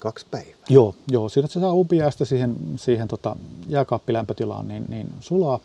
Kaksi 0.00 0.26
päivää? 0.30 0.54
Joo, 0.68 0.94
joo 1.10 1.28
siinä 1.28 1.48
se 1.48 1.60
saa 1.60 1.72
upiaista 1.72 2.24
siihen, 2.24 2.56
siihen 2.76 3.08
tota 3.08 3.36
jääkaappilämpötilaan, 3.68 4.68
niin, 4.68 4.84
niin 4.88 5.08
sulaa 5.20 5.60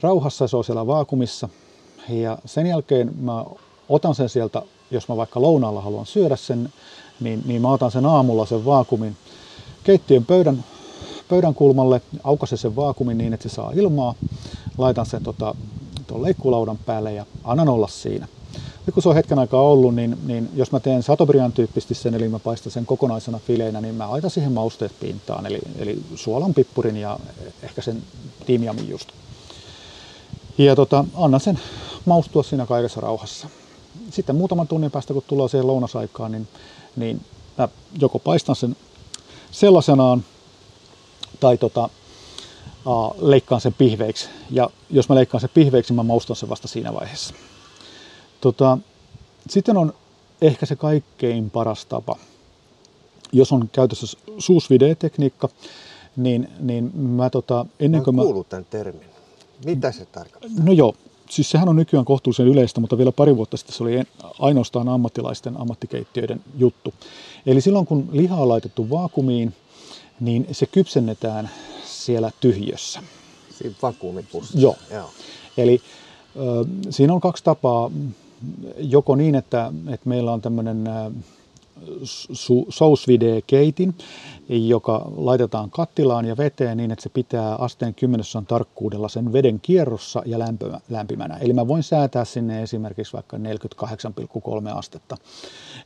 rauhassa, 0.00 0.48
se 0.48 0.56
on 0.56 0.64
siellä 0.64 0.86
vaakumissa. 0.86 1.48
Ja 2.08 2.38
sen 2.44 2.66
jälkeen 2.66 3.10
mä 3.20 3.44
otan 3.88 4.14
sen 4.14 4.28
sieltä, 4.28 4.62
jos 4.90 5.08
mä 5.08 5.16
vaikka 5.16 5.42
lounaalla 5.42 5.80
haluan 5.80 6.06
syödä 6.06 6.36
sen, 6.36 6.72
niin, 7.20 7.42
niin 7.46 7.62
mä 7.62 7.72
otan 7.72 7.90
sen 7.90 8.06
aamulla 8.06 8.46
sen 8.46 8.64
vaakumin 8.64 9.16
keittiön 9.84 10.24
pöydän 10.24 10.64
pöydän 11.28 11.54
kulmalle, 11.54 12.00
aukasen 12.24 12.58
sen 12.58 12.76
vaakumin 12.76 13.18
niin, 13.18 13.32
että 13.32 13.48
se 13.48 13.54
saa 13.54 13.72
ilmaa, 13.74 14.14
laitan 14.78 15.06
sen 15.06 15.22
tota, 15.22 15.54
tuon 16.06 16.22
leikkulaudan 16.22 16.78
päälle 16.86 17.12
ja 17.12 17.26
annan 17.44 17.68
olla 17.68 17.88
siinä. 17.88 18.28
Nyt 18.86 18.94
kun 18.94 19.02
se 19.02 19.08
on 19.08 19.14
hetken 19.14 19.38
aikaa 19.38 19.62
ollut, 19.62 19.94
niin, 19.94 20.18
niin 20.26 20.48
jos 20.54 20.72
mä 20.72 20.80
teen 20.80 21.02
satobrian 21.02 21.52
tyyppisesti 21.52 21.94
sen, 21.94 22.14
eli 22.14 22.28
mä 22.28 22.38
paistan 22.38 22.72
sen 22.72 22.86
kokonaisena 22.86 23.38
fileinä, 23.38 23.80
niin 23.80 23.94
mä 23.94 24.10
laitan 24.10 24.30
siihen 24.30 24.52
mausteet 24.52 24.92
pintaan, 25.00 25.46
eli, 25.46 25.58
eli 25.78 25.98
suolan 26.14 26.54
pippurin 26.54 26.96
ja 26.96 27.18
ehkä 27.62 27.82
sen 27.82 28.02
timjamin 28.46 28.88
just. 28.88 29.08
Ja 30.58 30.76
tota, 30.76 31.04
annan 31.14 31.40
sen 31.40 31.58
maustua 32.04 32.42
siinä 32.42 32.66
kaikessa 32.66 33.00
rauhassa. 33.00 33.48
Sitten 34.10 34.36
muutaman 34.36 34.68
tunnin 34.68 34.90
päästä, 34.90 35.14
kun 35.14 35.22
tulee 35.26 35.48
siihen 35.48 35.66
lounasaikaan, 35.66 36.32
niin, 36.32 36.48
niin 36.96 37.20
mä 37.58 37.68
joko 38.00 38.18
paistan 38.18 38.56
sen 38.56 38.76
sellaisenaan 39.50 40.24
tai 41.40 41.58
tota, 41.58 41.88
uh, 42.86 43.14
leikkaan 43.18 43.60
sen 43.60 43.74
pihveiksi. 43.74 44.28
Ja 44.50 44.70
jos 44.90 45.08
mä 45.08 45.14
leikkaan 45.14 45.40
sen 45.40 45.50
pihveiksi, 45.54 45.92
mä 45.92 46.02
maustan 46.02 46.36
sen 46.36 46.48
vasta 46.48 46.68
siinä 46.68 46.94
vaiheessa. 46.94 47.34
Tota, 48.40 48.78
sitten 49.48 49.76
on 49.76 49.94
ehkä 50.42 50.66
se 50.66 50.76
kaikkein 50.76 51.50
paras 51.50 51.86
tapa. 51.86 52.16
Jos 53.32 53.52
on 53.52 53.68
käytössä 53.72 54.18
suusvide-tekniikka, 54.38 55.48
niin, 56.16 56.48
niin 56.60 56.96
mä 56.98 57.30
tota, 57.30 57.66
ennen 57.80 58.04
kuin 58.04 58.16
mä... 58.16 58.22
tämän 58.48 58.66
termin. 58.70 59.07
Mitä 59.64 59.92
se 59.92 60.06
tarkoittaa? 60.06 60.64
No 60.64 60.72
joo, 60.72 60.94
siis 61.30 61.50
sehän 61.50 61.68
on 61.68 61.76
nykyään 61.76 62.04
kohtuullisen 62.04 62.46
yleistä, 62.46 62.80
mutta 62.80 62.98
vielä 62.98 63.12
pari 63.12 63.36
vuotta 63.36 63.56
sitten 63.56 63.76
se 63.76 63.82
oli 63.82 64.02
ainoastaan 64.38 64.88
ammattilaisten 64.88 65.60
ammattikeittiöiden 65.60 66.40
juttu. 66.58 66.94
Eli 67.46 67.60
silloin 67.60 67.86
kun 67.86 68.08
liha 68.12 68.36
on 68.36 68.48
laitettu 68.48 68.90
vaakumiin, 68.90 69.54
niin 70.20 70.46
se 70.52 70.66
kypsennetään 70.66 71.50
siellä 71.84 72.30
tyhjössä. 72.40 73.02
Siinä 73.58 73.74
vakuumipussissa? 73.82 74.58
Joo. 74.58 74.76
Joo. 74.90 75.10
Eli 75.56 75.80
ö, 76.36 76.64
siinä 76.90 77.12
on 77.12 77.20
kaksi 77.20 77.44
tapaa. 77.44 77.90
Joko 78.78 79.16
niin, 79.16 79.34
että, 79.34 79.72
että 79.88 80.08
meillä 80.08 80.32
on 80.32 80.40
tämmöinen 80.40 80.88
sousvide-keitin, 82.68 83.94
joka 84.48 85.10
laitetaan 85.16 85.70
kattilaan 85.70 86.24
ja 86.24 86.36
veteen 86.36 86.76
niin, 86.76 86.90
että 86.90 87.02
se 87.02 87.08
pitää 87.08 87.54
asteen 87.54 87.94
kymmenessä 87.94 88.42
tarkkuudella 88.48 89.08
sen 89.08 89.32
veden 89.32 89.60
kierrossa 89.60 90.22
ja 90.26 90.38
lämpimänä. 90.88 91.36
Eli 91.36 91.52
mä 91.52 91.68
voin 91.68 91.82
säätää 91.82 92.24
sinne 92.24 92.62
esimerkiksi 92.62 93.12
vaikka 93.12 93.36
48,3 93.36 93.42
astetta. 94.74 95.16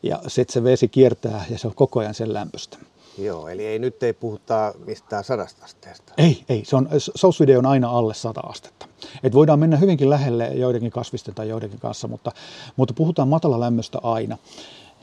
Ja 0.02 0.20
sitten 0.26 0.52
se 0.52 0.64
vesi 0.64 0.88
kiertää 0.88 1.44
ja 1.50 1.58
se 1.58 1.66
on 1.66 1.74
koko 1.74 2.00
ajan 2.00 2.14
sen 2.14 2.34
lämpöstä. 2.34 2.78
Joo, 3.18 3.48
eli 3.48 3.66
ei 3.66 3.78
nyt 3.78 4.02
ei 4.02 4.12
puhuta 4.12 4.74
mistään 4.86 5.24
sadasta 5.24 5.64
asteesta. 5.64 6.12
Ei, 6.18 6.44
ei. 6.48 6.64
Se 6.64 6.76
on, 6.76 6.88
sousvide 6.98 7.58
on 7.58 7.66
aina 7.66 7.90
alle 7.90 8.14
100 8.14 8.40
astetta. 8.40 8.86
Et 9.22 9.34
voidaan 9.34 9.58
mennä 9.58 9.76
hyvinkin 9.76 10.10
lähelle 10.10 10.46
joidenkin 10.46 10.90
kasvisten 10.90 11.34
tai 11.34 11.48
joidenkin 11.48 11.80
kanssa, 11.80 12.08
mutta, 12.08 12.32
mutta 12.76 12.94
puhutaan 12.94 13.28
matala 13.28 13.60
lämmöstä 13.60 13.98
aina. 14.02 14.38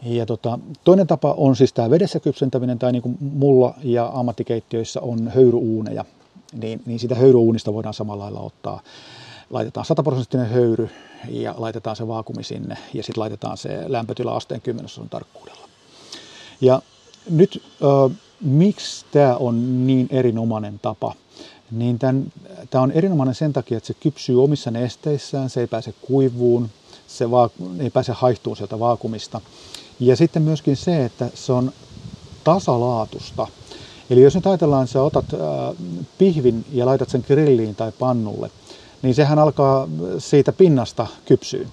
Ja 0.04 0.26
tota, 0.26 0.60
toinen 0.84 1.08
tapa 1.08 1.34
on 1.38 1.56
siis 1.56 1.74
tämä 1.74 1.90
vedessä 1.90 2.20
kypsentäminen, 2.20 2.80
tai 2.80 2.92
niin 2.92 3.02
kuin 3.02 3.18
mulla 3.20 3.74
ja 3.84 4.12
ammattikeittiöissä 4.14 5.02
on 5.02 5.28
höyryuuneja. 5.28 6.06
Niin, 6.54 6.82
niin 6.86 7.00
sitä 7.00 7.16
höyryuunista 7.16 7.74
voidaan 7.74 7.94
samalla 7.94 8.24
lailla 8.24 8.40
ottaa. 8.40 8.82
Laitetaan 9.50 9.86
100 9.86 10.04
prosenttinen 10.04 10.50
höyry 10.50 10.90
ja 11.30 11.56
laitetaan 11.58 11.96
se 11.96 12.08
vaakumi 12.08 12.44
sinne 12.44 12.78
ja 12.94 13.04
sitten 13.04 13.22
laitetaan 13.22 13.58
se 13.58 13.84
lämpötila 13.88 14.36
asteen 14.36 14.62
kymmenesosan 14.62 15.10
tarkkuudella. 15.10 15.70
Ja 16.62 16.82
nyt 17.30 17.64
äh, 17.84 18.18
miksi 18.42 19.06
tämä 19.12 19.36
on 19.36 19.88
niin 19.88 20.08
erinomainen 20.12 20.80
tapa? 20.80 21.14
Niin 21.72 22.00
tämä 22.70 22.84
on 22.84 22.92
erinomainen 22.92 23.36
sen 23.36 23.54
takia, 23.54 23.78
että 23.78 23.88
se 23.88 23.94
kypsyy 23.94 24.44
omissa 24.44 24.72
nesteissään, 24.72 25.50
se 25.50 25.60
ei 25.60 25.68
pääse 25.68 25.94
kuivuun, 26.02 26.70
se 27.08 27.32
va- 27.32 27.50
ei 27.80 27.90
pääse 27.90 28.12
haihtuun 28.12 28.58
sieltä 28.58 28.80
vaakumista. 28.80 29.42
Ja 30.00 30.16
sitten 30.16 30.42
myöskin 30.42 30.76
se, 30.76 31.06
että 31.06 31.30
se 31.34 31.54
on 31.54 31.72
tasalaatusta. 32.44 33.48
Eli 34.10 34.22
jos 34.22 34.36
nyt 34.36 34.48
ajatellaan, 34.48 34.84
että 34.84 34.94
sä 34.94 35.04
otat 35.04 35.26
äh, 35.34 35.40
pihvin 36.18 36.66
ja 36.74 36.86
laitat 36.86 37.10
sen 37.10 37.24
grilliin 37.28 37.76
tai 37.76 37.92
pannulle, 38.00 38.50
niin 39.02 39.16
sehän 39.16 39.40
alkaa 39.40 39.88
siitä 40.18 40.52
pinnasta 40.52 41.08
kypsyä. 41.26 41.68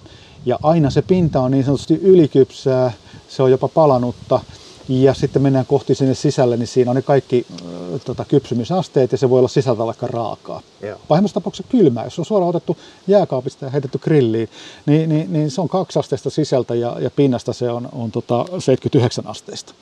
Ja 0.45 0.59
aina 0.63 0.89
se 0.89 1.01
pinta 1.01 1.41
on 1.41 1.51
niin 1.51 1.63
sanotusti 1.63 1.93
ylikypsää, 1.93 2.91
se 3.27 3.43
on 3.43 3.51
jopa 3.51 3.67
palanutta, 3.67 4.39
ja 4.89 5.13
sitten 5.13 5.41
mennään 5.41 5.65
kohti 5.65 5.95
sinne 5.95 6.13
sisälle, 6.15 6.57
niin 6.57 6.67
siinä 6.67 6.91
on 6.91 6.95
ne 6.95 7.01
kaikki 7.01 7.45
äh, 7.51 8.01
tota, 8.05 8.25
kypsymisasteet 8.25 9.11
ja 9.11 9.17
se 9.17 9.29
voi 9.29 9.39
olla 9.39 9.47
sisältä 9.47 9.85
vaikka 9.85 10.07
raakaa. 10.07 10.61
Joo. 10.81 10.99
Pahimmassa 11.07 11.33
tapauksessa 11.33 11.71
kylmää, 11.71 12.03
jos 12.03 12.19
on 12.19 12.25
suoraan 12.25 12.49
otettu 12.49 12.77
jääkaapista 13.07 13.65
ja 13.65 13.71
heitetty 13.71 13.97
grilliin, 13.97 14.49
niin, 14.85 15.09
niin, 15.09 15.33
niin 15.33 15.51
se 15.51 15.61
on 15.61 15.69
kaksi 15.69 15.99
asteista 15.99 16.29
sisältä 16.29 16.75
ja, 16.75 16.97
ja 16.99 17.11
pinnasta 17.11 17.53
se 17.53 17.69
on, 17.69 17.89
on 17.91 18.11
tota 18.11 18.45
79 18.59 19.27
asteista. 19.27 19.73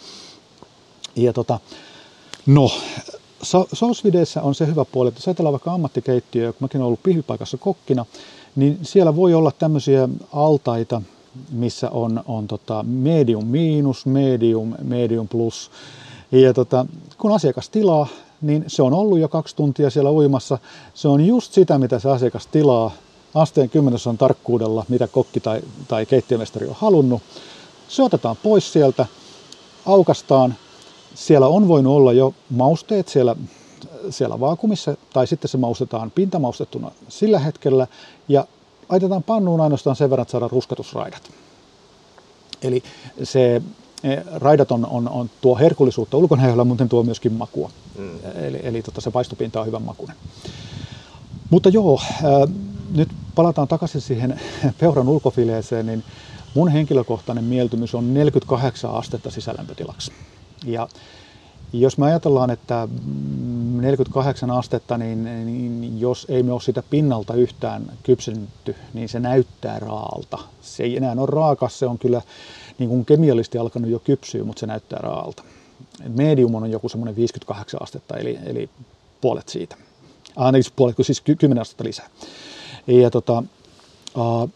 Ja 1.16 1.34
tota, 1.34 1.60
no, 2.46 2.72
Sousvideissä 3.74 4.42
on 4.42 4.56
se 4.56 4.68
hyvä 4.68 4.86
puoli, 4.86 5.08
että 5.08 5.18
jos 5.18 5.28
ajatellaan 5.28 5.54
vaikka 5.54 5.74
ammattikeittiöä, 5.74 6.52
kun 6.52 6.58
mäkin 6.60 6.82
olen 6.82 6.88
ollut 6.88 7.04
pihvipaikassa 7.04 7.58
kokkina, 7.58 8.06
niin 8.56 8.80
siellä 8.82 9.16
voi 9.16 9.34
olla 9.34 9.52
tämmöisiä 9.52 10.10
altaita, 10.34 11.02
missä 11.52 11.90
on, 11.90 12.24
on 12.28 12.48
tota 12.48 12.84
medium 12.88 13.48
miinus, 13.48 14.06
medium, 14.06 14.74
medium 14.84 15.28
plus. 15.28 15.72
Ja 16.32 16.54
tota, 16.54 16.86
kun 17.18 17.32
asiakas 17.32 17.70
tilaa, 17.70 18.08
niin 18.42 18.64
se 18.68 18.82
on 18.82 18.94
ollut 18.94 19.20
jo 19.20 19.28
kaksi 19.28 19.56
tuntia 19.56 19.90
siellä 19.90 20.12
uimassa. 20.12 20.58
Se 20.94 21.08
on 21.08 21.26
just 21.26 21.54
sitä, 21.54 21.78
mitä 21.78 22.00
se 22.00 22.10
asiakas 22.10 22.48
tilaa 22.48 22.92
asteen 23.36 23.70
kymmenesosan 23.70 24.18
tarkkuudella, 24.18 24.86
mitä 24.90 25.08
kokki 25.08 25.40
tai, 25.40 25.62
tai 25.88 26.06
keittiömestari 26.06 26.68
on 26.68 26.76
halunnut. 26.80 27.22
Se 27.88 28.04
otetaan 28.04 28.36
pois 28.44 28.74
sieltä, 28.74 29.06
aukastaan. 29.86 30.56
Siellä 31.16 31.48
on 31.48 31.68
voinut 31.68 31.96
olla 31.96 32.14
jo 32.14 32.34
mausteet 32.50 33.08
siellä, 33.08 33.36
siellä 34.10 34.40
vaakumissa, 34.40 34.98
tai 35.14 35.28
sitten 35.28 35.50
se 35.50 35.58
maustetaan 35.58 36.12
pintamaustettuna 36.12 36.92
sillä 37.08 37.40
hetkellä, 37.40 37.88
ja 38.28 38.48
laitetaan 38.90 39.24
pannuun 39.24 39.62
ainoastaan 39.62 39.96
sen 39.96 40.10
verran, 40.10 40.22
että 40.22 40.32
saadaan 40.32 40.52
ruskatusraidat. 40.52 41.32
Eli 42.62 42.84
se 43.24 43.62
e, 44.04 44.18
raidat 44.36 44.72
on, 44.72 44.86
on, 44.86 45.10
on 45.10 45.30
tuo 45.42 45.58
herkullisuutta 45.58 46.18
ulkonäöllä, 46.18 46.64
mutta 46.64 46.86
tuo 46.86 47.04
myöskin 47.04 47.34
makua. 47.34 47.70
Mm. 47.98 48.20
Eli, 48.36 48.60
eli 48.64 48.82
tota, 48.82 49.02
se 49.02 49.12
paistopinta 49.12 49.60
on 49.60 49.68
hyvän 49.68 49.82
makuinen. 49.82 50.16
Mutta 51.50 51.70
joo, 51.70 52.02
ää, 52.24 52.48
nyt 52.96 53.10
palataan 53.36 53.68
takaisin 53.68 54.02
siihen 54.02 54.40
peuran 54.80 55.10
ulkofileeseen, 55.10 55.86
niin 55.86 56.04
mun 56.54 56.70
henkilökohtainen 56.70 57.44
mieltymys 57.44 57.96
on 57.96 58.14
48 58.14 58.92
astetta 58.92 59.32
sisälämpötilaksi. 59.32 60.12
Ja 60.66 60.88
jos 61.82 61.98
me 61.98 62.06
ajatellaan, 62.06 62.50
että 62.50 62.88
48 63.82 64.52
astetta, 64.52 64.98
niin, 64.98 65.24
niin 65.24 66.00
jos 66.00 66.26
ei 66.30 66.44
me 66.44 66.52
ole 66.52 66.62
sitä 66.62 66.84
pinnalta 66.90 67.34
yhtään 67.34 67.92
kypsennetty, 68.04 68.76
niin 68.94 69.10
se 69.10 69.20
näyttää 69.20 69.80
raalta. 69.80 70.38
Se 70.62 70.84
ei 70.84 70.98
enää 70.98 71.16
ole 71.18 71.26
raaka, 71.26 71.70
se 71.70 71.86
on 71.86 72.00
kyllä 72.00 72.22
niin 72.80 72.90
kuin 72.90 73.06
kemiallisesti 73.06 73.58
alkanut 73.58 73.90
jo 73.90 74.00
kypsyä, 74.00 74.44
mutta 74.44 74.60
se 74.60 74.66
näyttää 74.66 75.00
raalta. 75.00 75.44
Medium 76.08 76.56
on 76.56 76.72
joku 76.72 76.90
semmoinen 76.90 77.16
58 77.16 77.82
astetta, 77.84 78.18
eli, 78.18 78.40
eli 78.46 78.70
puolet 79.22 79.50
siitä. 79.50 79.76
Ah, 80.36 80.52
niin, 80.52 80.64
puolet, 80.76 80.96
siis 81.02 81.22
10 81.22 81.62
astetta 81.62 81.84
lisää. 81.84 82.10
Ja 82.88 83.12
tota, 83.12 83.44
uh, 84.16 84.50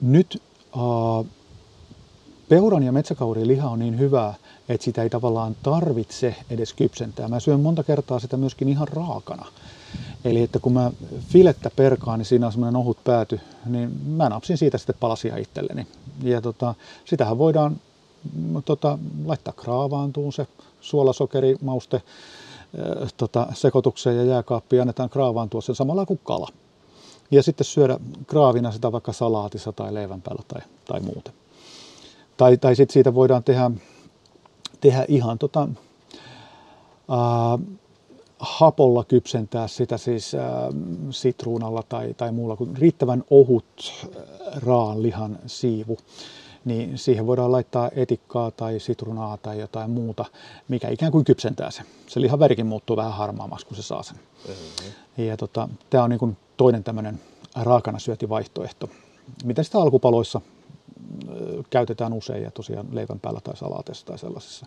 nyt 0.00 0.42
uh, 0.76 1.26
peuran 2.48 2.82
ja 2.82 2.92
metsäkaurin 2.92 3.48
liha 3.48 3.68
on 3.68 3.78
niin 3.78 3.98
hyvää, 3.98 4.34
että 4.68 4.84
sitä 4.84 5.02
ei 5.02 5.10
tavallaan 5.10 5.56
tarvitse 5.62 6.34
edes 6.50 6.72
kypsentää. 6.72 7.28
Mä 7.28 7.40
syön 7.40 7.60
monta 7.60 7.82
kertaa 7.82 8.18
sitä 8.18 8.36
myöskin 8.36 8.68
ihan 8.68 8.88
raakana. 8.88 9.46
Eli 10.24 10.42
että 10.42 10.58
kun 10.58 10.72
mä 10.72 10.90
filettä 11.28 11.70
perkaan, 11.76 12.18
niin 12.18 12.26
siinä 12.26 12.46
on 12.46 12.52
semmoinen 12.52 12.76
ohut 12.76 13.04
pääty, 13.04 13.40
niin 13.66 14.00
mä 14.06 14.28
napsin 14.28 14.58
siitä 14.58 14.78
sitten 14.78 14.96
palasia 15.00 15.36
itselleni. 15.36 15.86
Ja 16.22 16.40
tota, 16.40 16.74
sitähän 17.04 17.38
voidaan 17.38 17.76
tota, 18.64 18.98
laittaa 19.24 19.54
kraavaantuun 19.56 20.32
se 20.32 20.46
suolasokeri, 20.80 21.56
mauste, 21.62 21.96
äh, 21.96 23.12
tota, 23.16 23.46
sekoitukseen 23.54 24.16
ja 24.16 24.24
jääkaappiin 24.24 24.82
annetaan 24.82 25.10
kraavaantua 25.10 25.60
sen 25.60 25.74
samalla 25.74 26.06
kuin 26.06 26.20
kala. 26.24 26.48
Ja 27.30 27.42
sitten 27.42 27.64
syödä 27.64 27.98
kraavina 28.26 28.72
sitä 28.72 28.92
vaikka 28.92 29.12
salaatissa 29.12 29.72
tai 29.72 29.94
leivän 29.94 30.22
päällä 30.22 30.42
tai, 30.48 30.60
tai 30.84 31.00
muuten. 31.00 31.34
Tai, 32.36 32.56
tai 32.56 32.76
sitten 32.76 32.92
siitä 32.92 33.14
voidaan 33.14 33.44
tehdä 33.44 33.70
tehdä 34.80 35.04
ihan 35.08 35.38
tota, 35.38 35.68
ää, 37.08 37.58
hapolla 38.38 39.04
kypsentää 39.04 39.68
sitä 39.68 39.98
siis 39.98 40.34
ää, 40.34 40.68
sitruunalla 41.10 41.82
tai, 41.88 42.14
tai 42.14 42.32
muulla 42.32 42.56
kuin 42.56 42.76
riittävän 42.76 43.24
ohut 43.30 43.64
raan 44.66 45.02
lihan 45.02 45.38
siivu, 45.46 45.98
niin 46.64 46.98
siihen 46.98 47.26
voidaan 47.26 47.52
laittaa 47.52 47.90
etikkaa 47.96 48.50
tai 48.50 48.80
sitruunaa 48.80 49.36
tai 49.36 49.60
jotain 49.60 49.90
muuta, 49.90 50.24
mikä 50.68 50.88
ikään 50.88 51.12
kuin 51.12 51.24
kypsentää 51.24 51.70
se. 51.70 51.82
Se 52.06 52.20
lihan 52.20 52.38
värikin 52.38 52.66
muuttuu 52.66 52.96
vähän 52.96 53.12
harmaammaksi, 53.12 53.66
kun 53.66 53.76
se 53.76 53.82
saa 53.82 54.02
sen. 54.02 54.16
Mm-hmm. 54.48 55.24
Ja 55.24 55.36
tota, 55.36 55.68
tämä 55.90 56.04
on 56.04 56.10
niin 56.10 56.36
toinen 56.56 56.84
tämmöinen 56.84 57.20
raakana 57.56 57.98
syötivaihtoehto. 57.98 58.90
Miten 59.44 59.64
sitä 59.64 59.78
alkupaloissa 59.78 60.40
käytetään 61.70 62.12
usein 62.12 62.42
ja 62.42 62.50
tosiaan 62.50 62.86
leivän 62.92 63.20
päällä 63.20 63.40
tai 63.40 63.56
salaateissa 63.56 64.06
tai 64.06 64.18
sellaisessa. 64.18 64.66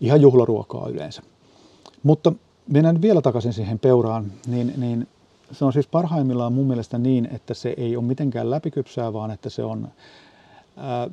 Ihan 0.00 0.20
juhlaruokaa 0.20 0.88
yleensä. 0.88 1.22
Mutta 2.02 2.32
mennään 2.68 3.02
vielä 3.02 3.22
takaisin 3.22 3.52
siihen 3.52 3.78
peuraan, 3.78 4.32
niin, 4.46 4.74
niin 4.76 5.08
se 5.52 5.64
on 5.64 5.72
siis 5.72 5.86
parhaimmillaan 5.86 6.52
mun 6.52 6.66
mielestä 6.66 6.98
niin, 6.98 7.28
että 7.32 7.54
se 7.54 7.74
ei 7.76 7.96
ole 7.96 8.04
mitenkään 8.04 8.50
läpikypsää, 8.50 9.12
vaan 9.12 9.30
että 9.30 9.50
se 9.50 9.64
on, 9.64 9.88
ää, 10.76 11.10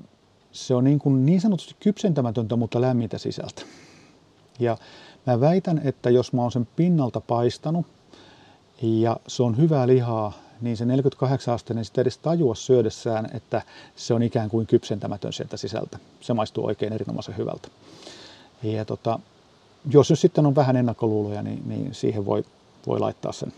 se 0.52 0.76
on 0.76 0.84
niin, 0.84 0.99
kuin 0.99 1.26
niin 1.26 1.41
sanotusti 1.41 1.76
kypsentämätöntä, 1.80 2.56
mutta 2.56 2.81
lämmintä 2.81 3.18
sisältä. 3.18 3.61
Ja 4.60 4.77
mä 5.27 5.40
väitän, 5.40 5.81
että 5.84 6.10
jos 6.10 6.34
mä 6.34 6.41
oon 6.41 6.52
sen 6.52 6.68
pinnalta 6.76 7.22
paistanut 7.22 7.86
ja 8.81 9.18
se 9.27 9.44
on 9.44 9.57
hyvää 9.57 9.88
lihaa, 9.88 10.34
niin 10.61 10.77
se 10.77 10.86
48 10.86 11.53
asteinen 11.53 11.86
sitten 11.86 12.02
edes 12.02 12.18
tajua 12.18 12.56
syödessään, 12.56 13.30
että 13.34 13.61
se 13.95 14.14
on 14.14 14.23
ikään 14.23 14.49
kuin 14.49 14.68
kypsentämätön 14.68 15.34
sieltä 15.34 15.57
sisältä. 15.57 15.99
Se 16.22 16.34
maistuu 16.34 16.65
oikein 16.65 16.94
erinomaisen 16.94 17.38
hyvältä. 17.38 17.68
Ja 18.64 18.86
tota, 18.86 19.19
jos 19.91 20.10
nyt 20.10 20.19
sitten 20.19 20.45
on 20.45 20.56
vähän 20.56 20.76
ennakkoluuloja, 20.76 21.41
niin, 21.41 21.64
niin 21.65 21.94
siihen 21.94 22.26
voi, 22.26 22.45
voi 22.88 22.99
laittaa 22.99 23.31
sen 23.31 23.53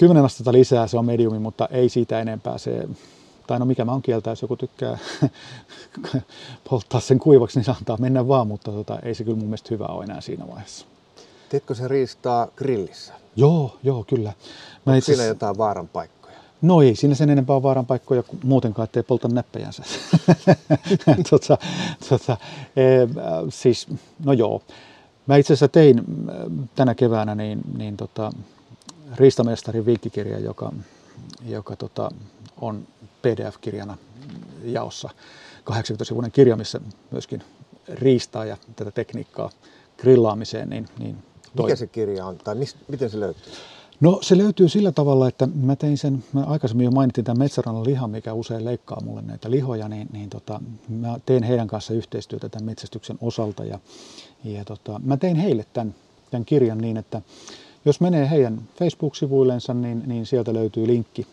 10 0.00 0.24
astetta 0.24 0.52
lisää, 0.52 0.86
se 0.86 0.98
on 0.98 1.04
mediumi, 1.04 1.38
mutta 1.38 1.68
ei 1.70 1.88
siitä 1.88 2.20
enempää. 2.20 2.58
Se, 2.58 2.88
tai 3.46 3.58
no 3.58 3.64
mikä 3.64 3.84
mä 3.84 3.92
on 3.92 4.02
kieltä, 4.02 4.30
jos 4.30 4.42
joku 4.42 4.56
tykkää 4.56 4.98
polttaa 6.70 7.00
sen 7.00 7.18
kuivaksi, 7.18 7.58
niin 7.58 7.64
se 7.64 7.70
antaa 7.70 7.96
mennä 7.96 8.28
vaan, 8.28 8.46
mutta 8.46 8.72
tota, 8.72 8.98
ei 9.02 9.14
se 9.14 9.24
kyllä 9.24 9.36
mun 9.36 9.46
mielestä 9.46 9.68
hyvä 9.70 9.86
ole 9.86 10.04
enää 10.04 10.20
siinä 10.20 10.46
vaiheessa. 10.48 10.86
Teetkö 11.50 11.74
se 11.74 11.88
riistaa 11.88 12.46
grillissä? 12.56 13.14
Joo, 13.36 13.78
joo, 13.82 14.04
kyllä. 14.04 14.32
Mä 14.86 14.92
Onko 14.92 15.04
siinä 15.04 15.24
jotain 15.24 15.58
vaaran 15.58 15.88
paikkoja? 15.88 16.36
No 16.62 16.82
ei 16.82 16.96
siinä 16.96 17.14
sen 17.14 17.30
enempää 17.30 17.62
vaaran 17.62 17.86
paikkoja 17.86 18.22
kuin 18.22 18.40
muutenkaan, 18.44 18.84
ettei 18.84 19.02
polta 19.02 19.28
näppejänsä. 19.28 19.82
tota, 21.30 21.58
tota, 22.08 22.36
e, 22.76 22.82
siis, 23.48 23.88
no 24.24 24.32
joo. 24.32 24.62
Mä 25.26 25.36
itse 25.36 25.52
asiassa 25.52 25.68
tein 25.68 26.04
tänä 26.74 26.94
keväänä 26.94 27.34
niin, 27.34 27.60
niin 27.76 27.96
tota, 27.96 28.32
Riistamestarin 29.14 29.86
viikkikirja, 29.86 30.38
joka, 30.38 30.72
joka 31.46 31.76
tota, 31.76 32.10
on 32.60 32.86
PDF-kirjana 33.22 33.96
jaossa 34.64 35.10
80-sivuinen 35.70 36.30
kirja, 36.32 36.56
missä 36.56 36.80
myöskin 37.10 37.42
riistaa 37.88 38.44
ja 38.44 38.56
tätä 38.76 38.90
tekniikkaa 38.90 39.50
grillaamiseen, 39.98 40.70
niin, 40.70 40.88
niin 40.98 41.16
toi. 41.56 41.66
Mikä 41.66 41.76
se 41.76 41.86
kirja 41.86 42.26
on, 42.26 42.38
tai 42.38 42.54
mis, 42.54 42.76
miten 42.88 43.10
se 43.10 43.20
löytyy? 43.20 43.52
No 44.00 44.18
se 44.22 44.38
löytyy 44.38 44.68
sillä 44.68 44.92
tavalla, 44.92 45.28
että 45.28 45.48
mä 45.54 45.76
tein 45.76 45.98
sen, 45.98 46.24
mä 46.32 46.44
aikaisemmin 46.44 46.84
jo 46.84 46.90
mainitsin 46.90 47.24
tämän 47.24 47.38
metsärannan 47.38 47.84
lihan, 47.84 48.10
mikä 48.10 48.32
usein 48.32 48.64
leikkaa 48.64 49.00
mulle 49.04 49.22
näitä 49.22 49.50
lihoja, 49.50 49.88
niin, 49.88 50.08
niin 50.12 50.30
tota, 50.30 50.60
mä 50.88 51.20
tein 51.26 51.42
heidän 51.42 51.68
kanssa 51.68 51.94
yhteistyötä 51.94 52.48
tämän 52.48 52.66
metsästyksen 52.66 53.18
osalta 53.20 53.64
ja, 53.64 53.78
ja 54.44 54.64
tota, 54.64 55.00
mä 55.04 55.16
tein 55.16 55.36
heille 55.36 55.66
tämän, 55.72 55.94
tämän 56.30 56.44
kirjan 56.44 56.78
niin, 56.78 56.96
että 56.96 57.22
jos 57.84 58.00
menee 58.00 58.30
heidän 58.30 58.60
Facebook-sivuillensa, 58.78 59.74
niin, 59.74 60.02
niin 60.06 60.26
sieltä 60.26 60.54
löytyy 60.54 60.86
linkki 60.86 61.26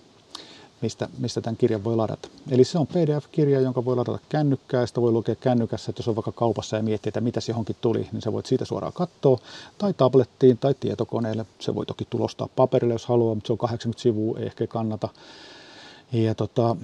mistä, 0.82 1.10
mistä 1.18 1.42
tämän 1.42 1.58
kirjan 1.58 1.84
voi 1.84 1.96
ladata. 1.96 2.30
Eli 2.52 2.64
se 2.64 2.80
on 2.80 2.88
PDF-kirja, 2.88 3.62
jonka 3.62 3.86
voi 3.86 3.96
ladata 3.96 4.20
kännykkää, 4.30 4.86
sitä 4.86 5.02
voi 5.02 5.12
lukea 5.12 5.36
kännykässä, 5.36 5.90
että 5.90 6.00
jos 6.00 6.08
on 6.08 6.16
vaikka 6.16 6.32
kaupassa 6.32 6.78
ja 6.78 6.84
miettii, 6.84 7.10
että 7.10 7.22
mitä 7.22 7.40
johonkin 7.48 7.76
tuli, 7.82 8.08
niin 8.12 8.22
sä 8.22 8.34
voit 8.34 8.46
siitä 8.46 8.66
suoraan 8.66 8.94
katsoa, 8.94 9.40
tai 9.78 9.94
tablettiin 9.94 10.58
tai 10.58 10.76
tietokoneelle. 10.80 11.46
Se 11.60 11.76
voi 11.76 11.86
toki 11.86 12.08
tulostaa 12.10 12.50
paperille, 12.56 12.94
jos 12.94 13.06
haluaa, 13.06 13.36
mutta 13.36 13.48
se 13.48 13.54
on 13.54 13.58
80 13.58 14.02
sivua, 14.02 14.40
ei 14.40 14.46
ehkä 14.46 14.68
kannata. 14.68 15.10
Ja 16.12 16.36
tota, 16.36 16.76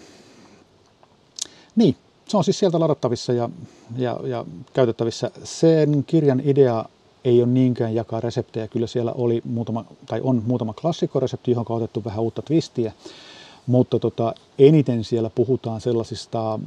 niin, 1.75 1.95
se 2.27 2.37
on 2.37 2.43
siis 2.43 2.59
sieltä 2.59 2.79
ladattavissa 2.79 3.33
ja, 3.33 3.49
ja, 3.97 4.19
ja 4.23 4.45
käytettävissä. 4.73 5.31
Sen 5.43 6.03
kirjan 6.07 6.41
idea 6.45 6.85
ei 7.25 7.43
ole 7.43 7.51
niinkään 7.51 7.95
jakaa 7.95 8.19
reseptejä. 8.19 8.67
Kyllä 8.67 8.87
siellä 8.87 9.11
oli 9.11 9.41
muutama, 9.45 9.85
tai 10.05 10.21
on 10.23 10.43
muutama 10.45 10.73
klassikkoresepti, 10.73 11.51
johon 11.51 11.65
on 11.69 11.77
otettu 11.77 12.03
vähän 12.05 12.23
uutta 12.23 12.41
twistiä. 12.41 12.93
Mutta 13.67 13.99
tota, 13.99 14.33
eniten 14.59 15.03
siellä 15.03 15.29
puhutaan 15.29 15.81
sellaisista 15.81 16.59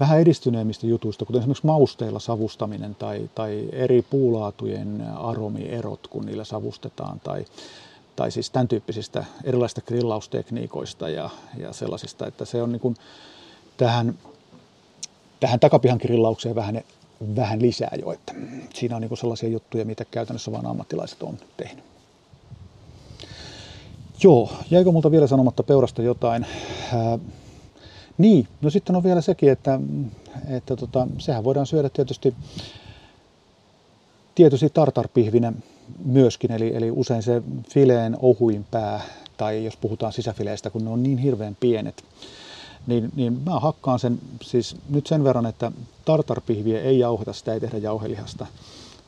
vähän 0.00 0.20
edistyneemmistä 0.20 0.86
jutuista, 0.86 1.24
kuten 1.24 1.38
esimerkiksi 1.38 1.66
mausteilla 1.66 2.18
savustaminen 2.18 2.94
tai, 2.94 3.30
tai 3.34 3.68
eri 3.72 4.02
puulaatujen 4.02 5.04
aromierot, 5.16 6.06
kun 6.06 6.26
niillä 6.26 6.44
savustetaan, 6.44 7.20
tai, 7.20 7.44
tai 8.16 8.30
siis 8.30 8.50
tämän 8.50 8.68
tyyppisistä 8.68 9.24
erilaisista 9.44 9.80
grillaustekniikoista 9.80 11.08
ja, 11.08 11.30
ja 11.58 11.72
sellaisista, 11.72 12.26
että 12.26 12.44
se 12.44 12.62
on 12.62 12.72
niin 12.72 12.80
kuin 12.80 12.96
tähän, 13.76 14.18
tähän 15.40 15.60
takapihan 15.60 15.98
grillaukseen 16.02 16.54
vähän, 16.54 16.82
vähän 17.36 17.62
lisää 17.62 17.96
jo, 18.02 18.12
että 18.12 18.34
siinä 18.74 18.96
on 18.96 19.02
niin 19.02 19.08
kuin 19.08 19.18
sellaisia 19.18 19.48
juttuja, 19.48 19.84
mitä 19.84 20.04
käytännössä 20.04 20.52
vain 20.52 20.66
ammattilaiset 20.66 21.22
on 21.22 21.38
tehnyt. 21.56 21.84
Joo, 24.22 24.50
jäikö 24.70 24.92
multa 24.92 25.10
vielä 25.10 25.26
sanomatta 25.26 25.62
peurasta 25.62 26.02
jotain? 26.02 26.46
Ää, 26.94 27.18
niin, 28.18 28.48
no 28.60 28.70
sitten 28.70 28.96
on 28.96 29.02
vielä 29.02 29.20
sekin, 29.20 29.52
että, 29.52 29.80
että 30.48 30.76
tota, 30.76 31.06
sehän 31.18 31.44
voidaan 31.44 31.66
syödä 31.66 31.88
tietysti, 31.88 32.34
tietysti 34.34 34.70
tartarpihvinä 34.74 35.52
myöskin, 36.04 36.52
eli, 36.52 36.76
eli 36.76 36.90
usein 36.90 37.22
se 37.22 37.42
fileen 37.70 38.16
ohuin 38.22 38.66
pää, 38.70 39.00
tai 39.36 39.64
jos 39.64 39.76
puhutaan 39.76 40.12
sisäfileistä, 40.12 40.70
kun 40.70 40.84
ne 40.84 40.90
on 40.90 41.02
niin 41.02 41.18
hirveän 41.18 41.56
pienet, 41.60 42.04
niin, 42.86 43.12
niin 43.16 43.40
mä 43.46 43.60
hakkaan 43.60 43.98
sen 43.98 44.18
siis 44.42 44.76
nyt 44.88 45.06
sen 45.06 45.24
verran, 45.24 45.46
että 45.46 45.72
tartarpihviä 46.04 46.80
ei 46.80 46.98
jauheta, 46.98 47.32
sitä 47.32 47.52
ei 47.52 47.60
tehdä 47.60 47.78
jauhelihasta. 47.78 48.46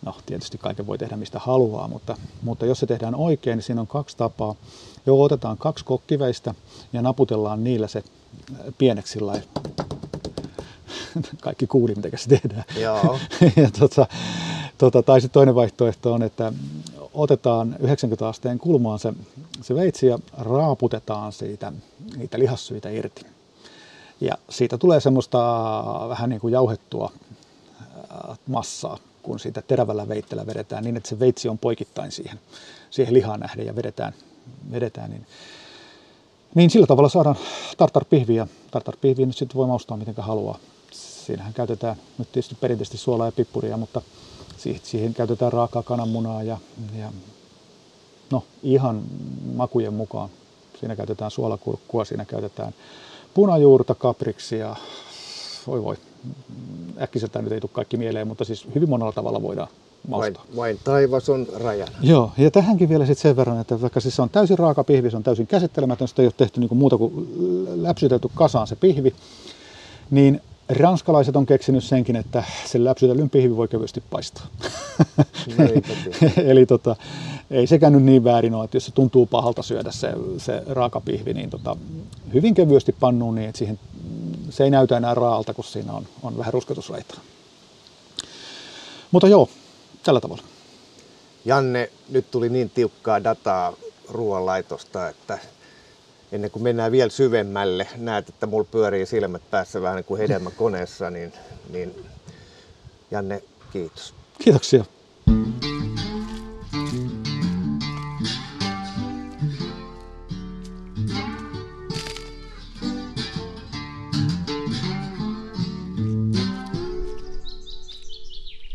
No, 0.06 0.14
tietysti 0.26 0.58
kaiken 0.58 0.86
voi 0.86 0.98
tehdä 0.98 1.16
mistä 1.16 1.38
haluaa, 1.38 1.88
mutta, 1.88 2.16
mutta 2.42 2.66
jos 2.66 2.78
se 2.78 2.86
tehdään 2.86 3.14
oikein, 3.14 3.56
niin 3.56 3.64
siinä 3.64 3.80
on 3.80 3.86
kaksi 3.86 4.16
tapaa. 4.16 4.54
Jo 5.06 5.22
otetaan 5.22 5.58
kaksi 5.58 5.84
kokkiveistä 5.84 6.54
ja 6.92 7.02
naputellaan 7.02 7.64
niillä 7.64 7.88
se 7.88 8.04
pieneksi 8.78 9.12
sillä 9.12 9.32
kaikki 11.40 11.66
kuuli, 11.66 11.94
mitä 11.94 12.16
se 12.16 12.28
tehdään. 12.28 12.64
Joo. 12.76 13.18
ja 13.62 13.70
tota, 13.78 14.06
tota, 14.78 15.02
tai 15.02 15.20
sitten 15.20 15.34
toinen 15.34 15.54
vaihtoehto 15.54 16.12
on, 16.12 16.22
että 16.22 16.52
otetaan 17.14 17.76
90 17.80 18.28
asteen 18.28 18.58
kulmaan 18.58 18.98
se, 18.98 19.12
se 19.60 19.74
veitsi 19.74 20.06
ja 20.06 20.18
raaputetaan 20.38 21.32
siitä 21.32 21.72
niitä 22.16 22.38
lihassyitä 22.38 22.90
irti. 22.90 23.26
Ja 24.20 24.34
siitä 24.50 24.78
tulee 24.78 25.00
semmoista 25.00 25.38
vähän 26.08 26.30
niin 26.30 26.40
kuin 26.40 26.52
jauhettua 26.52 27.12
massaa, 28.46 28.98
kun 29.22 29.38
siitä 29.38 29.62
terävällä 29.62 30.08
veitteellä 30.08 30.46
vedetään 30.46 30.84
niin, 30.84 30.96
että 30.96 31.08
se 31.08 31.18
veitsi 31.18 31.48
on 31.48 31.58
poikittain 31.58 32.12
siihen, 32.12 32.40
siihen 32.90 33.14
lihaan 33.14 33.40
nähden 33.40 33.66
ja 33.66 33.76
vedetään, 33.76 34.14
vedetään 34.70 35.10
niin, 35.10 35.26
niin 36.54 36.70
sillä 36.70 36.86
tavalla 36.86 37.08
saadaan 37.08 37.36
tartarpihviä. 37.76 38.46
Tartarpihviä 38.70 39.26
nyt 39.26 39.36
sitten 39.36 39.56
voi 39.56 39.66
maustaa 39.66 39.96
miten 39.96 40.14
haluaa. 40.18 40.58
Siinähän 41.26 41.54
käytetään 41.54 41.96
nyt 42.18 42.32
tietysti 42.32 42.54
perinteisesti 42.60 42.98
suolaa 42.98 43.26
ja 43.26 43.32
pippuria, 43.32 43.76
mutta 43.76 44.02
siihen, 44.82 45.14
käytetään 45.14 45.52
raakaa 45.52 45.82
kananmunaa 45.82 46.42
ja, 46.42 46.58
ja 46.98 47.12
no 48.30 48.44
ihan 48.62 49.02
makujen 49.54 49.94
mukaan. 49.94 50.28
Siinä 50.80 50.96
käytetään 50.96 51.30
suolakurkkua, 51.30 52.04
siinä 52.04 52.24
käytetään 52.24 52.74
punajuurta, 53.34 53.94
kapriksia, 53.94 54.76
voi 55.66 55.84
voi, 55.84 55.96
äkkiseltään 57.00 57.44
nyt 57.44 57.52
ei 57.52 57.60
tule 57.60 57.70
kaikki 57.74 57.96
mieleen, 57.96 58.28
mutta 58.28 58.44
siis 58.44 58.66
hyvin 58.74 58.88
monella 58.88 59.12
tavalla 59.12 59.42
voidaan. 59.42 59.68
Vain, 60.10 60.36
vain 60.56 60.78
taivas 60.84 61.28
on 61.28 61.46
rajana. 61.54 61.92
Joo, 62.02 62.32
ja 62.38 62.50
tähänkin 62.50 62.88
vielä 62.88 63.06
sitten 63.06 63.22
sen 63.22 63.36
verran, 63.36 63.60
että 63.60 63.80
vaikka 63.80 64.00
siis 64.00 64.16
se 64.16 64.22
on 64.22 64.30
täysin 64.30 64.58
raaka 64.58 64.84
pihvi, 64.84 65.10
se 65.10 65.16
on 65.16 65.22
täysin 65.22 65.46
käsittelemätön, 65.46 66.08
sitä 66.08 66.22
ei 66.22 66.26
ole 66.26 66.34
tehty 66.36 66.60
niin 66.60 66.76
muuta 66.76 66.98
kuin 66.98 67.28
läpsytelty 67.82 68.28
kasaan 68.34 68.66
se 68.66 68.76
pihvi, 68.76 69.14
niin 70.10 70.40
ranskalaiset 70.68 71.36
on 71.36 71.46
keksinyt 71.46 71.84
senkin, 71.84 72.16
että 72.16 72.44
sen 72.66 72.84
läpsytellyn 72.84 73.30
pihvi 73.30 73.56
voi 73.56 73.68
kevyesti 73.68 74.02
paistaa. 74.10 74.46
No, 75.58 75.64
Eli 76.50 76.66
tota, 76.66 76.96
ei 77.50 77.66
sekään 77.66 77.92
nyt 77.92 78.02
niin 78.02 78.24
väärin 78.24 78.54
ole, 78.54 78.64
että 78.64 78.76
jos 78.76 78.86
se 78.86 78.92
tuntuu 78.92 79.26
pahalta 79.26 79.62
syödä 79.62 79.92
se, 79.92 80.12
se 80.38 80.62
raaka 80.66 81.00
pihvi, 81.00 81.34
niin 81.34 81.50
tota, 81.50 81.76
hyvin 82.34 82.54
kevyesti 82.54 82.92
pannuun 83.00 83.34
niin, 83.34 83.48
että 83.48 83.58
siihen, 83.58 83.78
se 84.50 84.64
ei 84.64 84.70
näytä 84.70 84.96
enää 84.96 85.14
raalta, 85.14 85.54
kun 85.54 85.64
siinä 85.64 85.92
on, 85.92 86.06
on 86.22 86.38
vähän 86.38 86.52
rusketusraitaa. 86.52 87.20
Mutta 89.10 89.28
joo, 89.28 89.48
tällä 90.02 90.20
tavalla. 90.20 90.42
Janne, 91.44 91.90
nyt 92.08 92.30
tuli 92.30 92.48
niin 92.48 92.70
tiukkaa 92.70 93.24
dataa 93.24 93.72
ruoanlaitosta, 94.08 95.08
että 95.08 95.38
ennen 96.32 96.50
kuin 96.50 96.62
mennään 96.62 96.92
vielä 96.92 97.10
syvemmälle, 97.10 97.88
näet, 97.96 98.28
että 98.28 98.46
mulla 98.46 98.68
pyörii 98.70 99.06
silmät 99.06 99.42
päässä 99.50 99.82
vähän 99.82 99.96
niin 99.96 100.04
kuin 100.04 100.18
hedelmäkoneessa, 100.18 101.10
niin, 101.10 101.32
niin 101.70 102.06
Janne, 103.10 103.42
kiitos. 103.72 104.14
Kiitoksia. 104.44 104.84